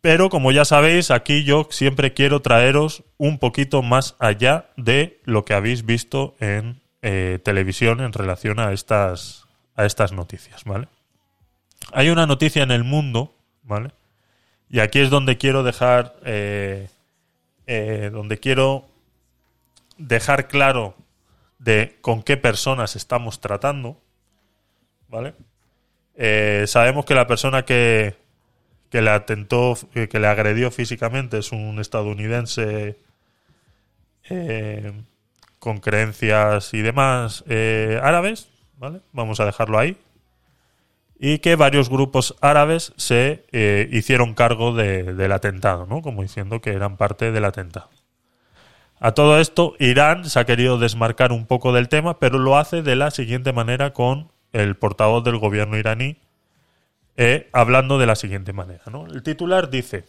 Pero 0.00 0.28
como 0.28 0.52
ya 0.52 0.64
sabéis, 0.64 1.10
aquí 1.10 1.44
yo 1.44 1.66
siempre 1.70 2.14
quiero 2.14 2.40
traeros 2.40 3.02
un 3.16 3.38
poquito 3.38 3.82
más 3.82 4.14
allá 4.20 4.70
de 4.76 5.20
lo 5.24 5.44
que 5.44 5.54
habéis 5.54 5.84
visto 5.84 6.36
en 6.38 6.80
eh, 7.02 7.38
televisión 7.42 8.00
en 8.00 8.12
relación 8.12 8.60
a 8.60 8.72
estas, 8.72 9.46
a 9.74 9.86
estas 9.86 10.12
noticias, 10.12 10.64
¿vale? 10.64 10.88
Hay 11.92 12.10
una 12.10 12.26
noticia 12.26 12.62
en 12.62 12.70
el 12.70 12.84
mundo, 12.84 13.34
¿vale? 13.62 13.90
Y 14.68 14.80
aquí 14.80 15.00
es 15.00 15.10
donde 15.10 15.36
quiero 15.36 15.62
dejar, 15.64 16.16
eh, 16.24 16.88
eh, 17.66 18.10
donde 18.12 18.38
quiero 18.38 18.86
dejar 19.96 20.46
claro 20.46 20.96
de 21.58 21.98
con 22.00 22.22
qué 22.22 22.36
personas 22.36 22.94
estamos 22.94 23.40
tratando, 23.40 24.00
¿vale? 25.08 25.34
Sabemos 26.66 27.04
que 27.04 27.14
la 27.14 27.28
persona 27.28 27.64
que, 27.64 28.16
que 28.90 29.02
le 29.02 29.10
atentó, 29.10 29.76
que, 29.92 30.08
que 30.08 30.18
le 30.20 30.26
agredió 30.26 30.70
físicamente 30.70 31.38
es 31.38 31.52
un 31.52 31.78
estadounidense 31.78 32.96
eh, 34.30 34.92
con 35.58 35.78
creencias 35.80 36.72
y 36.74 36.82
demás 36.82 37.44
eh, 37.48 38.00
árabes, 38.02 38.48
¿vale? 38.78 39.00
Vamos 39.12 39.40
a 39.40 39.44
dejarlo 39.46 39.78
ahí. 39.78 39.96
Y 41.20 41.38
que 41.40 41.56
varios 41.56 41.88
grupos 41.90 42.36
árabes 42.40 42.92
se 42.96 43.44
eh, 43.50 43.88
hicieron 43.90 44.34
cargo 44.34 44.72
de- 44.74 45.14
del 45.14 45.32
atentado, 45.32 45.84
¿no? 45.86 46.00
Como 46.00 46.22
diciendo 46.22 46.60
que 46.60 46.70
eran 46.70 46.96
parte 46.96 47.32
del 47.32 47.44
atentado. 47.44 47.90
A 49.00 49.12
todo 49.12 49.38
esto, 49.40 49.74
Irán 49.80 50.24
se 50.28 50.38
ha 50.38 50.44
querido 50.44 50.78
desmarcar 50.78 51.32
un 51.32 51.46
poco 51.46 51.72
del 51.72 51.88
tema, 51.88 52.18
pero 52.18 52.38
lo 52.38 52.56
hace 52.56 52.82
de 52.82 52.96
la 52.96 53.10
siguiente 53.10 53.52
manera 53.52 53.92
con 53.92 54.30
el 54.52 54.76
portavoz 54.76 55.24
del 55.24 55.38
gobierno 55.38 55.76
iraní, 55.76 56.16
eh, 57.20 57.50
hablando 57.52 57.98
de 57.98 58.06
la 58.06 58.14
siguiente 58.14 58.52
manera. 58.52 58.84
¿no? 58.92 59.04
El 59.06 59.24
titular 59.24 59.70
dice, 59.70 60.04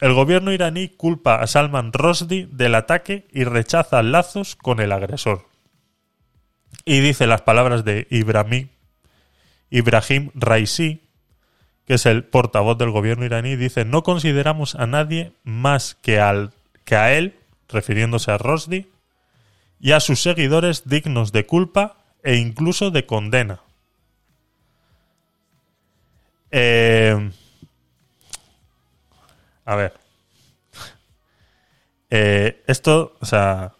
el 0.00 0.14
gobierno 0.14 0.52
iraní 0.52 0.88
culpa 0.88 1.42
a 1.42 1.48
Salman 1.48 1.92
Rushdie 1.92 2.46
del 2.46 2.76
ataque 2.76 3.26
y 3.32 3.42
rechaza 3.42 4.04
lazos 4.04 4.54
con 4.54 4.78
el 4.78 4.92
agresor. 4.92 5.44
Y 6.84 7.00
dice 7.00 7.26
las 7.26 7.42
palabras 7.42 7.84
de 7.84 8.06
Ibrahim, 8.10 8.68
Ibrahim 9.70 10.30
Raisi, 10.34 11.02
que 11.84 11.94
es 11.94 12.06
el 12.06 12.22
portavoz 12.22 12.78
del 12.78 12.92
gobierno 12.92 13.24
iraní, 13.24 13.56
dice, 13.56 13.84
no 13.84 14.04
consideramos 14.04 14.76
a 14.76 14.86
nadie 14.86 15.32
más 15.42 15.96
que, 15.96 16.20
al, 16.20 16.52
que 16.84 16.94
a 16.94 17.12
él, 17.12 17.34
refiriéndose 17.68 18.30
a 18.30 18.38
Rushdie, 18.38 18.86
y 19.80 19.92
a 19.92 20.00
sus 20.00 20.22
seguidores 20.22 20.88
dignos 20.88 21.32
de 21.32 21.44
culpa 21.44 21.96
e 22.22 22.36
incluso 22.36 22.92
de 22.92 23.04
condena. 23.04 23.65
Eh, 26.50 27.30
a 29.64 29.76
ver. 29.76 29.92
Eh, 32.10 32.62
esto, 32.66 33.16
o 33.20 33.26
sea, 33.26 33.74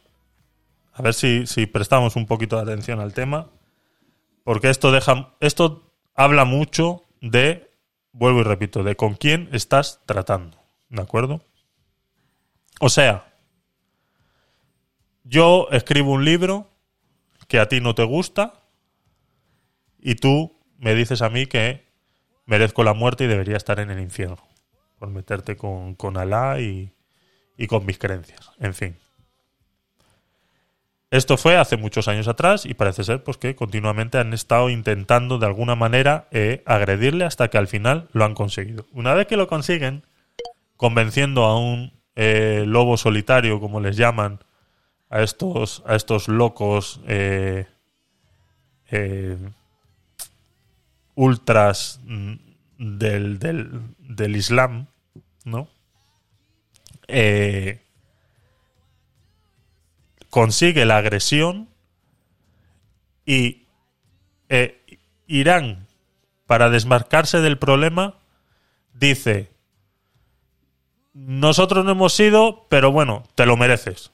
a 0.92 1.02
ver 1.02 1.14
si, 1.14 1.46
si 1.46 1.66
prestamos 1.66 2.16
un 2.16 2.26
poquito 2.26 2.56
de 2.56 2.62
atención 2.62 3.00
al 3.00 3.14
tema, 3.14 3.50
porque 4.44 4.70
esto 4.70 4.90
deja, 4.90 5.34
esto 5.40 5.92
habla 6.14 6.44
mucho 6.44 7.04
de, 7.20 7.70
vuelvo 8.12 8.40
y 8.40 8.44
repito, 8.44 8.82
de 8.82 8.96
con 8.96 9.14
quién 9.14 9.48
estás 9.52 10.00
tratando, 10.06 10.58
¿de 10.88 11.02
acuerdo? 11.02 11.40
O 12.80 12.88
sea, 12.88 13.32
yo 15.24 15.68
escribo 15.70 16.12
un 16.12 16.24
libro 16.24 16.70
que 17.48 17.58
a 17.58 17.68
ti 17.68 17.80
no 17.80 17.94
te 17.94 18.04
gusta 18.04 18.54
y 19.98 20.16
tú 20.16 20.58
me 20.78 20.94
dices 20.94 21.22
a 21.22 21.30
mí 21.30 21.46
que 21.46 21.85
merezco 22.46 22.82
la 22.84 22.94
muerte 22.94 23.24
y 23.24 23.26
debería 23.26 23.56
estar 23.56 23.80
en 23.80 23.90
el 23.90 24.00
infierno 24.00 24.38
por 24.98 25.10
meterte 25.10 25.56
con, 25.56 25.94
con 25.94 26.16
Alá 26.16 26.60
y, 26.60 26.92
y 27.56 27.66
con 27.66 27.84
mis 27.84 27.98
creencias. 27.98 28.50
En 28.58 28.74
fin. 28.74 28.96
Esto 31.10 31.36
fue 31.36 31.56
hace 31.56 31.76
muchos 31.76 32.08
años 32.08 32.26
atrás 32.26 32.66
y 32.66 32.74
parece 32.74 33.04
ser 33.04 33.22
pues, 33.22 33.36
que 33.36 33.54
continuamente 33.54 34.18
han 34.18 34.32
estado 34.32 34.70
intentando 34.70 35.38
de 35.38 35.46
alguna 35.46 35.76
manera 35.76 36.28
eh, 36.30 36.62
agredirle 36.66 37.24
hasta 37.24 37.48
que 37.48 37.58
al 37.58 37.68
final 37.68 38.08
lo 38.12 38.24
han 38.24 38.34
conseguido. 38.34 38.86
Una 38.92 39.14
vez 39.14 39.26
que 39.26 39.36
lo 39.36 39.46
consiguen, 39.46 40.02
convenciendo 40.76 41.44
a 41.44 41.58
un 41.58 41.92
eh, 42.16 42.64
lobo 42.66 42.96
solitario, 42.96 43.60
como 43.60 43.80
les 43.80 43.96
llaman, 43.96 44.40
a 45.08 45.22
estos, 45.22 45.82
a 45.86 45.94
estos 45.94 46.28
locos 46.28 47.00
eh, 47.06 47.66
eh, 48.90 49.36
ultras 51.16 52.00
del, 52.78 53.38
del, 53.40 53.80
del 53.98 54.36
Islam, 54.36 54.86
¿no? 55.44 55.68
Eh, 57.08 57.82
consigue 60.30 60.84
la 60.84 60.98
agresión 60.98 61.68
y 63.24 63.66
eh, 64.48 64.80
Irán, 65.26 65.88
para 66.46 66.70
desmarcarse 66.70 67.40
del 67.40 67.58
problema, 67.58 68.18
dice, 68.92 69.50
nosotros 71.14 71.84
no 71.84 71.92
hemos 71.92 72.12
sido, 72.12 72.66
pero 72.68 72.92
bueno, 72.92 73.24
te 73.34 73.46
lo 73.46 73.56
mereces. 73.56 74.12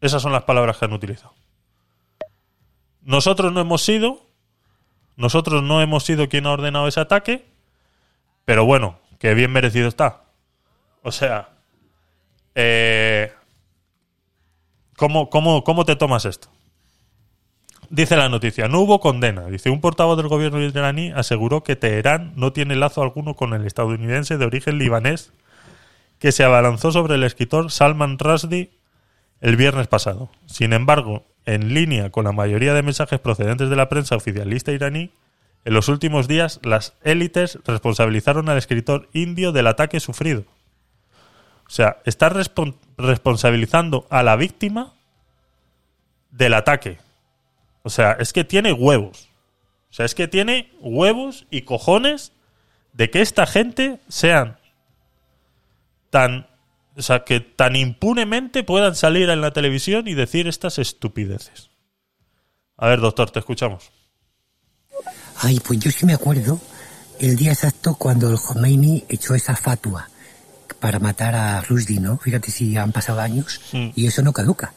Esas 0.00 0.22
son 0.22 0.32
las 0.32 0.44
palabras 0.44 0.78
que 0.78 0.86
han 0.86 0.92
utilizado. 0.92 1.34
Nosotros 3.10 3.52
no 3.52 3.60
hemos 3.60 3.82
sido, 3.82 4.20
nosotros 5.16 5.64
no 5.64 5.82
hemos 5.82 6.04
sido 6.04 6.28
quien 6.28 6.46
ha 6.46 6.52
ordenado 6.52 6.86
ese 6.86 7.00
ataque, 7.00 7.44
pero 8.44 8.64
bueno, 8.64 9.00
que 9.18 9.34
bien 9.34 9.50
merecido 9.50 9.88
está. 9.88 10.26
O 11.02 11.10
sea, 11.10 11.48
eh, 12.54 13.32
¿cómo, 14.96 15.28
cómo, 15.28 15.64
cómo 15.64 15.84
te 15.84 15.96
tomas 15.96 16.24
esto? 16.24 16.50
Dice 17.88 18.16
la 18.16 18.28
noticia, 18.28 18.68
no 18.68 18.78
hubo 18.78 19.00
condena. 19.00 19.46
Dice, 19.46 19.70
un 19.70 19.80
portavoz 19.80 20.16
del 20.16 20.28
gobierno 20.28 20.60
iraní 20.60 21.10
aseguró 21.10 21.64
que 21.64 21.74
Teherán 21.74 22.32
no 22.36 22.52
tiene 22.52 22.76
lazo 22.76 23.02
alguno 23.02 23.34
con 23.34 23.54
el 23.54 23.66
estadounidense 23.66 24.38
de 24.38 24.44
origen 24.44 24.78
libanés 24.78 25.32
que 26.20 26.30
se 26.30 26.44
abalanzó 26.44 26.92
sobre 26.92 27.16
el 27.16 27.24
escritor 27.24 27.72
Salman 27.72 28.20
Rushdie 28.20 28.70
el 29.40 29.56
viernes 29.56 29.88
pasado. 29.88 30.30
Sin 30.46 30.72
embargo, 30.72 31.24
en 31.46 31.74
línea 31.74 32.10
con 32.10 32.24
la 32.24 32.32
mayoría 32.32 32.74
de 32.74 32.82
mensajes 32.82 33.20
procedentes 33.20 33.70
de 33.70 33.76
la 33.76 33.88
prensa 33.88 34.16
oficialista 34.16 34.72
iraní, 34.72 35.10
en 35.64 35.74
los 35.74 35.88
últimos 35.88 36.28
días 36.28 36.60
las 36.62 36.94
élites 37.02 37.58
responsabilizaron 37.64 38.48
al 38.48 38.58
escritor 38.58 39.08
indio 39.12 39.52
del 39.52 39.66
ataque 39.66 40.00
sufrido. 40.00 40.44
O 41.66 41.70
sea, 41.70 41.98
está 42.04 42.30
respon- 42.30 42.76
responsabilizando 42.96 44.06
a 44.10 44.22
la 44.22 44.36
víctima 44.36 44.94
del 46.30 46.54
ataque. 46.54 46.98
O 47.82 47.90
sea, 47.90 48.12
es 48.12 48.32
que 48.32 48.44
tiene 48.44 48.72
huevos. 48.72 49.28
O 49.90 49.92
sea, 49.92 50.06
es 50.06 50.14
que 50.14 50.28
tiene 50.28 50.72
huevos 50.80 51.46
y 51.50 51.62
cojones 51.62 52.32
de 52.92 53.10
que 53.10 53.20
esta 53.20 53.46
gente 53.46 54.00
sean 54.08 54.58
tan. 56.10 56.46
O 56.96 57.02
sea, 57.02 57.24
que 57.24 57.40
tan 57.40 57.76
impunemente 57.76 58.62
puedan 58.64 58.94
salir 58.96 59.30
en 59.30 59.40
la 59.40 59.52
televisión 59.52 60.08
y 60.08 60.14
decir 60.14 60.46
estas 60.48 60.78
estupideces. 60.78 61.70
A 62.76 62.88
ver, 62.88 63.00
doctor, 63.00 63.30
te 63.30 63.38
escuchamos. 63.38 63.90
Ay, 65.36 65.60
pues 65.60 65.78
yo 65.78 65.90
sí 65.90 66.04
me 66.04 66.14
acuerdo 66.14 66.60
el 67.18 67.36
día 67.36 67.52
exacto 67.52 67.94
cuando 67.94 68.30
el 68.30 68.38
Khomeini 68.38 69.04
echó 69.08 69.34
esa 69.34 69.56
fatua 69.56 70.08
para 70.80 70.98
matar 70.98 71.34
a 71.34 71.60
Rushdie, 71.62 72.00
¿no? 72.00 72.18
Fíjate 72.18 72.50
si 72.50 72.76
han 72.76 72.92
pasado 72.92 73.20
años 73.20 73.60
Mm. 73.72 73.90
y 73.94 74.06
eso 74.06 74.22
no 74.22 74.32
caduca. 74.32 74.72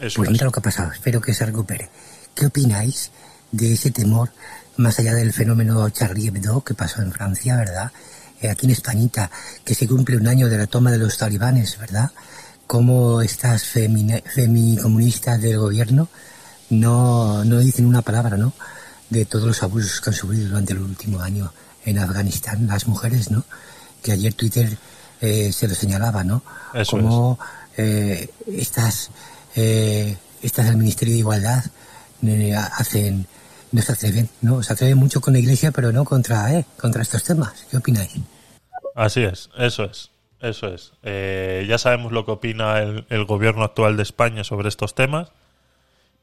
Eso 0.00 0.16
Pues 0.18 0.28
es. 0.28 0.32
mira 0.32 0.44
lo 0.46 0.52
que 0.52 0.60
ha 0.60 0.62
pasado, 0.62 0.90
espero 0.92 1.20
que 1.20 1.34
se 1.34 1.44
recupere. 1.46 1.90
¿Qué 2.34 2.46
opináis 2.46 3.10
de 3.50 3.72
ese 3.74 3.90
temor, 3.90 4.30
más 4.76 4.98
allá 4.98 5.14
del 5.14 5.32
fenómeno 5.32 5.88
Charlie 5.90 6.28
Hebdo 6.28 6.62
que 6.64 6.74
pasó 6.74 7.02
en 7.02 7.12
Francia, 7.12 7.56
¿verdad? 7.56 7.92
Eh, 8.42 8.50
aquí 8.50 8.66
en 8.66 8.72
Españita, 8.72 9.30
que 9.64 9.74
se 9.74 9.86
cumple 9.86 10.16
un 10.16 10.26
año 10.26 10.48
de 10.48 10.58
la 10.58 10.66
toma 10.66 10.90
de 10.90 10.98
los 10.98 11.16
talibanes, 11.16 11.78
¿verdad? 11.78 12.10
Cómo 12.66 13.22
estas 13.22 13.64
femicomunistas 13.64 15.40
del 15.40 15.58
gobierno 15.58 16.08
no, 16.70 17.44
no 17.44 17.58
dicen 17.60 17.86
una 17.86 18.02
palabra, 18.02 18.36
¿no? 18.36 18.52
De 19.10 19.24
todos 19.24 19.46
los 19.46 19.62
abusos 19.62 20.00
que 20.00 20.10
han 20.10 20.16
sufrido 20.16 20.48
durante 20.48 20.72
el 20.72 20.80
último 20.80 21.20
año 21.20 21.52
en 21.84 21.98
Afganistán, 21.98 22.66
las 22.66 22.86
mujeres, 22.86 23.30
¿no? 23.30 23.44
Que 24.02 24.12
ayer 24.12 24.34
Twitter 24.34 24.76
eh, 25.20 25.52
se 25.52 25.68
lo 25.68 25.74
señalaba, 25.74 26.24
¿no? 26.24 26.42
Eso 26.74 26.96
Como 26.96 27.38
eh, 27.76 28.28
estas, 28.56 29.10
eh, 29.54 30.16
estas 30.42 30.66
del 30.66 30.76
Ministerio 30.76 31.14
de 31.14 31.20
Igualdad 31.20 31.64
hacen, 32.76 33.26
no 33.72 33.82
se 33.82 33.92
atreven, 33.92 34.28
¿no? 34.40 34.62
Se 34.62 34.72
atreven 34.72 34.98
mucho 34.98 35.20
con 35.20 35.32
la 35.32 35.38
Iglesia, 35.38 35.70
pero 35.70 35.92
no 35.92 36.04
contra, 36.04 36.52
eh, 36.54 36.66
contra 36.78 37.02
estos 37.02 37.24
temas. 37.24 37.52
¿Qué 37.70 37.76
opináis? 37.76 38.10
Así 38.94 39.22
es, 39.22 39.50
eso 39.56 39.84
es, 39.84 40.10
eso 40.40 40.68
es. 40.68 40.92
Eh, 41.02 41.64
ya 41.68 41.78
sabemos 41.78 42.12
lo 42.12 42.24
que 42.24 42.32
opina 42.32 42.78
el, 42.80 43.24
gobierno 43.24 43.64
actual 43.64 43.96
de 43.96 44.02
España 44.02 44.44
sobre 44.44 44.68
estos 44.68 44.94
temas 44.94 45.32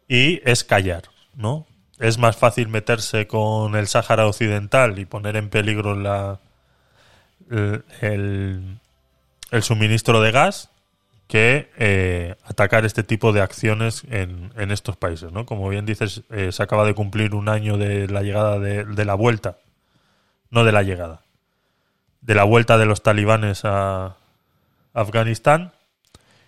y 0.07 0.41
es 0.49 0.63
callar, 0.63 1.03
¿no? 1.35 1.65
Es 1.99 2.17
más 2.17 2.37
fácil 2.37 2.67
meterse 2.69 3.27
con 3.27 3.75
el 3.75 3.87
Sáhara 3.87 4.27
Occidental 4.27 4.99
y 4.99 5.05
poner 5.05 5.35
en 5.35 5.49
peligro 5.49 5.95
la, 5.95 6.39
el, 7.49 7.83
el- 8.01 8.79
el 9.51 9.63
suministro 9.63 10.21
de 10.21 10.31
gas 10.31 10.69
que 11.27 11.71
eh, 11.77 12.35
atacar 12.45 12.85
este 12.85 13.03
tipo 13.03 13.33
de 13.33 13.41
acciones 13.41 14.03
en, 14.11 14.51
en 14.57 14.71
estos 14.71 14.95
países, 14.97 15.31
¿no? 15.31 15.45
Como 15.47 15.67
bien 15.69 15.85
dices, 15.85 16.21
eh, 16.29 16.51
se 16.51 16.61
acaba 16.63 16.85
de 16.85 16.93
cumplir 16.93 17.33
un 17.35 17.49
año 17.49 17.77
de 17.77 18.07
la 18.07 18.21
llegada 18.21 18.59
de, 18.59 18.85
de 18.85 19.05
la 19.05 19.15
vuelta, 19.15 19.57
no 20.51 20.63
de 20.63 20.71
la 20.71 20.83
llegada 20.83 21.21
de 22.21 22.35
la 22.35 22.43
vuelta 22.43 22.77
de 22.77 22.85
los 22.85 23.03
talibanes 23.03 23.65
a 23.65 24.15
Afganistán 24.93 25.73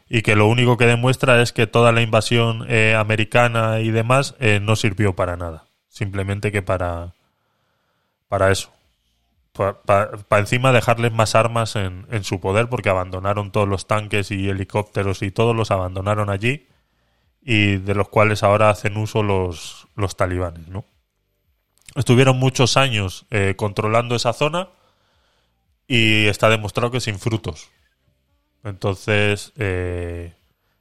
y 0.09 0.23
que 0.23 0.35
lo 0.35 0.47
único 0.47 0.77
que 0.77 0.85
demuestra 0.85 1.41
es 1.41 1.53
que 1.53 1.67
toda 1.67 1.91
la 1.91 2.01
invasión 2.01 2.65
eh, 2.67 2.95
americana 2.95 3.79
y 3.79 3.91
demás 3.91 4.35
eh, 4.39 4.59
no 4.61 4.75
sirvió 4.75 5.15
para 5.15 5.37
nada. 5.37 5.65
Simplemente 5.87 6.51
que 6.51 6.61
para, 6.61 7.13
para 8.27 8.51
eso. 8.51 8.71
Para 9.53 10.39
encima 10.39 10.71
dejarles 10.71 11.11
más 11.11 11.35
armas 11.35 11.75
en, 11.75 12.07
en 12.09 12.23
su 12.23 12.39
poder 12.39 12.69
porque 12.69 12.89
abandonaron 12.89 13.51
todos 13.51 13.67
los 13.67 13.87
tanques 13.87 14.31
y 14.31 14.49
helicópteros 14.49 15.21
y 15.21 15.31
todos 15.31 15.55
los 15.55 15.71
abandonaron 15.71 16.29
allí 16.29 16.67
y 17.41 17.77
de 17.77 17.95
los 17.95 18.07
cuales 18.09 18.43
ahora 18.43 18.69
hacen 18.69 18.97
uso 18.97 19.23
los, 19.23 19.87
los 19.95 20.15
talibanes, 20.15 20.67
¿no? 20.67 20.85
Estuvieron 21.95 22.37
muchos 22.37 22.77
años 22.77 23.25
eh, 23.31 23.55
controlando 23.57 24.15
esa 24.15 24.31
zona 24.31 24.69
y 25.93 26.27
está 26.27 26.47
demostrado 26.47 26.89
que 26.89 27.01
sin 27.01 27.19
frutos. 27.19 27.69
Entonces, 28.63 29.51
eh, 29.57 30.33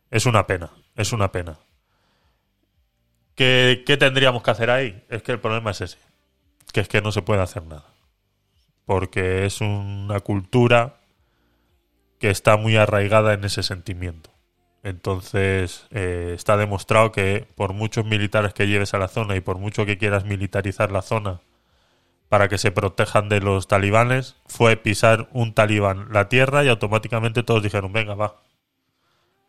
es 0.09 0.25
una 0.25 0.47
pena, 0.47 0.71
es 0.95 1.13
una 1.13 1.33
pena. 1.33 1.59
¿Qué, 3.35 3.83
¿Qué 3.85 3.97
tendríamos 3.97 4.45
que 4.45 4.53
hacer 4.53 4.71
ahí? 4.71 5.05
Es 5.09 5.25
que 5.25 5.33
el 5.33 5.41
problema 5.41 5.73
es 5.73 5.81
ese, 5.81 5.99
que 6.73 6.79
es 6.79 6.87
que 6.87 7.03
no 7.03 7.11
se 7.11 7.23
puede 7.23 7.43
hacer 7.43 7.65
nada. 7.65 7.87
Porque 8.85 9.47
es 9.47 9.61
una 9.61 10.21
cultura 10.21 11.01
que 12.21 12.31
está 12.31 12.57
muy 12.57 12.77
arraigada 12.77 13.35
en 13.35 13.43
ese 13.43 13.65
sentimiento. 13.65 14.31
Entonces, 14.85 15.89
eh, 15.91 16.35
está 16.37 16.57
demostrado 16.57 17.11
que 17.11 17.49
por 17.57 17.73
muchos 17.73 18.05
militares 18.05 18.55
que 18.55 18.69
lleves 18.69 18.95
a 18.95 18.99
la 18.99 19.09
zona 19.09 19.35
y 19.35 19.41
por 19.41 19.59
mucho 19.59 19.85
que 19.87 19.99
quieras 19.99 20.25
militarizar 20.25 20.93
la 20.93 21.03
zona, 21.03 21.41
para 22.31 22.49
que 22.49 22.59
se 22.59 22.71
protejan 22.71 23.29
de 23.29 23.41
los 23.41 23.67
talibanes 23.67 24.37
fue 24.47 24.77
pisar 24.77 25.29
un 25.33 25.53
talibán 25.53 26.13
la 26.13 26.29
tierra 26.29 26.65
y 26.65 26.69
automáticamente 26.69 27.43
todos 27.43 27.61
dijeron, 27.61 27.93
venga, 27.93 28.15
va. 28.15 28.41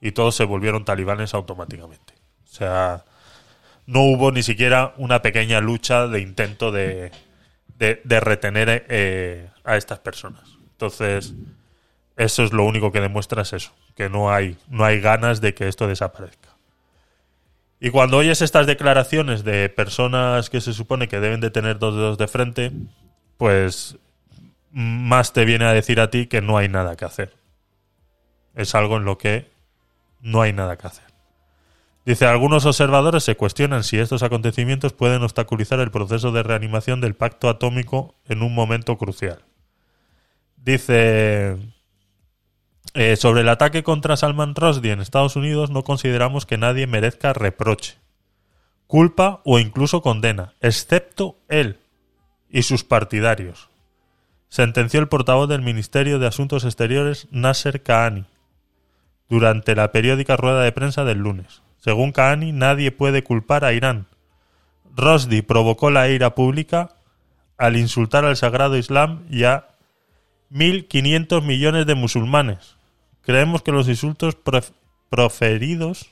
Y 0.02 0.14
todos 0.14 0.36
se 0.36 0.46
volvieron 0.46 0.84
talibanes 0.84 1.36
automáticamente. 1.36 2.16
O 2.44 2.48
sea, 2.48 3.06
no 3.86 4.02
hubo 4.02 4.32
ni 4.32 4.42
siquiera 4.42 4.96
una 4.98 5.22
pequeña 5.22 5.62
lucha 5.62 6.08
de 6.08 6.22
intento 6.22 6.72
de, 6.72 7.12
de, 7.68 8.02
de 8.04 8.20
retener 8.20 8.88
eh, 8.90 9.48
a 9.64 9.78
estas 9.78 10.00
personas. 10.00 10.58
Entonces, 10.72 11.36
eso 12.18 12.44
es 12.44 12.52
lo 12.52 12.64
único 12.64 12.92
que 12.92 13.00
demuestra 13.00 13.44
es 13.44 13.54
eso, 13.54 13.74
que 13.96 14.10
no 14.10 14.34
hay, 14.34 14.58
no 14.68 14.86
hay 14.86 15.00
ganas 15.00 15.40
de 15.40 15.54
que 15.54 15.68
esto 15.68 15.88
desaparezca. 15.88 16.51
Y 17.84 17.90
cuando 17.90 18.18
oyes 18.18 18.44
estas 18.44 18.68
declaraciones 18.68 19.44
de 19.44 19.68
personas 19.68 20.52
que 20.52 20.62
se 20.62 20.72
supone 20.72 21.08
que 21.08 21.20
deben 21.20 21.42
de 21.42 21.50
tener 21.50 21.80
dos 21.80 21.96
dedos 21.96 22.20
de 22.20 22.28
frente, 22.28 22.72
pues 23.38 23.98
más 24.70 25.34
te 25.34 25.46
viene 25.46 25.66
a 25.66 25.74
decir 25.74 26.00
a 26.00 26.12
ti 26.12 26.28
que 26.28 26.44
no 26.44 26.60
hay 26.60 26.70
nada 26.70 26.96
que 26.96 27.06
hacer. 27.06 27.36
Es 28.54 28.76
algo 28.76 28.98
en 28.98 29.06
lo 29.06 29.18
que 29.18 29.50
no 30.20 30.44
hay 30.44 30.54
nada 30.54 30.78
que 30.78 30.86
hacer. 30.86 31.06
Dice, 32.06 32.28
algunos 32.28 32.68
observadores 32.68 33.24
se 33.24 33.36
cuestionan 33.36 33.84
si 33.84 33.98
estos 33.98 34.22
acontecimientos 34.22 34.94
pueden 34.94 35.24
obstaculizar 35.24 35.80
el 35.80 35.90
proceso 35.90 36.32
de 36.32 36.44
reanimación 36.44 37.02
del 37.02 37.16
pacto 37.16 37.50
atómico 37.50 38.14
en 38.30 38.44
un 38.44 38.54
momento 38.54 38.96
crucial. 39.00 39.44
Dice, 40.56 41.58
eh, 42.94 43.16
sobre 43.16 43.42
el 43.42 43.50
ataque 43.50 43.84
contra 43.84 44.18
Salman 44.18 44.56
Rushdie 44.56 44.92
en 44.92 45.02
Estados 45.02 45.36
Unidos 45.36 45.70
no 45.70 45.84
consideramos 45.84 46.46
que 46.46 46.58
nadie 46.58 46.88
merezca 46.88 47.34
reproche, 47.34 47.98
culpa 48.88 49.42
o 49.46 49.60
incluso 49.60 50.02
condena, 50.02 50.54
excepto 50.62 51.38
él 51.48 51.80
y 52.50 52.64
sus 52.64 52.84
partidarios, 52.84 53.70
sentenció 54.50 55.00
el 55.00 55.08
portavoz 55.08 55.48
del 55.48 55.62
Ministerio 55.62 56.20
de 56.20 56.28
Asuntos 56.28 56.66
Exteriores 56.66 57.28
Nasser 57.32 57.82
Kahani 57.82 58.26
durante 59.30 59.76
la 59.76 59.94
periódica 59.94 60.36
rueda 60.36 60.62
de 60.62 60.74
prensa 60.74 61.06
del 61.06 61.20
lunes. 61.20 61.62
Según 61.78 62.12
Kahani, 62.12 62.52
nadie 62.52 62.92
puede 62.92 63.24
culpar 63.24 63.64
a 63.64 63.72
Irán. 63.72 64.08
Rushdie 64.96 65.42
provocó 65.42 65.90
la 65.90 66.10
ira 66.10 66.36
pública 66.36 66.98
al 67.58 67.78
insultar 67.78 68.26
al 68.26 68.36
sagrado 68.36 68.76
Islam 68.76 69.24
y 69.30 69.46
a 69.46 69.70
1.500 70.52 71.42
millones 71.44 71.86
de 71.86 71.96
musulmanes, 71.96 72.76
creemos 73.22 73.62
que 73.62 73.72
los 73.72 73.88
insultos 73.88 74.36
prof- 74.36 74.72
proferidos, 75.10 76.12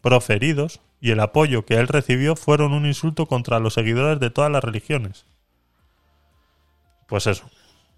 proferidos 0.00 0.80
y 1.00 1.10
el 1.10 1.20
apoyo 1.20 1.64
que 1.64 1.74
él 1.74 1.88
recibió 1.88 2.36
fueron 2.36 2.72
un 2.72 2.86
insulto 2.86 3.26
contra 3.26 3.58
los 3.60 3.74
seguidores 3.74 4.18
de 4.20 4.30
todas 4.30 4.50
las 4.50 4.62
religiones. 4.64 5.26
Pues 7.06 7.26
eso. 7.26 7.48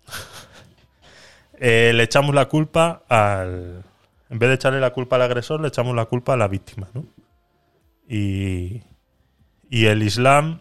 Eh, 1.62 1.93
le 1.95 2.05
echamos 2.05 2.35
la 2.35 2.49
culpa 2.49 3.03
al. 3.07 3.85
En 4.31 4.39
vez 4.39 4.49
de 4.49 4.55
echarle 4.55 4.81
la 4.81 4.95
culpa 4.95 5.16
al 5.16 5.22
agresor, 5.22 5.61
le 5.61 5.68
echamos 5.68 5.95
la 5.95 6.07
culpa 6.07 6.33
a 6.33 6.37
la 6.39 6.49
víctima, 6.49 6.89
¿no? 6.95 7.05
Y. 8.09 8.83
Y 9.68 9.85
el 9.85 10.03
Islam. 10.03 10.61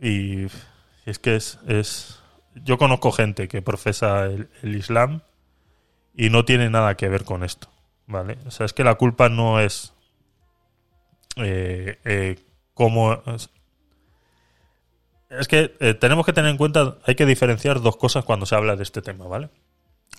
Y. 0.00 0.46
Es 1.04 1.18
que 1.18 1.34
es. 1.34 1.58
es 1.66 2.20
yo 2.64 2.78
conozco 2.78 3.12
gente 3.12 3.48
que 3.48 3.62
profesa 3.62 4.26
el, 4.26 4.48
Islam 4.62 5.22
y 6.14 6.30
no 6.30 6.44
tiene 6.44 6.70
nada 6.70 6.96
que 6.96 7.08
ver 7.08 7.24
con 7.24 7.44
esto, 7.44 7.68
¿vale? 8.06 8.38
O 8.46 8.50
sea, 8.50 8.66
es 8.66 8.72
que 8.72 8.84
la 8.84 8.96
culpa 8.96 9.28
no 9.28 9.60
es. 9.60 9.94
Eh, 11.36 11.98
eh. 12.04 12.36
Es 15.30 15.48
que 15.48 15.76
eh, 15.80 15.94
tenemos 15.94 16.24
que 16.24 16.32
tener 16.32 16.50
en 16.50 16.56
cuenta, 16.56 16.96
hay 17.04 17.14
que 17.14 17.26
diferenciar 17.26 17.80
dos 17.80 17.96
cosas 17.96 18.24
cuando 18.24 18.46
se 18.46 18.54
habla 18.54 18.76
de 18.76 18.82
este 18.82 19.02
tema, 19.02 19.26
¿vale? 19.26 19.50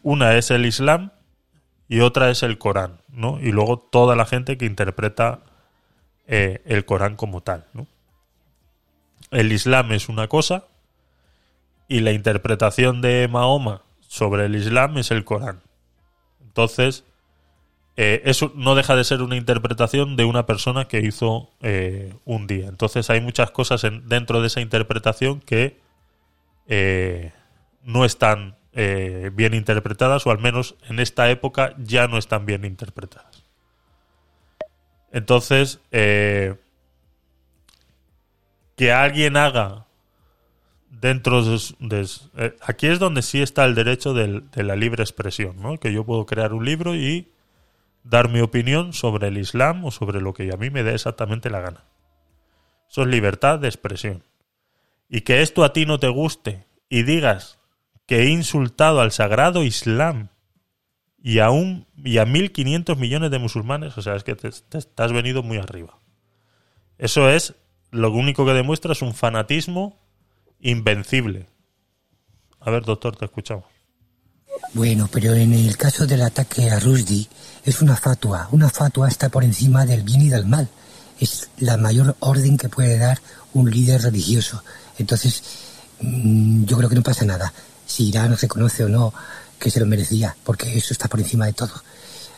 Una 0.03 0.35
es 0.35 0.51
el 0.51 0.65
Islam 0.65 1.11
y 1.87 2.01
otra 2.01 2.29
es 2.29 2.43
el 2.43 2.57
Corán, 2.57 3.01
¿no? 3.07 3.39
Y 3.39 3.51
luego 3.51 3.79
toda 3.79 4.15
la 4.15 4.25
gente 4.25 4.57
que 4.57 4.65
interpreta 4.65 5.39
eh, 6.27 6.61
el 6.65 6.85
Corán 6.85 7.15
como 7.15 7.41
tal, 7.41 7.65
¿no? 7.73 7.87
El 9.31 9.51
Islam 9.51 9.91
es 9.93 10.09
una 10.09 10.27
cosa 10.27 10.65
y 11.89 11.99
la 11.99 12.13
interpretación 12.13 13.01
de 13.01 13.27
Mahoma 13.27 13.81
sobre 14.07 14.45
el 14.45 14.55
Islam 14.55 14.97
es 14.97 15.11
el 15.11 15.25
Corán. 15.25 15.59
Entonces, 16.41 17.03
eh, 17.97 18.21
eso 18.23 18.53
no 18.55 18.75
deja 18.75 18.95
de 18.95 19.03
ser 19.03 19.21
una 19.21 19.35
interpretación 19.35 20.15
de 20.15 20.23
una 20.23 20.45
persona 20.45 20.87
que 20.87 20.99
hizo 21.01 21.49
eh, 21.61 22.13
un 22.23 22.47
día. 22.47 22.67
Entonces 22.69 23.09
hay 23.09 23.19
muchas 23.19 23.51
cosas 23.51 23.83
en- 23.83 24.07
dentro 24.07 24.39
de 24.39 24.47
esa 24.47 24.61
interpretación 24.61 25.41
que 25.41 25.77
eh, 26.67 27.33
no 27.83 28.05
están 28.05 28.55
bien 29.33 29.53
interpretadas 29.55 30.25
o 30.25 30.31
al 30.31 30.37
menos 30.39 30.75
en 30.87 30.99
esta 30.99 31.29
época 31.29 31.73
ya 31.79 32.07
no 32.07 32.17
están 32.17 32.45
bien 32.45 32.63
interpretadas. 32.63 33.43
Entonces, 35.11 35.81
que 35.89 36.57
alguien 38.93 39.35
haga 39.35 39.85
dentro 40.89 41.43
de, 41.43 42.07
eh, 42.37 42.55
aquí 42.61 42.87
es 42.87 42.99
donde 42.99 43.21
sí 43.21 43.41
está 43.41 43.65
el 43.65 43.75
derecho 43.75 44.13
del- 44.13 44.49
de 44.51 44.63
la 44.63 44.75
libre 44.75 45.03
expresión, 45.03 45.55
¿no? 45.61 45.77
Que 45.77 45.93
yo 45.93 46.03
puedo 46.05 46.25
crear 46.25 46.53
un 46.53 46.65
libro 46.65 46.95
y 46.95 47.27
dar 48.03 48.29
mi 48.29 48.41
opinión 48.41 48.93
sobre 48.93 49.27
el 49.27 49.37
Islam 49.37 49.85
o 49.85 49.91
sobre 49.91 50.21
lo 50.21 50.33
que 50.33 50.51
a 50.53 50.57
mí 50.57 50.69
me 50.69 50.83
dé 50.83 50.93
exactamente 50.95 51.49
la 51.49 51.59
gana. 51.61 51.83
Eso 52.89 53.01
es 53.03 53.07
libertad 53.07 53.59
de 53.59 53.67
expresión. 53.67 54.23
Y 55.09 55.21
que 55.21 55.41
esto 55.41 55.63
a 55.63 55.73
ti 55.73 55.85
no 55.85 55.99
te 55.99 56.07
guste 56.09 56.65
y 56.89 57.03
digas 57.03 57.59
que 58.07 58.21
he 58.23 58.29
insultado 58.29 59.01
al 59.01 59.11
sagrado 59.11 59.63
Islam 59.63 60.29
y 61.21 61.39
a, 61.39 61.49
un, 61.51 61.85
y 61.97 62.17
a 62.17 62.25
1.500 62.25 62.97
millones 62.97 63.29
de 63.31 63.39
musulmanes, 63.39 63.97
o 63.97 64.01
sea, 64.01 64.15
es 64.15 64.23
que 64.23 64.35
te, 64.35 64.49
te- 64.51 64.81
te 64.81 65.03
has 65.03 65.11
venido 65.11 65.43
muy 65.43 65.57
arriba. 65.57 65.97
Eso 66.97 67.29
es, 67.29 67.55
lo 67.91 68.11
único 68.11 68.45
que 68.45 68.53
demuestra 68.53 68.93
es 68.93 69.01
un 69.01 69.13
fanatismo 69.13 69.97
invencible. 70.61 71.47
A 72.59 72.71
ver, 72.71 72.83
doctor, 72.83 73.15
te 73.15 73.25
escuchamos. 73.25 73.65
Bueno, 74.73 75.09
pero 75.11 75.33
en 75.33 75.53
el 75.53 75.77
caso 75.77 76.05
del 76.05 76.21
ataque 76.21 76.69
a 76.69 76.79
Rushdie 76.79 77.27
es 77.63 77.81
una 77.81 77.95
fatua. 77.95 78.49
Una 78.51 78.69
fatua 78.69 79.07
está 79.07 79.29
por 79.29 79.43
encima 79.43 79.85
del 79.85 80.03
bien 80.03 80.21
y 80.21 80.29
del 80.29 80.45
mal. 80.45 80.69
Es 81.19 81.49
la 81.57 81.77
mayor 81.77 82.15
orden 82.19 82.57
que 82.57 82.69
puede 82.69 82.97
dar 82.97 83.19
un 83.53 83.69
líder 83.69 84.01
religioso. 84.01 84.63
Entonces, 84.97 85.43
mm, 86.01 86.65
yo 86.65 86.77
creo 86.77 86.89
que 86.89 86.95
no 86.95 87.03
pasa 87.03 87.25
nada. 87.25 87.51
Si 87.85 88.09
Irán 88.09 88.37
reconoce 88.37 88.83
o 88.83 88.89
no 88.89 89.13
que 89.59 89.69
se 89.69 89.79
lo 89.79 89.85
merecía, 89.85 90.35
porque 90.43 90.77
eso 90.77 90.93
está 90.93 91.07
por 91.07 91.19
encima 91.19 91.45
de 91.45 91.53
todo, 91.53 91.73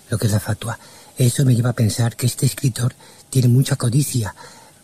lo 0.10 0.18
que 0.18 0.28
es 0.28 0.34
la 0.34 0.40
fatua. 0.40 0.80
Eso 1.18 1.46
me 1.46 1.54
lleva 1.54 1.72
a 1.72 1.74
pensar 1.74 2.16
que 2.16 2.26
este 2.26 2.46
escritor 2.46 2.96
tiene 3.30 3.48
mucha 3.48 3.76
codicia. 3.76 4.34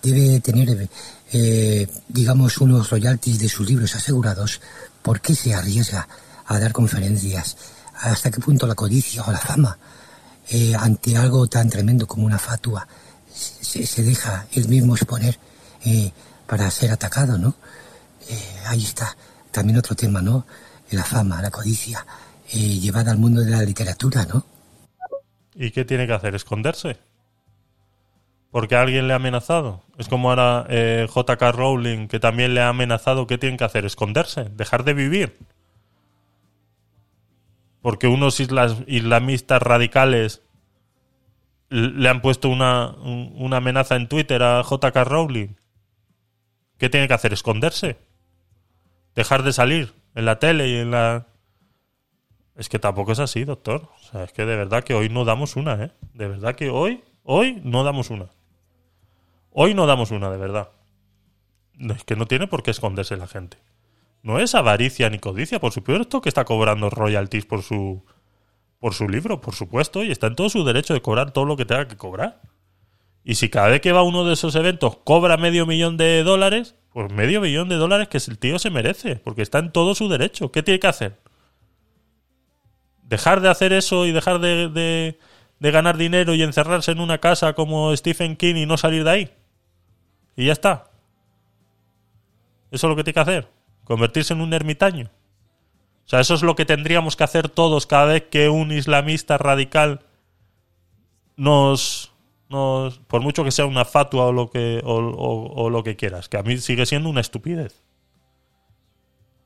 Debe 0.02 0.40
tener, 0.40 0.90
eh, 1.32 1.88
digamos, 2.08 2.58
unos 2.60 2.90
royalties 2.90 3.40
de 3.40 3.50
sus 3.50 3.68
libros 3.68 3.96
asegurados. 3.96 4.62
¿Por 5.02 5.22
qué 5.22 5.36
se 5.36 5.54
arriesga 5.54 6.08
a 6.46 6.60
dar 6.60 6.72
conferencias? 6.72 7.58
¿Hasta 8.02 8.32
qué 8.32 8.40
punto 8.40 8.68
la 8.68 8.76
codicia 8.76 9.24
o 9.24 9.32
la 9.32 9.40
fama, 9.40 9.78
eh, 10.50 10.74
ante 10.76 11.18
algo 11.18 11.48
tan 11.48 11.70
tremendo 11.70 12.08
como 12.08 12.26
una 12.26 12.40
fatua, 12.40 12.88
se, 13.34 14.04
deja 14.04 14.48
él 14.54 14.70
mismo 14.70 14.96
exponer 14.96 15.38
eh, 15.84 16.12
para 16.46 16.70
ser 16.72 16.92
atacado, 16.92 17.38
¿no? 17.38 17.56
Eh, 18.30 18.62
ahí 18.66 18.84
está. 18.84 19.16
También 19.52 19.78
otro 19.78 19.96
tema, 19.96 20.22
¿no? 20.22 20.46
La 20.92 21.04
fama, 21.04 21.42
la 21.42 21.52
codicia, 21.52 22.06
llevada 22.50 23.12
al 23.12 23.18
mundo 23.18 23.42
de 23.42 23.52
la 23.52 23.62
literatura, 23.64 24.26
¿no? 24.26 24.46
¿Y 25.54 25.72
qué 25.72 25.84
tiene 25.84 26.08
que 26.08 26.14
hacer? 26.14 26.34
¿Esconderse? 26.36 26.98
Porque 28.52 28.76
alguien 28.76 29.08
le 29.08 29.14
ha 29.14 29.18
amenazado. 29.18 29.84
Es 29.98 30.08
como 30.08 30.30
ahora 30.30 30.66
eh, 30.70 31.08
JK 31.14 31.42
Rowling, 31.52 32.08
que 32.08 32.20
también 32.20 32.54
le 32.54 32.62
ha 32.62 32.70
amenazado. 32.70 33.28
¿Qué 33.28 33.38
tienen 33.38 33.58
que 33.58 33.66
hacer? 33.66 33.86
¿Esconderse? 33.86 34.46
¿Dejar 34.46 34.84
de 34.84 34.94
vivir? 34.94 35.38
Porque 37.82 38.08
unos 38.08 38.40
islamistas 38.40 39.62
radicales 39.62 40.42
le 41.70 42.08
han 42.10 42.22
puesto 42.22 42.50
una, 42.50 42.90
un- 42.92 43.34
una 43.36 43.58
amenaza 43.58 43.96
en 43.96 44.08
Twitter 44.08 44.42
a 44.44 44.62
JK 44.64 44.96
Rowling. 45.06 45.50
¿Qué 46.78 46.90
tiene 46.90 47.08
que 47.08 47.14
hacer? 47.14 47.34
¿Esconderse? 47.34 47.98
¿Dejar 49.16 49.44
de 49.44 49.52
salir 49.54 49.94
en 50.16 50.26
la 50.26 50.40
tele 50.40 50.68
y 50.70 50.76
en 50.78 50.92
la... 50.92 51.28
Es 52.56 52.70
que 52.70 52.80
tampoco 52.80 53.12
es 53.12 53.20
así, 53.20 53.44
doctor. 53.44 53.90
O 54.02 54.04
sea, 54.12 54.24
es 54.24 54.32
que 54.32 54.46
de 54.46 54.56
verdad 54.56 54.84
que 54.84 54.94
hoy 54.94 55.10
no 55.10 55.26
damos 55.26 55.56
una, 55.56 55.84
¿eh? 55.84 55.92
De 56.14 56.28
verdad 56.28 56.56
que 56.56 56.70
hoy, 56.70 57.04
hoy 57.24 57.62
no 57.64 57.84
damos 57.84 58.10
una. 58.10 58.28
Hoy 59.60 59.74
no 59.74 59.88
damos 59.88 60.12
una, 60.12 60.30
de 60.30 60.38
verdad. 60.38 60.70
Es 61.80 62.04
que 62.04 62.16
no 62.16 62.28
tiene 62.28 62.46
por 62.46 62.62
qué 62.62 62.70
esconderse 62.70 63.18
la 63.18 63.26
gente. 63.26 63.58
No 64.22 64.40
es 64.40 64.54
avaricia 64.54 65.10
ni 65.10 65.18
codicia, 65.18 65.60
por 65.60 65.72
supuesto 65.72 66.22
que 66.22 66.30
está 66.30 66.46
cobrando 66.46 66.92
royalties 66.92 67.46
por 67.48 67.64
su 67.64 68.04
por 68.80 68.94
su 68.94 69.10
libro, 69.10 69.42
por 69.42 69.56
supuesto, 69.56 70.04
y 70.04 70.12
está 70.12 70.28
en 70.28 70.36
todo 70.36 70.50
su 70.50 70.64
derecho 70.64 70.94
de 70.94 71.02
cobrar 71.02 71.32
todo 71.32 71.46
lo 71.46 71.58
que 71.58 71.66
tenga 71.66 71.88
que 71.88 71.98
cobrar. 71.98 72.40
Y 73.24 73.34
si 73.34 73.50
cada 73.50 73.70
vez 73.70 73.82
que 73.82 73.92
va 73.92 74.02
a 74.02 74.04
uno 74.04 74.26
de 74.26 74.34
esos 74.34 74.54
eventos 74.54 74.98
cobra 74.98 75.38
medio 75.38 75.66
millón 75.66 75.98
de 75.98 76.22
dólares, 76.22 76.76
pues 76.94 77.12
medio 77.12 77.42
millón 77.42 77.68
de 77.68 77.76
dólares 77.78 78.10
que 78.10 78.20
el 78.20 78.38
tío 78.38 78.60
se 78.60 78.70
merece, 78.70 79.16
porque 79.16 79.42
está 79.42 79.58
en 79.58 79.72
todo 79.72 79.96
su 79.96 80.08
derecho. 80.08 80.52
¿Qué 80.52 80.62
tiene 80.62 80.80
que 80.80 80.88
hacer? 80.88 81.18
dejar 83.02 83.42
de 83.42 83.50
hacer 83.50 83.74
eso 83.74 84.06
y 84.06 84.12
dejar 84.12 84.40
de, 84.40 84.70
de- 84.70 85.18
de 85.60 85.72
ganar 85.72 85.98
dinero 85.98 86.36
y 86.36 86.44
encerrarse 86.44 86.92
en 86.92 87.00
una 87.00 87.18
casa 87.18 87.54
como 87.54 87.96
Stephen 87.98 88.36
King 88.36 88.56
y 88.58 88.66
no 88.68 88.78
salir 88.78 89.04
de 89.04 89.10
ahí. 89.10 89.32
Y 90.38 90.46
ya 90.46 90.54
está. 90.54 90.90
Eso 92.72 92.88
es 92.88 92.90
lo 92.90 92.96
que 92.96 93.04
tiene 93.04 93.16
que 93.16 93.20
hacer. 93.20 93.52
Convertirse 93.84 94.34
en 94.34 94.42
un 94.42 94.54
ermitaño. 94.54 95.10
O 96.06 96.10
sea, 96.10 96.22
eso 96.22 96.36
es 96.36 96.44
lo 96.44 96.56
que 96.56 96.66
tendríamos 96.66 97.18
que 97.18 97.24
hacer 97.24 97.50
todos 97.50 97.88
cada 97.88 98.06
vez 98.06 98.24
que 98.30 98.48
un 98.48 98.72
islamista 98.72 99.38
radical 99.38 100.06
nos... 101.36 102.14
nos 102.50 103.00
por 103.00 103.22
mucho 103.22 103.44
que 103.44 103.52
sea 103.52 103.66
una 103.66 103.84
fatua 103.84 104.28
o 104.28 104.32
lo 104.32 104.50
que, 104.50 104.80
o, 104.86 105.70
lo 105.70 105.84
que 105.84 105.98
quieras, 105.98 106.30
que 106.30 106.38
a 106.38 106.44
mí 106.44 106.58
sigue 106.60 106.86
siendo 106.86 107.10
una 107.10 107.22
estupidez. 107.22 107.84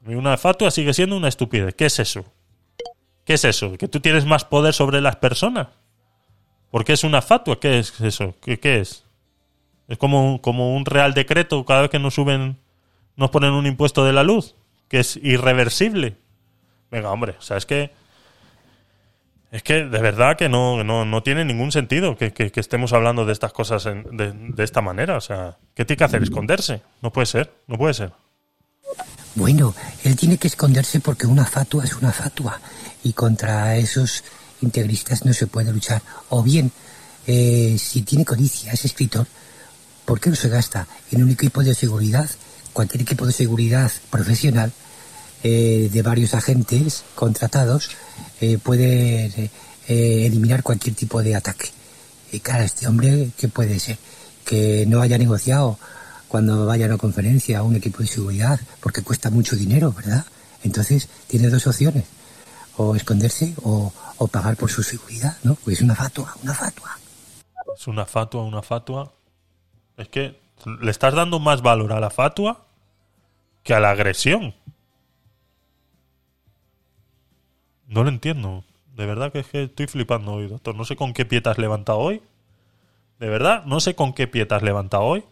Una 0.05 0.37
fatua 0.37 0.71
sigue 0.71 0.93
siendo 0.93 1.15
una 1.15 1.29
estupidez. 1.29 1.73
¿Qué 1.73 1.85
es 1.85 1.99
eso? 1.99 2.25
¿Qué 3.23 3.35
es 3.35 3.45
eso? 3.45 3.77
¿Que 3.77 3.87
tú 3.87 4.01
tienes 4.01 4.25
más 4.25 4.45
poder 4.45 4.73
sobre 4.73 4.99
las 4.99 5.15
personas? 5.15 5.67
¿Por 6.69 6.83
qué 6.83 6.93
es 6.93 7.03
una 7.03 7.21
fatua? 7.21 7.59
¿Qué 7.59 7.79
es 7.79 7.99
eso? 8.01 8.35
¿Qué, 8.41 8.59
qué 8.59 8.79
es? 8.79 9.05
Es 9.91 9.97
como 9.97 10.41
como 10.41 10.75
un 10.75 10.85
real 10.85 11.13
decreto 11.13 11.65
cada 11.65 11.81
vez 11.81 11.89
que 11.91 11.99
nos 11.99 12.13
suben, 12.15 12.57
nos 13.17 13.29
ponen 13.29 13.51
un 13.51 13.65
impuesto 13.65 14.05
de 14.05 14.13
la 14.13 14.23
luz, 14.23 14.55
que 14.87 14.99
es 15.01 15.17
irreversible. 15.17 16.15
Venga, 16.89 17.11
hombre, 17.11 17.35
o 17.37 17.41
sea, 17.41 17.57
es 17.57 17.65
que. 17.65 17.91
Es 19.51 19.63
que 19.63 19.83
de 19.83 19.99
verdad 20.01 20.37
que 20.37 20.47
no, 20.47 20.81
no, 20.85 21.03
no 21.03 21.23
tiene 21.23 21.43
ningún 21.43 21.73
sentido 21.73 22.15
que, 22.15 22.31
que- 22.31 22.53
que 22.53 22.61
estemos 22.61 22.93
hablando 22.93 23.25
de 23.25 23.33
estas 23.33 23.51
cosas 23.51 23.85
en- 23.85 24.03
de, 24.15 24.31
de 24.31 24.63
esta 24.63 24.79
manera. 24.79 25.17
O 25.17 25.21
sea, 25.21 25.57
¿qué 25.75 25.83
tiene 25.83 25.97
que 25.97 26.03
hacer? 26.05 26.23
¿Esconderse? 26.23 26.81
No 27.01 27.11
puede 27.11 27.25
ser, 27.25 27.51
no 27.67 27.77
puede 27.77 27.93
ser. 27.93 28.13
Bueno, 29.35 29.73
él 30.05 30.15
tiene 30.15 30.37
que 30.37 30.47
esconderse 30.47 31.01
porque 31.01 31.27
una 31.27 31.45
fatua 31.45 31.83
es 31.83 31.95
una 31.95 32.13
fatua 32.13 32.61
y 33.03 33.11
contra 33.13 33.75
esos 33.75 34.23
integristas 34.61 35.25
no 35.25 35.33
se 35.33 35.47
puede 35.47 35.71
luchar. 35.73 36.01
O 36.29 36.43
bien, 36.43 36.71
eh, 37.27 37.75
si 37.77 38.03
tiene 38.03 38.23
codicia, 38.23 38.71
es 38.71 38.85
escritor, 38.85 39.27
¿por 40.11 40.19
qué 40.19 40.29
no 40.29 40.35
se 40.35 40.49
gasta 40.49 40.89
en 41.09 41.23
un 41.23 41.29
equipo 41.29 41.63
de 41.63 41.73
seguridad, 41.73 42.29
cualquier 42.73 43.03
equipo 43.03 43.25
de 43.25 43.31
seguridad 43.31 43.89
profesional, 44.09 44.73
eh, 45.41 45.89
de 45.89 46.01
varios 46.01 46.33
agentes 46.33 47.05
contratados 47.15 47.91
eh, 48.41 48.57
puede 48.57 49.49
eh, 49.87 50.25
eliminar 50.25 50.63
cualquier 50.63 50.95
tipo 50.95 51.23
de 51.23 51.33
ataque. 51.33 51.69
Y 52.29 52.41
claro, 52.41 52.65
este 52.65 52.89
hombre, 52.89 53.29
¿qué 53.37 53.47
puede 53.47 53.79
ser? 53.79 53.97
Que 54.43 54.83
no 54.85 55.01
haya 55.01 55.17
negociado 55.17 55.79
cuando 56.27 56.65
vaya 56.65 56.87
a 56.87 56.89
una 56.89 56.97
conferencia 56.97 57.59
a 57.59 57.63
un 57.63 57.77
equipo 57.77 57.99
de 57.99 58.07
seguridad, 58.07 58.59
porque 58.81 59.03
cuesta 59.03 59.29
mucho 59.29 59.55
dinero, 59.55 59.93
¿verdad? 59.93 60.25
Entonces 60.61 61.07
tiene 61.27 61.47
dos 61.47 61.65
opciones, 61.67 62.03
o 62.75 62.97
esconderse 62.97 63.53
o, 63.63 63.93
o 64.17 64.27
pagar 64.27 64.57
por 64.57 64.69
su 64.69 64.83
seguridad, 64.83 65.37
¿no? 65.43 65.55
Pues 65.55 65.77
es 65.77 65.83
una 65.83 65.95
fatua, 65.95 66.35
una 66.43 66.53
fatua. 66.53 66.99
Es 67.73 67.87
una 67.87 68.05
fatua, 68.05 68.43
una 68.43 68.61
fatua. 68.61 69.20
Es 69.97 70.07
que 70.09 70.39
le 70.81 70.91
estás 70.91 71.13
dando 71.13 71.39
más 71.39 71.61
valor 71.61 71.93
a 71.93 71.99
la 71.99 72.09
fatua 72.09 72.65
que 73.63 73.73
a 73.73 73.79
la 73.79 73.91
agresión. 73.91 74.55
No 77.87 78.03
lo 78.03 78.09
entiendo. 78.09 78.63
De 78.95 79.05
verdad 79.05 79.31
que 79.31 79.39
es 79.39 79.47
que 79.47 79.63
estoy 79.63 79.87
flipando 79.87 80.33
hoy, 80.33 80.47
doctor. 80.47 80.75
No 80.75 80.85
sé 80.85 80.95
con 80.95 81.13
qué 81.13 81.25
pie 81.25 81.41
te 81.41 81.53
levantado 81.59 81.99
hoy. 81.99 82.21
De 83.19 83.29
verdad, 83.29 83.65
no 83.65 83.79
sé 83.79 83.95
con 83.95 84.13
qué 84.13 84.27
pie 84.27 84.45
te 84.45 84.59
levantado 84.61 85.03
hoy. 85.03 85.23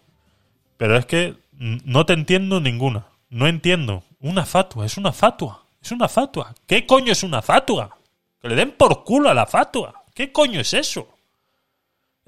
Pero 0.78 0.96
es 0.98 1.06
que 1.06 1.36
no 1.52 2.06
te 2.06 2.14
entiendo 2.14 2.60
ninguna. 2.60 3.08
No 3.30 3.48
entiendo. 3.48 4.04
Una 4.20 4.46
fatua, 4.46 4.86
es 4.86 4.98
una 4.98 5.12
fatua. 5.12 5.64
Es 5.82 5.92
una 5.92 6.08
fatua. 6.08 6.54
¿Qué 6.68 6.86
coño 6.86 7.12
es 7.12 7.24
una 7.24 7.42
fatua? 7.42 7.98
Que 8.42 8.50
le 8.50 8.56
den 8.56 8.72
por 8.72 9.04
culo 9.04 9.30
a 9.30 9.34
la 9.34 9.46
fatua. 9.46 10.04
¿Qué 10.14 10.32
coño 10.32 10.60
es 10.60 10.74
eso? 10.74 11.08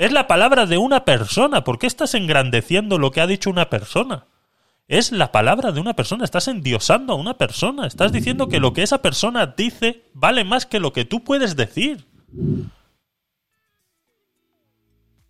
Es 0.02 0.12
la 0.12 0.26
palabra 0.26 0.66
de 0.66 0.80
una 0.80 1.06
persona. 1.06 1.64
¿Por 1.64 1.78
qué 1.78 1.86
estás 1.86 2.16
engrandeciendo 2.16 2.98
lo 2.98 3.12
que 3.12 3.22
ha 3.22 3.28
dicho 3.28 3.52
una 3.52 3.70
persona? 3.70 4.26
Es 4.88 5.12
la 5.12 5.32
palabra 5.32 5.72
de 5.72 5.80
una 5.80 5.96
persona. 5.96 6.26
Estás 6.26 6.48
endiosando 6.48 7.14
a 7.14 7.18
una 7.18 7.38
persona. 7.38 7.86
Estás 7.86 8.12
diciendo 8.12 8.48
que 8.48 8.60
lo 8.60 8.74
que 8.74 8.82
esa 8.82 9.04
persona 9.04 9.46
dice 9.46 10.10
vale 10.16 10.44
más 10.44 10.66
que 10.66 10.80
lo 10.80 10.92
que 10.92 11.06
tú 11.06 11.24
puedes 11.24 11.56
decir. 11.56 12.08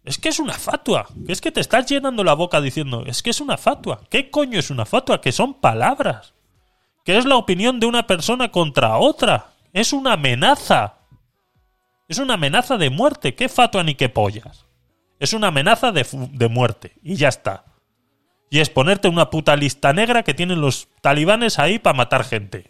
Es 0.05 0.17
que 0.17 0.29
es 0.29 0.39
una 0.39 0.53
fatua. 0.53 1.07
Es 1.27 1.41
que 1.41 1.51
te 1.51 1.59
estás 1.59 1.87
llenando 1.87 2.23
la 2.23 2.33
boca 2.33 2.61
diciendo, 2.61 3.03
es 3.05 3.21
que 3.21 3.31
es 3.31 3.41
una 3.41 3.57
fatua. 3.57 3.99
¿Qué 4.09 4.31
coño 4.31 4.57
es 4.57 4.69
una 4.69 4.85
fatua? 4.85 5.19
Que 5.19 5.33
son 5.33 5.55
palabras. 5.55 6.33
Que 7.03 7.17
es 7.17 7.25
la 7.25 7.35
opinión 7.35 7.81
de 7.81 7.87
una 7.87 8.07
persona 8.07 8.53
contra 8.53 8.95
otra. 8.99 9.47
Es 9.73 9.91
una 9.91 10.13
amenaza. 10.13 11.00
Es 12.11 12.17
una 12.19 12.33
amenaza 12.33 12.75
de 12.77 12.89
muerte. 12.89 13.35
¿Qué 13.35 13.47
fatua 13.47 13.83
ni 13.83 13.95
qué 13.95 14.09
pollas? 14.09 14.65
Es 15.17 15.31
una 15.31 15.47
amenaza 15.47 15.93
de, 15.93 16.05
muerte. 16.49 16.91
Y 17.01 17.15
ya 17.15 17.29
está. 17.29 17.63
Y 18.49 18.59
es 18.59 18.69
ponerte 18.69 19.07
una 19.07 19.29
puta 19.29 19.55
lista 19.55 19.93
negra 19.93 20.21
que 20.23 20.33
tienen 20.33 20.59
los 20.59 20.89
talibanes 20.99 21.57
ahí 21.57 21.79
para 21.79 21.95
matar 21.95 22.25
gente. 22.25 22.69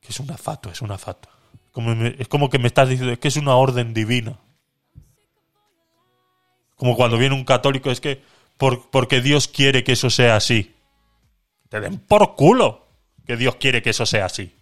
Que 0.00 0.08
es 0.10 0.20
una 0.20 0.38
fatua, 0.38 0.70
es 0.70 0.82
una 0.82 0.98
fatua. 0.98 1.32
Como 1.72 1.96
me- 1.96 2.14
es 2.16 2.28
como 2.28 2.48
que 2.48 2.60
me 2.60 2.68
estás 2.68 2.88
diciendo, 2.88 3.18
que 3.18 3.26
es 3.26 3.36
una 3.36 3.56
orden 3.56 3.92
divina. 3.92 4.38
Como 6.76 6.94
cuando 6.94 7.18
viene 7.18 7.34
un 7.34 7.44
católico, 7.44 7.90
es 7.90 8.00
que 8.00 8.22
por- 8.56 8.88
porque 8.90 9.20
Dios 9.20 9.48
quiere 9.48 9.82
que 9.82 9.92
eso 9.92 10.10
sea 10.10 10.36
así. 10.36 10.76
Te 11.68 11.80
den 11.80 11.98
por 11.98 12.36
culo 12.36 12.86
que 13.26 13.36
Dios 13.36 13.56
quiere 13.56 13.82
que 13.82 13.90
eso 13.90 14.06
sea 14.06 14.26
así. 14.26 14.54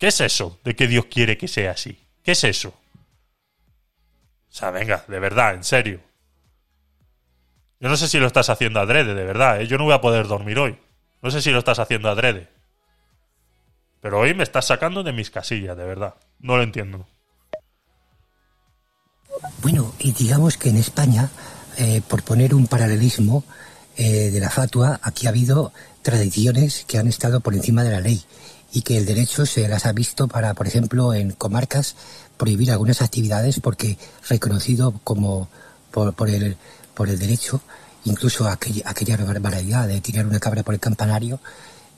¿Qué 0.00 0.06
es 0.06 0.20
eso 0.22 0.58
de 0.64 0.74
que 0.74 0.88
Dios 0.88 1.04
quiere 1.10 1.36
que 1.36 1.46
sea 1.46 1.72
así? 1.72 2.00
¿Qué 2.22 2.32
es 2.32 2.42
eso? 2.44 2.70
O 2.70 4.52
sea, 4.52 4.70
venga, 4.70 5.04
de 5.06 5.20
verdad, 5.20 5.54
en 5.54 5.62
serio. 5.62 6.00
Yo 7.80 7.90
no 7.90 7.98
sé 7.98 8.08
si 8.08 8.18
lo 8.18 8.26
estás 8.26 8.48
haciendo 8.48 8.80
adrede, 8.80 9.14
de 9.14 9.24
verdad. 9.24 9.60
¿eh? 9.60 9.66
Yo 9.66 9.76
no 9.76 9.84
voy 9.84 9.92
a 9.92 10.00
poder 10.00 10.26
dormir 10.26 10.58
hoy. 10.58 10.78
No 11.20 11.30
sé 11.30 11.42
si 11.42 11.50
lo 11.50 11.58
estás 11.58 11.80
haciendo 11.80 12.08
adrede. 12.08 12.48
Pero 14.00 14.20
hoy 14.20 14.32
me 14.32 14.42
estás 14.42 14.66
sacando 14.66 15.02
de 15.02 15.12
mis 15.12 15.30
casillas, 15.30 15.76
de 15.76 15.84
verdad. 15.84 16.14
No 16.38 16.56
lo 16.56 16.62
entiendo. 16.62 17.06
Bueno, 19.60 19.94
y 19.98 20.12
digamos 20.12 20.56
que 20.56 20.70
en 20.70 20.78
España, 20.78 21.28
eh, 21.76 22.00
por 22.08 22.22
poner 22.22 22.54
un 22.54 22.66
paralelismo 22.68 23.44
eh, 23.98 24.30
de 24.30 24.40
la 24.40 24.48
fatua, 24.48 24.98
aquí 25.02 25.26
ha 25.26 25.30
habido 25.30 25.74
tradiciones 26.00 26.86
que 26.88 26.96
han 26.96 27.06
estado 27.06 27.40
por 27.40 27.52
encima 27.52 27.84
de 27.84 27.90
la 27.90 28.00
ley 28.00 28.24
y 28.72 28.82
que 28.82 28.96
el 28.96 29.06
derecho 29.06 29.46
se 29.46 29.66
las 29.68 29.86
ha 29.86 29.92
visto 29.92 30.28
para, 30.28 30.54
por 30.54 30.66
ejemplo, 30.66 31.12
en 31.14 31.32
comarcas 31.32 31.96
prohibir 32.36 32.70
algunas 32.70 33.02
actividades 33.02 33.60
porque 33.60 33.98
reconocido 34.28 34.94
como 35.04 35.48
por, 35.90 36.14
por 36.14 36.30
el 36.30 36.56
por 36.94 37.08
el 37.08 37.18
derecho, 37.18 37.60
incluso 38.04 38.46
aquella, 38.48 38.82
aquella 38.84 39.16
barbaridad 39.16 39.88
de 39.88 40.00
tirar 40.02 40.26
una 40.26 40.38
cabra 40.38 40.62
por 40.62 40.74
el 40.74 40.80
campanario, 40.80 41.40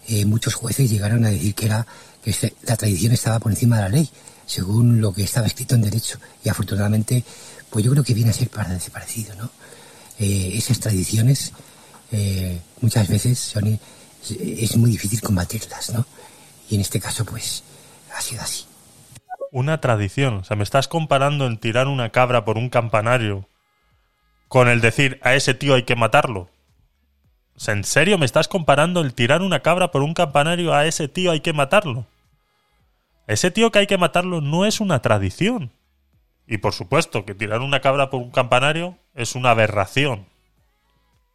eh, 0.09 0.24
muchos 0.24 0.55
jueces 0.55 0.89
llegaron 0.90 1.24
a 1.24 1.31
decir 1.31 1.55
que 1.55 1.66
era 1.66 1.86
que 2.23 2.32
se- 2.32 2.55
la 2.62 2.77
tradición 2.77 3.12
estaba 3.12 3.40
por 3.40 3.51
encima 3.51 3.77
de 3.77 3.82
la 3.82 3.89
ley, 3.89 4.09
según 4.47 5.01
lo 5.01 5.12
que 5.12 5.24
estaba 5.24 5.47
escrito 5.49 5.74
en 5.74 5.82
derecho. 5.82 6.19
Y 6.44 6.49
afortunadamente, 6.51 7.24
pues 7.69 7.85
yo 7.85 7.90
creo 7.90 8.05
que 8.05 8.15
viene 8.15 8.31
a 8.31 8.35
ser 8.35 8.49
parecido, 8.49 9.35
¿no? 9.35 9.51
Eh, 10.20 10.53
esas 10.55 10.78
tradiciones 10.78 11.53
eh, 12.12 12.61
muchas 12.81 13.09
veces 13.09 13.39
son, 13.40 13.81
es 14.39 14.77
muy 14.77 14.90
difícil 14.93 15.20
combatirlas, 15.20 15.90
¿no? 15.90 16.07
Y 16.73 16.77
en 16.77 16.81
este 16.81 17.01
caso, 17.01 17.27
pues, 17.27 17.65
ha 18.16 18.23
sido 18.23 18.40
así. 18.40 18.65
Una 19.51 19.82
tradición. 19.82 20.36
O 20.36 20.44
sea, 20.44 20.57
me 20.57 20.62
estás 20.62 20.89
comparando 20.89 21.47
en 21.47 21.59
tirar 21.59 21.86
una 21.86 22.09
cabra 22.09 22.47
por 22.47 22.57
un 22.57 22.70
campanario 22.70 23.47
con 24.49 24.69
el 24.69 24.81
decir 24.81 25.20
a 25.23 25.35
ese 25.35 25.53
tío 25.53 25.74
hay 25.74 25.82
que 25.82 25.97
matarlo. 25.97 26.49
O 27.55 27.61
sea, 27.61 27.74
¿en 27.74 27.85
serio 27.85 28.16
me 28.16 28.24
estás 28.24 28.49
comparando 28.49 29.03
el 29.03 29.12
tirar 29.12 29.43
una 29.43 29.61
cabra 29.61 29.90
por 29.90 30.01
un 30.01 30.15
campanario 30.15 30.73
a 30.73 30.86
ese 30.86 31.09
tío 31.09 31.32
hay 31.32 31.40
que 31.40 31.53
matarlo? 31.53 32.07
Ese 33.27 33.51
tío 33.51 33.70
que 33.70 33.81
hay 33.81 33.86
que 33.86 33.99
matarlo 33.99 34.40
no 34.40 34.65
es 34.65 34.81
una 34.81 35.03
tradición. 35.03 35.73
Y 36.47 36.57
por 36.57 36.73
supuesto 36.73 37.27
que 37.27 37.35
tirar 37.35 37.61
una 37.61 37.81
cabra 37.81 38.09
por 38.09 38.23
un 38.23 38.31
campanario 38.31 38.97
es 39.15 39.35
una 39.35 39.51
aberración. 39.51 40.24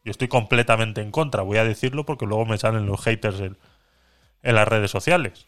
Yo 0.04 0.10
estoy 0.10 0.30
completamente 0.30 1.02
en 1.02 1.12
contra, 1.12 1.44
voy 1.44 1.60
a 1.60 1.64
decirlo 1.64 2.08
porque 2.08 2.26
luego 2.26 2.48
me 2.48 2.58
salen 2.58 2.88
los 2.88 3.04
haters 3.04 3.40
en, 3.40 3.58
en 4.48 4.56
las 4.56 4.68
redes 4.68 4.90
sociales. 4.90 5.46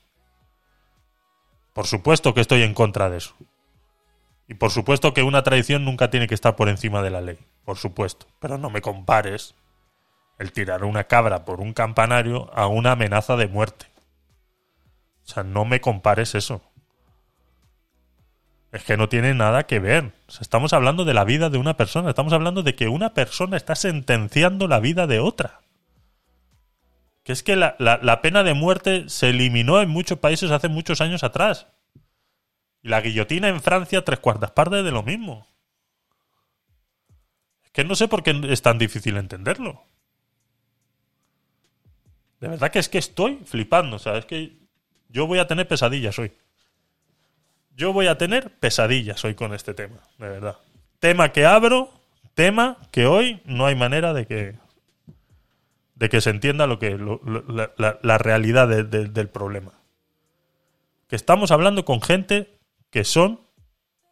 Por 1.71 1.87
supuesto 1.87 2.33
que 2.33 2.41
estoy 2.41 2.63
en 2.63 2.73
contra 2.73 3.09
de 3.09 3.17
eso. 3.17 3.33
Y 4.45 4.55
por 4.55 4.71
supuesto 4.71 5.13
que 5.13 5.23
una 5.23 5.41
tradición 5.41 5.85
nunca 5.85 6.09
tiene 6.09 6.27
que 6.27 6.35
estar 6.35 6.57
por 6.57 6.67
encima 6.67 7.01
de 7.01 7.09
la 7.09 7.21
ley. 7.21 7.39
Por 7.63 7.77
supuesto. 7.77 8.27
Pero 8.41 8.57
no 8.57 8.69
me 8.69 8.81
compares 8.81 9.55
el 10.37 10.51
tirar 10.51 10.83
una 10.83 11.05
cabra 11.05 11.45
por 11.45 11.61
un 11.61 11.71
campanario 11.71 12.51
a 12.53 12.67
una 12.67 12.91
amenaza 12.91 13.37
de 13.37 13.47
muerte. 13.47 13.85
O 15.23 15.27
sea, 15.27 15.43
no 15.43 15.63
me 15.63 15.79
compares 15.79 16.35
eso. 16.35 16.61
Es 18.73 18.83
que 18.83 18.97
no 18.97 19.07
tiene 19.07 19.33
nada 19.33 19.65
que 19.65 19.79
ver. 19.79 20.11
Estamos 20.41 20.73
hablando 20.73 21.05
de 21.05 21.13
la 21.13 21.23
vida 21.23 21.49
de 21.49 21.57
una 21.57 21.77
persona. 21.77 22.09
Estamos 22.09 22.33
hablando 22.33 22.63
de 22.63 22.75
que 22.75 22.89
una 22.89 23.13
persona 23.13 23.55
está 23.55 23.75
sentenciando 23.75 24.67
la 24.67 24.81
vida 24.81 25.07
de 25.07 25.21
otra. 25.21 25.61
Es 27.29 27.43
que 27.43 27.55
la- 27.55 27.75
la 27.77 28.21
pena 28.21 28.41
de 28.41 28.55
muerte 28.55 29.07
se 29.07 29.29
eliminó 29.29 29.81
en 29.81 29.89
muchos 29.89 30.17
países 30.17 30.49
hace 30.49 30.67
muchos 30.67 30.99
años 30.99 31.23
atrás. 31.23 31.67
Y 32.81 32.89
la 32.89 33.01
guillotina 33.01 33.49
en 33.49 33.61
Francia, 33.61 34.03
tres 34.03 34.19
cuartas 34.19 34.49
partes 34.49 34.83
de 34.83 34.89
lo 34.89 35.03
mismo. 35.03 35.47
Es 37.63 37.69
que 37.71 37.83
no 37.83 37.93
sé 37.95 38.07
por 38.07 38.23
qué 38.23 38.39
es 38.49 38.63
tan 38.63 38.79
difícil 38.79 39.15
entenderlo. 39.17 39.83
De 42.39 42.47
verdad 42.47 42.71
que 42.71 42.79
es 42.79 42.89
que 42.89 42.97
estoy 42.97 43.41
flipando. 43.45 43.97
O 43.97 43.99
sea, 43.99 44.17
es 44.17 44.25
que 44.25 44.57
yo 45.09 45.27
voy 45.27 45.37
a 45.37 45.45
tener 45.45 45.67
pesadillas 45.67 46.17
hoy. 46.17 46.31
Yo 47.75 47.93
voy 47.93 48.07
a 48.07 48.17
tener 48.17 48.57
pesadillas 48.57 49.23
hoy 49.23 49.35
con 49.35 49.53
este 49.53 49.75
tema, 49.75 49.99
de 50.17 50.29
verdad. 50.29 50.57
Tema 50.99 51.31
que 51.31 51.45
abro, 51.45 51.93
tema 52.33 52.77
que 52.91 53.05
hoy 53.05 53.39
no 53.45 53.67
hay 53.67 53.75
manera 53.75 54.13
de 54.13 54.25
que 54.25 54.55
de 55.99 56.09
que 56.09 56.21
se 56.21 56.29
entienda 56.29 56.65
lo 56.65 56.79
que 56.79 56.97
lo- 56.97 57.21
la, 57.77 57.99
la- 58.01 58.17
realidad 58.17 58.67
de- 58.69 58.83
de- 58.85 59.09
del 59.09 59.27
problema. 59.29 59.73
Que 61.07 61.15
estamos 61.17 61.51
hablando 61.51 61.83
con 61.83 62.01
gente 62.01 62.57
que 62.89 63.03
son 63.03 63.41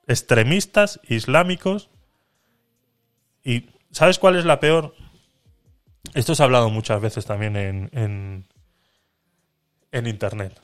extremistas 0.06 1.00
islámicos 1.08 1.90
y 3.44 3.70
¿sabes 3.92 4.20
cuál 4.20 4.36
es 4.36 4.44
la 4.46 4.60
peor? 4.60 4.96
Esto 6.14 6.36
se 6.36 6.44
ha 6.44 6.46
hablado 6.46 6.70
muchas 6.70 7.02
veces 7.02 7.26
también 7.26 7.56
en, 7.56 7.90
en, 7.94 8.46
en 9.92 10.08
internet. 10.08 10.60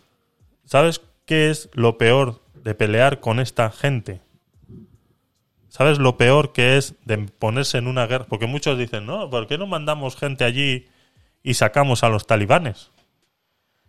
¿Sabes 0.66 1.02
qué 1.26 1.50
es 1.50 1.70
lo 1.74 1.98
peor 1.98 2.42
de 2.56 2.76
pelear 2.76 3.22
con 3.22 3.40
esta 3.40 3.70
gente? 3.72 4.20
¿Sabes 5.70 6.00
lo 6.00 6.18
peor 6.18 6.52
que 6.54 6.78
es 6.78 6.96
de 7.06 7.18
ponerse 7.18 7.78
en 7.78 7.88
una 7.88 8.08
guerra? 8.08 8.26
Porque 8.28 8.46
muchos 8.48 8.78
dicen, 8.78 9.06
no, 9.06 9.30
¿por 9.30 9.48
qué 9.48 9.58
no 9.58 9.68
mandamos 9.68 10.16
gente 10.18 10.44
allí 10.44 10.88
y 11.44 11.54
sacamos 11.54 12.04
a 12.04 12.10
los 12.10 12.26
talibanes? 12.26 12.90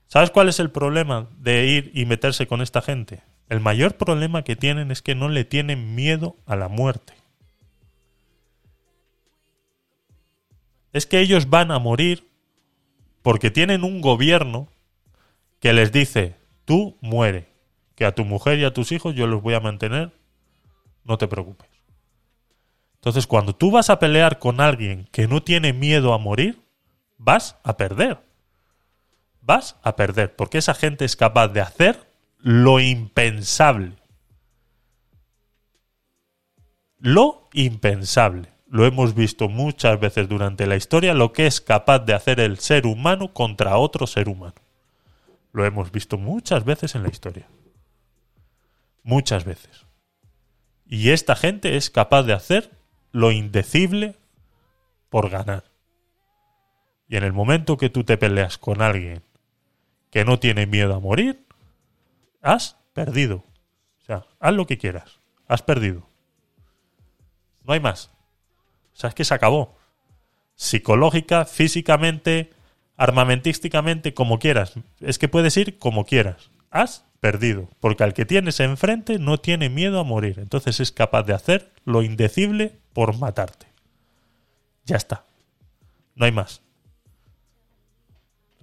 ¿Sabes 0.08 0.30
cuál 0.30 0.48
es 0.48 0.60
el 0.60 0.70
problema 0.70 1.28
de 1.38 1.66
ir 1.66 1.90
y 1.94 2.04
meterse 2.04 2.46
con 2.46 2.60
esta 2.60 2.82
gente? 2.82 3.22
El 3.48 3.60
mayor 3.60 3.96
problema 3.96 4.42
que 4.42 4.56
tienen 4.56 4.90
es 4.90 5.00
que 5.00 5.14
no 5.14 5.28
le 5.28 5.44
tienen 5.44 5.94
miedo 5.94 6.36
a 6.46 6.56
la 6.56 6.68
muerte. 6.68 7.14
Es 10.92 11.06
que 11.06 11.20
ellos 11.20 11.50
van 11.50 11.70
a 11.70 11.78
morir 11.78 12.28
porque 13.22 13.50
tienen 13.50 13.84
un 13.84 14.00
gobierno 14.00 14.68
que 15.60 15.72
les 15.72 15.92
dice, 15.92 16.36
tú 16.64 16.96
muere, 17.00 17.48
que 17.94 18.04
a 18.04 18.14
tu 18.14 18.24
mujer 18.24 18.58
y 18.58 18.64
a 18.64 18.72
tus 18.72 18.92
hijos 18.92 19.14
yo 19.14 19.26
los 19.26 19.42
voy 19.42 19.54
a 19.54 19.60
mantener, 19.60 20.12
no 21.04 21.18
te 21.18 21.26
preocupes. 21.26 21.68
Entonces, 22.96 23.26
cuando 23.26 23.54
tú 23.54 23.70
vas 23.70 23.90
a 23.90 23.98
pelear 23.98 24.38
con 24.38 24.60
alguien 24.60 25.08
que 25.10 25.26
no 25.26 25.42
tiene 25.42 25.72
miedo 25.72 26.14
a 26.14 26.18
morir, 26.18 26.63
vas 27.18 27.56
a 27.62 27.76
perder. 27.76 28.18
Vas 29.40 29.76
a 29.82 29.96
perder, 29.96 30.34
porque 30.34 30.58
esa 30.58 30.74
gente 30.74 31.04
es 31.04 31.16
capaz 31.16 31.48
de 31.48 31.60
hacer 31.60 32.08
lo 32.38 32.80
impensable. 32.80 33.96
Lo 36.98 37.48
impensable. 37.52 38.48
Lo 38.66 38.86
hemos 38.86 39.14
visto 39.14 39.48
muchas 39.48 40.00
veces 40.00 40.28
durante 40.28 40.66
la 40.66 40.76
historia, 40.76 41.14
lo 41.14 41.32
que 41.32 41.46
es 41.46 41.60
capaz 41.60 42.00
de 42.00 42.14
hacer 42.14 42.40
el 42.40 42.58
ser 42.58 42.86
humano 42.86 43.32
contra 43.32 43.76
otro 43.76 44.06
ser 44.06 44.28
humano. 44.28 44.54
Lo 45.52 45.64
hemos 45.64 45.92
visto 45.92 46.18
muchas 46.18 46.64
veces 46.64 46.94
en 46.94 47.02
la 47.02 47.10
historia. 47.10 47.46
Muchas 49.02 49.44
veces. 49.44 49.86
Y 50.86 51.10
esta 51.10 51.36
gente 51.36 51.76
es 51.76 51.90
capaz 51.90 52.24
de 52.24 52.32
hacer 52.32 52.70
lo 53.12 53.30
indecible 53.30 54.16
por 55.08 55.30
ganar. 55.30 55.73
Y 57.08 57.16
en 57.16 57.24
el 57.24 57.32
momento 57.32 57.76
que 57.76 57.90
tú 57.90 58.04
te 58.04 58.16
peleas 58.16 58.58
con 58.58 58.82
alguien 58.82 59.22
que 60.10 60.24
no 60.24 60.38
tiene 60.38 60.66
miedo 60.66 60.94
a 60.94 61.00
morir, 61.00 61.44
has 62.40 62.76
perdido. 62.92 63.44
O 64.00 64.04
sea, 64.06 64.26
haz 64.38 64.54
lo 64.54 64.66
que 64.66 64.78
quieras. 64.78 65.20
Has 65.48 65.62
perdido. 65.62 66.08
No 67.64 67.72
hay 67.72 67.80
más. 67.80 68.10
O 68.92 68.96
sea, 68.96 69.08
es 69.08 69.14
que 69.14 69.24
se 69.24 69.34
acabó. 69.34 69.76
Psicológica, 70.54 71.44
físicamente, 71.44 72.50
armamentísticamente, 72.96 74.14
como 74.14 74.38
quieras. 74.38 74.74
Es 75.00 75.18
que 75.18 75.28
puedes 75.28 75.56
ir 75.56 75.78
como 75.78 76.04
quieras. 76.04 76.50
Has 76.70 77.04
perdido. 77.20 77.68
Porque 77.80 78.04
al 78.04 78.14
que 78.14 78.24
tienes 78.24 78.60
enfrente 78.60 79.18
no 79.18 79.38
tiene 79.38 79.68
miedo 79.68 79.98
a 79.98 80.04
morir. 80.04 80.38
Entonces 80.38 80.80
es 80.80 80.92
capaz 80.92 81.24
de 81.24 81.34
hacer 81.34 81.72
lo 81.84 82.02
indecible 82.02 82.78
por 82.92 83.18
matarte. 83.18 83.66
Ya 84.84 84.96
está. 84.96 85.24
No 86.14 86.26
hay 86.26 86.32
más. 86.32 86.63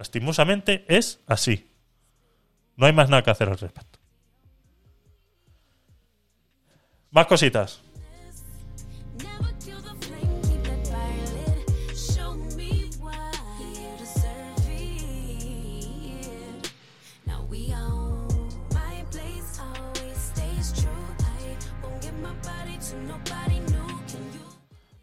Lastimosamente 0.02 0.84
es 0.88 1.20
así. 1.28 1.70
No 2.76 2.86
hay 2.86 2.92
más 2.92 3.08
nada 3.08 3.22
que 3.22 3.30
hacer 3.30 3.48
al 3.48 3.56
respecto. 3.56 4.00
Más 7.12 7.26
cositas. 7.26 7.80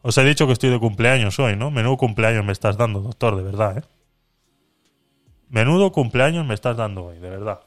Os 0.02 0.18
he 0.18 0.24
dicho 0.26 0.46
que 0.46 0.52
estoy 0.52 0.72
de 0.72 0.80
cumpleaños 0.80 1.40
hoy, 1.40 1.56
¿no? 1.56 1.72
Menudo 1.72 1.96
cumpleaños 1.96 2.44
me 2.44 2.52
estás 2.52 2.76
dando, 2.76 3.00
doctor, 3.00 3.38
de 3.38 3.44
verdad, 3.44 3.78
¿eh? 3.78 3.99
Menudo 5.50 5.92
cumpleaños 5.92 6.46
me 6.46 6.54
estás 6.54 6.78
dando 6.78 7.06
hoy, 7.06 7.18
de 7.20 7.30
verdad. 7.30 7.62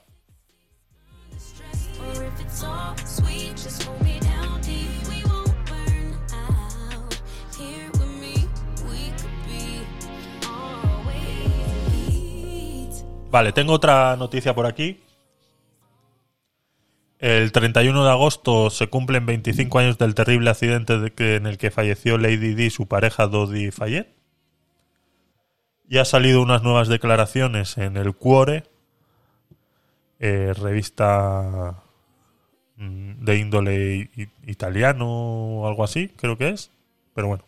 Vale, 13.31 13.53
tengo 13.53 13.73
otra 13.73 14.15
noticia 14.17 14.55
por 14.55 14.67
aquí. 14.67 15.01
El 17.19 17.51
31 17.51 18.05
de 18.05 18.11
agosto 18.11 18.69
se 18.69 18.89
cumplen 18.89 19.25
25 19.25 19.79
años 19.79 19.97
del 19.97 20.15
terrible 20.15 20.51
accidente 20.51 20.99
de 20.99 21.13
que- 21.13 21.37
en 21.37 21.47
el 21.47 21.57
que 21.57 21.71
falleció 21.71 22.19
Lady 22.19 22.55
Di 22.55 22.69
su 22.69 22.87
pareja 22.87 23.29
Dodi 23.29 23.71
Fayette. 23.71 24.22
Y 25.89 25.99
ha 25.99 26.05
salido 26.05 26.43
unas 26.43 26.63
nuevas 26.63 26.89
declaraciones 26.89 27.77
en 27.77 27.97
el 27.97 28.15
Cuore, 28.15 28.65
eh, 30.19 30.55
revista 30.55 31.83
mm, 32.77 33.25
de 33.25 33.39
índole 33.39 34.11
italiano 34.47 35.07
o 35.09 35.69
algo 35.69 35.85
así, 35.85 36.09
creo 36.09 36.39
que 36.39 36.51
es. 36.51 36.71
Pero 37.15 37.29
bueno. 37.29 37.45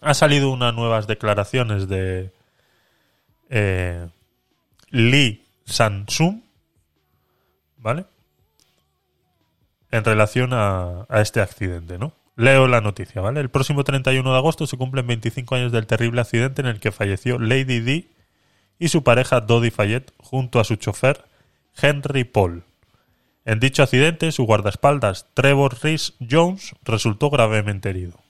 Ha 0.00 0.14
salido 0.14 0.50
unas 0.50 0.74
nuevas 0.74 1.06
declaraciones 1.06 1.88
de 1.88 2.32
eh, 3.50 4.08
Lee 4.90 5.44
Sansum, 5.64 6.42
¿vale? 7.78 8.04
En 9.90 10.04
relación 10.04 10.52
a, 10.52 11.06
a 11.08 11.20
este 11.20 11.40
accidente, 11.40 11.98
¿no? 11.98 12.12
Leo 12.36 12.68
la 12.68 12.82
noticia, 12.82 13.22
¿vale? 13.22 13.40
El 13.40 13.48
próximo 13.48 13.82
31 13.82 14.30
de 14.30 14.36
agosto 14.36 14.66
se 14.66 14.76
cumplen 14.76 15.06
25 15.06 15.54
años 15.54 15.72
del 15.72 15.86
terrible 15.86 16.20
accidente 16.20 16.60
en 16.60 16.68
el 16.68 16.80
que 16.80 16.92
falleció 16.92 17.38
Lady 17.38 17.80
Di 17.80 18.10
y 18.78 18.88
su 18.88 19.02
pareja 19.02 19.40
Dodi 19.40 19.70
Fayette 19.70 20.12
junto 20.18 20.60
a 20.60 20.64
su 20.64 20.76
chofer 20.76 21.24
Henry 21.80 22.24
Paul. 22.24 22.64
En 23.46 23.58
dicho 23.58 23.82
accidente, 23.82 24.32
su 24.32 24.44
guardaespaldas 24.44 25.28
Trevor 25.32 25.78
Rhys 25.82 26.14
Jones 26.30 26.74
resultó 26.82 27.30
gravemente 27.30 27.88
herido. 27.88 28.20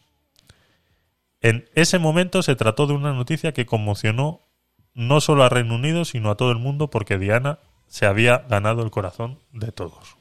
En 1.41 1.69
ese 1.75 1.99
momento 1.99 2.43
se 2.43 2.55
trató 2.55 2.87
de 2.87 2.93
una 2.93 3.13
noticia 3.13 3.53
que 3.53 3.67
conmocionó 3.67 4.43
no 4.95 5.21
solo 5.21 5.43
a 5.43 5.49
Reino 5.49 5.75
Unido, 5.75 6.05
sino 6.05 6.31
a 6.31 6.37
todo 6.37 6.53
el 6.53 6.59
mundo 6.59 6.91
porque 6.91 7.19
Diana 7.19 7.59
se 7.89 8.07
había 8.07 8.39
ganado 8.49 8.83
el 8.83 8.91
corazón 8.91 9.39
de 9.53 9.73
todos. 9.73 10.17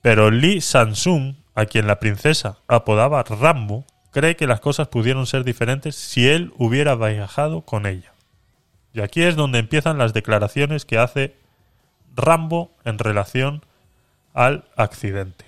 Pero 0.00 0.30
Lee 0.30 0.60
Sansum, 0.60 1.36
a 1.54 1.66
quien 1.66 1.86
la 1.86 2.00
princesa 2.00 2.58
apodaba 2.68 3.22
Rambo, 3.22 3.84
cree 4.10 4.36
que 4.36 4.46
las 4.46 4.60
cosas 4.60 4.88
pudieron 4.88 5.26
ser 5.26 5.44
diferentes 5.44 5.96
si 5.96 6.28
él 6.28 6.52
hubiera 6.56 6.94
viajado 6.94 7.62
con 7.62 7.86
ella. 7.86 8.12
Y 8.94 9.00
aquí 9.00 9.22
es 9.22 9.36
donde 9.36 9.58
empiezan 9.58 9.98
las 9.98 10.12
declaraciones 10.12 10.84
que 10.84 10.98
hace 10.98 11.34
Rambo 12.14 12.72
en 12.84 12.98
relación 12.98 13.64
al 14.34 14.64
accidente. 14.76 15.44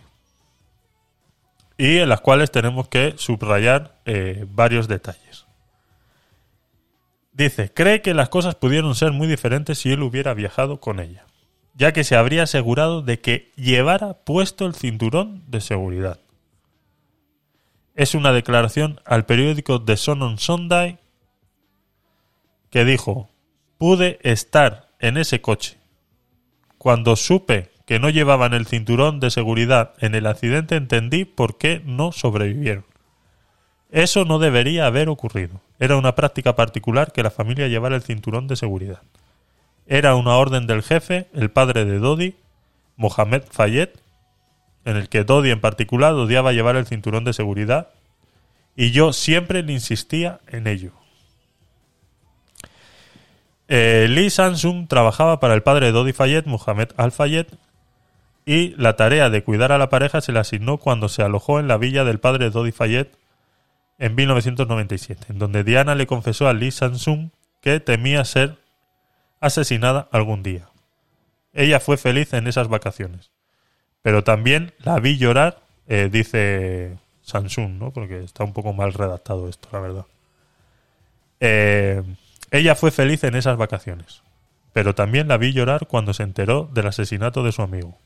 Y 1.77 1.99
en 1.99 2.09
las 2.09 2.21
cuales 2.21 2.51
tenemos 2.51 2.89
que 2.89 3.15
subrayar 3.17 3.97
eh, 4.05 4.47
varios 4.49 4.89
detalles. 4.89 5.45
Dice, 7.33 7.73
cree 7.73 8.01
que 8.01 8.15
las 8.15 8.29
cosas 8.29 8.55
pudieron 8.55 8.95
ser 8.95 9.11
muy 9.11 9.27
diferentes 9.27 9.79
si 9.79 9.93
él 9.93 10.03
hubiera 10.03 10.35
viajado 10.35 10.79
con 10.79 11.01
ella, 11.01 11.25
ya 11.75 11.93
que 11.93 12.05
se 12.05 12.17
habría 12.17 12.45
asegurado 12.45 13.03
de 13.03 13.21
que 13.21 13.53
llevara 13.57 14.15
puesto 14.15 14.67
el 14.67 14.75
cinturón 14.75 15.43
de 15.49 15.61
seguridad. 15.61 16.21
Es 17.95 18.15
una 18.15 18.33
declaración 18.33 19.01
al 19.05 19.27
periódico 19.27 19.83
The 19.83 19.97
Sun 19.97 20.23
on 20.23 20.39
Sunday 20.39 20.99
que 22.71 22.85
dijo, 22.85 23.29
pude 23.79 24.19
estar 24.23 24.89
en 24.99 25.17
ese 25.17 25.41
coche. 25.41 25.79
Cuando 26.79 27.17
supe 27.17 27.71
que 27.87 27.99
no 27.99 28.11
llevaban 28.11 28.55
el 28.55 28.67
cinturón 28.67 29.21
de 29.21 29.31
seguridad 29.31 29.93
en 29.99 30.15
el 30.15 30.27
accidente 30.27 30.77
entendí 30.77 31.25
por 31.25 31.59
qué 31.59 31.83
no 31.85 32.13
sobrevivieron. 32.13 32.85
Eso 33.91 34.25
no 34.25 34.39
debería 34.39 34.87
haber 34.87 35.09
ocurrido. 35.09 35.61
Era 35.79 35.97
una 35.97 36.15
práctica 36.15 36.57
particular 36.57 37.13
que 37.13 37.23
la 37.23 37.31
familia 37.31 37.69
llevara 37.69 37.95
el 37.95 38.03
cinturón 38.03 38.49
de 38.49 38.57
seguridad. 38.57 39.03
Era 39.87 40.15
una 40.15 40.37
orden 40.37 40.67
del 40.67 40.83
jefe, 40.83 41.27
el 41.35 41.51
padre 41.51 41.85
de 41.85 41.99
Dodi, 41.99 42.37
Mohamed 42.97 43.43
Fayed, 43.51 43.91
en 44.85 44.97
el 44.97 45.09
que 45.09 45.25
Dodi 45.25 45.51
en 45.51 45.61
particular 45.61 46.15
odiaba 46.15 46.53
llevar 46.53 46.77
el 46.77 46.87
cinturón 46.87 47.25
de 47.25 47.33
seguridad, 47.33 47.89
y 48.77 48.91
yo 48.91 49.13
siempre 49.13 49.63
le 49.63 49.73
insistía 49.73 50.41
en 50.49 50.67
ello. 50.67 50.93
Eh, 53.69 54.07
Lee 54.11 54.31
Sansum 54.31 54.87
trabajaba 54.87 55.41
para 55.41 55.55
el 55.55 55.63
padre 55.63 55.87
de 55.87 55.93
Dodi 55.93 56.13
Fayed, 56.13 56.45
Mohamed 56.47 56.89
Al-Fayed, 56.97 57.47
y 58.47 58.75
la 58.77 58.97
tarea 58.97 59.31
de 59.31 59.43
cuidar 59.43 59.73
a 59.73 59.79
la 59.79 59.89
pareja 59.89 60.21
se 60.21 60.33
le 60.33 60.39
asignó 60.39 60.77
cuando 60.77 61.09
se 61.09 61.23
alojó 61.23 61.61
en 61.61 61.69
la 61.69 61.79
villa 61.79 62.05
del 62.05 62.21
padre 62.21 62.45
de 62.45 62.51
Dodi 62.51 62.73
Fayed 62.73 63.07
en 63.99 64.15
1997, 64.15 65.27
en 65.31 65.39
donde 65.39 65.65
Diana 65.65 65.95
le 65.95 66.07
confesó 66.07 66.49
a 66.49 66.53
Lee 66.53 66.71
Sansum 66.71 67.31
que 67.63 67.81
temía 67.81 68.25
ser 68.25 68.59
asesinada 69.45 70.09
algún 70.11 70.43
día. 70.43 70.69
Ella 71.53 71.79
fue 71.79 71.97
feliz 71.97 72.33
en 72.33 72.47
esas 72.47 72.69
vacaciones, 72.69 73.31
pero 74.03 74.25
también 74.25 74.73
la 74.79 74.99
vi 74.99 75.19
llorar, 75.19 75.61
eh, 75.87 76.09
dice 76.11 76.99
Sansum, 77.23 77.79
¿no? 77.79 77.93
porque 77.93 78.25
está 78.25 78.43
un 78.43 78.53
poco 78.53 78.73
mal 78.73 78.93
redactado 78.93 79.49
esto, 79.49 79.69
la 79.71 79.81
verdad. 79.81 80.07
Eh, 81.41 82.03
ella 82.51 82.75
fue 82.75 82.91
feliz 82.91 83.23
en 83.25 83.35
esas 83.35 83.57
vacaciones, 83.57 84.23
pero 84.73 84.95
también 84.95 85.29
la 85.29 85.37
vi 85.37 85.53
llorar 85.53 85.87
cuando 85.87 86.15
se 86.15 86.23
enteró 86.23 86.69
del 86.73 86.87
asesinato 86.87 87.45
de 87.45 87.53
su 87.53 87.63
amigo, 87.63 87.99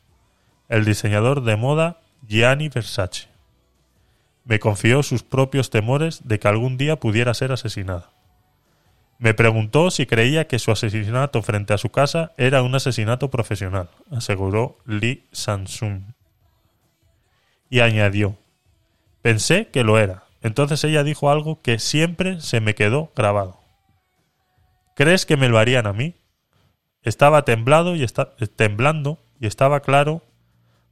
el 0.68 0.84
diseñador 0.84 1.42
de 1.44 1.56
moda 1.56 2.00
Gianni 2.26 2.68
Versace. 2.68 3.28
Me 4.44 4.58
confió 4.58 5.02
sus 5.02 5.22
propios 5.22 5.70
temores 5.70 6.26
de 6.26 6.38
que 6.40 6.48
algún 6.48 6.78
día 6.78 6.96
pudiera 6.96 7.32
ser 7.34 7.52
asesinada. 7.52 8.10
Me 9.18 9.34
preguntó 9.34 9.90
si 9.90 10.06
creía 10.06 10.46
que 10.46 10.60
su 10.60 10.70
asesinato 10.70 11.42
frente 11.42 11.74
a 11.74 11.78
su 11.78 11.88
casa 11.90 12.32
era 12.36 12.62
un 12.62 12.74
asesinato 12.76 13.30
profesional, 13.30 13.90
aseguró 14.12 14.78
Lee 14.86 15.26
Samsung. 15.32 16.02
Y 17.68 17.80
añadió, 17.80 18.36
pensé 19.20 19.68
que 19.68 19.82
lo 19.82 19.98
era. 19.98 20.22
Entonces 20.40 20.84
ella 20.84 21.02
dijo 21.02 21.30
algo 21.30 21.60
que 21.60 21.80
siempre 21.80 22.40
se 22.40 22.60
me 22.60 22.76
quedó 22.76 23.10
grabado. 23.16 23.58
¿Crees 24.94 25.26
que 25.26 25.36
me 25.36 25.48
lo 25.48 25.58
harían 25.58 25.86
a 25.88 25.92
mí? 25.92 26.14
Estaba 27.02 27.44
temblado 27.44 27.96
y 27.96 28.04
esta- 28.04 28.36
temblando 28.56 29.18
y 29.40 29.48
estaba 29.48 29.80
claro 29.80 30.22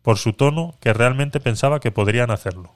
por 0.02 0.18
su 0.18 0.32
tono 0.32 0.74
que 0.80 0.92
realmente 0.92 1.38
pensaba 1.38 1.78
que 1.78 1.92
podrían 1.92 2.30
hacerlo. 2.32 2.74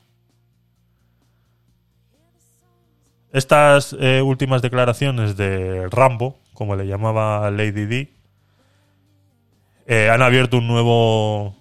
Estas 3.33 3.97
eh, 4.01 4.23
últimas 4.23 4.61
declaraciones 4.61 5.37
de 5.37 5.89
Rambo, 5.89 6.37
como 6.53 6.75
le 6.75 6.87
llamaba 6.87 7.49
Lady 7.51 7.87
D, 7.87 8.11
eh, 9.87 10.11
han 10.11 10.23
abierto 10.23 10.59
un 10.59 10.67
nuevo 10.67 11.57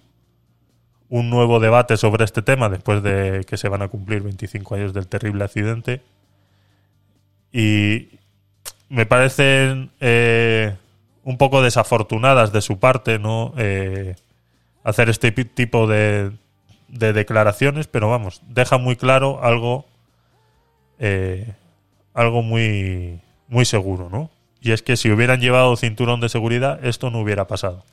un 1.08 1.28
nuevo 1.28 1.58
debate 1.58 1.96
sobre 1.96 2.24
este 2.24 2.40
tema 2.40 2.68
después 2.68 3.02
de 3.02 3.44
que 3.44 3.56
se 3.56 3.68
van 3.68 3.82
a 3.82 3.88
cumplir 3.88 4.22
25 4.22 4.76
años 4.76 4.94
del 4.94 5.08
terrible 5.08 5.42
accidente. 5.42 6.02
Y 7.52 8.10
me 8.88 9.06
parecen 9.06 9.90
eh, 9.98 10.76
un 11.24 11.36
poco 11.36 11.62
desafortunadas 11.62 12.52
de 12.52 12.60
su 12.62 12.78
parte 12.78 13.18
no 13.18 13.54
hacer 14.84 15.08
este 15.08 15.32
tipo 15.32 15.86
de, 15.86 16.32
de 16.88 17.12
declaraciones 17.12 17.86
pero 17.86 18.08
vamos 18.08 18.40
deja 18.48 18.78
muy 18.78 18.96
claro 18.96 19.42
algo 19.42 19.84
algo 22.20 22.42
muy 22.42 23.20
muy 23.48 23.64
seguro 23.64 24.08
no 24.10 24.30
y 24.60 24.72
es 24.72 24.82
que 24.82 24.96
si 24.96 25.10
hubieran 25.10 25.40
llevado 25.40 25.76
cinturón 25.76 26.20
de 26.20 26.28
seguridad 26.28 26.84
esto 26.84 27.10
no 27.10 27.20
hubiera 27.20 27.46
pasado 27.46 27.84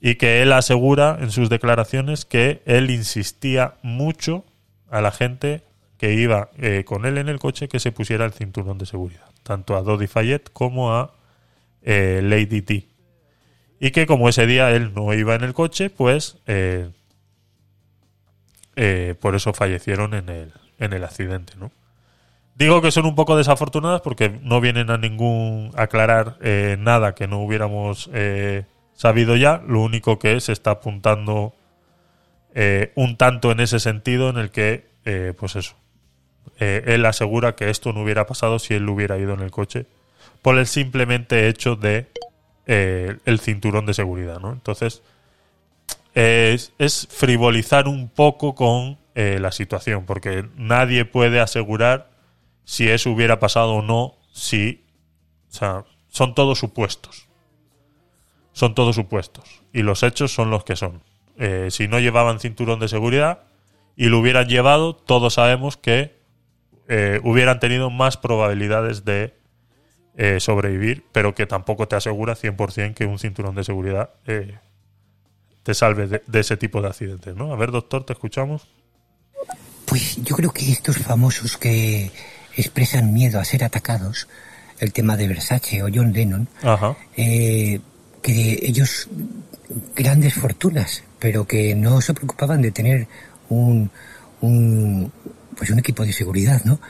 y 0.00 0.16
que 0.16 0.42
él 0.42 0.52
asegura 0.52 1.18
en 1.20 1.30
sus 1.30 1.48
declaraciones 1.48 2.24
que 2.24 2.62
él 2.66 2.90
insistía 2.90 3.74
mucho 3.82 4.44
a 4.90 5.00
la 5.00 5.10
gente 5.10 5.62
que 5.98 6.14
iba 6.14 6.50
eh, 6.58 6.84
con 6.86 7.04
él 7.04 7.18
en 7.18 7.28
el 7.28 7.38
coche 7.38 7.68
que 7.68 7.80
se 7.80 7.92
pusiera 7.92 8.24
el 8.24 8.32
cinturón 8.32 8.78
de 8.78 8.86
seguridad, 8.86 9.28
tanto 9.42 9.76
a 9.76 9.82
Dodi 9.82 10.06
Fayette 10.06 10.50
como 10.52 10.94
a 10.94 11.14
eh, 11.82 12.20
Lady 12.22 12.62
T. 12.62 12.88
Y 13.80 13.90
que 13.90 14.06
como 14.06 14.28
ese 14.28 14.46
día 14.46 14.70
él 14.70 14.92
no 14.94 15.12
iba 15.12 15.34
en 15.34 15.42
el 15.42 15.54
coche, 15.54 15.90
pues 15.90 16.38
eh, 16.46 16.90
por 19.20 19.34
eso 19.34 19.52
fallecieron 19.52 20.14
en 20.14 20.28
el, 20.28 20.52
en 20.78 20.92
el 20.92 21.04
accidente, 21.04 21.54
¿no? 21.58 21.72
Digo 22.58 22.82
que 22.82 22.90
son 22.90 23.06
un 23.06 23.14
poco 23.14 23.36
desafortunadas 23.36 24.00
porque 24.00 24.30
no 24.42 24.60
vienen 24.60 24.90
a 24.90 24.98
ningún 24.98 25.70
aclarar 25.76 26.38
eh, 26.40 26.76
nada 26.80 27.14
que 27.14 27.28
no 27.28 27.38
hubiéramos 27.38 28.10
eh, 28.12 28.64
sabido 28.94 29.36
ya. 29.36 29.62
Lo 29.64 29.80
único 29.80 30.18
que 30.18 30.40
se 30.40 30.50
está 30.50 30.72
apuntando 30.72 31.54
eh, 32.56 32.90
un 32.96 33.16
tanto 33.16 33.52
en 33.52 33.60
ese 33.60 33.78
sentido 33.78 34.28
en 34.28 34.38
el 34.38 34.50
que, 34.50 34.88
pues 35.38 35.54
eso, 35.54 35.76
él 36.58 37.06
asegura 37.06 37.54
que 37.54 37.70
esto 37.70 37.92
no 37.92 38.02
hubiera 38.02 38.26
pasado 38.26 38.58
si 38.58 38.74
él 38.74 38.88
hubiera 38.88 39.16
ido 39.18 39.34
en 39.34 39.40
el 39.40 39.52
coche 39.52 39.86
por 40.42 40.58
el 40.58 40.66
simplemente 40.66 41.48
hecho 41.48 41.76
de 41.76 42.08
el 42.66 43.38
cinturón 43.40 43.86
de 43.86 43.94
seguridad, 43.94 44.40
¿no? 44.40 44.52
Entonces 44.52 45.02
es, 46.12 46.74
es 46.78 47.08
frivolizar 47.10 47.86
un 47.86 48.08
poco 48.08 48.54
con 48.54 48.98
la 49.14 49.52
situación 49.52 50.04
porque 50.04 50.44
nadie 50.56 51.06
puede 51.06 51.40
asegurar 51.40 52.17
si 52.68 52.90
eso 52.90 53.10
hubiera 53.10 53.40
pasado 53.40 53.72
o 53.72 53.82
no, 53.82 54.16
si, 54.30 54.84
o 55.50 55.54
sea, 55.54 55.84
son 56.08 56.34
todos 56.34 56.58
supuestos 56.58 57.28
son 58.58 58.74
todos 58.74 58.96
supuestos 58.96 59.62
y 59.72 59.82
los 59.82 60.02
hechos 60.02 60.34
son 60.34 60.50
los 60.50 60.64
que 60.64 60.74
son. 60.74 61.00
Eh, 61.36 61.68
si 61.70 61.86
no 61.86 62.00
llevaban 62.00 62.40
cinturón 62.40 62.80
de 62.80 62.88
seguridad 62.88 63.44
y 63.94 64.06
lo 64.06 64.18
hubieran 64.18 64.48
llevado, 64.48 64.96
todos 64.96 65.34
sabemos 65.34 65.76
que 65.76 66.18
eh, 66.88 67.20
hubieran 67.22 67.60
tenido 67.60 67.88
más 67.88 68.16
probabilidades 68.16 69.04
de 69.04 69.32
eh, 70.16 70.40
sobrevivir, 70.40 71.04
pero 71.12 71.36
que 71.36 71.46
tampoco 71.46 71.86
te 71.86 71.94
asegura 71.94 72.34
100% 72.34 72.94
que 72.94 73.06
un 73.06 73.20
cinturón 73.20 73.54
de 73.54 73.62
seguridad 73.62 74.10
te 74.24 75.74
salve 75.74 76.08
de, 76.08 76.22
de 76.26 76.40
ese 76.40 76.56
tipo 76.56 76.82
de 76.82 76.88
accidentes. 76.88 77.36
¿no? 77.36 77.52
A 77.52 77.56
ver, 77.56 77.70
doctor, 77.70 78.04
te 78.04 78.12
escuchamos. 78.12 78.66
Pues 79.84 80.16
yo 80.16 80.34
creo 80.34 80.50
que 80.50 80.72
estos 80.72 80.98
famosos 80.98 81.56
que 81.56 82.10
expresan 82.60 83.12
miedo 83.12 83.40
a 83.40 83.44
ser 83.44 83.64
atacados, 83.64 84.28
el 84.80 84.92
tema 84.92 85.16
de 85.16 85.28
Versace 85.28 85.82
o 85.82 85.88
John 85.92 86.12
Lennon, 86.12 86.48
Ajá. 86.62 86.96
eh, 87.16 87.80
que 88.22 88.58
ellos 88.62 89.08
grandes 89.94 90.34
fortunas, 90.34 91.04
pero 91.18 91.46
que 91.46 91.74
no 91.74 92.00
se 92.00 92.14
preocupaban 92.14 92.62
de 92.62 92.70
tener 92.70 93.08
un, 93.48 93.90
un 94.40 95.12
pues 95.56 95.70
un 95.70 95.78
equipo 95.78 96.04
de 96.04 96.12
seguridad, 96.12 96.62
¿no? 96.64 96.80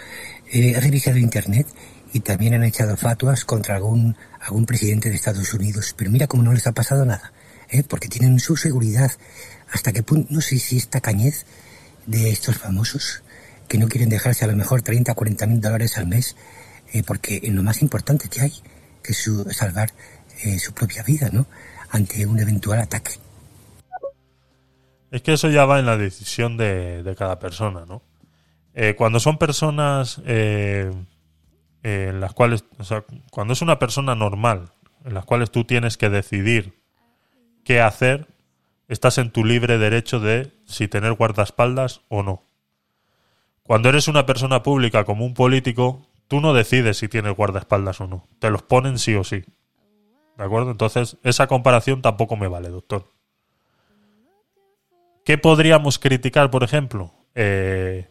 Eh, 0.53 0.73
he 0.77 0.81
revisado 0.81 1.19
internet 1.19 1.67
y 2.13 2.21
también 2.21 2.55
han 2.55 2.65
echado 2.65 2.97
fatuas 2.97 3.45
contra 3.45 3.77
algún 3.77 4.17
algún 4.41 4.67
presidente 4.67 5.11
de 5.11 5.17
Estados 5.17 5.53
Unidos, 5.53 5.95
pero 5.97 6.11
mira 6.11 6.27
cómo 6.27 6.43
no 6.43 6.53
les 6.53 6.67
ha 6.67 6.73
pasado 6.73 7.05
nada, 7.05 7.33
¿eh? 7.71 7.83
porque 7.83 8.09
tienen 8.09 8.39
su 8.41 8.57
seguridad. 8.57 9.13
Hasta 9.71 9.93
qué 9.93 10.03
punto, 10.03 10.29
no 10.33 10.41
sé 10.41 10.59
si 10.59 10.79
esta 10.79 11.01
cañez 11.01 11.45
de 12.07 12.31
estos 12.31 12.57
famosos 12.57 13.23
que 13.69 13.79
no 13.79 13.89
quieren 13.89 14.09
dejarse 14.09 14.45
a 14.45 14.49
lo 14.49 14.57
mejor 14.57 14.83
30 14.83 15.13
o 15.13 15.15
40 15.15 15.47
mil 15.47 15.61
dólares 15.61 15.99
al 15.99 16.07
mes, 16.07 16.37
eh, 16.93 17.03
porque 17.07 17.41
lo 17.53 17.63
más 17.63 17.83
importante 17.83 18.29
que 18.29 18.41
hay, 18.41 18.53
que 19.03 19.13
es 19.13 19.31
salvar 19.51 19.91
eh, 20.43 20.59
su 20.59 20.73
propia 20.73 21.03
vida, 21.03 21.29
¿no? 21.33 21.47
Ante 21.91 22.27
un 22.27 22.41
eventual 22.41 22.81
ataque. 22.81 23.13
Es 25.11 25.23
que 25.23 25.35
eso 25.35 25.49
ya 25.49 25.65
va 25.65 25.79
en 25.79 25.87
la 25.87 25.97
decisión 25.97 26.57
de, 26.57 27.15
cada 27.17 27.39
persona, 27.39 27.85
¿no? 27.87 28.03
Eh, 28.75 28.95
cuando 28.97 29.21
son 29.21 29.39
personas 29.39 30.21
en 30.25 31.07
las 32.21 32.33
cuales, 32.35 32.65
o 32.79 32.85
sea, 32.85 33.05
cuando 33.31 33.55
es 33.55 33.63
una 33.63 33.79
persona 33.79 34.15
normal, 34.15 34.73
en 35.05 35.15
las 35.15 35.25
cuales 35.25 35.51
tú 35.51 35.65
tienes 35.65 35.97
que 35.97 36.11
decidir 36.11 36.79
qué 37.65 37.81
hacer, 37.81 38.29
estás 38.89 39.19
en 39.19 39.31
tu 39.31 39.45
libre 39.45 39.79
derecho 39.79 40.21
de 40.21 40.53
si 40.67 40.89
tener 40.89 41.15
guardaespaldas 41.15 42.03
o 42.09 42.23
no. 42.23 42.48
Cuando 43.69 43.91
eres 43.91 44.09
una 44.09 44.25
persona 44.25 44.63
pública 44.63 45.05
como 45.05 45.27
un 45.27 45.35
político, 45.35 46.07
tú 46.27 46.41
no 46.41 46.55
decides 46.55 46.97
si 46.97 47.07
tienes 47.07 47.37
guardaespaldas 47.37 48.01
o 48.01 48.07
no. 48.07 48.27
Te 48.39 48.49
los 48.49 48.63
ponen 48.63 48.99
sí 48.99 49.15
o 49.15 49.25
sí. 49.25 49.45
¿De 50.39 50.45
acuerdo? 50.45 50.71
Entonces, 50.71 51.19
esa 51.23 51.49
comparación 51.49 52.01
tampoco 52.01 52.35
me 52.35 52.49
vale, 52.49 52.71
doctor. 52.71 53.13
¿Qué 55.23 55.37
podríamos 55.37 55.99
criticar, 55.99 56.51
por 56.51 56.65
ejemplo? 56.65 57.13
Eh, 57.35 58.09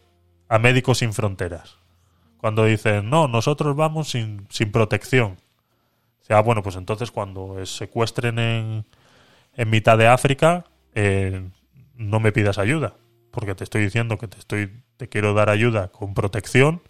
a 0.48 0.60
Médicos 0.60 0.98
Sin 0.98 1.12
Fronteras. 1.12 1.78
Cuando 2.36 2.64
dicen, 2.64 3.10
no, 3.10 3.26
nosotros 3.26 3.74
vamos 3.74 4.10
sin, 4.10 4.46
sin 4.50 4.70
protección. 4.70 5.38
O 6.22 6.24
sea, 6.24 6.40
bueno, 6.40 6.62
pues 6.62 6.76
entonces 6.76 7.10
cuando 7.10 7.66
secuestren 7.66 8.38
en, 8.38 8.86
en 9.54 9.70
mitad 9.70 9.98
de 9.98 10.06
África, 10.06 10.66
eh, 10.94 11.50
no 11.96 12.20
me 12.20 12.30
pidas 12.30 12.58
ayuda. 12.58 12.94
Porque 13.32 13.56
te 13.56 13.64
estoy 13.64 13.82
diciendo 13.82 14.18
que 14.18 14.28
te, 14.28 14.38
estoy, 14.38 14.70
te 14.98 15.08
quiero 15.08 15.32
dar 15.32 15.48
ayuda 15.48 15.88
con 15.88 16.12
protección 16.12 16.82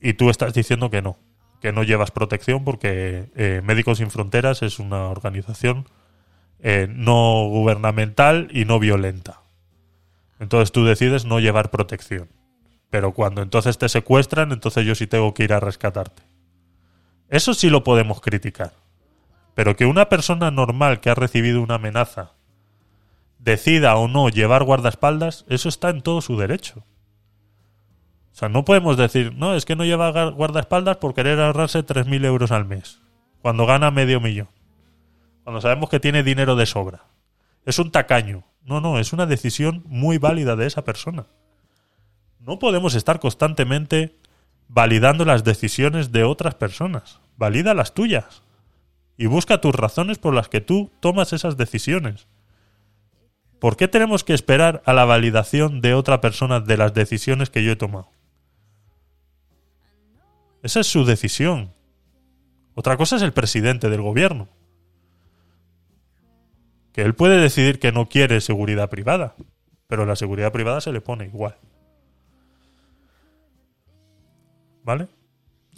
y 0.00 0.14
tú 0.14 0.28
estás 0.28 0.52
diciendo 0.52 0.90
que 0.90 1.00
no. 1.00 1.16
Que 1.62 1.72
no 1.72 1.82
llevas 1.84 2.10
protección 2.10 2.64
porque 2.64 3.30
eh, 3.36 3.62
Médicos 3.64 3.98
Sin 3.98 4.10
Fronteras 4.10 4.62
es 4.62 4.78
una 4.78 5.08
organización 5.08 5.86
eh, 6.58 6.88
no 6.90 7.46
gubernamental 7.48 8.48
y 8.52 8.66
no 8.66 8.78
violenta. 8.78 9.40
Entonces 10.40 10.72
tú 10.72 10.84
decides 10.84 11.24
no 11.24 11.38
llevar 11.38 11.70
protección. 11.70 12.28
Pero 12.90 13.12
cuando 13.12 13.42
entonces 13.42 13.78
te 13.78 13.88
secuestran, 13.88 14.52
entonces 14.52 14.84
yo 14.84 14.94
sí 14.94 15.06
tengo 15.06 15.32
que 15.32 15.44
ir 15.44 15.52
a 15.52 15.60
rescatarte. 15.60 16.22
Eso 17.28 17.54
sí 17.54 17.70
lo 17.70 17.84
podemos 17.84 18.20
criticar. 18.20 18.72
Pero 19.54 19.76
que 19.76 19.86
una 19.86 20.08
persona 20.08 20.50
normal 20.50 21.00
que 21.00 21.10
ha 21.10 21.14
recibido 21.14 21.62
una 21.62 21.76
amenaza 21.76 22.32
decida 23.38 23.96
o 23.96 24.08
no 24.08 24.28
llevar 24.28 24.64
guardaespaldas, 24.64 25.44
eso 25.48 25.68
está 25.68 25.90
en 25.90 26.02
todo 26.02 26.20
su 26.20 26.36
derecho. 26.36 26.82
O 28.32 28.36
sea, 28.40 28.48
no 28.48 28.64
podemos 28.64 28.96
decir, 28.96 29.34
no, 29.34 29.54
es 29.54 29.64
que 29.64 29.76
no 29.76 29.84
lleva 29.84 30.30
guardaespaldas 30.30 30.96
por 30.98 31.14
querer 31.14 31.40
ahorrarse 31.40 31.84
3.000 31.84 32.24
euros 32.24 32.52
al 32.52 32.64
mes, 32.64 33.00
cuando 33.42 33.66
gana 33.66 33.90
medio 33.90 34.20
millón. 34.20 34.48
Cuando 35.44 35.60
sabemos 35.60 35.90
que 35.90 36.00
tiene 36.00 36.22
dinero 36.22 36.56
de 36.56 36.66
sobra. 36.66 37.04
Es 37.64 37.78
un 37.78 37.90
tacaño. 37.90 38.44
No, 38.64 38.80
no, 38.80 38.98
es 38.98 39.12
una 39.12 39.26
decisión 39.26 39.82
muy 39.86 40.18
válida 40.18 40.56
de 40.56 40.66
esa 40.66 40.84
persona. 40.84 41.26
No 42.38 42.58
podemos 42.58 42.94
estar 42.94 43.20
constantemente 43.20 44.16
validando 44.68 45.24
las 45.24 45.44
decisiones 45.44 46.12
de 46.12 46.24
otras 46.24 46.54
personas. 46.54 47.20
Valida 47.36 47.74
las 47.74 47.94
tuyas. 47.94 48.42
Y 49.16 49.26
busca 49.26 49.60
tus 49.60 49.74
razones 49.74 50.18
por 50.18 50.34
las 50.34 50.48
que 50.48 50.60
tú 50.60 50.90
tomas 51.00 51.32
esas 51.32 51.56
decisiones. 51.56 52.28
¿Por 53.58 53.76
qué 53.76 53.88
tenemos 53.88 54.24
que 54.24 54.32
esperar 54.32 54.82
a 54.86 54.94
la 54.94 55.04
validación 55.04 55.82
de 55.82 55.92
otra 55.92 56.22
persona 56.22 56.60
de 56.60 56.78
las 56.78 56.94
decisiones 56.94 57.50
que 57.50 57.62
yo 57.62 57.72
he 57.72 57.76
tomado? 57.76 58.08
Esa 60.62 60.80
es 60.80 60.86
su 60.86 61.04
decisión. 61.04 61.72
Otra 62.74 62.96
cosa 62.96 63.16
es 63.16 63.22
el 63.22 63.32
presidente 63.32 63.90
del 63.90 64.02
gobierno. 64.02 64.48
Que 66.92 67.02
él 67.02 67.14
puede 67.14 67.38
decidir 67.40 67.78
que 67.78 67.92
no 67.92 68.08
quiere 68.08 68.40
seguridad 68.40 68.90
privada, 68.90 69.36
pero 69.86 70.06
la 70.06 70.16
seguridad 70.16 70.52
privada 70.52 70.80
se 70.80 70.92
le 70.92 71.00
pone 71.00 71.26
igual. 71.26 71.56
¿Vale? 74.82 75.08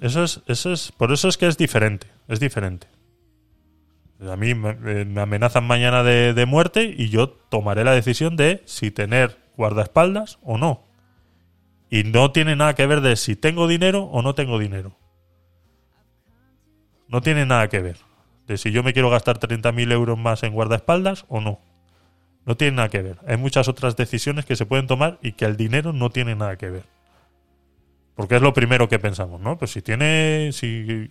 Eso 0.01 0.25
es, 0.25 0.41
eso 0.47 0.73
es, 0.73 0.93
por 0.93 1.13
eso 1.13 1.29
es 1.29 1.37
que 1.37 1.47
es 1.47 1.57
diferente, 1.57 2.07
es 2.29 2.41
diferente. 2.41 2.87
A 4.21 4.37
mí 4.37 4.55
me, 4.55 4.75
me 5.05 5.21
amenazan 5.21 5.67
mañana 5.67 6.03
de, 6.03 6.33
de 6.33 6.47
muerte 6.47 6.95
y 6.97 7.09
yo 7.09 7.29
tomaré 7.29 7.85
la 7.85 7.93
decisión 7.93 8.37
de 8.37 8.63
si 8.65 8.91
tener 8.91 9.39
guardaespaldas 9.57 10.39
o 10.43 10.59
no. 10.59 10.91
Y 11.93 12.05
no 12.05 12.32
tiene 12.32 12.56
nada 12.56 12.74
que 12.74 12.86
ver 12.86 13.02
de 13.02 13.16
si 13.16 13.36
tengo 13.36 13.69
dinero 13.69 14.05
o 14.05 14.23
no 14.23 14.35
tengo 14.35 14.59
dinero. 14.59 14.97
No 17.06 17.20
tiene 17.20 17.44
nada 17.44 17.69
que 17.69 17.81
ver. 17.81 17.98
De 18.47 18.56
si 18.56 18.73
yo 18.73 18.82
me 18.82 18.94
quiero 18.94 19.10
gastar 19.10 19.39
30.000 19.39 19.93
euros 19.93 20.16
más 20.16 20.43
en 20.43 20.55
guardaespaldas 20.55 21.27
o 21.28 21.43
no. 21.43 21.60
No 22.47 22.56
tiene 22.56 22.78
nada 22.78 22.89
que 22.89 23.02
ver. 23.02 23.19
Hay 23.27 23.36
muchas 23.36 23.69
otras 23.69 23.94
decisiones 23.94 24.47
que 24.47 24.56
se 24.56 24.64
pueden 24.64 24.86
tomar 24.86 25.19
y 25.20 25.32
que 25.32 25.44
el 25.44 25.59
dinero 25.59 25.93
no 25.93 26.09
tiene 26.09 26.35
nada 26.35 26.56
que 26.56 26.70
ver. 26.70 26.85
Porque 28.14 28.36
es 28.36 28.40
lo 28.40 28.55
primero 28.55 28.89
que 28.89 28.98
pensamos, 28.98 29.39
¿no? 29.43 29.59
Pues 29.59 29.73
si 29.73 29.82
tiene. 29.82 30.48
Si, 30.52 31.10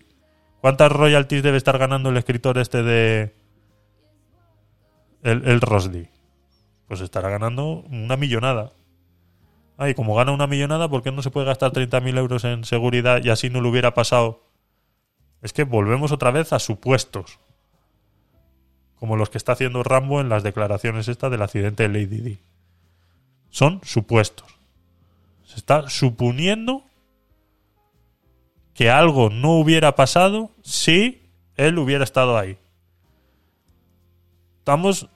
¿Cuántas 0.61 0.91
royalties 0.91 1.43
debe 1.43 1.57
estar 1.57 1.77
ganando 1.77 2.09
el 2.09 2.17
escritor 2.17 2.57
este 2.57 2.81
de. 2.81 3.35
El, 5.21 5.47
el? 5.47 6.09
Pues 6.87 7.01
estará 7.01 7.29
ganando 7.29 7.83
una 7.91 8.17
millonada. 8.17 8.73
Ah, 9.81 9.89
y 9.89 9.95
como 9.95 10.13
gana 10.13 10.31
una 10.31 10.45
millonada, 10.45 10.87
¿por 10.87 11.01
qué 11.01 11.11
no 11.11 11.23
se 11.23 11.31
puede 11.31 11.47
gastar 11.47 11.71
30.000 11.71 12.15
euros 12.19 12.43
en 12.43 12.65
seguridad 12.65 13.19
y 13.23 13.31
así 13.31 13.49
no 13.49 13.61
le 13.61 13.67
hubiera 13.67 13.95
pasado? 13.95 14.43
Es 15.41 15.53
que 15.53 15.63
volvemos 15.63 16.11
otra 16.11 16.29
vez 16.29 16.53
a 16.53 16.59
supuestos. 16.59 17.39
Como 18.99 19.15
los 19.15 19.31
que 19.31 19.39
está 19.39 19.53
haciendo 19.53 19.81
Rambo 19.81 20.21
en 20.21 20.29
las 20.29 20.43
declaraciones 20.43 21.07
estas 21.07 21.31
del 21.31 21.41
accidente 21.41 21.81
de 21.81 21.89
Lady 21.89 22.21
Di. 22.21 22.39
Son 23.49 23.81
supuestos. 23.83 24.55
Se 25.45 25.55
está 25.55 25.89
suponiendo 25.89 26.83
que 28.75 28.91
algo 28.91 29.31
no 29.31 29.53
hubiera 29.53 29.95
pasado 29.95 30.51
si 30.61 31.27
él 31.55 31.79
hubiera 31.79 32.03
estado 32.03 32.37
ahí. 32.37 32.59
Estamos 34.59 35.09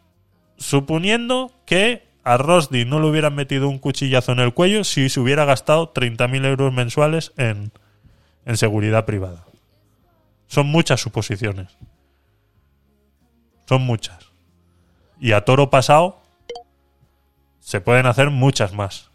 suponiendo 0.57 1.51
que 1.67 2.05
a 2.26 2.38
Rosdi 2.38 2.85
no 2.85 2.99
le 2.99 3.07
hubieran 3.07 3.35
metido 3.35 3.69
un 3.69 3.77
cuchillazo 3.77 4.31
en 4.31 4.39
el 4.39 4.53
cuello 4.53 4.84
si 4.84 5.10
se 5.10 5.19
hubiera 5.19 5.45
gastado 5.45 5.93
30.000 5.93 6.45
euros 6.45 6.73
mensuales 6.73 7.31
en, 7.38 7.72
en 8.45 8.57
seguridad 8.57 9.06
privada. 9.06 9.45
Son 10.47 10.65
muchas 10.65 10.99
suposiciones. 10.99 11.77
Son 13.68 13.84
muchas. 13.84 14.31
Y 15.19 15.34
a 15.34 15.45
toro 15.45 15.69
pasado 15.69 16.19
se 17.60 17.80
pueden 17.80 18.07
hacer 18.07 18.31
muchas 18.31 18.73
más. 18.73 19.11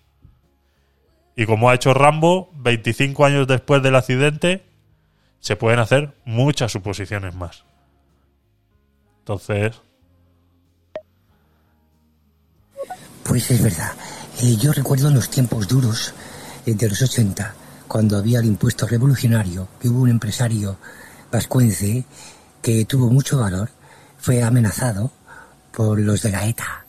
Y 1.35 1.47
como 1.47 1.69
ha 1.69 1.75
hecho 1.75 1.93
Rambo, 1.95 2.51
25 2.55 3.25
años 3.25 3.49
después 3.49 3.83
del 3.83 3.97
accidente, 3.97 4.65
se 5.41 5.57
pueden 5.57 5.81
hacer 5.81 6.15
muchas 6.25 6.71
suposiciones 6.71 7.35
más. 7.35 7.65
Entonces, 9.19 9.81
Pues 13.25 13.51
es 13.51 13.63
verdad. 13.63 13.93
Yo 14.59 14.73
recuerdo 14.73 15.11
los 15.11 15.29
tiempos 15.29 15.69
duros 15.69 16.15
eh, 16.67 16.75
de 16.75 16.89
los 16.89 17.03
80, 17.03 17.55
cuando 17.87 18.17
había 18.17 18.39
el 18.39 18.47
impuesto 18.47 18.87
revolucionario, 18.87 19.69
que 19.81 19.89
hubo 19.89 20.03
un 20.03 20.11
empresario 20.11 20.79
vascuence 21.31 22.05
que 22.63 22.85
tuvo 22.85 23.11
mucho 23.11 23.39
valor, 23.39 23.71
fue 24.19 24.43
amenazado 24.43 25.11
por 25.73 25.99
los 26.01 26.23
de 26.23 26.31
la 26.31 26.47
ETA 26.47 26.85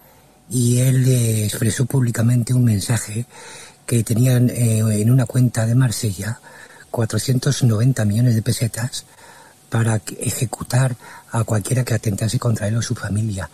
y 0.49 0.79
él 0.79 1.07
expresó 1.07 1.85
públicamente 1.85 2.53
un 2.53 2.65
mensaje 2.65 3.25
que 3.85 4.03
tenían 4.03 4.49
eh, 4.49 4.79
en 4.79 5.09
una 5.09 5.25
cuenta 5.25 5.65
de 5.65 5.75
Marsella 5.75 6.39
490 6.89 8.03
millones 8.05 8.35
de 8.35 8.41
pesetas 8.41 9.05
para 9.69 10.01
ejecutar 10.19 10.95
a 11.31 11.43
cualquiera 11.45 11.85
que 11.85 11.93
atentase 11.93 12.37
contra 12.37 12.67
él 12.67 12.75
o 12.75 12.81
su 12.81 12.95
familia 12.95 13.49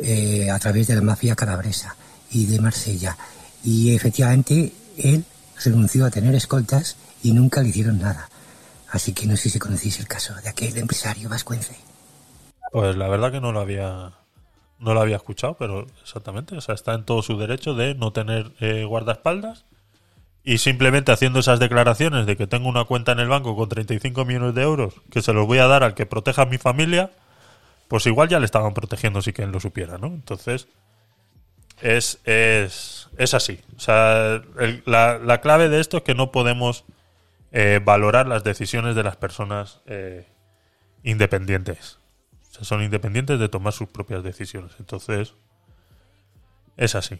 eh, 0.00 0.50
a 0.50 0.58
través 0.58 0.86
de 0.86 0.94
la 0.94 1.02
mafia 1.02 1.34
calabresa 1.34 1.94
y 2.32 2.46
de 2.46 2.60
Marsella. 2.60 3.16
Y 3.64 3.94
efectivamente 3.94 4.72
él 4.96 5.24
renunció 5.64 6.06
a 6.06 6.10
tener 6.10 6.34
escoltas 6.34 6.96
y 7.22 7.32
nunca 7.32 7.62
le 7.62 7.68
hicieron 7.68 7.98
nada. 7.98 8.28
Así 8.90 9.12
que 9.12 9.26
no 9.26 9.36
sé 9.36 9.48
si 9.48 9.58
conocéis 9.58 10.00
el 10.00 10.08
caso 10.08 10.34
de 10.34 10.48
aquel 10.48 10.76
empresario 10.76 11.28
vascuence. 11.28 11.76
pues 12.72 12.96
la 12.96 13.08
verdad 13.08 13.32
que 13.32 13.40
no 13.40 13.52
lo 13.52 13.60
había 13.60 14.12
no 14.78 14.94
lo 14.94 15.00
había 15.00 15.16
escuchado, 15.16 15.56
pero 15.56 15.86
exactamente, 16.02 16.56
o 16.56 16.60
sea, 16.60 16.74
está 16.74 16.94
en 16.94 17.04
todo 17.04 17.22
su 17.22 17.38
derecho 17.38 17.74
de 17.74 17.94
no 17.94 18.12
tener 18.12 18.50
eh, 18.58 18.84
guardaespaldas 18.84 19.64
y 20.42 20.58
simplemente 20.58 21.12
haciendo 21.12 21.38
esas 21.38 21.60
declaraciones 21.60 22.26
de 22.26 22.36
que 22.36 22.48
tengo 22.48 22.68
una 22.68 22.84
cuenta 22.84 23.12
en 23.12 23.20
el 23.20 23.28
banco 23.28 23.54
con 23.54 23.68
35 23.68 24.24
millones 24.24 24.54
de 24.54 24.62
euros 24.62 24.94
que 25.10 25.22
se 25.22 25.32
los 25.32 25.46
voy 25.46 25.58
a 25.58 25.68
dar 25.68 25.84
al 25.84 25.94
que 25.94 26.04
proteja 26.04 26.42
a 26.42 26.46
mi 26.46 26.58
familia, 26.58 27.12
pues 27.86 28.06
igual 28.06 28.28
ya 28.28 28.40
le 28.40 28.46
estaban 28.46 28.74
protegiendo 28.74 29.22
si 29.22 29.32
que 29.32 29.44
él 29.44 29.52
lo 29.52 29.60
supiera, 29.60 29.98
¿no? 29.98 30.08
Entonces, 30.08 30.66
es, 31.82 32.20
es, 32.24 33.08
es 33.18 33.34
así. 33.34 33.60
O 33.76 33.80
sea, 33.80 34.42
el- 34.58 34.82
la, 34.86 35.18
la 35.18 35.40
clave 35.40 35.68
de 35.68 35.80
esto 35.80 35.98
es 35.98 36.02
que 36.02 36.14
no 36.14 36.32
podemos 36.32 36.84
eh, 37.52 37.80
valorar 37.84 38.26
las 38.26 38.44
decisiones 38.44 38.94
de 38.96 39.02
las 39.02 39.16
personas 39.16 39.80
eh, 39.86 40.26
independientes. 41.02 41.98
O 42.50 42.54
sea, 42.54 42.64
son 42.64 42.82
independientes 42.82 43.38
de 43.38 43.48
tomar 43.48 43.72
sus 43.72 43.88
propias 43.88 44.22
decisiones. 44.22 44.72
Entonces, 44.78 45.34
es 46.76 46.94
así. 46.94 47.18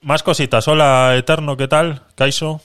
Más 0.00 0.22
cositas. 0.22 0.68
Hola, 0.68 1.14
Eterno, 1.16 1.56
¿qué 1.56 1.66
tal? 1.68 2.02
Kaiso. 2.14 2.60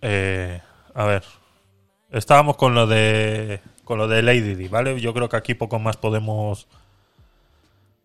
Eh, 0.00 0.60
a 0.94 1.04
ver. 1.04 1.24
Estábamos 2.10 2.56
con 2.56 2.74
lo 2.74 2.86
de 2.86 3.60
con 3.84 3.98
lo 3.98 4.06
de 4.08 4.22
Lady 4.22 4.54
Di, 4.54 4.68
¿vale? 4.68 5.00
Yo 5.00 5.12
creo 5.14 5.28
que 5.28 5.36
aquí 5.36 5.54
poco 5.54 5.78
más 5.78 5.96
podemos 5.96 6.66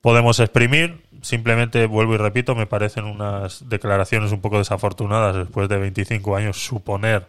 podemos 0.07 0.39
exprimir. 0.39 1.03
Simplemente 1.21 1.85
vuelvo 1.85 2.13
y 2.13 2.17
repito, 2.17 2.55
me 2.55 2.65
parecen 2.65 3.03
unas 3.03 3.67
declaraciones 3.67 4.31
un 4.31 4.39
poco 4.39 4.57
desafortunadas 4.57 5.35
después 5.35 5.67
de 5.67 5.75
25 5.75 6.37
años 6.37 6.65
suponer 6.65 7.27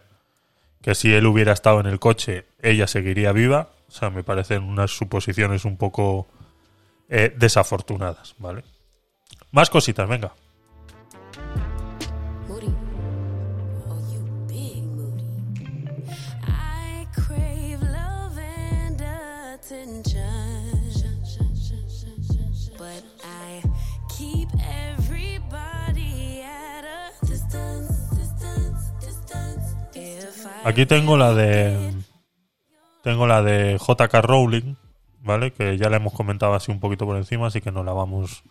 que 0.81 0.95
si 0.95 1.13
él 1.13 1.25
hubiera 1.25 1.51
estado 1.51 1.81
en 1.81 1.87
el 1.87 1.99
coche, 1.99 2.45
ella 2.61 2.87
seguiría 2.87 3.33
viva. 3.33 3.67
O 3.89 3.91
sea, 3.91 4.11
me 4.11 4.23
parecen 4.23 4.63
unas 4.63 4.91
suposiciones 4.91 5.65
un 5.65 5.75
poco 5.75 6.29
eh, 7.09 7.35
desafortunadas, 7.35 8.35
¿vale? 8.37 8.63
Más 9.51 9.69
cositas, 9.69 10.07
venga. 10.07 10.31
Aquí 30.63 30.85
tengo 30.85 31.17
la 31.17 31.33
de. 31.33 31.93
Tengo 33.01 33.27
la 33.27 33.41
de 33.41 33.77
JK 33.77 34.13
Rowling, 34.21 34.75
¿vale? 35.21 35.51
Que 35.51 35.77
ya 35.77 35.89
la 35.89 35.97
hemos 35.97 36.13
comentado 36.13 36.53
así 36.53 36.71
un 36.71 36.79
poquito 36.79 37.05
por 37.05 37.17
encima, 37.17 37.47
así 37.47 37.61
que 37.61 37.71
no 37.71 37.83
la 37.83 37.93
vamos. 37.93 38.43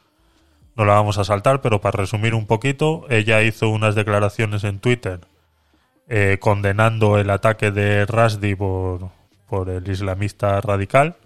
No 0.74 0.85
la 0.85 0.94
vamos 0.94 1.18
a 1.18 1.24
saltar, 1.24 1.60
pero 1.60 1.80
para 1.80 1.98
resumir 1.98 2.35
un 2.35 2.47
poquito, 2.47 3.05
ella 3.10 3.43
hizo 3.43 3.68
unas 3.68 3.94
declaraciones 3.94 4.62
en 4.64 4.78
Twitter 4.78 5.20
eh, 6.09 6.39
condenando 6.40 7.18
el 7.18 7.28
ataque 7.30 7.70
de 7.70 8.06
Rasdi 8.06 8.55
por, 8.55 9.10
por 9.48 9.68
el 9.68 9.86
islamista 9.89 10.60
radical 10.60 11.16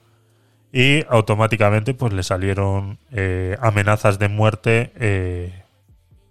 y 0.73 1.05
automáticamente 1.09 1.93
pues 1.95 2.13
le 2.15 2.23
salieron 2.23 2.99
eh, 3.13 3.57
amenazas 3.61 4.19
de 4.19 4.29
muerte 4.29 4.91
eh, 4.97 5.63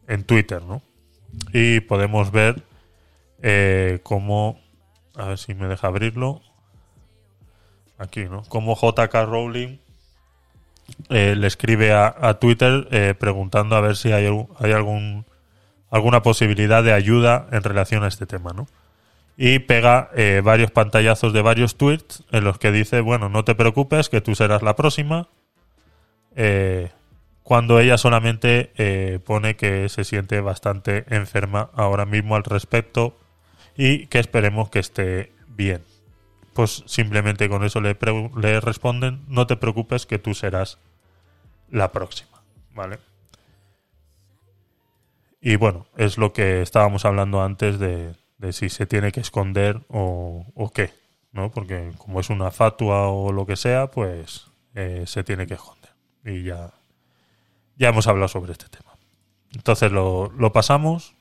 en 0.08 0.24
Twitter, 0.24 0.64
¿no? 0.64 0.82
Y 1.54 1.80
podemos 1.82 2.32
ver 2.32 2.64
eh, 3.42 4.00
cómo 4.04 4.60
a 5.16 5.26
ver 5.26 5.38
si 5.38 5.54
me 5.54 5.68
deja 5.68 5.88
abrirlo. 5.88 6.42
Aquí 7.98 8.26
no 8.26 8.44
como 8.44 8.76
JK 8.76 9.14
Rowling 9.28 9.78
eh, 11.10 11.36
le 11.38 11.48
escribe 11.48 11.94
a, 11.94 12.40
Twitter 12.40 12.88
eh, 12.92 13.14
preguntando 13.18 13.76
a 13.76 13.82
ver 13.82 13.96
si 13.96 14.12
hay, 14.12 14.26
algún- 14.26 15.26
alguna 15.92 16.22
posibilidad 16.22 16.84
de 16.84 16.94
ayuda 16.94 17.48
en 17.52 17.64
relación 17.64 18.04
a 18.04 18.08
este 18.08 18.26
tema 18.26 18.54
no 18.54 18.68
y 19.38 19.60
pega 19.60 20.10
eh, 20.16 20.42
varios 20.44 20.72
pantallazos 20.72 21.32
de 21.32 21.42
varios 21.42 21.78
tweets 21.78 22.24
en 22.32 22.44
los 22.44 22.58
que 22.58 22.72
dice 22.72 23.02
bueno 23.02 23.30
no 23.30 23.46
te 23.46 23.56
preocupes 23.56 24.10
que 24.10 24.20
tú 24.20 24.36
serás 24.36 24.64
la 24.64 24.76
próxima 24.76 25.30
cuando 27.44 27.80
ella 27.80 27.98
solamente 27.98 29.20
pone 29.26 29.56
que 29.58 29.90
se 29.90 30.04
siente 30.06 30.42
bastante 30.42 31.06
enferma 31.10 31.70
ahora 31.76 32.06
mismo 32.06 32.36
al 32.36 32.44
respecto 32.44 33.21
y 33.76 34.08
que 34.08 34.20
esperemos 34.20 34.70
que 34.70 34.80
esté 34.80 35.32
bien. 35.48 35.84
Pues 36.54 36.84
simplemente 36.86 37.48
con 37.50 37.64
eso 37.64 37.80
le, 37.82 37.98
le 38.38 38.60
responden, 38.60 39.24
no 39.28 39.48
te 39.48 39.56
preocupes 39.56 40.06
que 40.06 40.20
tú 40.20 40.34
serás 40.34 40.78
la 41.70 41.92
próxima, 41.92 42.44
¿vale? 42.74 43.00
Y 45.40 45.56
bueno, 45.56 45.88
es 45.98 46.18
lo 46.18 46.34
que 46.34 46.62
estábamos 46.62 47.06
hablando 47.06 47.42
antes 47.42 47.80
de, 47.80 48.16
de 48.38 48.54
si 48.54 48.70
se 48.70 48.86
tiene 48.86 49.12
que 49.12 49.22
esconder 49.22 49.82
o, 49.88 50.46
o 50.54 50.72
qué, 50.72 50.94
¿no? 51.32 51.52
Porque 51.52 51.92
como 51.98 52.20
es 52.20 52.30
una 52.30 52.52
fatua 52.52 53.08
o 53.08 53.32
lo 53.32 53.46
que 53.46 53.56
sea, 53.56 53.88
pues 53.88 54.48
eh, 54.76 55.04
se 55.08 55.24
tiene 55.24 55.48
que 55.48 55.56
esconder. 55.56 55.92
Y 56.26 56.44
ya, 56.44 56.74
ya 57.78 57.90
hemos 57.90 58.08
hablado 58.08 58.28
sobre 58.28 58.52
este 58.52 58.68
tema. 58.68 58.92
Entonces 59.54 59.92
lo, 59.92 60.32
lo 60.38 60.52
pasamos 60.52 61.16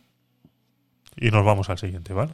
y 1.20 1.30
nos 1.30 1.44
vamos 1.44 1.70
al 1.70 1.78
siguiente, 1.78 2.12
¿vale? 2.12 2.32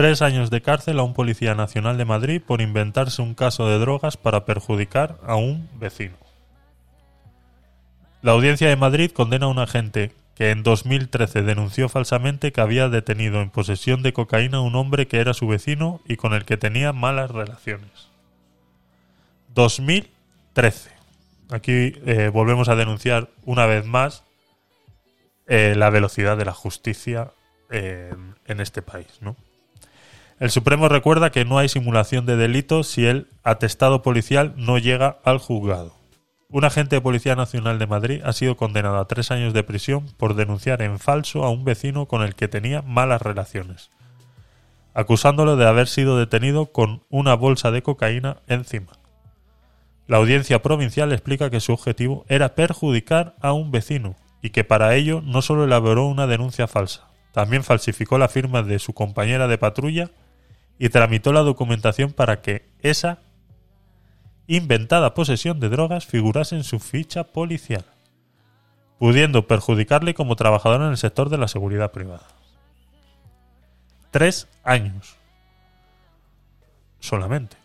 Tres 0.00 0.22
años 0.22 0.48
de 0.48 0.62
cárcel 0.62 0.98
a 0.98 1.02
un 1.02 1.12
policía 1.12 1.54
nacional 1.54 1.98
de 1.98 2.06
Madrid 2.06 2.40
por 2.40 2.62
inventarse 2.62 3.20
un 3.20 3.34
caso 3.34 3.68
de 3.68 3.78
drogas 3.78 4.16
para 4.16 4.46
perjudicar 4.46 5.18
a 5.26 5.36
un 5.36 5.68
vecino. 5.78 6.16
La 8.22 8.32
audiencia 8.32 8.70
de 8.70 8.76
Madrid 8.76 9.10
condena 9.10 9.44
a 9.44 9.50
un 9.50 9.58
agente 9.58 10.14
que 10.34 10.52
en 10.52 10.62
2013 10.62 11.42
denunció 11.42 11.90
falsamente 11.90 12.50
que 12.50 12.62
había 12.62 12.88
detenido 12.88 13.42
en 13.42 13.50
posesión 13.50 14.02
de 14.02 14.14
cocaína 14.14 14.56
a 14.56 14.62
un 14.62 14.74
hombre 14.74 15.06
que 15.06 15.20
era 15.20 15.34
su 15.34 15.46
vecino 15.46 16.00
y 16.08 16.16
con 16.16 16.32
el 16.32 16.46
que 16.46 16.56
tenía 16.56 16.94
malas 16.94 17.30
relaciones. 17.30 18.08
2013. 19.54 20.92
Aquí 21.50 21.92
eh, 22.06 22.30
volvemos 22.32 22.70
a 22.70 22.74
denunciar 22.74 23.28
una 23.44 23.66
vez 23.66 23.84
más 23.84 24.24
eh, 25.46 25.74
la 25.76 25.90
velocidad 25.90 26.38
de 26.38 26.46
la 26.46 26.54
justicia 26.54 27.32
en, 27.68 28.36
en 28.46 28.60
este 28.60 28.80
país, 28.80 29.18
¿no? 29.20 29.36
El 30.40 30.50
Supremo 30.50 30.88
recuerda 30.88 31.28
que 31.28 31.44
no 31.44 31.58
hay 31.58 31.68
simulación 31.68 32.24
de 32.24 32.34
delito 32.34 32.82
si 32.82 33.04
el 33.04 33.28
atestado 33.44 34.00
policial 34.00 34.54
no 34.56 34.78
llega 34.78 35.18
al 35.22 35.36
juzgado. 35.36 35.94
Un 36.48 36.64
agente 36.64 36.96
de 36.96 37.02
Policía 37.02 37.36
Nacional 37.36 37.78
de 37.78 37.86
Madrid 37.86 38.22
ha 38.24 38.32
sido 38.32 38.56
condenado 38.56 38.96
a 38.96 39.06
tres 39.06 39.30
años 39.30 39.52
de 39.52 39.62
prisión 39.62 40.06
por 40.16 40.34
denunciar 40.34 40.80
en 40.80 40.98
falso 40.98 41.44
a 41.44 41.50
un 41.50 41.66
vecino 41.66 42.06
con 42.06 42.22
el 42.22 42.34
que 42.34 42.48
tenía 42.48 42.80
malas 42.80 43.20
relaciones, 43.20 43.90
acusándolo 44.94 45.56
de 45.56 45.66
haber 45.66 45.88
sido 45.88 46.16
detenido 46.16 46.72
con 46.72 47.02
una 47.10 47.34
bolsa 47.34 47.70
de 47.70 47.82
cocaína 47.82 48.38
encima. 48.46 48.92
La 50.06 50.16
audiencia 50.16 50.62
provincial 50.62 51.12
explica 51.12 51.50
que 51.50 51.60
su 51.60 51.74
objetivo 51.74 52.24
era 52.28 52.54
perjudicar 52.54 53.36
a 53.42 53.52
un 53.52 53.70
vecino 53.70 54.16
y 54.40 54.50
que 54.50 54.64
para 54.64 54.94
ello 54.94 55.20
no 55.22 55.42
solo 55.42 55.64
elaboró 55.64 56.06
una 56.06 56.26
denuncia 56.26 56.66
falsa, 56.66 57.10
también 57.32 57.62
falsificó 57.62 58.16
la 58.16 58.28
firma 58.28 58.62
de 58.62 58.78
su 58.78 58.94
compañera 58.94 59.46
de 59.46 59.58
patrulla 59.58 60.10
y 60.82 60.88
tramitó 60.88 61.34
la 61.34 61.42
documentación 61.42 62.10
para 62.14 62.40
que 62.40 62.66
esa 62.80 63.18
inventada 64.46 65.12
posesión 65.12 65.60
de 65.60 65.68
drogas 65.68 66.06
figurase 66.06 66.56
en 66.56 66.64
su 66.64 66.80
ficha 66.80 67.24
policial, 67.24 67.84
pudiendo 68.98 69.46
perjudicarle 69.46 70.14
como 70.14 70.36
trabajador 70.36 70.80
en 70.80 70.88
el 70.88 70.96
sector 70.96 71.28
de 71.28 71.36
la 71.36 71.48
seguridad 71.48 71.92
privada. 71.92 72.26
Tres 74.10 74.48
años. 74.64 75.16
Solamente. 76.98 77.58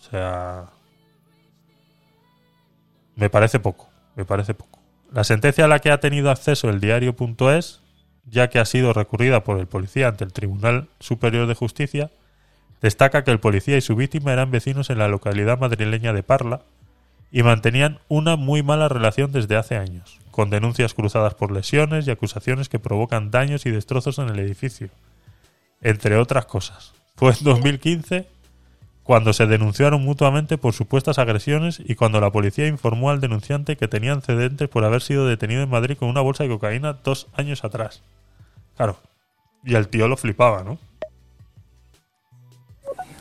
O 0.00 0.10
sea... 0.10 0.70
Me 3.16 3.28
parece 3.28 3.60
poco, 3.60 3.90
me 4.16 4.24
parece 4.24 4.54
poco. 4.54 4.80
La 5.12 5.24
sentencia 5.24 5.66
a 5.66 5.68
la 5.68 5.80
que 5.80 5.90
ha 5.90 6.00
tenido 6.00 6.30
acceso 6.30 6.70
el 6.70 6.80
diario.es, 6.80 7.81
ya 8.24 8.48
que 8.48 8.58
ha 8.58 8.64
sido 8.64 8.92
recurrida 8.92 9.44
por 9.44 9.58
el 9.58 9.66
policía 9.66 10.08
ante 10.08 10.24
el 10.24 10.32
Tribunal 10.32 10.88
Superior 11.00 11.46
de 11.46 11.54
Justicia, 11.54 12.10
destaca 12.80 13.24
que 13.24 13.30
el 13.30 13.40
policía 13.40 13.76
y 13.76 13.80
su 13.80 13.96
víctima 13.96 14.32
eran 14.32 14.50
vecinos 14.50 14.90
en 14.90 14.98
la 14.98 15.08
localidad 15.08 15.58
madrileña 15.58 16.12
de 16.12 16.22
Parla 16.22 16.62
y 17.30 17.42
mantenían 17.42 17.98
una 18.08 18.36
muy 18.36 18.62
mala 18.62 18.88
relación 18.88 19.32
desde 19.32 19.56
hace 19.56 19.76
años, 19.76 20.18
con 20.30 20.50
denuncias 20.50 20.92
cruzadas 20.92 21.34
por 21.34 21.50
lesiones 21.50 22.06
y 22.06 22.10
acusaciones 22.10 22.68
que 22.68 22.78
provocan 22.78 23.30
daños 23.30 23.64
y 23.66 23.70
destrozos 23.70 24.18
en 24.18 24.28
el 24.28 24.38
edificio, 24.38 24.90
entre 25.80 26.16
otras 26.16 26.44
cosas. 26.44 26.92
Fue 27.16 27.32
en 27.32 27.44
2015 27.44 28.26
cuando 29.02 29.32
se 29.32 29.46
denunciaron 29.46 30.04
mutuamente 30.04 30.58
por 30.58 30.74
supuestas 30.74 31.18
agresiones 31.18 31.80
y 31.84 31.94
cuando 31.94 32.20
la 32.20 32.30
policía 32.30 32.68
informó 32.68 33.10
al 33.10 33.20
denunciante 33.20 33.76
que 33.76 33.88
tenía 33.88 34.12
antecedentes 34.12 34.68
por 34.68 34.84
haber 34.84 35.02
sido 35.02 35.26
detenido 35.26 35.62
en 35.62 35.70
Madrid 35.70 35.96
con 35.98 36.08
una 36.08 36.20
bolsa 36.20 36.44
de 36.44 36.50
cocaína 36.50 36.98
dos 37.04 37.26
años 37.34 37.64
atrás. 37.64 38.02
Claro. 38.76 38.98
Y 39.64 39.74
el 39.74 39.88
tío 39.88 40.08
lo 40.08 40.16
flipaba, 40.16 40.62
¿no? 40.62 40.78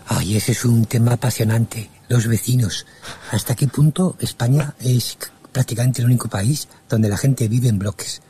Ay, 0.08 0.36
ese 0.36 0.52
es 0.52 0.66
un 0.66 0.86
tema 0.86 1.14
apasionante. 1.14 1.90
Los 2.10 2.28
vecinos. 2.28 2.86
¿Hasta 3.32 3.56
qué 3.56 3.68
punto 3.68 4.18
España 4.20 4.76
es 4.80 5.18
prácticamente 5.52 6.02
el 6.02 6.08
único 6.08 6.28
país 6.28 6.68
donde 6.90 7.10
la 7.10 7.18
gente 7.18 7.48
vive 7.48 7.70
en 7.70 7.80
bloques, 7.80 8.22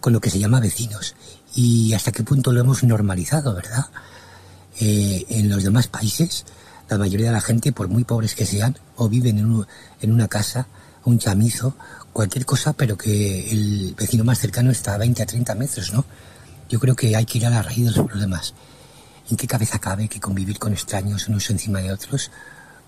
con 0.00 0.12
lo 0.12 0.20
que 0.20 0.30
se 0.30 0.38
llama 0.38 0.60
vecinos? 0.60 1.14
Y 1.54 1.94
hasta 1.94 2.12
qué 2.12 2.22
punto 2.22 2.52
lo 2.52 2.60
hemos 2.60 2.84
normalizado, 2.84 3.54
¿verdad? 3.54 3.86
Eh, 4.80 5.24
en 5.30 5.48
los 5.48 5.62
demás 5.64 5.88
países, 5.88 6.44
la 6.90 6.98
mayoría 6.98 7.26
de 7.28 7.32
la 7.32 7.40
gente, 7.40 7.72
por 7.72 7.88
muy 7.88 8.04
pobres 8.04 8.34
que 8.34 8.44
sean, 8.46 8.76
o 8.96 9.08
viven 9.08 9.38
en, 9.38 9.46
un- 9.46 9.66
en 10.00 10.12
una 10.12 10.28
casa, 10.28 10.66
un 11.04 11.18
chamizo, 11.18 11.76
cualquier 12.12 12.44
cosa, 12.44 12.72
pero 12.72 12.96
que 12.98 13.50
el 13.50 13.94
vecino 13.96 14.24
más 14.24 14.38
cercano 14.38 14.70
está 14.70 14.94
a 14.94 14.98
20 14.98 15.22
a 15.22 15.26
30 15.26 15.54
metros, 15.54 15.92
¿no? 15.92 16.04
Yo 16.68 16.78
creo 16.78 16.94
que 16.94 17.14
hay 17.16 17.24
que 17.24 17.38
ir 17.38 17.46
a 17.46 17.50
la 17.50 17.62
raíz 17.62 17.86
de 17.86 17.92
los 17.92 18.06
problemas. 18.06 18.54
¿En 19.30 19.36
qué 19.36 19.46
cabeza 19.46 19.78
cabe 19.78 20.08
que 20.08 20.20
convivir 20.20 20.58
con 20.58 20.72
extraños 20.72 21.28
unos 21.28 21.48
encima 21.50 21.80
de 21.80 21.92
otros 21.92 22.30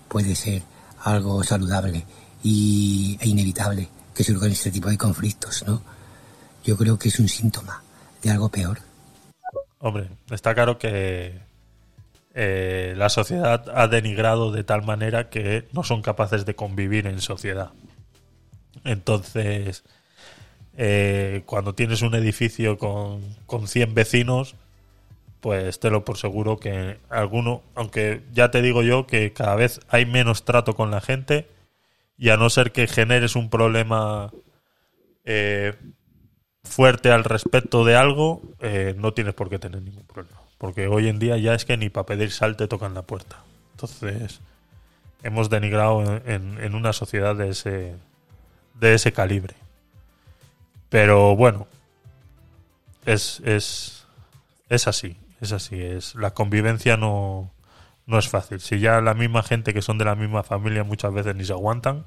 puede 0.09 0.35
ser 0.35 0.61
algo 1.03 1.43
saludable 1.43 2.05
y, 2.43 3.17
e 3.21 3.29
inevitable 3.29 3.89
que 4.13 4.23
surjan 4.23 4.51
este 4.51 4.69
tipo 4.71 4.89
de 4.89 4.97
conflictos, 4.97 5.63
¿no? 5.65 5.81
Yo 6.65 6.77
creo 6.77 6.97
que 6.99 7.09
es 7.09 7.19
un 7.19 7.27
síntoma 7.29 7.81
de 8.21 8.29
algo 8.31 8.49
peor. 8.49 8.79
Hombre, 9.79 10.09
está 10.29 10.53
claro 10.53 10.77
que 10.77 11.41
eh, 12.35 12.95
la 12.97 13.09
sociedad 13.09 13.65
ha 13.75 13.87
denigrado 13.87 14.51
de 14.51 14.63
tal 14.63 14.83
manera 14.83 15.29
que 15.29 15.67
no 15.71 15.83
son 15.83 16.01
capaces 16.01 16.45
de 16.45 16.55
convivir 16.55 17.05
en 17.05 17.21
sociedad. 17.21 17.71
Entonces, 18.83 19.83
eh, 20.75 21.43
cuando 21.45 21.75
tienes 21.75 22.01
un 22.01 22.15
edificio 22.15 22.77
con, 22.79 23.21
con 23.45 23.67
100 23.67 23.93
vecinos, 23.93 24.55
pues 25.41 25.79
te 25.79 25.91
lo 25.91 26.03
por 26.05 26.17
seguro 26.17 26.57
que 26.57 26.97
alguno, 27.09 27.61
aunque 27.75 28.23
ya 28.31 28.49
te 28.49 28.61
digo 28.61 28.81
yo 28.81 29.05
que 29.05 29.31
cada 29.33 29.55
vez 29.55 29.81
hay 29.89 30.05
menos 30.05 30.43
trato 30.43 30.75
con 30.75 30.89
la 30.89 31.01
gente 31.01 31.47
y 32.17 32.29
a 32.29 32.37
no 32.37 32.49
ser 32.49 32.71
que 32.71 32.87
generes 32.87 33.35
un 33.35 33.49
problema 33.49 34.31
eh, 35.25 35.73
fuerte 36.63 37.11
al 37.11 37.25
respecto 37.25 37.85
de 37.85 37.95
algo, 37.95 38.41
no 38.97 39.13
tienes 39.13 39.33
por 39.33 39.49
qué 39.49 39.59
tener 39.59 39.81
ningún 39.81 40.05
problema. 40.07 40.42
Porque 40.63 40.87
hoy 40.87 41.09
en 41.09 41.19
día 41.19 41.37
ya 41.37 41.53
es 41.55 41.65
que 41.65 41.75
ni 41.75 41.89
para 41.89 42.05
pedir 42.05 42.31
sal 42.31 42.55
te 42.55 42.69
tocan 42.69 42.93
la 42.93 43.01
puerta. 43.01 43.43
Entonces, 43.71 44.39
hemos 45.21 45.49
denigrado 45.49 46.21
en, 46.25 46.73
una 46.73 46.93
sociedad 46.93 47.35
de 47.35 47.49
ese, 47.49 47.97
de 48.79 48.93
ese 48.93 49.11
calibre. 49.11 49.55
Pero 50.87 51.35
bueno, 51.35 51.67
es, 53.05 53.41
es, 53.43 54.05
es 54.69 54.87
así, 54.87 55.17
es 55.41 55.51
así. 55.51 55.81
Es, 55.81 56.15
la 56.15 56.33
convivencia 56.33 56.95
no, 56.95 57.51
no 58.05 58.17
es 58.17 58.29
fácil. 58.29 58.61
Si 58.61 58.79
ya 58.79 59.01
la 59.01 59.15
misma 59.15 59.43
gente 59.43 59.73
que 59.73 59.81
son 59.81 59.97
de 59.97 60.05
la 60.05 60.15
misma 60.15 60.43
familia 60.43 60.85
muchas 60.85 61.13
veces 61.13 61.35
ni 61.35 61.43
se 61.43 61.51
aguantan, 61.51 62.05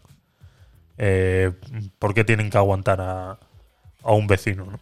eh, 0.97 1.53
¿por 1.99 2.15
qué 2.15 2.25
tienen 2.25 2.49
que 2.49 2.57
aguantar 2.57 3.03
a, 3.03 3.39
a 4.03 4.13
un 4.13 4.27
vecino? 4.27 4.65
no? 4.65 4.81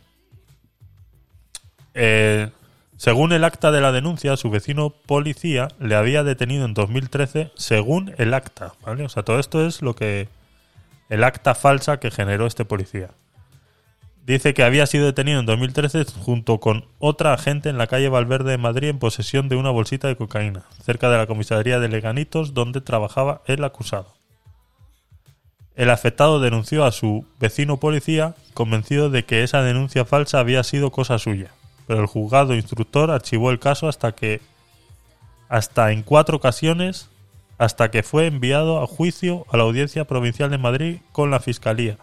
Eh, 1.94 2.52
según 2.96 3.32
el 3.32 3.44
acta 3.44 3.72
de 3.72 3.80
la 3.80 3.92
denuncia, 3.92 4.36
su 4.36 4.50
vecino 4.50 4.90
policía 4.90 5.68
le 5.80 5.96
había 5.96 6.22
detenido 6.22 6.64
en 6.64 6.74
2013 6.74 7.50
según 7.56 8.14
el 8.18 8.32
acta, 8.34 8.74
¿vale? 8.84 9.04
O 9.04 9.08
sea, 9.08 9.24
todo 9.24 9.40
esto 9.40 9.66
es 9.66 9.82
lo 9.82 9.96
que 9.96 10.28
el 11.08 11.24
acta 11.24 11.54
falsa 11.54 11.98
que 11.98 12.10
generó 12.10 12.46
este 12.46 12.64
policía. 12.64 13.10
dice 14.26 14.54
que 14.54 14.62
había 14.62 14.86
sido 14.86 15.04
detenido 15.04 15.38
en 15.40 15.46
2013 15.46 16.04
junto 16.20 16.58
con 16.58 16.86
otra 16.98 17.34
agente 17.34 17.68
en 17.68 17.76
la 17.76 17.88
calle 17.88 18.08
Valverde 18.08 18.52
de 18.52 18.58
Madrid 18.58 18.88
en 18.88 18.98
posesión 18.98 19.50
de 19.50 19.56
una 19.56 19.70
bolsita 19.70 20.08
de 20.08 20.16
cocaína, 20.16 20.62
cerca 20.82 21.10
de 21.10 21.18
la 21.18 21.26
comisaría 21.26 21.78
de 21.78 21.88
Leganitos 21.88 22.54
donde 22.54 22.80
trabajaba 22.80 23.42
el 23.46 23.62
acusado. 23.64 24.14
El 25.74 25.90
afectado 25.90 26.40
denunció 26.40 26.84
a 26.84 26.92
su 26.92 27.26
vecino 27.40 27.78
policía, 27.78 28.34
convencido 28.54 29.10
de 29.10 29.24
que 29.24 29.42
esa 29.42 29.62
denuncia 29.62 30.04
falsa 30.04 30.38
había 30.38 30.62
sido 30.62 30.90
cosa 30.90 31.18
suya, 31.18 31.50
pero 31.86 32.01
el 32.01 32.06
juzgado 32.06 32.55
instructor 32.55 33.11
archivó 33.11 33.51
el 33.51 33.59
caso 33.59 33.89
hasta 33.89 34.12
que 34.12 34.40
hasta 35.48 35.93
en 35.93 36.02
cuatro 36.02 36.36
ocasiones 36.36 37.11
hasta 37.59 37.90
que 37.90 38.02
fue 38.02 38.27
enviado 38.27 38.82
a 38.82 38.86
juicio 38.86 39.47
a 39.51 39.56
la 39.56 39.62
Audiencia 39.62 40.05
Provincial 40.05 40.51
de 40.51 40.59
Madrid 40.59 40.98
con 41.12 41.31
la 41.31 41.40
Fiscalía, 41.40 41.98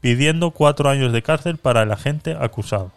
pidiendo 0.00 0.52
cuatro 0.52 0.88
años 0.88 1.12
de 1.12 1.22
cárcel 1.22 1.56
para 1.56 1.82
el 1.82 1.90
agente 1.90 2.36
acusado. 2.38 2.92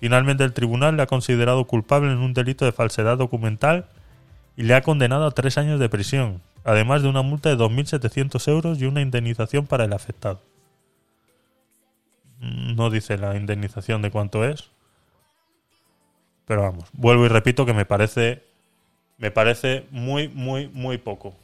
Finalmente 0.00 0.44
el 0.44 0.52
tribunal 0.52 0.96
le 0.96 1.02
ha 1.02 1.06
considerado 1.06 1.66
culpable 1.66 2.12
en 2.12 2.18
un 2.18 2.34
delito 2.34 2.64
de 2.64 2.72
falsedad 2.72 3.18
documental 3.18 3.86
y 4.56 4.62
le 4.62 4.74
ha 4.74 4.82
condenado 4.82 5.26
a 5.26 5.32
tres 5.32 5.58
años 5.58 5.80
de 5.80 5.88
prisión, 5.88 6.40
además 6.64 7.02
de 7.02 7.08
una 7.08 7.22
multa 7.22 7.50
de 7.50 7.56
2.700 7.56 8.48
euros 8.48 8.80
y 8.80 8.86
una 8.86 9.02
indemnización 9.02 9.66
para 9.66 9.84
el 9.84 9.92
afectado. 9.92 10.40
No 12.40 12.90
dice 12.90 13.18
la 13.18 13.36
indemnización 13.36 14.02
de 14.02 14.10
cuánto 14.10 14.44
es, 14.44 14.70
pero 16.46 16.62
vamos, 16.62 16.88
vuelvo 16.92 17.26
y 17.26 17.28
repito 17.28 17.66
que 17.66 17.74
me 17.74 17.84
parece 17.84 18.42
me 19.18 19.30
parece 19.30 19.86
muy, 19.90 20.28
muy, 20.28 20.68
muy 20.68 20.98
poco. 20.98 21.34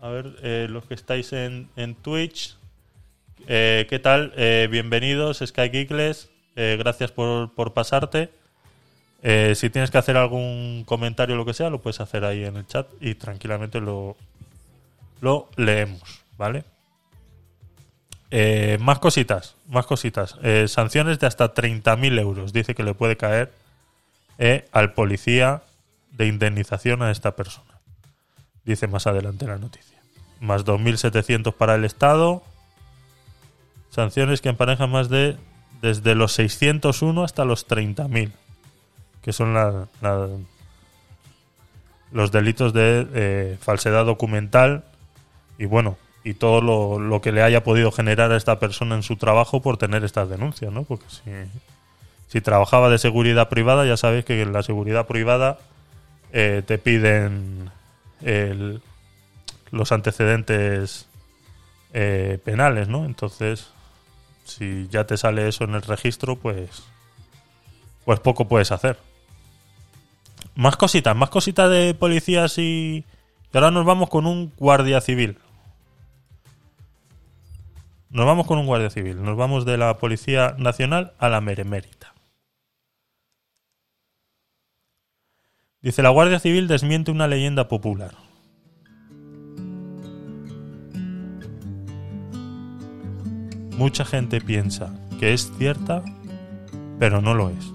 A 0.00 0.08
ver, 0.08 0.36
eh, 0.42 0.66
los 0.68 0.84
que 0.84 0.94
estáis 0.94 1.32
en, 1.32 1.68
en 1.76 1.94
Twitch, 1.94 2.56
eh, 3.48 3.86
¿qué 3.88 3.98
tal? 3.98 4.32
Eh, 4.36 4.68
bienvenidos, 4.70 5.42
Sky 5.44 5.68
Geekles. 5.70 6.30
Gracias 6.54 7.12
por, 7.12 7.52
por 7.52 7.74
pasarte. 7.74 8.30
Si 9.22 9.68
tienes 9.68 9.90
que 9.90 9.98
hacer 9.98 10.16
algún 10.16 10.84
comentario 10.86 11.34
o 11.34 11.38
lo 11.38 11.44
que 11.44 11.52
sea, 11.52 11.68
lo 11.68 11.82
puedes 11.82 12.00
hacer 12.00 12.24
ahí 12.24 12.44
en 12.44 12.56
el 12.56 12.66
chat 12.66 12.86
y 12.98 13.14
tranquilamente 13.14 13.78
lo, 13.78 14.16
lo 15.20 15.50
leemos, 15.56 16.22
¿vale? 16.38 16.64
Más 18.80 19.00
cositas, 19.00 19.56
más 19.68 19.84
cositas. 19.84 20.38
Sanciones 20.68 21.18
de 21.18 21.26
hasta 21.26 21.52
30.000 21.52 22.18
euros. 22.20 22.54
Dice 22.54 22.74
que 22.74 22.82
le 22.82 22.94
puede 22.94 23.18
caer 23.18 23.52
eh, 24.38 24.68
al 24.72 24.92
policía 24.92 25.62
de 26.12 26.26
indemnización 26.26 27.02
a 27.02 27.10
esta 27.10 27.36
persona. 27.36 27.80
Dice 28.64 28.86
más 28.88 29.06
adelante 29.06 29.46
la 29.46 29.58
noticia. 29.58 29.98
Más 30.40 30.64
2.700 30.64 31.54
para 31.54 31.74
el 31.76 31.84
Estado. 31.84 32.42
Sanciones 33.90 34.40
que 34.40 34.48
emparejan 34.48 34.90
más 34.90 35.08
de 35.08 35.36
desde 35.80 36.14
los 36.14 36.32
601 36.32 37.22
hasta 37.22 37.44
los 37.44 37.66
30.000. 37.68 38.32
Que 39.22 39.32
son 39.32 39.54
la- 39.54 39.86
los 42.12 42.30
delitos 42.32 42.72
de 42.72 43.06
eh, 43.14 43.58
falsedad 43.60 44.04
documental 44.06 44.84
y 45.58 45.64
bueno, 45.66 45.96
y 46.24 46.34
todo 46.34 46.60
lo, 46.60 46.98
lo 46.98 47.20
que 47.20 47.32
le 47.32 47.42
haya 47.42 47.62
podido 47.64 47.90
generar 47.92 48.30
a 48.32 48.36
esta 48.36 48.58
persona 48.58 48.94
en 48.94 49.02
su 49.02 49.16
trabajo 49.16 49.60
por 49.62 49.76
tener 49.76 50.04
estas 50.04 50.28
denuncias, 50.28 50.72
¿no? 50.72 50.84
Porque 50.84 51.04
si, 51.08 51.30
si 52.28 52.40
trabajaba 52.40 52.88
de 52.88 52.98
seguridad 52.98 53.48
privada, 53.48 53.86
ya 53.86 53.96
sabéis 53.96 54.24
que 54.24 54.42
en 54.42 54.52
la 54.52 54.62
seguridad 54.62 55.06
privada 55.06 55.58
eh, 56.32 56.62
te 56.66 56.78
piden 56.78 57.70
los 59.70 59.92
antecedentes 59.92 61.06
eh, 61.92 62.38
penales, 62.44 62.88
¿no? 62.88 63.04
Entonces, 63.04 63.68
si 64.44 64.88
ya 64.88 65.04
te 65.04 65.16
sale 65.16 65.48
eso 65.48 65.64
en 65.64 65.74
el 65.74 65.82
registro, 65.82 66.36
pues, 66.36 66.84
pues 68.04 68.20
poco 68.20 68.48
puedes 68.48 68.72
hacer. 68.72 68.98
Más 70.54 70.76
cositas, 70.76 71.14
más 71.14 71.30
cositas 71.30 71.70
de 71.70 71.94
policías 71.94 72.58
y... 72.58 73.04
y 73.52 73.56
ahora 73.56 73.70
nos 73.70 73.84
vamos 73.84 74.08
con 74.08 74.26
un 74.26 74.52
guardia 74.56 75.00
civil. 75.00 75.38
Nos 78.10 78.24
vamos 78.24 78.46
con 78.46 78.58
un 78.58 78.66
guardia 78.66 78.88
civil. 78.88 79.22
Nos 79.22 79.36
vamos 79.36 79.66
de 79.66 79.76
la 79.76 79.98
Policía 79.98 80.54
Nacional 80.58 81.12
a 81.18 81.28
la 81.28 81.40
Meremérita. 81.40 82.15
Dice, 85.86 86.02
la 86.02 86.10
Guardia 86.10 86.40
Civil 86.40 86.66
desmiente 86.66 87.12
una 87.12 87.28
leyenda 87.28 87.68
popular. 87.68 88.10
Mucha 93.78 94.04
gente 94.04 94.40
piensa 94.40 94.98
que 95.20 95.32
es 95.32 95.52
cierta, 95.56 96.02
pero 96.98 97.20
no 97.20 97.34
lo 97.34 97.50
es. 97.50 97.72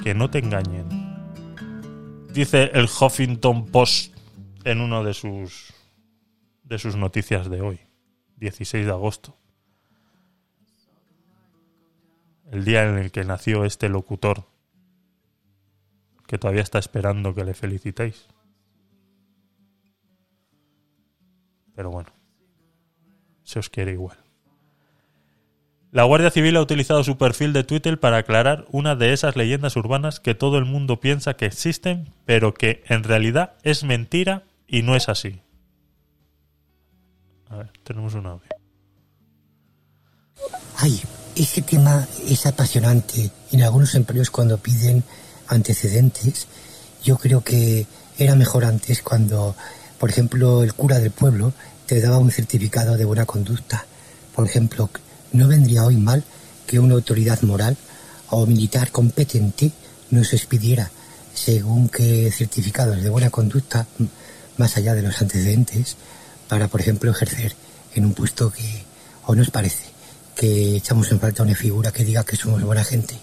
Que 0.00 0.14
no 0.14 0.30
te 0.30 0.38
engañen. 0.38 0.86
Dice 2.32 2.70
el 2.72 2.84
Huffington 2.84 3.66
Post 3.66 4.16
en 4.62 4.80
uno 4.80 5.02
de 5.02 5.12
sus 5.12 5.74
de 6.62 6.78
sus 6.78 6.94
noticias 6.94 7.50
de 7.50 7.62
hoy, 7.62 7.80
16 8.36 8.86
de 8.86 8.92
agosto. 8.92 9.36
El 12.52 12.64
día 12.64 12.88
en 12.88 12.96
el 12.96 13.10
que 13.10 13.24
nació 13.24 13.64
este 13.64 13.88
locutor 13.88 14.44
que 16.30 16.38
todavía 16.38 16.62
está 16.62 16.78
esperando 16.78 17.34
que 17.34 17.42
le 17.42 17.54
felicitéis. 17.54 18.28
Pero 21.74 21.90
bueno, 21.90 22.10
se 23.42 23.58
os 23.58 23.68
quiere 23.68 23.90
igual. 23.90 24.16
La 25.90 26.04
Guardia 26.04 26.30
Civil 26.30 26.56
ha 26.56 26.62
utilizado 26.62 27.02
su 27.02 27.18
perfil 27.18 27.52
de 27.52 27.64
Twitter 27.64 27.98
para 27.98 28.18
aclarar 28.18 28.64
una 28.70 28.94
de 28.94 29.12
esas 29.12 29.34
leyendas 29.34 29.74
urbanas 29.74 30.20
que 30.20 30.36
todo 30.36 30.58
el 30.58 30.66
mundo 30.66 31.00
piensa 31.00 31.34
que 31.34 31.46
existen, 31.46 32.14
pero 32.26 32.54
que 32.54 32.84
en 32.86 33.02
realidad 33.02 33.54
es 33.64 33.82
mentira 33.82 34.44
y 34.68 34.82
no 34.82 34.94
es 34.94 35.08
así. 35.08 35.42
A 37.48 37.56
ver, 37.56 37.72
tenemos 37.82 38.14
un 38.14 38.26
audio. 38.26 38.48
Ay, 40.76 41.00
ese 41.34 41.62
tema 41.62 42.06
es 42.28 42.46
apasionante. 42.46 43.32
En 43.50 43.64
algunos 43.64 43.96
empleos 43.96 44.30
cuando 44.30 44.58
piden 44.58 45.02
antecedentes, 45.50 46.46
yo 47.02 47.18
creo 47.18 47.42
que 47.42 47.86
era 48.18 48.34
mejor 48.34 48.64
antes 48.64 49.02
cuando, 49.02 49.56
por 49.98 50.10
ejemplo, 50.10 50.62
el 50.62 50.74
cura 50.74 50.98
del 50.98 51.10
pueblo 51.10 51.52
te 51.86 52.00
daba 52.00 52.18
un 52.18 52.30
certificado 52.30 52.96
de 52.96 53.04
buena 53.04 53.26
conducta. 53.26 53.84
Por 54.34 54.46
ejemplo, 54.46 54.90
no 55.32 55.48
vendría 55.48 55.84
hoy 55.84 55.96
mal 55.96 56.24
que 56.66 56.78
una 56.78 56.94
autoridad 56.94 57.42
moral 57.42 57.76
o 58.28 58.46
militar 58.46 58.92
competente 58.92 59.72
nos 60.10 60.32
expidiera 60.32 60.90
según 61.34 61.88
qué 61.88 62.30
certificados 62.30 63.02
de 63.02 63.08
buena 63.08 63.30
conducta, 63.30 63.86
más 64.56 64.76
allá 64.76 64.94
de 64.94 65.02
los 65.02 65.20
antecedentes, 65.20 65.96
para, 66.48 66.68
por 66.68 66.80
ejemplo, 66.80 67.10
ejercer 67.10 67.54
en 67.94 68.04
un 68.04 68.14
puesto 68.14 68.52
que, 68.52 68.84
o 69.26 69.34
nos 69.34 69.50
parece, 69.50 69.84
que 70.36 70.76
echamos 70.76 71.10
en 71.12 71.20
falta 71.20 71.42
una 71.42 71.54
figura 71.54 71.92
que 71.92 72.04
diga 72.04 72.24
que 72.24 72.36
somos 72.36 72.62
buena 72.62 72.84
gente 72.84 73.18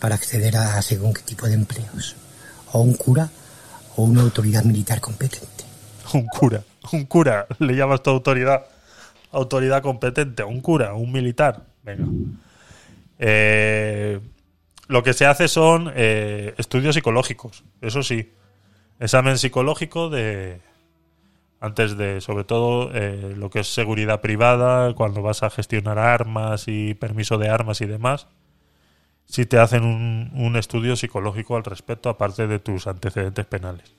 para 0.00 0.14
acceder 0.14 0.56
a 0.56 0.80
según 0.82 1.14
qué 1.14 1.22
tipo 1.22 1.46
de 1.46 1.54
empleos, 1.54 2.16
o 2.72 2.80
un 2.80 2.94
cura 2.94 3.30
o 3.96 4.02
una 4.02 4.22
autoridad 4.22 4.64
militar 4.64 5.00
competente. 5.00 5.64
Un 6.12 6.26
cura, 6.26 6.62
un 6.92 7.04
cura, 7.06 7.46
le 7.58 7.74
llamas 7.74 8.02
tu 8.02 8.10
autoridad, 8.10 8.66
autoridad 9.32 9.82
competente, 9.82 10.44
un 10.44 10.60
cura, 10.60 10.94
un 10.94 11.10
militar. 11.12 11.64
Venga. 11.82 12.04
Eh, 13.18 14.20
lo 14.88 15.02
que 15.02 15.14
se 15.14 15.26
hace 15.26 15.48
son 15.48 15.92
eh, 15.94 16.54
estudios 16.58 16.94
psicológicos, 16.94 17.64
eso 17.80 18.02
sí. 18.02 18.32
Examen 19.00 19.36
psicológico 19.38 20.08
de. 20.08 20.60
Antes 21.58 21.96
de, 21.96 22.20
sobre 22.20 22.44
todo, 22.44 22.90
eh, 22.94 23.34
lo 23.36 23.50
que 23.50 23.60
es 23.60 23.68
seguridad 23.68 24.20
privada, 24.20 24.94
cuando 24.94 25.22
vas 25.22 25.42
a 25.42 25.50
gestionar 25.50 25.98
armas 25.98 26.64
y 26.66 26.94
permiso 26.94 27.38
de 27.38 27.48
armas 27.48 27.80
y 27.80 27.86
demás. 27.86 28.28
Si 29.26 29.44
te 29.44 29.58
hacen 29.58 29.84
un, 29.84 30.56
estudio 30.56 30.96
psicológico 30.96 31.56
al 31.56 31.64
respecto, 31.64 32.08
aparte 32.08 32.46
de 32.46 32.58
tus 32.58 32.86
antecedentes 32.86 33.44
penales. 33.44 33.94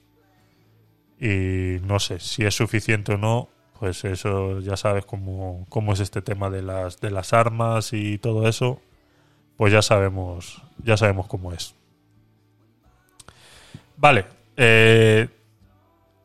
Y 1.19 1.79
no 1.85 1.99
sé 1.99 2.19
si 2.19 2.45
es 2.45 2.55
suficiente 2.55 3.13
o 3.13 3.17
no 3.17 3.49
pues 3.79 4.05
eso 4.05 4.59
ya 4.59 4.75
sabes 4.75 5.05
cómo, 5.05 5.65
cómo 5.69 5.93
es 5.93 5.99
este 5.99 6.21
tema 6.21 6.49
de 6.49 6.63
las 6.63 6.99
de 6.99 7.11
las 7.11 7.33
armas 7.33 7.93
y 7.93 8.17
todo 8.17 8.47
eso 8.47 8.81
pues 9.55 9.71
ya 9.71 9.81
sabemos 9.81 10.63
ya 10.83 10.97
sabemos 10.97 11.27
cómo 11.27 11.53
es. 11.53 11.75
Vale 13.97 14.25
eh, 14.55 15.27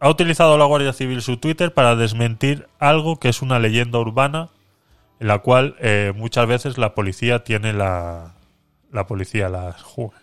ha 0.01 0.09
utilizado 0.09 0.59
la 0.59 0.65
Guardia 0.65 0.93
Civil 0.93 1.23
su 1.23 1.37
Twitter 1.37 1.73
para 1.73 1.95
desmentir 1.95 2.67
algo 2.79 3.19
que 3.19 3.29
es 3.29 3.43
una 3.43 3.59
leyenda 3.59 3.99
urbana 3.99 4.51
en 5.21 5.29
la 5.29 5.39
cual 5.39 5.77
eh, 5.79 6.13
muchas 6.17 6.47
veces 6.47 6.79
la 6.79 6.95
policía 6.95 7.45
tiene 7.45 7.73
la 7.73 8.35
la 8.93 9.07
policía 9.07 9.49
las 9.49 9.83
joder. 9.83 10.21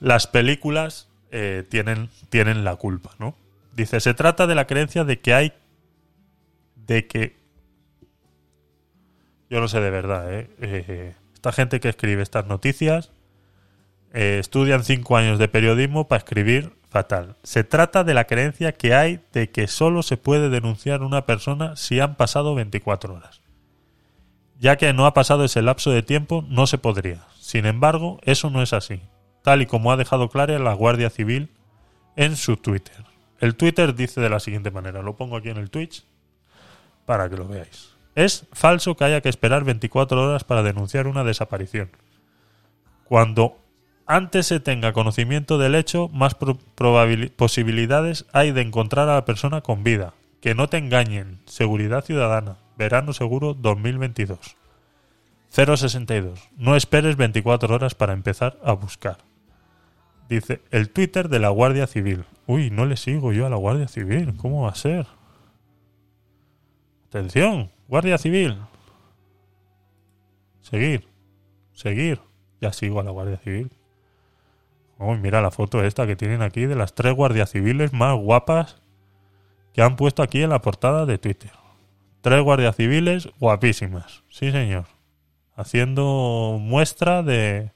las 0.00 0.26
películas 0.26 1.08
eh, 1.30 1.64
tienen, 1.68 2.10
tienen 2.30 2.64
la 2.64 2.76
culpa, 2.76 3.10
¿no? 3.18 3.36
Dice, 3.74 4.00
se 4.00 4.14
trata 4.14 4.46
de 4.46 4.54
la 4.54 4.66
creencia 4.66 5.04
de 5.04 5.20
que 5.20 5.34
hay... 5.34 5.52
de 6.76 7.06
que... 7.06 7.36
yo 9.50 9.60
no 9.60 9.68
sé 9.68 9.80
de 9.80 9.90
verdad, 9.90 10.32
¿eh? 10.32 10.50
Eh, 10.60 11.14
esta 11.34 11.52
gente 11.52 11.80
que 11.80 11.88
escribe 11.88 12.22
estas 12.22 12.46
noticias 12.46 13.10
eh, 14.14 14.38
estudian 14.38 14.84
cinco 14.84 15.16
años 15.16 15.40
de 15.40 15.48
periodismo 15.48 16.06
para 16.06 16.18
escribir 16.18 16.72
fatal. 16.88 17.36
Se 17.42 17.64
trata 17.64 18.04
de 18.04 18.14
la 18.14 18.24
creencia 18.24 18.72
que 18.72 18.94
hay 18.94 19.20
de 19.32 19.50
que 19.50 19.66
solo 19.66 20.04
se 20.04 20.16
puede 20.16 20.48
denunciar 20.48 21.02
una 21.02 21.26
persona 21.26 21.74
si 21.74 21.98
han 21.98 22.14
pasado 22.14 22.54
24 22.54 23.12
horas. 23.12 23.43
Ya 24.64 24.76
que 24.76 24.94
no 24.94 25.04
ha 25.04 25.12
pasado 25.12 25.44
ese 25.44 25.60
lapso 25.60 25.90
de 25.90 26.02
tiempo, 26.02 26.42
no 26.48 26.66
se 26.66 26.78
podría. 26.78 27.26
Sin 27.38 27.66
embargo, 27.66 28.18
eso 28.22 28.48
no 28.48 28.62
es 28.62 28.72
así, 28.72 29.02
tal 29.42 29.60
y 29.60 29.66
como 29.66 29.92
ha 29.92 29.98
dejado 29.98 30.30
clara 30.30 30.58
la 30.58 30.72
Guardia 30.72 31.10
Civil 31.10 31.50
en 32.16 32.34
su 32.34 32.56
Twitter. 32.56 33.04
El 33.40 33.56
Twitter 33.56 33.94
dice 33.94 34.22
de 34.22 34.30
la 34.30 34.40
siguiente 34.40 34.70
manera, 34.70 35.02
lo 35.02 35.16
pongo 35.16 35.36
aquí 35.36 35.50
en 35.50 35.58
el 35.58 35.68
Twitch 35.68 36.06
para 37.04 37.28
que 37.28 37.36
lo 37.36 37.46
veáis. 37.46 37.90
Es 38.14 38.46
falso 38.54 38.96
que 38.96 39.04
haya 39.04 39.20
que 39.20 39.28
esperar 39.28 39.64
24 39.64 40.30
horas 40.30 40.44
para 40.44 40.62
denunciar 40.62 41.08
una 41.08 41.24
desaparición. 41.24 41.90
Cuando 43.04 43.58
antes 44.06 44.46
se 44.46 44.60
tenga 44.60 44.94
conocimiento 44.94 45.58
del 45.58 45.74
hecho, 45.74 46.08
más 46.08 46.36
posibilidades 47.36 48.24
hay 48.32 48.50
de 48.52 48.62
encontrar 48.62 49.10
a 49.10 49.16
la 49.16 49.26
persona 49.26 49.60
con 49.60 49.84
vida. 49.84 50.14
Que 50.40 50.54
no 50.54 50.70
te 50.70 50.78
engañen. 50.78 51.40
Seguridad 51.44 52.02
Ciudadana. 52.02 52.63
Verano 52.76 53.12
Seguro 53.12 53.54
2022. 53.54 54.56
062. 55.50 56.50
No 56.56 56.74
esperes 56.74 57.16
24 57.16 57.74
horas 57.74 57.94
para 57.94 58.12
empezar 58.12 58.58
a 58.64 58.72
buscar. 58.72 59.18
Dice 60.28 60.62
el 60.70 60.90
Twitter 60.90 61.28
de 61.28 61.38
la 61.38 61.50
Guardia 61.50 61.86
Civil. 61.86 62.24
Uy, 62.46 62.70
no 62.70 62.86
le 62.86 62.96
sigo 62.96 63.32
yo 63.32 63.46
a 63.46 63.50
la 63.50 63.56
Guardia 63.56 63.88
Civil. 63.88 64.36
¿Cómo 64.36 64.62
va 64.62 64.70
a 64.70 64.74
ser? 64.74 65.06
Atención, 67.08 67.70
Guardia 67.86 68.18
Civil. 68.18 68.58
Seguir. 70.62 71.06
Seguir. 71.72 72.20
Ya 72.60 72.72
sigo 72.72 72.98
a 72.98 73.04
la 73.04 73.10
Guardia 73.10 73.38
Civil. 73.38 73.70
Uy, 74.98 75.18
mira 75.18 75.40
la 75.40 75.50
foto 75.50 75.84
esta 75.84 76.06
que 76.06 76.16
tienen 76.16 76.42
aquí 76.42 76.66
de 76.66 76.74
las 76.74 76.94
tres 76.94 77.14
guardias 77.14 77.50
civiles 77.50 77.92
más 77.92 78.16
guapas 78.16 78.80
que 79.72 79.82
han 79.82 79.96
puesto 79.96 80.22
aquí 80.22 80.42
en 80.42 80.50
la 80.50 80.60
portada 80.60 81.04
de 81.04 81.18
Twitter. 81.18 81.50
Tres 82.24 82.42
guardias 82.42 82.74
civiles 82.74 83.28
guapísimas. 83.38 84.22
Sí, 84.30 84.50
señor. 84.50 84.86
Haciendo 85.56 86.56
muestra 86.58 87.22
de 87.22 87.72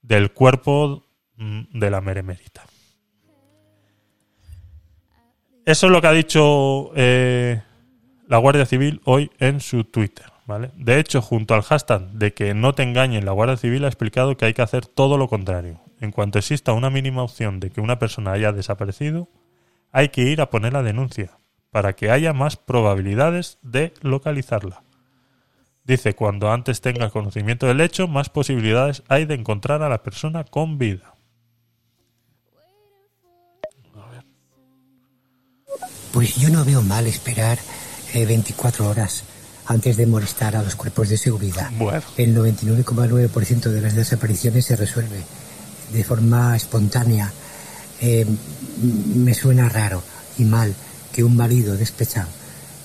del 0.00 0.30
cuerpo 0.30 1.04
mm, 1.38 1.76
de 1.76 1.90
la 1.90 2.00
meremérita. 2.00 2.62
Eso 5.66 5.86
es 5.86 5.92
lo 5.92 6.00
que 6.00 6.06
ha 6.06 6.12
dicho 6.12 6.92
eh, 6.94 7.60
la 8.28 8.38
Guardia 8.38 8.64
Civil 8.64 9.00
hoy 9.04 9.32
en 9.40 9.58
su 9.58 9.82
Twitter. 9.82 10.26
¿vale? 10.46 10.70
De 10.76 11.00
hecho, 11.00 11.20
junto 11.20 11.54
al 11.54 11.62
hashtag 11.62 12.12
de 12.12 12.32
que 12.32 12.54
no 12.54 12.76
te 12.76 12.84
engañen, 12.84 13.24
la 13.24 13.32
Guardia 13.32 13.56
Civil 13.56 13.84
ha 13.86 13.88
explicado 13.88 14.36
que 14.36 14.44
hay 14.44 14.54
que 14.54 14.62
hacer 14.62 14.86
todo 14.86 15.18
lo 15.18 15.26
contrario. 15.26 15.80
En 16.00 16.12
cuanto 16.12 16.38
exista 16.38 16.74
una 16.74 16.90
mínima 16.90 17.24
opción 17.24 17.58
de 17.58 17.70
que 17.70 17.80
una 17.80 17.98
persona 17.98 18.30
haya 18.30 18.52
desaparecido, 18.52 19.28
hay 19.90 20.10
que 20.10 20.22
ir 20.22 20.40
a 20.40 20.48
poner 20.48 20.74
la 20.74 20.84
denuncia 20.84 21.38
para 21.70 21.94
que 21.94 22.10
haya 22.10 22.32
más 22.32 22.56
probabilidades 22.56 23.58
de 23.62 23.92
localizarla. 24.00 24.82
Dice, 25.84 26.14
cuando 26.14 26.50
antes 26.52 26.80
tenga 26.80 27.10
conocimiento 27.10 27.66
del 27.66 27.80
hecho, 27.80 28.08
más 28.08 28.28
posibilidades 28.28 29.02
hay 29.08 29.24
de 29.24 29.34
encontrar 29.34 29.82
a 29.82 29.88
la 29.88 30.02
persona 30.02 30.44
con 30.44 30.76
vida. 30.76 31.14
Pues 36.12 36.36
yo 36.36 36.50
no 36.50 36.64
veo 36.64 36.82
mal 36.82 37.06
esperar 37.06 37.58
eh, 38.12 38.26
24 38.26 38.88
horas 38.88 39.24
antes 39.66 39.96
de 39.96 40.06
molestar 40.06 40.56
a 40.56 40.62
los 40.62 40.74
cuerpos 40.74 41.10
de 41.10 41.16
seguridad. 41.16 41.70
Bueno. 41.78 42.02
El 42.16 42.34
99,9% 42.36 43.70
de 43.70 43.80
las 43.80 43.94
desapariciones 43.94 44.66
se 44.66 44.76
resuelve 44.76 45.22
de 45.92 46.04
forma 46.04 46.56
espontánea. 46.56 47.32
Eh, 48.00 48.26
me 49.14 49.34
suena 49.34 49.68
raro 49.68 50.02
y 50.38 50.44
mal 50.44 50.74
un 51.22 51.36
marido 51.36 51.76
despechado 51.76 52.28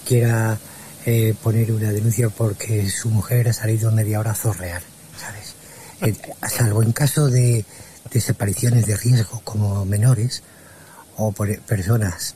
quiera 0.05 0.57
eh, 1.05 1.33
poner 1.41 1.71
una 1.71 1.91
denuncia 1.91 2.29
porque 2.29 2.89
su 2.89 3.09
mujer 3.09 3.49
ha 3.49 3.53
salido 3.53 3.91
media 3.91 4.19
hora 4.19 4.31
a 4.31 4.35
zorrear, 4.35 4.81
¿sabes? 5.17 5.55
Eh, 6.01 6.15
salvo 6.47 6.83
en 6.83 6.91
caso 6.91 7.27
de 7.27 7.65
desapariciones 8.11 8.85
de 8.85 8.95
riesgo 8.97 9.41
como 9.43 9.85
menores 9.85 10.43
o 11.17 11.31
por 11.31 11.57
personas 11.61 12.35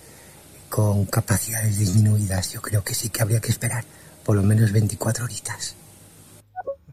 con 0.70 1.06
capacidades 1.06 1.80
disminuidas, 1.80 2.52
yo 2.52 2.62
creo 2.62 2.84
que 2.84 2.94
sí 2.94 3.10
que 3.10 3.22
habría 3.22 3.40
que 3.40 3.52
esperar 3.52 3.86
por 4.24 4.36
lo 4.36 4.44
menos 4.44 4.72
24 4.72 5.26
horitas. 5.26 5.76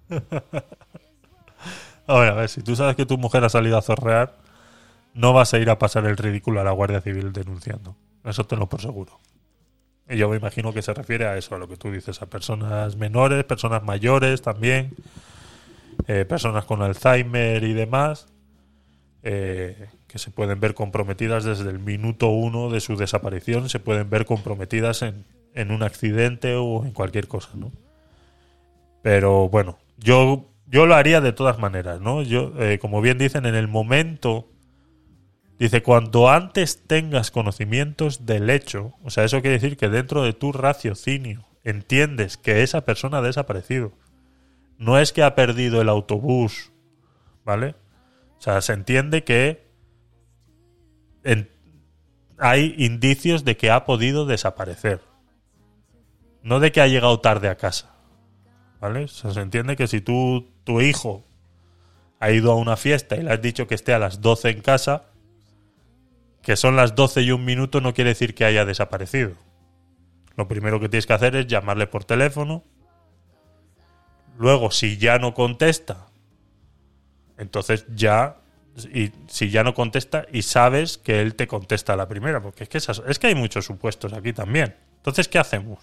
A 2.06 2.18
ver, 2.18 2.28
a 2.28 2.34
ver, 2.34 2.50
si 2.50 2.60
tú 2.60 2.76
sabes 2.76 2.96
que 2.96 3.06
tu 3.06 3.16
mujer 3.16 3.42
ha 3.44 3.48
salido 3.48 3.78
a 3.78 3.82
zorrear, 3.82 4.34
no 5.14 5.32
vas 5.32 5.54
a 5.54 5.58
ir 5.58 5.70
a 5.70 5.78
pasar 5.78 6.04
el 6.04 6.18
ridículo 6.18 6.60
a 6.60 6.64
la 6.64 6.70
Guardia 6.70 7.00
Civil 7.00 7.32
denunciando. 7.32 7.96
Eso 8.24 8.44
te 8.46 8.56
lo 8.56 8.68
por 8.68 8.80
seguro. 8.80 9.18
Y 10.08 10.16
yo 10.16 10.28
me 10.28 10.36
imagino 10.36 10.72
que 10.72 10.82
se 10.82 10.92
refiere 10.92 11.26
a 11.26 11.36
eso, 11.36 11.54
a 11.54 11.58
lo 11.58 11.68
que 11.68 11.76
tú 11.76 11.90
dices, 11.90 12.20
a 12.20 12.26
personas 12.26 12.96
menores, 12.96 13.44
personas 13.44 13.82
mayores 13.82 14.42
también, 14.42 14.94
eh, 16.06 16.24
personas 16.24 16.64
con 16.64 16.82
Alzheimer 16.82 17.62
y 17.64 17.72
demás, 17.72 18.26
eh, 19.22 19.88
que 20.06 20.18
se 20.18 20.30
pueden 20.30 20.60
ver 20.60 20.74
comprometidas 20.74 21.44
desde 21.44 21.70
el 21.70 21.78
minuto 21.78 22.28
uno 22.28 22.70
de 22.70 22.80
su 22.80 22.96
desaparición, 22.96 23.68
se 23.70 23.80
pueden 23.80 24.10
ver 24.10 24.26
comprometidas 24.26 25.02
en, 25.02 25.24
en 25.54 25.70
un 25.70 25.82
accidente 25.82 26.54
o 26.56 26.84
en 26.84 26.92
cualquier 26.92 27.26
cosa, 27.28 27.50
¿no? 27.54 27.72
Pero 29.02 29.48
bueno, 29.48 29.78
yo, 29.98 30.50
yo 30.66 30.86
lo 30.86 30.94
haría 30.94 31.20
de 31.20 31.32
todas 31.32 31.58
maneras, 31.58 32.00
¿no? 32.00 32.22
Yo, 32.22 32.52
eh, 32.58 32.78
como 32.78 33.00
bien 33.00 33.18
dicen, 33.18 33.46
en 33.46 33.54
el 33.54 33.68
momento, 33.68 34.48
dice, 35.58 35.82
cuando 35.82 36.30
antes 36.30 36.86
tengas 36.86 37.30
conocimientos 37.30 38.26
del 38.26 38.50
hecho, 38.50 38.94
o 39.02 39.10
sea, 39.10 39.24
eso 39.24 39.40
quiere 39.40 39.58
decir 39.58 39.76
que 39.76 39.88
dentro 39.88 40.22
de 40.22 40.32
tu 40.32 40.52
raciocinio 40.52 41.46
entiendes 41.64 42.36
que 42.36 42.62
esa 42.62 42.84
persona 42.84 43.18
ha 43.18 43.22
desaparecido. 43.22 43.92
No 44.78 44.98
es 44.98 45.12
que 45.12 45.22
ha 45.22 45.34
perdido 45.34 45.80
el 45.80 45.88
autobús, 45.88 46.72
¿vale? 47.44 47.74
O 48.38 48.40
sea, 48.40 48.60
se 48.60 48.72
entiende 48.72 49.24
que 49.24 49.64
hay 52.38 52.74
indicios 52.78 53.44
de 53.44 53.56
que 53.56 53.70
ha 53.70 53.84
podido 53.84 54.26
desaparecer. 54.26 55.00
No 56.42 56.60
de 56.60 56.72
que 56.72 56.80
ha 56.80 56.86
llegado 56.86 57.20
tarde 57.20 57.48
a 57.48 57.56
casa. 57.56 57.94
¿Vale? 58.80 59.04
O 59.04 59.08
sea, 59.08 59.30
se 59.30 59.40
entiende 59.40 59.76
que 59.76 59.86
si 59.86 60.02
tú, 60.02 60.50
tu 60.64 60.82
hijo 60.82 61.24
ha 62.20 62.30
ido 62.30 62.52
a 62.52 62.56
una 62.56 62.76
fiesta 62.76 63.16
y 63.16 63.22
le 63.22 63.32
has 63.32 63.40
dicho 63.40 63.66
que 63.66 63.74
esté 63.74 63.94
a 63.94 63.98
las 63.98 64.20
12 64.20 64.50
en 64.50 64.60
casa, 64.60 65.04
que 66.44 66.56
son 66.56 66.76
las 66.76 66.94
12 66.94 67.22
y 67.22 67.30
un 67.32 67.44
minuto 67.44 67.80
no 67.80 67.94
quiere 67.94 68.10
decir 68.10 68.34
que 68.34 68.44
haya 68.44 68.64
desaparecido. 68.64 69.32
Lo 70.36 70.46
primero 70.46 70.78
que 70.78 70.88
tienes 70.88 71.06
que 71.06 71.14
hacer 71.14 71.34
es 71.36 71.46
llamarle 71.46 71.86
por 71.86 72.04
teléfono. 72.04 72.64
Luego, 74.38 74.70
si 74.70 74.98
ya 74.98 75.18
no 75.18 75.32
contesta, 75.32 76.08
entonces 77.38 77.86
ya 77.94 78.36
y 78.92 79.12
si 79.28 79.50
ya 79.50 79.62
no 79.62 79.72
contesta 79.72 80.26
y 80.32 80.42
sabes 80.42 80.98
que 80.98 81.20
él 81.20 81.36
te 81.36 81.46
contesta 81.46 81.96
la 81.96 82.08
primera, 82.08 82.42
porque 82.42 82.64
es 82.64 82.68
que 82.68 82.78
es 82.78 83.18
que 83.18 83.26
hay 83.28 83.34
muchos 83.34 83.64
supuestos 83.64 84.12
aquí 84.12 84.32
también. 84.32 84.74
Entonces, 84.96 85.28
¿qué 85.28 85.38
hacemos? 85.38 85.78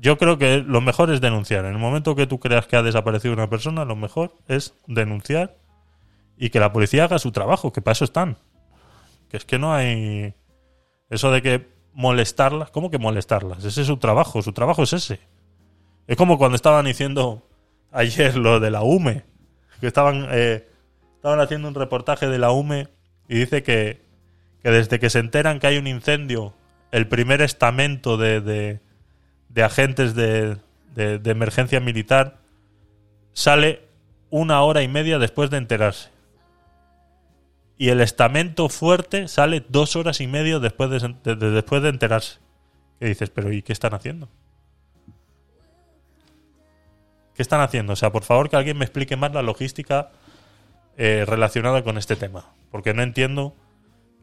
Yo 0.00 0.18
creo 0.18 0.36
que 0.36 0.58
lo 0.58 0.80
mejor 0.80 1.10
es 1.10 1.20
denunciar. 1.20 1.64
En 1.64 1.72
el 1.72 1.78
momento 1.78 2.14
que 2.14 2.26
tú 2.26 2.40
creas 2.40 2.66
que 2.66 2.76
ha 2.76 2.82
desaparecido 2.82 3.32
una 3.32 3.48
persona, 3.48 3.84
lo 3.84 3.96
mejor 3.96 4.34
es 4.48 4.74
denunciar 4.86 5.56
y 6.38 6.50
que 6.50 6.60
la 6.60 6.72
policía 6.72 7.04
haga 7.04 7.18
su 7.18 7.32
trabajo, 7.32 7.72
que 7.72 7.80
para 7.82 7.92
eso 7.92 8.04
están. 8.04 8.36
Que 9.30 9.36
es 9.38 9.44
que 9.44 9.58
no 9.58 9.72
hay 9.74 10.34
eso 11.10 11.30
de 11.30 11.42
que 11.42 11.68
molestarlas, 11.94 12.70
¿cómo 12.70 12.90
que 12.90 12.98
molestarlas? 12.98 13.64
Ese 13.64 13.80
es 13.80 13.86
su 13.86 13.96
trabajo, 13.96 14.42
su 14.42 14.52
trabajo 14.52 14.82
es 14.82 14.92
ese. 14.92 15.20
Es 16.06 16.16
como 16.16 16.38
cuando 16.38 16.56
estaban 16.56 16.84
diciendo 16.84 17.46
ayer 17.92 18.36
lo 18.36 18.60
de 18.60 18.70
la 18.70 18.82
UME, 18.82 19.24
que 19.80 19.86
estaban, 19.86 20.26
eh, 20.30 20.68
estaban 21.16 21.40
haciendo 21.40 21.68
un 21.68 21.74
reportaje 21.74 22.28
de 22.28 22.38
la 22.38 22.50
UME 22.50 22.88
y 23.28 23.36
dice 23.38 23.62
que, 23.62 24.02
que 24.62 24.70
desde 24.70 25.00
que 25.00 25.10
se 25.10 25.18
enteran 25.20 25.58
que 25.58 25.66
hay 25.68 25.78
un 25.78 25.86
incendio, 25.86 26.54
el 26.92 27.08
primer 27.08 27.40
estamento 27.42 28.16
de, 28.16 28.40
de, 28.40 28.80
de 29.48 29.62
agentes 29.62 30.14
de, 30.14 30.56
de- 30.94 31.18
de 31.18 31.30
emergencia 31.30 31.80
militar 31.80 32.38
sale 33.32 33.82
una 34.30 34.62
hora 34.62 34.82
y 34.82 34.88
media 34.88 35.18
después 35.18 35.50
de 35.50 35.56
enterarse. 35.58 36.10
Y 37.78 37.90
el 37.90 38.00
estamento 38.00 38.68
fuerte 38.68 39.28
sale 39.28 39.64
dos 39.68 39.96
horas 39.96 40.20
y 40.20 40.26
media 40.26 40.58
después 40.58 40.88
de, 40.90 41.14
de- 41.24 41.36
de- 41.36 41.50
después 41.50 41.82
de 41.82 41.90
enterarse. 41.90 42.38
¿Qué 42.98 43.06
dices? 43.06 43.28
¿Pero 43.30 43.52
y 43.52 43.62
qué 43.62 43.72
están 43.72 43.92
haciendo? 43.94 44.28
¿Qué 47.34 47.42
están 47.42 47.60
haciendo? 47.60 47.92
O 47.92 47.96
sea, 47.96 48.10
por 48.12 48.24
favor 48.24 48.48
que 48.48 48.56
alguien 48.56 48.78
me 48.78 48.84
explique 48.84 49.16
más 49.16 49.32
la 49.34 49.42
logística 49.42 50.10
eh, 50.96 51.24
relacionada 51.26 51.84
con 51.84 51.98
este 51.98 52.16
tema. 52.16 52.46
Porque 52.70 52.94
no 52.94 53.02
entiendo 53.02 53.54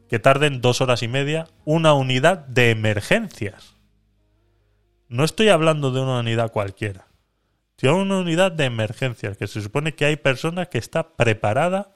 que 0.08 0.18
tarden 0.18 0.60
dos 0.60 0.80
horas 0.80 1.02
y 1.02 1.08
media 1.08 1.46
una 1.64 1.94
unidad 1.94 2.38
de 2.38 2.70
emergencias. 2.70 3.74
no 5.08 5.22
estoy 5.24 5.48
hablando 5.48 5.92
de 5.92 6.00
una 6.00 6.18
unidad 6.18 6.50
cualquiera. 6.50 7.06
De 7.78 7.88
una 7.90 8.18
unidad 8.18 8.50
de 8.50 8.64
emergencias, 8.64 9.36
que 9.36 9.46
se 9.46 9.60
supone 9.60 9.94
que 9.94 10.06
hay 10.06 10.16
personas 10.16 10.68
que 10.68 10.78
está 10.78 11.10
preparada 11.16 11.93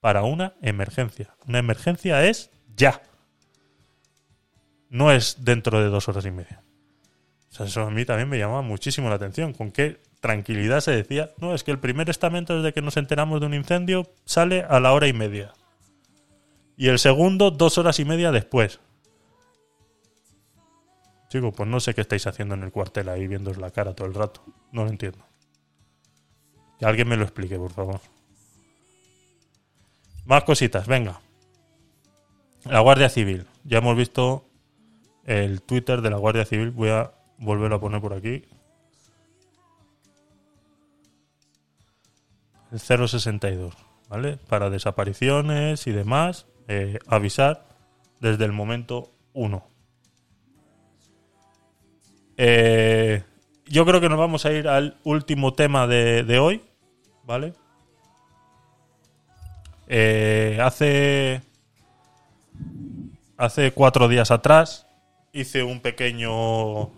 para 0.00 0.22
una 0.22 0.54
emergencia. 0.62 1.34
Una 1.46 1.58
emergencia 1.58 2.24
es 2.24 2.50
ya. 2.76 3.02
No 4.90 5.12
es 5.12 5.44
dentro 5.44 5.80
de 5.80 5.88
dos 5.88 6.08
horas 6.08 6.24
y 6.24 6.30
media. 6.30 6.62
O 7.50 7.54
sea, 7.54 7.66
eso 7.66 7.82
a 7.82 7.90
mí 7.90 8.04
también 8.04 8.28
me 8.28 8.38
llamaba 8.38 8.62
muchísimo 8.62 9.08
la 9.08 9.16
atención. 9.16 9.52
Con 9.52 9.70
qué 9.70 10.00
tranquilidad 10.20 10.80
se 10.80 10.92
decía, 10.92 11.30
no, 11.38 11.54
es 11.54 11.64
que 11.64 11.70
el 11.70 11.78
primer 11.78 12.10
estamento 12.10 12.56
desde 12.56 12.72
que 12.72 12.82
nos 12.82 12.96
enteramos 12.96 13.40
de 13.40 13.46
un 13.46 13.54
incendio 13.54 14.10
sale 14.24 14.64
a 14.68 14.80
la 14.80 14.92
hora 14.92 15.08
y 15.08 15.12
media. 15.12 15.52
Y 16.76 16.88
el 16.88 16.98
segundo, 16.98 17.50
dos 17.50 17.78
horas 17.78 17.98
y 17.98 18.04
media 18.04 18.30
después. 18.30 18.80
Chico, 21.28 21.52
pues 21.52 21.68
no 21.68 21.80
sé 21.80 21.94
qué 21.94 22.00
estáis 22.00 22.26
haciendo 22.26 22.54
en 22.54 22.62
el 22.62 22.72
cuartel 22.72 23.08
ahí 23.08 23.26
viéndos 23.26 23.58
la 23.58 23.70
cara 23.70 23.94
todo 23.94 24.06
el 24.06 24.14
rato. 24.14 24.42
No 24.72 24.84
lo 24.84 24.90
entiendo. 24.90 25.18
Que 26.78 26.86
alguien 26.86 27.08
me 27.08 27.16
lo 27.16 27.24
explique, 27.24 27.56
por 27.56 27.72
favor. 27.72 28.00
Más 30.28 30.44
cositas, 30.44 30.86
venga. 30.86 31.22
La 32.64 32.80
Guardia 32.80 33.08
Civil. 33.08 33.46
Ya 33.64 33.78
hemos 33.78 33.96
visto 33.96 34.44
el 35.24 35.62
Twitter 35.62 36.02
de 36.02 36.10
la 36.10 36.18
Guardia 36.18 36.44
Civil. 36.44 36.70
Voy 36.70 36.90
a 36.90 37.12
volverlo 37.38 37.76
a 37.76 37.80
poner 37.80 38.02
por 38.02 38.12
aquí. 38.12 38.44
El 42.70 42.78
062, 42.78 43.74
¿vale? 44.10 44.36
Para 44.36 44.68
desapariciones 44.68 45.86
y 45.86 45.92
demás, 45.92 46.46
eh, 46.66 46.98
avisar 47.06 47.64
desde 48.20 48.44
el 48.44 48.52
momento 48.52 49.10
1. 49.32 49.66
Eh, 52.36 53.22
yo 53.64 53.86
creo 53.86 54.02
que 54.02 54.10
nos 54.10 54.18
vamos 54.18 54.44
a 54.44 54.52
ir 54.52 54.68
al 54.68 54.98
último 55.04 55.54
tema 55.54 55.86
de, 55.86 56.22
de 56.22 56.38
hoy, 56.38 56.62
¿vale? 57.24 57.54
Eh, 59.90 60.58
hace 60.62 61.40
hace 63.38 63.72
cuatro 63.72 64.06
días 64.08 64.30
atrás 64.30 64.86
hice 65.32 65.62
un 65.62 65.80
pequeño 65.80 66.90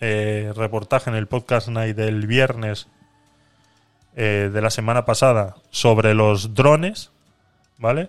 eh, 0.00 0.52
reportaje 0.56 1.10
en 1.10 1.16
el 1.16 1.28
podcast 1.28 1.68
night 1.68 1.94
del 1.96 2.26
viernes 2.26 2.88
eh, 4.16 4.50
de 4.52 4.60
la 4.62 4.70
semana 4.70 5.04
pasada 5.04 5.54
sobre 5.70 6.14
los 6.14 6.54
drones, 6.54 7.10
¿vale? 7.78 8.08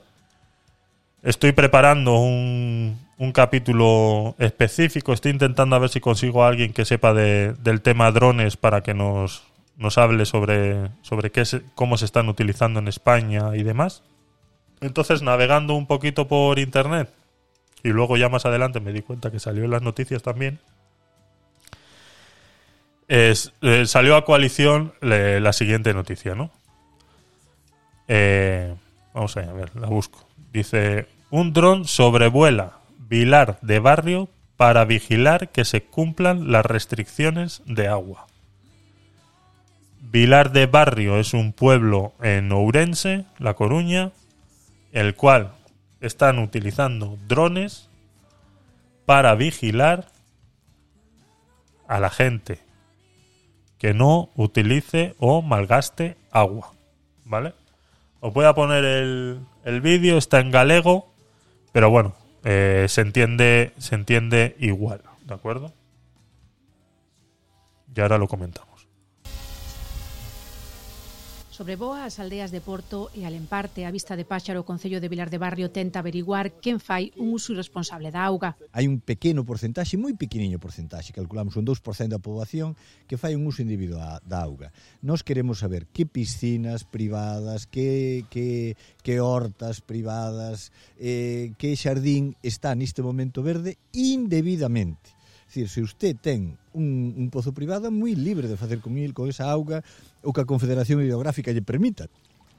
Estoy 1.21 1.51
preparando 1.51 2.15
un, 2.17 2.97
un 3.19 3.31
capítulo 3.33 4.33
específico, 4.39 5.13
estoy 5.13 5.31
intentando 5.33 5.75
a 5.75 5.79
ver 5.79 5.89
si 5.89 5.99
consigo 5.99 6.43
a 6.43 6.47
alguien 6.47 6.73
que 6.73 6.85
sepa 6.85 7.13
de- 7.13 7.53
del 7.59 7.81
tema 7.81 8.11
drones 8.11 8.57
para 8.57 8.81
que 8.81 8.95
nos, 8.95 9.43
nos 9.77 9.97
hable 9.97 10.25
sobre, 10.25 10.89
sobre 11.01 11.31
qué 11.31 11.45
se- 11.45 11.61
cómo 11.75 11.97
se 11.97 12.05
están 12.05 12.29
utilizando 12.29 12.79
en 12.79 12.87
España 12.87 13.55
y 13.55 13.63
demás. 13.63 14.03
Entonces, 14.81 15.21
navegando 15.21 15.75
un 15.75 15.87
poquito 15.87 16.27
por 16.27 16.59
internet, 16.59 17.09
y 17.83 17.89
luego 17.89 18.17
ya 18.17 18.29
más 18.29 18.45
adelante 18.45 18.79
me 18.79 18.93
di 18.93 19.01
cuenta 19.01 19.31
que 19.31 19.39
salió 19.39 19.63
en 19.65 19.71
las 19.71 19.81
noticias 19.81 20.21
también, 20.23 20.59
es- 23.07 23.53
eh, 23.61 23.85
salió 23.85 24.15
a 24.15 24.25
coalición 24.25 24.93
la 25.01 25.53
siguiente 25.53 25.93
noticia, 25.93 26.35
¿no? 26.35 26.49
Eh, 28.07 28.73
vamos 29.13 29.35
a 29.37 29.41
ver, 29.53 29.75
la 29.75 29.87
busco. 29.87 30.27
Dice, 30.51 31.07
un 31.29 31.53
dron 31.53 31.85
sobrevuela 31.85 32.77
Vilar 32.97 33.57
de 33.61 33.79
Barrio 33.79 34.29
para 34.57 34.85
vigilar 34.85 35.49
que 35.49 35.65
se 35.65 35.83
cumplan 35.83 36.51
las 36.51 36.65
restricciones 36.65 37.61
de 37.65 37.87
agua. 37.87 38.27
Vilar 40.11 40.51
de 40.51 40.65
Barrio 40.65 41.19
es 41.19 41.33
un 41.33 41.53
pueblo 41.53 42.11
en 42.21 42.51
Ourense, 42.51 43.23
La 43.39 43.53
Coruña, 43.53 44.11
el 44.91 45.15
cual 45.15 45.53
están 46.01 46.37
utilizando 46.39 47.17
drones 47.29 47.89
para 49.05 49.33
vigilar 49.35 50.09
a 51.87 52.01
la 52.01 52.09
gente 52.09 52.59
que 53.77 53.93
no 53.93 54.29
utilice 54.35 55.15
o 55.17 55.41
malgaste 55.41 56.17
agua. 56.29 56.73
¿Vale? 57.23 57.53
Os 58.19 58.33
voy 58.33 58.43
a 58.43 58.53
poner 58.53 58.83
el, 58.83 59.39
el 59.63 59.79
vídeo, 59.79 60.17
está 60.17 60.41
en 60.41 60.51
galego, 60.51 61.09
pero 61.71 61.89
bueno, 61.89 62.15
eh, 62.43 62.85
se 62.89 62.99
entiende, 62.99 63.71
se 63.77 63.95
entiende 63.95 64.57
igual, 64.59 65.03
¿de 65.23 65.33
acuerdo? 65.33 65.71
Y 67.95 68.01
ahora 68.01 68.17
lo 68.17 68.27
comentamos. 68.27 68.70
sobrevoa 71.61 72.09
as 72.09 72.17
aldeas 72.17 72.49
de 72.49 72.57
Porto 72.57 73.13
e 73.13 73.21
Alemparte 73.21 73.85
a 73.85 73.93
vista 73.93 74.17
de 74.17 74.25
páxaro 74.25 74.65
o 74.65 74.65
Concello 74.65 74.97
de 74.97 75.05
Vilar 75.05 75.29
de 75.29 75.37
Barrio 75.37 75.69
tenta 75.69 76.01
averiguar 76.01 76.57
quen 76.57 76.81
fai 76.81 77.13
un 77.21 77.37
uso 77.37 77.53
irresponsable 77.53 78.09
da 78.09 78.25
auga. 78.25 78.57
Hai 78.73 78.89
un 78.89 78.97
pequeno 78.97 79.45
porcentaxe, 79.45 79.93
moi 79.93 80.17
pequeniño 80.17 80.57
porcentaxe, 80.57 81.13
calculamos 81.13 81.53
un 81.61 81.69
2% 81.69 82.09
da 82.09 82.17
poboación 82.17 82.73
que 83.05 83.13
fai 83.13 83.37
un 83.37 83.45
uso 83.45 83.61
individual 83.61 84.17
da 84.25 84.41
auga. 84.41 84.73
Nós 85.05 85.21
queremos 85.21 85.61
saber 85.61 85.85
que 85.93 86.09
piscinas 86.09 86.81
privadas, 86.81 87.69
que, 87.69 88.25
que, 88.33 88.73
que 89.05 89.21
hortas 89.21 89.85
privadas, 89.85 90.73
eh, 90.97 91.53
que 91.61 91.77
xardín 91.77 92.33
está 92.41 92.73
neste 92.73 93.05
momento 93.05 93.45
verde 93.45 93.77
indebidamente 93.93 95.20
Dicir, 95.51 95.67
se 95.67 95.81
usted 95.81 96.15
ten 96.15 96.57
un, 96.71 97.13
un 97.17 97.27
pozo 97.27 97.51
privado 97.51 97.83
é 97.83 97.91
moi 97.91 98.15
libre 98.15 98.47
de 98.47 98.55
facer 98.55 98.79
con 98.79 98.95
il, 98.95 99.11
con 99.11 99.27
esa 99.27 99.51
auga 99.51 99.83
o 100.23 100.31
que 100.31 100.39
a 100.39 100.47
Confederación 100.47 101.03
Hidrográfica 101.03 101.51
lle 101.51 101.59
permita 101.59 102.07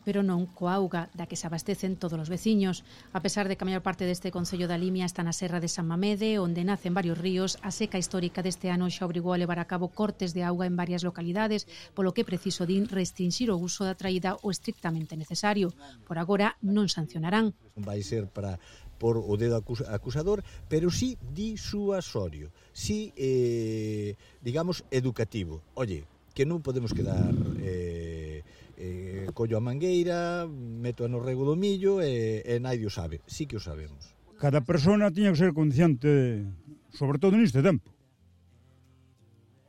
pero 0.04 0.22
non 0.26 0.50
coa 0.50 0.74
auga 0.74 1.08
da 1.14 1.30
que 1.30 1.38
se 1.38 1.46
abastecen 1.46 1.94
todos 1.94 2.18
os 2.18 2.28
veciños. 2.28 2.82
A 3.14 3.22
pesar 3.22 3.46
de 3.46 3.54
que 3.54 3.62
a 3.62 3.70
maior 3.70 3.86
parte 3.86 4.06
deste 4.06 4.34
Concello 4.34 4.66
da 4.66 4.78
Limia 4.78 5.06
está 5.06 5.22
na 5.22 5.34
Serra 5.34 5.62
de 5.62 5.70
San 5.70 5.86
Mamede, 5.86 6.42
onde 6.42 6.66
nacen 6.66 6.94
varios 6.94 7.18
ríos, 7.18 7.58
a 7.62 7.70
seca 7.70 8.02
histórica 8.02 8.42
deste 8.42 8.68
ano 8.70 8.90
xa 8.90 9.06
obrigou 9.06 9.32
a 9.32 9.40
levar 9.40 9.62
a 9.62 9.70
cabo 9.70 9.94
cortes 9.94 10.34
de 10.34 10.42
auga 10.42 10.66
en 10.66 10.74
varias 10.74 11.06
localidades, 11.06 11.70
polo 11.94 12.14
que 12.14 12.26
preciso 12.26 12.66
din 12.66 12.90
restringir 12.90 13.54
o 13.54 13.58
uso 13.58 13.86
da 13.86 13.94
traída 13.94 14.36
o 14.42 14.50
estrictamente 14.50 15.14
necesario. 15.14 15.70
Por 16.02 16.18
agora 16.18 16.58
non 16.60 16.90
sancionarán. 16.90 17.54
Vai 17.78 18.02
ser 18.02 18.26
para 18.26 18.58
por 19.02 19.18
o 19.18 19.34
dedo 19.34 19.58
acusador, 19.58 20.46
pero 20.70 20.86
sí 20.94 21.18
disuasorio, 21.34 22.54
sí, 22.70 23.10
eh, 23.18 24.14
digamos, 24.38 24.86
educativo. 24.94 25.58
Oye, 25.74 26.06
que 26.30 26.46
non 26.46 26.62
podemos 26.62 26.94
quedar... 26.94 27.34
Eh, 27.58 28.46
eh, 28.82 29.30
collo 29.34 29.58
a 29.58 29.62
mangueira, 29.62 30.46
meto 30.50 31.06
no 31.06 31.22
rego 31.22 31.46
do 31.46 31.54
millo 31.54 32.02
e, 32.02 32.42
e 32.42 32.58
naide 32.58 32.86
o 32.86 32.90
sabe, 32.90 33.22
sí 33.30 33.46
que 33.46 33.54
o 33.54 33.62
sabemos. 33.62 34.10
Cada 34.42 34.62
persona 34.62 35.14
tiña 35.14 35.30
que 35.30 35.38
ser 35.38 35.54
consciente, 35.54 36.42
sobre 36.90 37.22
todo 37.22 37.38
neste 37.38 37.62
tempo. 37.62 37.90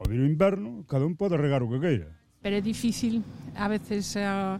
Ao 0.01 0.09
vir 0.09 0.17
o 0.17 0.25
inverno, 0.25 0.81
cada 0.89 1.05
un 1.05 1.13
pode 1.13 1.37
regar 1.37 1.61
o 1.61 1.69
que 1.69 1.77
queira. 1.77 2.09
Pero 2.41 2.57
é 2.57 2.61
difícil, 2.61 3.21
a 3.57 3.65
veces... 3.69 4.13
Uh 4.17 4.57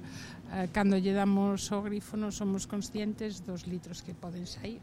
Eh, 0.53 0.69
cando 0.69 1.01
lle 1.01 1.17
damos 1.17 1.65
o 1.73 1.81
grifo 1.81 2.13
non 2.13 2.29
somos 2.29 2.69
conscientes 2.69 3.41
dos 3.41 3.65
litros 3.65 4.05
que 4.05 4.13
poden 4.13 4.45
sair 4.45 4.77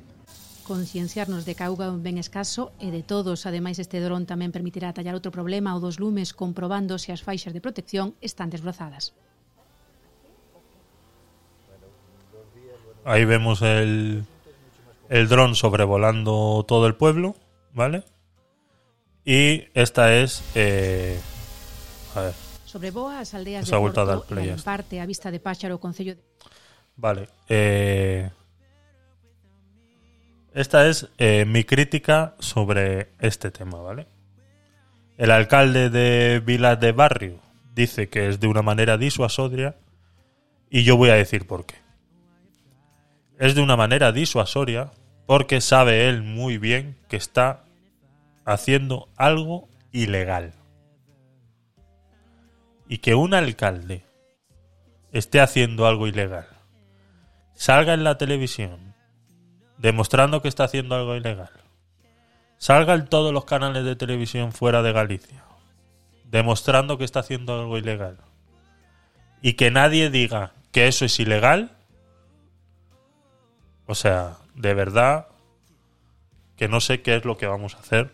concienciarnos 0.67 1.47
de 1.47 1.55
que 1.55 1.63
a 1.63 1.71
auga 1.71 1.87
é 1.87 1.95
un 1.95 2.03
ben 2.03 2.15
escaso 2.19 2.71
e 2.79 2.95
de 2.95 3.03
todos. 3.03 3.43
Ademais, 3.43 3.83
este 3.83 3.99
dron 3.99 4.23
tamén 4.23 4.55
permitirá 4.55 4.95
tallar 4.95 5.19
outro 5.19 5.35
problema 5.35 5.75
o 5.75 5.83
dos 5.83 5.99
lumes 5.99 6.31
comprobando 6.31 6.95
se 6.99 7.11
as 7.11 7.23
faixas 7.27 7.51
de 7.51 7.63
protección 7.63 8.15
están 8.23 8.55
desbrozadas. 8.55 9.11
Ahí 13.03 13.25
vemos 13.27 13.63
el, 13.63 14.23
el 15.09 15.25
dron 15.27 15.59
sobrevolando 15.59 16.63
todo 16.67 16.87
el 16.87 16.95
pueblo, 16.95 17.35
¿vale? 17.75 18.05
Y 19.27 19.67
esta 19.75 20.15
es... 20.15 20.43
Eh, 20.55 21.19
a 22.15 22.21
ver, 22.31 22.50
Sobrevoa 22.71 23.19
as 23.19 23.35
aldeas 23.35 23.67
Se 23.67 23.75
de 23.75 23.83
a 23.83 24.05
dar 24.07 24.23
Porto 24.23 24.31
play 24.31 24.47
e 24.47 24.51
a 24.51 24.55
esto. 24.55 24.65
parte 24.65 25.03
a 25.03 25.07
vista 25.07 25.35
de 25.35 25.43
Páxaro 25.43 25.75
o 25.75 25.83
Concello 25.83 26.15
de... 26.15 26.23
vale. 26.95 27.27
eh, 27.51 28.31
esta 30.55 30.87
es 30.87 31.09
eh, 31.19 31.45
mi 31.47 31.65
crítica 31.65 32.35
sobre 32.39 33.11
este 33.19 33.51
tema, 33.51 33.79
¿vale? 33.83 34.07
El 35.19 35.31
alcalde 35.31 35.91
de 35.91 36.41
Vilas 36.41 36.79
de 36.79 36.93
Barrio 36.93 37.39
dice 37.75 38.09
que 38.09 38.29
es 38.29 38.39
de 38.41 38.47
una 38.47 38.63
manera 38.63 38.99
disuasoria 38.99 39.77
y 40.71 40.85
yo 40.85 40.97
voy 40.97 41.11
a 41.11 41.15
decir 41.15 41.47
por 41.47 41.67
qué. 41.67 41.75
Es 43.39 43.55
de 43.55 43.63
una 43.63 43.77
manera 43.77 44.13
disuasoria 44.13 44.93
porque 45.27 45.61
sabe 45.61 46.09
él 46.09 46.23
muy 46.23 46.59
bien 46.59 46.97
que 47.09 47.17
está 47.17 47.65
haciendo 48.45 49.09
algo 49.17 49.69
ilegal. 49.93 50.55
Y 52.91 52.99
que 52.99 53.15
un 53.15 53.35
alcalde 53.35 54.05
esté 55.13 55.41
haciendo 55.41 55.87
algo 55.87 56.09
ilegal, 56.09 56.49
salga 57.55 57.95
en 57.95 58.03
la 58.03 58.19
televisión 58.19 58.97
demostrando 59.79 60.43
que 60.43 60.49
está 60.49 60.65
haciendo 60.65 60.97
algo 60.97 61.15
ilegal, 61.15 61.53
salga 62.59 62.95
en 62.95 63.07
todos 63.07 63.33
los 63.33 63.45
canales 63.45 63.85
de 63.85 63.95
televisión 63.95 64.51
fuera 64.51 64.83
de 64.83 64.93
Galicia, 64.93 65.45
demostrando 66.25 66.99
que 66.99 67.05
está 67.05 67.21
haciendo 67.21 67.55
algo 67.55 67.79
ilegal, 67.79 68.19
y 69.41 69.53
que 69.53 69.71
nadie 69.71 70.11
diga 70.11 70.55
que 70.73 70.89
eso 70.89 71.05
es 71.05 71.21
ilegal, 71.21 71.71
o 73.87 73.95
sea, 73.95 74.39
de 74.57 74.75
verdad 74.75 75.29
que 76.57 76.67
no 76.67 76.81
sé 76.81 77.03
qué 77.03 77.15
es 77.15 77.25
lo 77.25 77.39
que 77.39 77.47
vamos 77.47 77.77
a 77.77 77.79
hacer, 77.79 78.13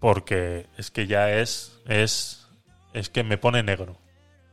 porque 0.00 0.66
es 0.76 0.90
que 0.90 1.06
ya 1.06 1.32
es, 1.32 1.80
es, 1.86 2.39
es 2.92 3.08
que 3.10 3.24
me 3.24 3.38
pone 3.38 3.62
negro. 3.62 3.96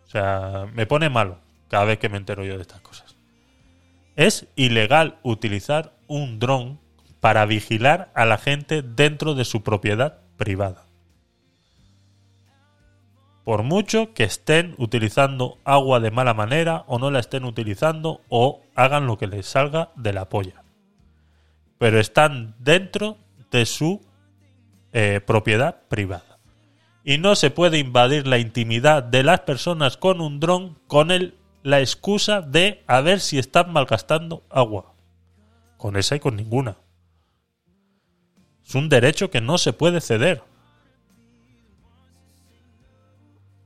O 0.05 0.09
sea, 0.09 0.67
me 0.73 0.85
pone 0.85 1.09
malo 1.09 1.39
cada 1.69 1.85
vez 1.85 1.99
que 1.99 2.09
me 2.09 2.17
entero 2.17 2.45
yo 2.45 2.55
de 2.55 2.61
estas 2.61 2.81
cosas. 2.81 3.17
Es 4.15 4.47
ilegal 4.55 5.19
utilizar 5.23 5.93
un 6.07 6.39
dron 6.39 6.79
para 7.19 7.45
vigilar 7.45 8.11
a 8.15 8.25
la 8.25 8.37
gente 8.37 8.81
dentro 8.81 9.33
de 9.33 9.45
su 9.45 9.63
propiedad 9.63 10.19
privada. 10.37 10.85
Por 13.43 13.63
mucho 13.63 14.13
que 14.13 14.23
estén 14.23 14.75
utilizando 14.77 15.57
agua 15.63 15.99
de 15.99 16.11
mala 16.11 16.33
manera 16.33 16.83
o 16.87 16.99
no 16.99 17.11
la 17.11 17.19
estén 17.19 17.45
utilizando 17.45 18.21
o 18.27 18.61
hagan 18.75 19.07
lo 19.07 19.17
que 19.17 19.27
les 19.27 19.45
salga 19.45 19.91
de 19.95 20.11
la 20.13 20.27
polla. 20.27 20.63
Pero 21.77 21.99
están 21.99 22.55
dentro 22.59 23.17
de 23.51 23.65
su 23.65 24.01
eh, 24.91 25.21
propiedad 25.25 25.83
privada. 25.87 26.26
Y 27.07 27.19
no 27.19 27.37
se 27.37 27.51
puede 27.51 27.79
invadir 27.79 28.27
la 28.27 28.37
intimidad 28.37 29.01
de 29.01 29.23
las 29.23 29.39
personas 29.39 29.95
con 29.95 30.19
un 30.19 30.41
dron 30.41 30.77
con 30.87 31.09
el, 31.09 31.37
la 31.63 31.79
excusa 31.79 32.41
de 32.41 32.83
a 32.85 32.99
ver 32.99 33.21
si 33.21 33.39
están 33.39 33.71
malgastando 33.71 34.43
agua. 34.49 34.93
Con 35.77 35.95
esa 35.95 36.17
y 36.17 36.19
con 36.19 36.35
ninguna. 36.35 36.75
Es 38.61 38.75
un 38.75 38.89
derecho 38.89 39.31
que 39.31 39.39
no 39.39 39.57
se 39.57 39.71
puede 39.71 40.01
ceder. 40.01 40.43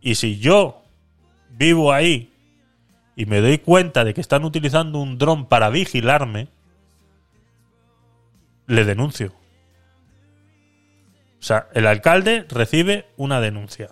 Y 0.02 0.14
si 0.14 0.38
yo 0.38 0.84
vivo 1.50 1.92
ahí 1.94 2.32
y 3.16 3.26
me 3.26 3.42
doy 3.42 3.58
cuenta 3.58 4.04
de 4.04 4.14
que 4.14 4.22
están 4.22 4.46
utilizando 4.46 5.00
un 5.00 5.18
dron 5.18 5.48
para 5.48 5.72
vigilarme, 5.72 6.48
le 8.68 8.86
denuncio. 8.86 9.34
O 11.42 11.44
sea, 11.44 11.68
el 11.74 11.88
alcalde 11.88 12.46
recibe 12.50 13.08
una 13.18 13.42
denuncia. 13.42 13.90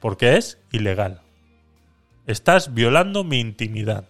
Porque 0.00 0.36
es 0.36 0.58
ilegal. 0.72 1.20
Estás 2.26 2.72
violando 2.72 3.24
mi 3.24 3.38
intimidad. 3.38 4.08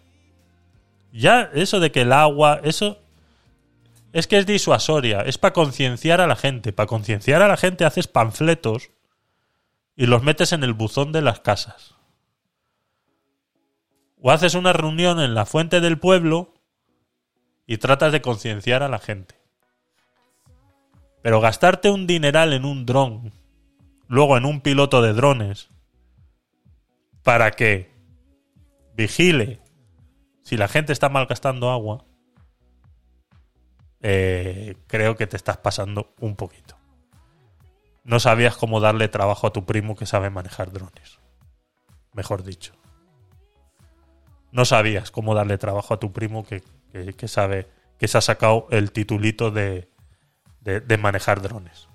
Ya 1.13 1.51
eso 1.55 1.81
de 1.81 1.91
que 1.91 2.03
el 2.03 2.13
agua, 2.13 2.61
eso 2.63 3.01
es 4.13 4.29
que 4.29 4.39
es 4.39 4.47
disuasoria, 4.47 5.23
es 5.23 5.39
para 5.39 5.53
concienciar 5.53 6.21
a 6.21 6.29
la 6.29 6.37
gente. 6.37 6.73
Para 6.73 6.87
concienciar 6.87 7.43
a 7.43 7.49
la 7.49 7.57
gente 7.57 7.85
haces 7.85 8.07
panfletos 8.07 8.91
y 9.97 10.07
los 10.07 10.23
metes 10.23 10.53
en 10.53 10.63
el 10.63 10.73
buzón 10.73 11.11
de 11.11 11.23
las 11.23 11.41
casas. 11.41 11.97
O 14.21 14.31
haces 14.31 14.55
una 14.55 14.73
reunión 14.73 15.19
en 15.21 15.35
la 15.35 15.47
fuente 15.47 15.81
del 15.81 15.99
pueblo 15.99 16.55
y 17.67 17.79
tratas 17.79 18.13
de 18.13 18.23
concienciar 18.23 18.85
a 18.85 18.89
la 18.89 19.01
gente. 19.01 19.38
Pero 21.23 21.41
gastarte 21.41 21.91
un 21.91 22.07
dineral 22.07 22.53
en 22.53 22.65
un 22.65 22.87
dron, 22.87 23.33
luego 24.07 24.37
en 24.37 24.45
un 24.45 24.61
piloto 24.61 25.03
de 25.03 25.13
drones, 25.13 25.69
para 27.23 27.51
que 27.51 27.91
vigile 28.95 29.61
si 30.43 30.57
la 30.57 30.69
gente 30.69 30.93
está 30.93 31.09
malgastando 31.09 31.71
agua, 31.71 32.05
eh, 34.01 34.77
creo 34.87 35.17
que 35.17 35.27
te 35.27 35.37
estás 35.37 35.57
pasando 35.59 36.15
un 36.21 36.37
poquito. 36.37 36.77
No 38.05 38.21
sabías 38.21 38.57
cómo 38.57 38.81
darle 38.81 39.09
trabajo 39.09 39.47
a 39.47 39.53
tu 39.53 39.67
primo 39.67 39.95
que 39.97 40.07
sabe 40.07 40.31
manejar 40.31 40.73
drones. 40.73 41.19
Mejor 42.15 42.43
dicho. 42.43 42.73
No 44.51 44.65
sabías 44.65 45.11
cómo 45.11 45.35
darle 45.35 45.59
trabajo 45.59 45.93
a 45.93 46.01
tu 46.01 46.13
primo 46.13 46.45
que, 46.47 46.63
que- 46.93 47.13
que 47.13 47.29
sabe 47.29 47.69
que 47.99 48.09
se 48.09 48.17
ha 48.17 48.23
sacado 48.23 48.67
el 48.71 48.93
titulito 48.93 49.51
de, 49.51 49.91
de, 50.61 50.99
manejar 50.99 51.41
drones. 51.41 51.89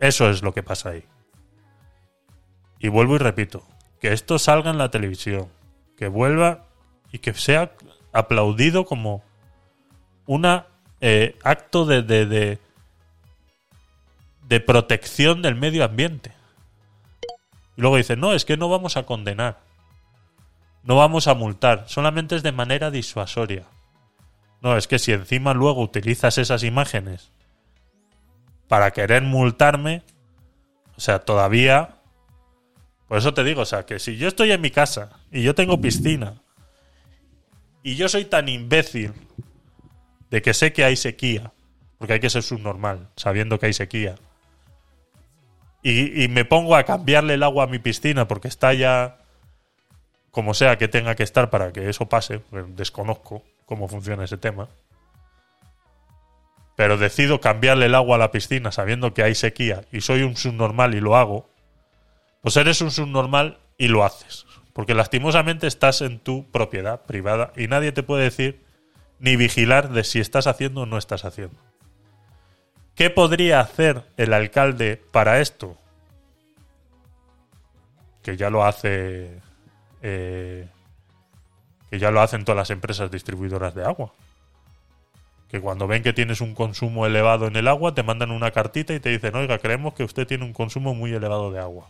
Eso 0.00 0.30
es 0.30 0.42
lo 0.42 0.52
que 0.52 0.62
pasa 0.62 0.90
ahí. 0.90 1.04
Y 2.78 2.88
vuelvo 2.88 3.16
y 3.16 3.18
repito, 3.18 3.66
que 4.00 4.12
esto 4.12 4.38
salga 4.38 4.70
en 4.70 4.78
la 4.78 4.90
televisión, 4.90 5.48
que 5.96 6.08
vuelva 6.08 6.66
y 7.12 7.18
que 7.18 7.34
sea 7.34 7.72
aplaudido 8.12 8.84
como 8.84 9.22
un 10.26 10.46
acto 10.46 11.84
de, 11.86 12.02
de, 12.02 12.26
de, 12.26 12.58
de 14.48 14.60
protección 14.60 15.42
del 15.42 15.54
medio 15.54 15.84
ambiente. 15.84 16.32
Y 17.76 17.80
luego 17.80 17.96
dice, 17.96 18.16
no, 18.16 18.32
es 18.32 18.44
que 18.44 18.56
no 18.56 18.68
vamos 18.68 18.96
a 18.96 19.04
condenar, 19.04 19.60
no 20.82 20.96
vamos 20.96 21.26
a 21.26 21.34
multar, 21.34 21.84
solamente 21.88 22.36
es 22.36 22.42
de 22.42 22.52
manera 22.52 22.90
disuasoria. 22.90 23.64
No, 24.64 24.78
es 24.78 24.88
que 24.88 24.98
si 24.98 25.12
encima 25.12 25.52
luego 25.52 25.82
utilizas 25.82 26.38
esas 26.38 26.62
imágenes 26.62 27.30
para 28.66 28.92
querer 28.92 29.22
multarme, 29.22 30.02
o 30.96 31.00
sea, 31.00 31.18
todavía... 31.18 31.96
Por 33.06 33.18
eso 33.18 33.34
te 33.34 33.44
digo, 33.44 33.60
o 33.60 33.66
sea, 33.66 33.84
que 33.84 33.98
si 33.98 34.16
yo 34.16 34.26
estoy 34.26 34.52
en 34.52 34.62
mi 34.62 34.70
casa 34.70 35.10
y 35.30 35.42
yo 35.42 35.54
tengo 35.54 35.82
piscina 35.82 36.40
y 37.82 37.96
yo 37.96 38.08
soy 38.08 38.24
tan 38.24 38.48
imbécil 38.48 39.12
de 40.30 40.40
que 40.40 40.54
sé 40.54 40.72
que 40.72 40.82
hay 40.82 40.96
sequía, 40.96 41.52
porque 41.98 42.14
hay 42.14 42.20
que 42.20 42.30
ser 42.30 42.42
subnormal, 42.42 43.10
sabiendo 43.16 43.58
que 43.58 43.66
hay 43.66 43.74
sequía, 43.74 44.14
y, 45.82 46.26
me 46.28 46.46
pongo 46.46 46.74
a 46.74 46.84
cambiarle 46.84 47.34
el 47.34 47.42
agua 47.42 47.64
a 47.64 47.66
mi 47.66 47.78
piscina 47.78 48.26
porque 48.26 48.48
está 48.48 48.72
ya 48.72 49.18
como 50.30 50.54
sea 50.54 50.78
que 50.78 50.88
tenga 50.88 51.14
que 51.14 51.22
estar 51.22 51.50
para 51.50 51.70
que 51.70 51.90
eso 51.90 52.08
pase, 52.08 52.38
porque 52.38 52.72
desconozco 52.72 53.44
cómo 53.66 53.88
funciona 53.88 54.24
ese 54.24 54.36
tema, 54.36 54.68
pero 56.76 56.96
decido 56.96 57.40
cambiarle 57.40 57.86
el 57.86 57.94
agua 57.94 58.16
a 58.16 58.18
la 58.18 58.30
piscina 58.30 58.72
sabiendo 58.72 59.14
que 59.14 59.22
hay 59.22 59.34
sequía 59.34 59.84
y 59.92 60.00
soy 60.00 60.22
un 60.22 60.36
subnormal 60.36 60.94
y 60.94 61.00
lo 61.00 61.16
hago, 61.16 61.48
pues 62.42 62.56
eres 62.56 62.80
un 62.80 62.90
subnormal 62.90 63.58
y 63.78 63.88
lo 63.88 64.04
haces. 64.04 64.46
Porque 64.72 64.94
lastimosamente 64.94 65.68
estás 65.68 66.00
en 66.00 66.18
tu 66.18 66.50
propiedad 66.50 67.02
privada 67.02 67.52
y 67.56 67.68
nadie 67.68 67.92
te 67.92 68.02
puede 68.02 68.24
decir 68.24 68.64
ni 69.20 69.36
vigilar 69.36 69.90
de 69.90 70.02
si 70.02 70.18
estás 70.18 70.48
haciendo 70.48 70.82
o 70.82 70.86
no 70.86 70.98
estás 70.98 71.24
haciendo. 71.24 71.56
¿Qué 72.96 73.08
podría 73.08 73.60
hacer 73.60 74.02
el 74.16 74.32
alcalde 74.32 75.00
para 75.12 75.40
esto? 75.40 75.76
Que 78.22 78.36
ya 78.36 78.50
lo 78.50 78.64
hace. 78.64 79.40
eh, 80.02 80.68
que 81.90 81.98
ya 81.98 82.10
lo 82.10 82.20
hacen 82.20 82.44
todas 82.44 82.56
las 82.56 82.70
empresas 82.70 83.10
distribuidoras 83.10 83.74
de 83.74 83.84
agua. 83.84 84.12
Que 85.48 85.60
cuando 85.60 85.86
ven 85.86 86.02
que 86.02 86.12
tienes 86.12 86.40
un 86.40 86.54
consumo 86.54 87.06
elevado 87.06 87.46
en 87.46 87.56
el 87.56 87.68
agua, 87.68 87.94
te 87.94 88.02
mandan 88.02 88.30
una 88.30 88.50
cartita 88.50 88.94
y 88.94 89.00
te 89.00 89.10
dicen, 89.10 89.34
oiga, 89.36 89.58
creemos 89.58 89.94
que 89.94 90.04
usted 90.04 90.26
tiene 90.26 90.44
un 90.44 90.52
consumo 90.52 90.94
muy 90.94 91.12
elevado 91.12 91.50
de 91.50 91.60
agua. 91.60 91.88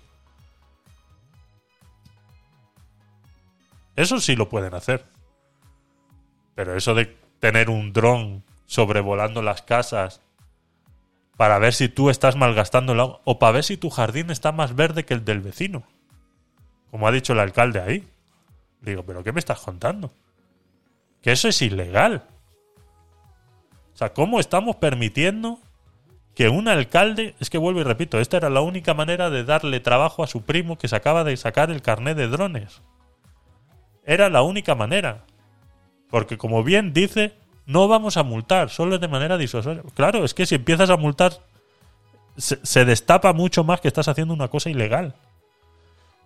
Eso 3.97 4.21
sí 4.21 4.37
lo 4.37 4.49
pueden 4.49 4.75
hacer. 4.75 5.05
Pero 6.55 6.77
eso 6.77 6.95
de 6.95 7.17
tener 7.41 7.71
un 7.71 7.93
dron 7.93 8.43
sobrevolando 8.67 9.43
las 9.43 9.63
casas 9.63 10.21
para 11.37 11.59
ver 11.59 11.75
si 11.75 11.89
tú 11.89 12.11
estás 12.11 12.37
malgastando 12.37 12.93
el 12.93 13.01
agua 13.01 13.21
o 13.25 13.39
para 13.39 13.53
ver 13.53 13.65
si 13.65 13.77
tu 13.77 13.91
jardín 13.91 14.31
está 14.31 14.53
más 14.53 14.75
verde 14.75 15.05
que 15.05 15.15
el 15.15 15.25
del 15.25 15.41
vecino. 15.41 15.85
Como 16.91 17.09
ha 17.09 17.13
dicho 17.13 17.33
el 17.33 17.41
alcalde 17.41 17.81
ahí. 17.81 18.09
Digo, 18.85 19.03
¿pero 19.05 19.25
qué 19.25 19.33
me 19.33 19.41
estás 19.41 19.61
contando? 19.61 20.13
Que 21.23 21.33
eso 21.33 21.49
es 21.49 21.63
ilegal. 21.63 22.23
O 23.95 23.97
sea, 23.97 24.13
¿cómo 24.13 24.41
estamos 24.41 24.77
permitiendo 24.77 25.59
que 26.35 26.49
un 26.49 26.69
alcalde, 26.69 27.35
es 27.39 27.49
que 27.49 27.59
vuelvo 27.59 27.81
y 27.81 27.85
repito, 27.85 28.19
esta 28.19 28.37
era 28.37 28.51
la 28.51 28.61
única 28.61 28.93
manera 28.93 29.31
de 29.31 29.45
darle 29.45 29.81
trabajo 29.81 30.25
a 30.25 30.27
su 30.27 30.43
primo 30.43 30.77
que 30.77 30.89
se 30.89 30.97
acaba 30.97 31.25
de 31.25 31.37
sacar 31.37 31.71
el 31.71 31.81
carnet 31.81 32.17
de 32.17 32.29
drones. 32.29 32.83
Era 34.05 34.29
la 34.29 34.43
única 34.43 34.75
manera. 34.75 35.25
Porque 36.11 36.37
como 36.37 36.65
bien 36.65 36.93
dice, 36.93 37.35
no 37.67 37.89
vamos 37.89 38.17
a 38.17 38.25
multar, 38.25 38.71
solo 38.71 38.97
es 38.97 39.01
de 39.01 39.09
manera 39.09 39.39
disuasoria. 39.39 39.83
Claro, 39.95 40.25
es 40.25 40.35
que 40.35 40.45
si 40.45 40.57
empiezas 40.57 40.91
a 40.91 40.97
multar, 40.97 41.41
se, 42.37 42.59
se 42.65 42.85
destapa 42.85 43.33
mucho 43.33 43.63
más 43.63 43.81
que 43.81 43.89
estás 43.89 44.09
haciendo 44.09 44.35
una 44.35 44.49
cosa 44.49 44.71
ilegal. 44.71 45.15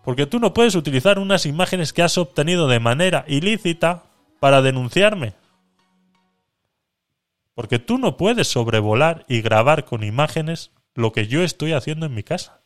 Porque 0.09 0.25
tú 0.25 0.39
no 0.41 0.55
puedes 0.55 0.75
utilizar 0.75 1.19
unas 1.19 1.45
imágenes 1.45 1.93
que 1.93 2.03
has 2.03 2.17
obtenido 2.17 2.67
de 2.67 2.81
manera 2.81 3.27
ilícita 3.29 4.05
para 4.41 4.63
denunciarme. 4.63 5.35
Porque 7.55 7.79
tú 7.79 7.99
no 7.99 8.17
puedes 8.17 8.49
sobrevolar 8.49 9.27
y 9.29 9.43
grabar 9.43 9.85
con 9.85 10.03
imágenes 10.03 10.71
lo 10.95 11.13
que 11.13 11.27
yo 11.27 11.43
estoy 11.43 11.75
haciendo 11.75 12.07
en 12.07 12.15
mi 12.15 12.23
casa. 12.23 12.63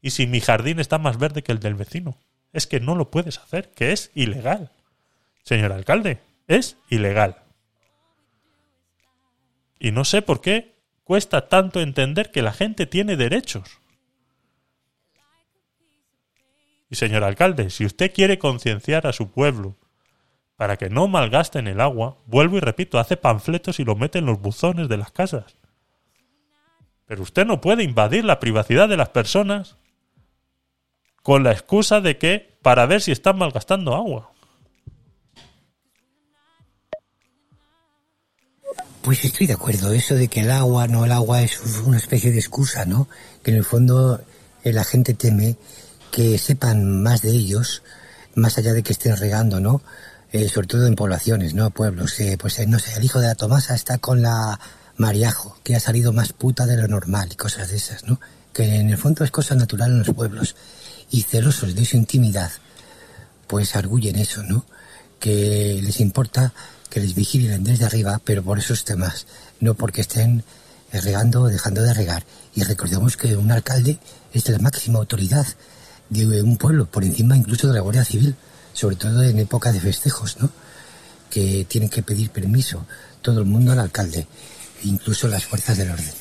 Y 0.00 0.10
si 0.10 0.28
mi 0.28 0.40
jardín 0.40 0.78
está 0.78 0.98
más 0.98 1.18
verde 1.18 1.42
que 1.42 1.50
el 1.50 1.58
del 1.58 1.74
vecino. 1.74 2.16
Es 2.52 2.68
que 2.68 2.78
no 2.78 2.94
lo 2.94 3.10
puedes 3.10 3.38
hacer, 3.38 3.72
que 3.72 3.90
es 3.90 4.12
ilegal. 4.14 4.70
Señor 5.42 5.72
alcalde, 5.72 6.20
es 6.46 6.76
ilegal. 6.90 7.38
Y 9.80 9.90
no 9.90 10.04
sé 10.04 10.22
por 10.22 10.40
qué 10.40 10.76
cuesta 11.02 11.48
tanto 11.48 11.80
entender 11.80 12.30
que 12.30 12.42
la 12.42 12.52
gente 12.52 12.86
tiene 12.86 13.16
derechos. 13.16 13.77
Y 16.90 16.96
señor 16.96 17.24
alcalde, 17.24 17.70
si 17.70 17.84
usted 17.84 18.12
quiere 18.12 18.38
concienciar 18.38 19.06
a 19.06 19.12
su 19.12 19.30
pueblo 19.30 19.76
para 20.56 20.76
que 20.76 20.90
no 20.90 21.06
malgasten 21.06 21.68
el 21.68 21.80
agua, 21.80 22.18
vuelvo 22.26 22.56
y 22.56 22.60
repito, 22.60 22.98
hace 22.98 23.16
panfletos 23.16 23.78
y 23.78 23.84
los 23.84 23.96
mete 23.96 24.18
en 24.18 24.26
los 24.26 24.40
buzones 24.40 24.88
de 24.88 24.96
las 24.96 25.12
casas. 25.12 25.56
Pero 27.06 27.22
usted 27.22 27.46
no 27.46 27.60
puede 27.60 27.84
invadir 27.84 28.24
la 28.24 28.40
privacidad 28.40 28.88
de 28.88 28.96
las 28.96 29.10
personas 29.10 29.76
con 31.22 31.44
la 31.44 31.52
excusa 31.52 32.00
de 32.00 32.18
que 32.18 32.58
para 32.62 32.86
ver 32.86 33.00
si 33.00 33.12
están 33.12 33.38
malgastando 33.38 33.94
agua. 33.94 34.32
Pues 39.02 39.24
estoy 39.24 39.46
de 39.46 39.54
acuerdo, 39.54 39.92
eso 39.92 40.16
de 40.16 40.28
que 40.28 40.40
el 40.40 40.50
agua, 40.50 40.88
no 40.88 41.04
el 41.04 41.12
agua 41.12 41.42
es 41.42 41.60
una 41.84 41.96
especie 41.96 42.30
de 42.30 42.38
excusa, 42.38 42.84
¿no? 42.84 43.08
Que 43.42 43.52
en 43.52 43.58
el 43.58 43.64
fondo 43.64 44.20
eh, 44.64 44.72
la 44.72 44.84
gente 44.84 45.14
teme 45.14 45.56
que 46.18 46.36
sepan 46.36 47.00
más 47.00 47.22
de 47.22 47.30
ellos, 47.30 47.84
más 48.34 48.58
allá 48.58 48.72
de 48.72 48.82
que 48.82 48.90
estén 48.90 49.16
regando, 49.16 49.60
¿no? 49.60 49.82
Eh, 50.32 50.48
sobre 50.48 50.66
todo 50.66 50.88
en 50.88 50.96
poblaciones, 50.96 51.54
¿no? 51.54 51.70
Pueblos. 51.70 52.16
pues 52.40 52.58
eh, 52.58 52.66
no 52.66 52.80
sé, 52.80 52.92
el 52.96 53.04
hijo 53.04 53.20
de 53.20 53.28
la 53.28 53.36
Tomasa 53.36 53.76
está 53.76 53.98
con 53.98 54.20
la 54.20 54.58
Mariajo, 54.96 55.56
que 55.62 55.76
ha 55.76 55.80
salido 55.80 56.12
más 56.12 56.32
puta 56.32 56.66
de 56.66 56.76
lo 56.76 56.88
normal 56.88 57.28
y 57.30 57.36
cosas 57.36 57.70
de 57.70 57.76
esas, 57.76 58.02
¿no? 58.02 58.18
Que 58.52 58.64
en 58.64 58.90
el 58.90 58.98
fondo 58.98 59.22
es 59.22 59.30
cosa 59.30 59.54
natural 59.54 59.92
en 59.92 60.00
los 60.00 60.10
pueblos. 60.10 60.56
Y 61.08 61.22
celosos 61.22 61.76
de 61.76 61.84
su 61.84 61.96
intimidad, 61.96 62.50
pues 63.46 63.76
arguyen 63.76 64.16
eso, 64.16 64.42
¿no? 64.42 64.66
Que 65.20 65.78
les 65.80 66.00
importa 66.00 66.52
que 66.90 66.98
les 66.98 67.14
vigilen 67.14 67.62
desde 67.62 67.84
arriba, 67.84 68.20
pero 68.24 68.42
por 68.42 68.58
esos 68.58 68.84
temas, 68.84 69.28
no 69.60 69.74
porque 69.74 70.00
estén 70.00 70.42
eh, 70.90 71.00
regando 71.00 71.42
o 71.42 71.46
dejando 71.46 71.80
de 71.80 71.94
regar. 71.94 72.24
Y 72.56 72.64
recordemos 72.64 73.16
que 73.16 73.36
un 73.36 73.52
alcalde 73.52 74.00
es 74.32 74.48
la 74.48 74.58
máxima 74.58 74.98
autoridad 74.98 75.46
de 76.10 76.42
un 76.42 76.56
pueblo, 76.56 76.86
por 76.86 77.04
encima 77.04 77.36
incluso 77.36 77.68
de 77.68 77.74
la 77.74 77.80
Guardia 77.80 78.04
Civil, 78.04 78.34
sobre 78.72 78.96
todo 78.96 79.22
en 79.22 79.38
época 79.38 79.72
de 79.72 79.80
festejos, 79.80 80.40
¿no? 80.40 80.50
Que 81.30 81.66
tienen 81.68 81.90
que 81.90 82.02
pedir 82.02 82.30
permiso 82.30 82.86
todo 83.22 83.40
el 83.40 83.46
mundo 83.46 83.72
al 83.72 83.80
alcalde, 83.80 84.26
incluso 84.84 85.28
las 85.28 85.44
fuerzas 85.44 85.76
del 85.76 85.90
orden. 85.90 86.12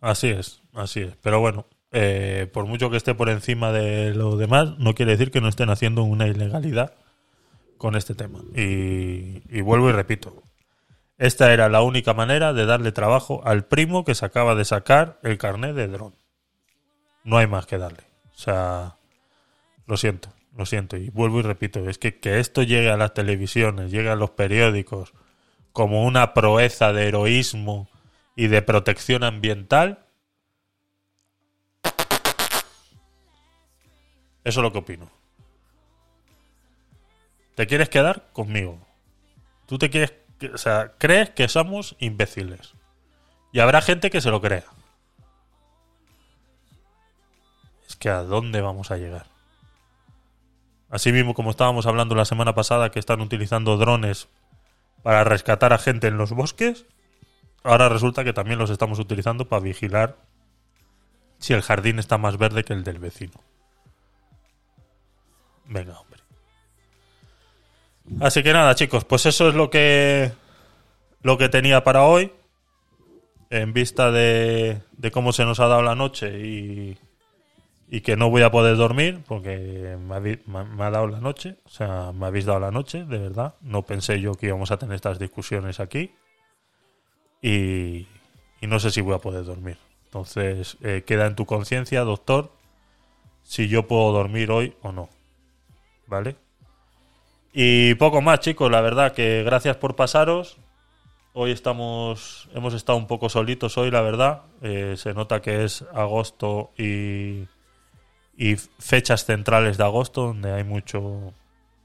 Así 0.00 0.28
es, 0.28 0.60
así 0.74 1.00
es. 1.00 1.14
Pero 1.22 1.40
bueno, 1.40 1.66
eh, 1.90 2.48
por 2.52 2.66
mucho 2.66 2.90
que 2.90 2.96
esté 2.96 3.14
por 3.14 3.28
encima 3.28 3.72
de 3.72 4.14
lo 4.14 4.36
demás, 4.36 4.78
no 4.78 4.94
quiere 4.94 5.12
decir 5.12 5.30
que 5.30 5.40
no 5.40 5.48
estén 5.48 5.70
haciendo 5.70 6.02
una 6.02 6.26
ilegalidad 6.26 6.94
con 7.78 7.96
este 7.96 8.14
tema. 8.14 8.40
Y, 8.54 9.42
y 9.48 9.60
vuelvo 9.60 9.90
y 9.90 9.92
repito, 9.92 10.42
esta 11.18 11.52
era 11.52 11.68
la 11.68 11.82
única 11.82 12.14
manera 12.14 12.52
de 12.52 12.66
darle 12.66 12.92
trabajo 12.92 13.40
al 13.44 13.64
primo 13.64 14.04
que 14.04 14.14
se 14.14 14.24
acaba 14.26 14.54
de 14.54 14.64
sacar 14.64 15.18
el 15.22 15.38
carnet 15.38 15.74
de 15.74 15.88
dron. 15.88 16.14
No 17.22 17.38
hay 17.38 17.46
más 17.46 17.66
que 17.66 17.78
darle. 17.78 18.13
O 18.34 18.38
sea, 18.38 18.96
lo 19.86 19.96
siento, 19.96 20.32
lo 20.56 20.66
siento. 20.66 20.96
Y 20.96 21.10
vuelvo 21.10 21.40
y 21.40 21.42
repito, 21.42 21.88
es 21.88 21.98
que 21.98 22.18
que 22.18 22.40
esto 22.40 22.62
llegue 22.62 22.90
a 22.90 22.96
las 22.96 23.14
televisiones, 23.14 23.90
llegue 23.90 24.10
a 24.10 24.16
los 24.16 24.30
periódicos 24.30 25.12
como 25.72 26.04
una 26.04 26.34
proeza 26.34 26.92
de 26.92 27.08
heroísmo 27.08 27.88
y 28.36 28.46
de 28.46 28.62
protección 28.62 29.24
ambiental, 29.24 30.06
eso 34.44 34.60
es 34.60 34.62
lo 34.62 34.72
que 34.72 34.78
opino. 34.78 35.10
¿Te 37.54 37.66
quieres 37.66 37.88
quedar 37.88 38.28
conmigo? 38.32 38.78
Tú 39.66 39.78
te 39.78 39.90
quieres, 39.90 40.14
o 40.52 40.58
sea, 40.58 40.92
crees 40.98 41.30
que 41.30 41.48
somos 41.48 41.96
imbéciles. 41.98 42.74
Y 43.52 43.60
habrá 43.60 43.80
gente 43.80 44.10
que 44.10 44.20
se 44.20 44.30
lo 44.30 44.40
crea. 44.40 44.64
Que 48.04 48.10
a 48.10 48.22
dónde 48.22 48.60
vamos 48.60 48.90
a 48.90 48.98
llegar. 48.98 49.28
Así 50.90 51.10
mismo 51.10 51.32
como 51.32 51.48
estábamos 51.48 51.86
hablando 51.86 52.14
la 52.14 52.26
semana 52.26 52.54
pasada 52.54 52.90
que 52.90 52.98
están 52.98 53.22
utilizando 53.22 53.78
drones 53.78 54.28
para 55.02 55.24
rescatar 55.24 55.72
a 55.72 55.78
gente 55.78 56.08
en 56.08 56.18
los 56.18 56.32
bosques, 56.32 56.84
ahora 57.62 57.88
resulta 57.88 58.22
que 58.22 58.34
también 58.34 58.58
los 58.58 58.68
estamos 58.68 58.98
utilizando 58.98 59.48
para 59.48 59.62
vigilar 59.62 60.18
si 61.38 61.54
el 61.54 61.62
jardín 61.62 61.98
está 61.98 62.18
más 62.18 62.36
verde 62.36 62.62
que 62.62 62.74
el 62.74 62.84
del 62.84 62.98
vecino. 62.98 63.40
Venga, 65.64 65.98
hombre. 65.98 66.20
Así 68.20 68.42
que 68.42 68.52
nada, 68.52 68.74
chicos, 68.74 69.06
pues 69.06 69.24
eso 69.24 69.48
es 69.48 69.54
lo 69.54 69.70
que 69.70 70.30
lo 71.22 71.38
que 71.38 71.48
tenía 71.48 71.82
para 71.84 72.02
hoy. 72.02 72.30
En 73.48 73.72
vista 73.72 74.10
de, 74.10 74.82
de 74.92 75.10
cómo 75.10 75.32
se 75.32 75.46
nos 75.46 75.58
ha 75.58 75.68
dado 75.68 75.80
la 75.80 75.94
noche 75.94 76.38
y, 76.38 76.98
y 77.88 78.00
que 78.00 78.16
no 78.16 78.30
voy 78.30 78.42
a 78.42 78.50
poder 78.50 78.76
dormir 78.76 79.22
porque 79.26 79.96
me, 79.98 80.20
me- 80.20 80.64
me 80.64 80.84
ha 80.84 80.90
dado 80.90 81.06
la 81.06 81.20
noche, 81.20 81.56
o 81.64 81.68
sea, 81.68 82.12
me 82.12 82.26
habéis 82.26 82.44
dado 82.46 82.60
la 82.60 82.70
noche, 82.70 83.04
de 83.04 83.18
verdad. 83.18 83.54
No 83.60 83.82
pensé 83.82 84.20
yo 84.20 84.34
que 84.34 84.46
íbamos 84.46 84.70
a 84.70 84.78
tener 84.78 84.94
estas 84.96 85.18
discusiones 85.18 85.80
aquí 85.80 86.12
y, 87.42 88.06
y 88.60 88.66
no 88.66 88.78
sé 88.80 88.90
si 88.90 89.00
voy 89.00 89.14
a 89.14 89.18
poder 89.18 89.44
dormir. 89.44 89.78
Entonces, 90.06 90.76
eh, 90.82 91.02
queda 91.06 91.26
en 91.26 91.34
tu 91.34 91.44
conciencia, 91.46 92.00
doctor, 92.02 92.52
si 93.42 93.68
yo 93.68 93.86
puedo 93.86 94.12
dormir 94.12 94.50
hoy 94.50 94.74
o 94.82 94.92
no. 94.92 95.08
¿Vale? 96.06 96.36
Y 97.52 97.94
poco 97.94 98.20
más, 98.20 98.40
chicos, 98.40 98.70
la 98.70 98.80
verdad 98.80 99.12
que 99.12 99.42
gracias 99.44 99.76
por 99.76 99.96
pasaros. 99.96 100.56
Hoy 101.34 101.50
estamos, 101.50 102.48
hemos 102.54 102.74
estado 102.74 102.96
un 102.98 103.06
poco 103.06 103.28
solitos 103.28 103.76
hoy, 103.76 103.90
la 103.90 104.00
verdad. 104.02 104.42
Eh, 104.62 104.94
se 104.96 105.14
nota 105.14 105.42
que 105.42 105.64
es 105.64 105.82
agosto 105.92 106.70
y, 106.78 107.46
y 108.36 108.56
fechas 108.56 109.24
centrales 109.24 109.76
de 109.78 109.84
agosto, 109.84 110.28
donde 110.28 110.52
hay 110.52 110.64
mucho, 110.64 111.32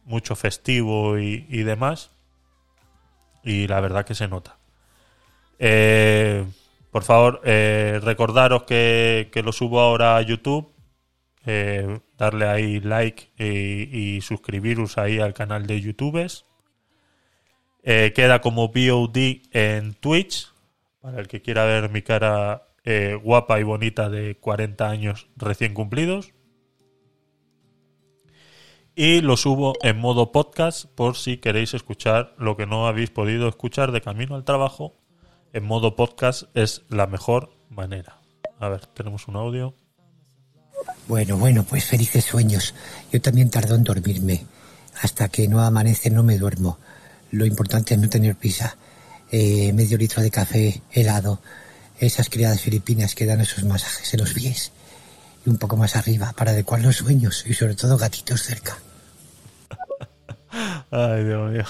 mucho 0.05 0.35
festivo 0.35 1.19
y, 1.19 1.45
y 1.49 1.63
demás. 1.63 2.11
Y 3.43 3.67
la 3.67 3.79
verdad 3.79 4.05
que 4.05 4.15
se 4.15 4.27
nota. 4.27 4.59
Eh, 5.59 6.45
por 6.91 7.03
favor, 7.03 7.41
eh, 7.43 7.99
recordaros 8.01 8.63
que, 8.63 9.29
que 9.31 9.43
lo 9.43 9.51
subo 9.51 9.81
ahora 9.81 10.15
a 10.15 10.21
YouTube. 10.21 10.71
Eh, 11.45 11.99
darle 12.17 12.47
ahí 12.47 12.79
like 12.79 13.29
y, 13.37 14.21
suscribiros 14.21 14.97
ahí 14.97 15.19
al 15.19 15.33
canal 15.33 15.67
de 15.67 15.81
YouTubes. 15.81 16.45
Queda 17.83 18.41
como 18.41 18.69
VOD 18.69 19.41
en 19.51 19.93
Twitch. 19.95 20.51
Para 21.01 21.19
el 21.21 21.27
que 21.27 21.41
quiera 21.41 21.65
ver 21.65 21.89
mi 21.89 22.01
cara 22.01 22.65
guapa 23.23 23.59
y 23.59 23.63
bonita 23.63 24.09
de 24.09 24.35
40 24.35 24.89
años 24.89 25.27
recién 25.37 25.73
cumplidos. 25.73 26.33
Y 29.01 29.21
lo 29.21 29.37
subo 29.37 29.75
en 29.81 29.97
modo 29.97 30.33
podcast 30.33 30.83
por 30.83 31.15
si 31.15 31.37
queréis 31.37 31.73
escuchar 31.73 32.35
lo 32.37 32.57
que 32.57 32.65
no 32.65 32.85
habéis 32.85 33.09
podido 33.09 33.47
escuchar 33.47 33.93
de 33.93 34.01
camino 34.01 34.35
al 34.35 34.43
trabajo. 34.43 34.97
En 35.53 35.63
modo 35.63 35.95
podcast 35.95 36.43
es 36.53 36.81
la 36.89 37.07
mejor 37.07 37.55
manera. 37.69 38.19
A 38.59 38.67
ver, 38.67 38.87
tenemos 38.87 39.29
un 39.29 39.37
audio. 39.37 39.73
Bueno, 41.07 41.37
bueno, 41.37 41.63
pues 41.63 41.85
felices 41.85 42.25
sueños. 42.25 42.75
Yo 43.09 43.21
también 43.21 43.49
tardo 43.49 43.75
en 43.75 43.85
dormirme. 43.85 44.45
Hasta 45.01 45.29
que 45.29 45.47
no 45.47 45.61
amanece 45.61 46.09
no 46.09 46.21
me 46.21 46.37
duermo. 46.37 46.77
Lo 47.31 47.45
importante 47.45 47.93
es 47.93 48.01
no 48.01 48.09
tener 48.09 48.35
prisa. 48.35 48.75
Eh, 49.31 49.71
medio 49.71 49.97
litro 49.97 50.21
de 50.21 50.29
café 50.29 50.81
helado. 50.91 51.39
Esas 51.99 52.27
criadas 52.27 52.59
filipinas 52.59 53.15
que 53.15 53.25
dan 53.25 53.39
esos 53.39 53.63
masajes 53.63 54.13
en 54.13 54.19
los 54.19 54.33
pies. 54.33 54.73
Y 55.45 55.49
un 55.49 55.57
poco 55.57 55.77
más 55.77 55.95
arriba 55.95 56.33
para 56.35 56.51
adecuar 56.51 56.81
los 56.81 56.97
sueños. 56.97 57.45
Y 57.47 57.53
sobre 57.53 57.75
todo 57.75 57.97
gatitos 57.97 58.43
cerca. 58.43 58.77
Ay, 60.91 61.23
Dios 61.23 61.51
mío. 61.51 61.63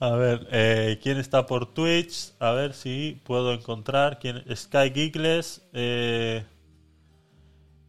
A 0.00 0.10
ver, 0.10 0.46
eh, 0.52 0.98
¿quién 1.02 1.18
está 1.18 1.46
por 1.46 1.66
Twitch? 1.74 2.32
A 2.38 2.52
ver 2.52 2.72
si 2.72 3.20
puedo 3.24 3.52
encontrar. 3.52 4.18
¿Quién? 4.18 4.44
Sky 4.54 4.90
Geekles. 4.94 5.62
eh, 5.72 6.44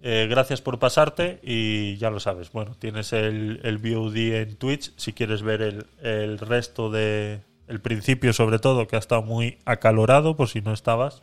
eh, 0.02 0.28
gracias 0.30 0.62
por 0.62 0.80
pasarte 0.80 1.40
y 1.44 1.98
ya 1.98 2.10
lo 2.10 2.20
sabes. 2.20 2.52
Bueno, 2.52 2.76
tienes 2.80 3.12
el, 3.14 3.60
el 3.64 3.78
VOD 3.78 4.16
en 4.16 4.56
Twitch. 4.56 4.94
Si 4.96 5.14
quieres 5.14 5.42
ver 5.42 5.62
el, 5.62 5.86
el 6.02 6.40
resto 6.40 6.90
de. 6.90 7.42
El 7.68 7.82
principio, 7.82 8.34
sobre 8.34 8.58
todo, 8.58 8.88
que 8.88 8.96
ha 8.96 9.00
estado 9.00 9.22
muy 9.22 9.60
acalorado, 9.66 10.36
por 10.36 10.48
si 10.50 10.62
no 10.62 10.74
estabas. 10.74 11.22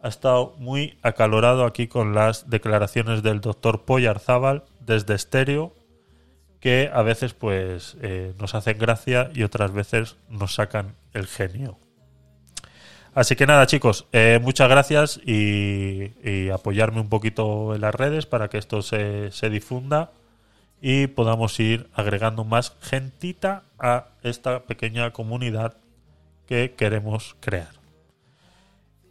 Ha 0.00 0.08
estado 0.08 0.54
muy 0.58 0.98
acalorado 1.02 1.64
aquí 1.64 1.88
con 1.88 2.14
las 2.14 2.48
declaraciones 2.48 3.22
del 3.22 3.40
doctor 3.42 3.84
Poyarzábal 3.84 4.64
desde 4.80 5.14
estéreo 5.14 5.74
que 6.62 6.88
a 6.94 7.02
veces 7.02 7.34
pues 7.34 7.96
eh, 8.02 8.34
nos 8.38 8.54
hacen 8.54 8.78
gracia 8.78 9.30
y 9.34 9.42
otras 9.42 9.72
veces 9.72 10.16
nos 10.28 10.54
sacan 10.54 10.94
el 11.12 11.26
genio. 11.26 11.76
Así 13.14 13.34
que 13.34 13.48
nada 13.48 13.66
chicos, 13.66 14.06
eh, 14.12 14.38
muchas 14.40 14.70
gracias 14.70 15.20
y, 15.26 16.12
y 16.22 16.50
apoyarme 16.50 17.00
un 17.00 17.08
poquito 17.08 17.74
en 17.74 17.80
las 17.80 17.92
redes 17.92 18.26
para 18.26 18.48
que 18.48 18.58
esto 18.58 18.80
se, 18.80 19.32
se 19.32 19.50
difunda 19.50 20.12
y 20.80 21.08
podamos 21.08 21.58
ir 21.58 21.90
agregando 21.94 22.44
más 22.44 22.76
gentita 22.80 23.64
a 23.80 24.06
esta 24.22 24.62
pequeña 24.62 25.10
comunidad 25.10 25.78
que 26.46 26.74
queremos 26.74 27.34
crear. 27.40 27.72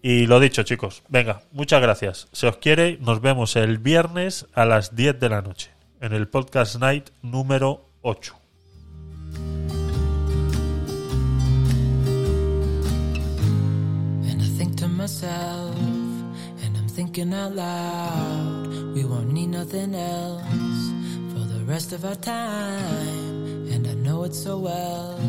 Y 0.01 0.25
lo 0.25 0.39
dicho, 0.39 0.63
chicos, 0.63 1.03
venga, 1.09 1.41
muchas 1.51 1.81
gracias. 1.81 2.29
Se 2.31 2.47
os 2.47 2.57
quiere, 2.57 2.97
nos 3.01 3.19
vemos 3.19 3.57
el 3.57 3.77
viernes 3.77 4.47
a 4.53 4.63
las 4.63 4.95
10 4.95 5.19
de 5.19 5.29
la 5.29 5.41
noche 5.41 5.80
en 6.01 6.13
el 6.13 6.27
podcast 6.27 6.79
night 6.79 7.09
número 7.21 7.85
8. 8.01 8.33
And 14.27 14.41
I 14.41 14.47
think 14.57 14.75
to 14.77 14.87
myself, 14.87 15.75
and 16.63 16.75
I'm 16.75 16.89
thinking 16.89 17.33
out 17.33 17.55
loud, 17.55 18.67
we 18.95 19.05
won't 19.05 19.31
need 19.31 19.49
nothing 19.49 19.93
else 19.93 20.91
for 21.33 21.45
the 21.47 21.63
rest 21.65 21.93
of 21.93 22.03
our 22.03 22.15
time. 22.15 23.67
And 23.71 23.87
I 23.87 23.93
know 23.93 24.23
it 24.23 24.33
so 24.33 24.57
well, 24.57 25.19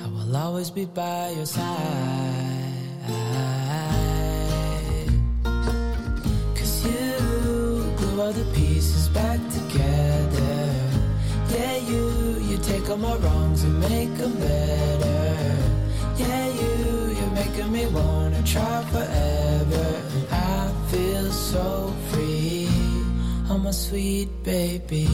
I 0.00 0.06
will 0.06 0.36
always 0.36 0.70
be 0.70 0.84
by 0.84 1.30
your 1.30 1.46
side. 1.46 2.38
All 8.18 8.32
the 8.32 8.44
pieces 8.52 9.08
back 9.10 9.38
together. 9.50 10.74
Yeah, 11.50 11.76
you, 11.76 12.36
you 12.48 12.58
take 12.58 12.90
all 12.90 12.96
my 12.96 13.14
wrongs 13.16 13.62
and 13.62 13.78
make 13.80 14.12
them 14.16 14.32
better. 14.32 15.56
Yeah, 16.16 16.46
you, 16.60 17.14
you're 17.16 17.30
making 17.30 17.70
me 17.70 17.86
wanna 17.86 18.42
try 18.42 18.84
forever. 18.90 19.86
And 20.16 20.26
I 20.32 20.72
feel 20.90 21.30
so 21.30 21.94
free. 22.10 22.68
Oh, 23.50 23.58
my 23.62 23.70
sweet 23.70 24.28
baby. 24.42 25.06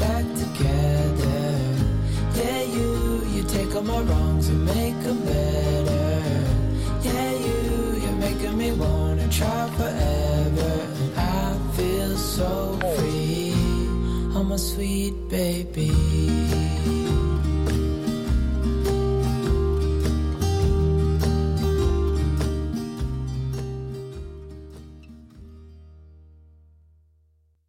Back 0.00 0.24
together. 0.44 1.44
Yeah, 2.40 2.62
you, 2.76 3.22
you 3.34 3.42
take 3.44 3.74
all 3.76 3.82
my 3.82 4.00
wrongs 4.00 4.48
and 4.48 4.64
make 4.64 4.98
them 5.06 5.20
better. 5.24 6.08
Yeah, 7.08 7.30
you, 7.46 7.58
you're 8.02 8.20
making 8.26 8.56
me 8.56 8.72
wanna 8.72 9.28
try 9.28 9.68
forever. 9.78 10.72
I 11.16 11.56
feel 11.76 12.16
so 12.16 12.78
free. 12.96 13.52
Oh, 14.34 14.44
my 14.48 14.56
sweet 14.56 15.14
baby. 15.28 16.79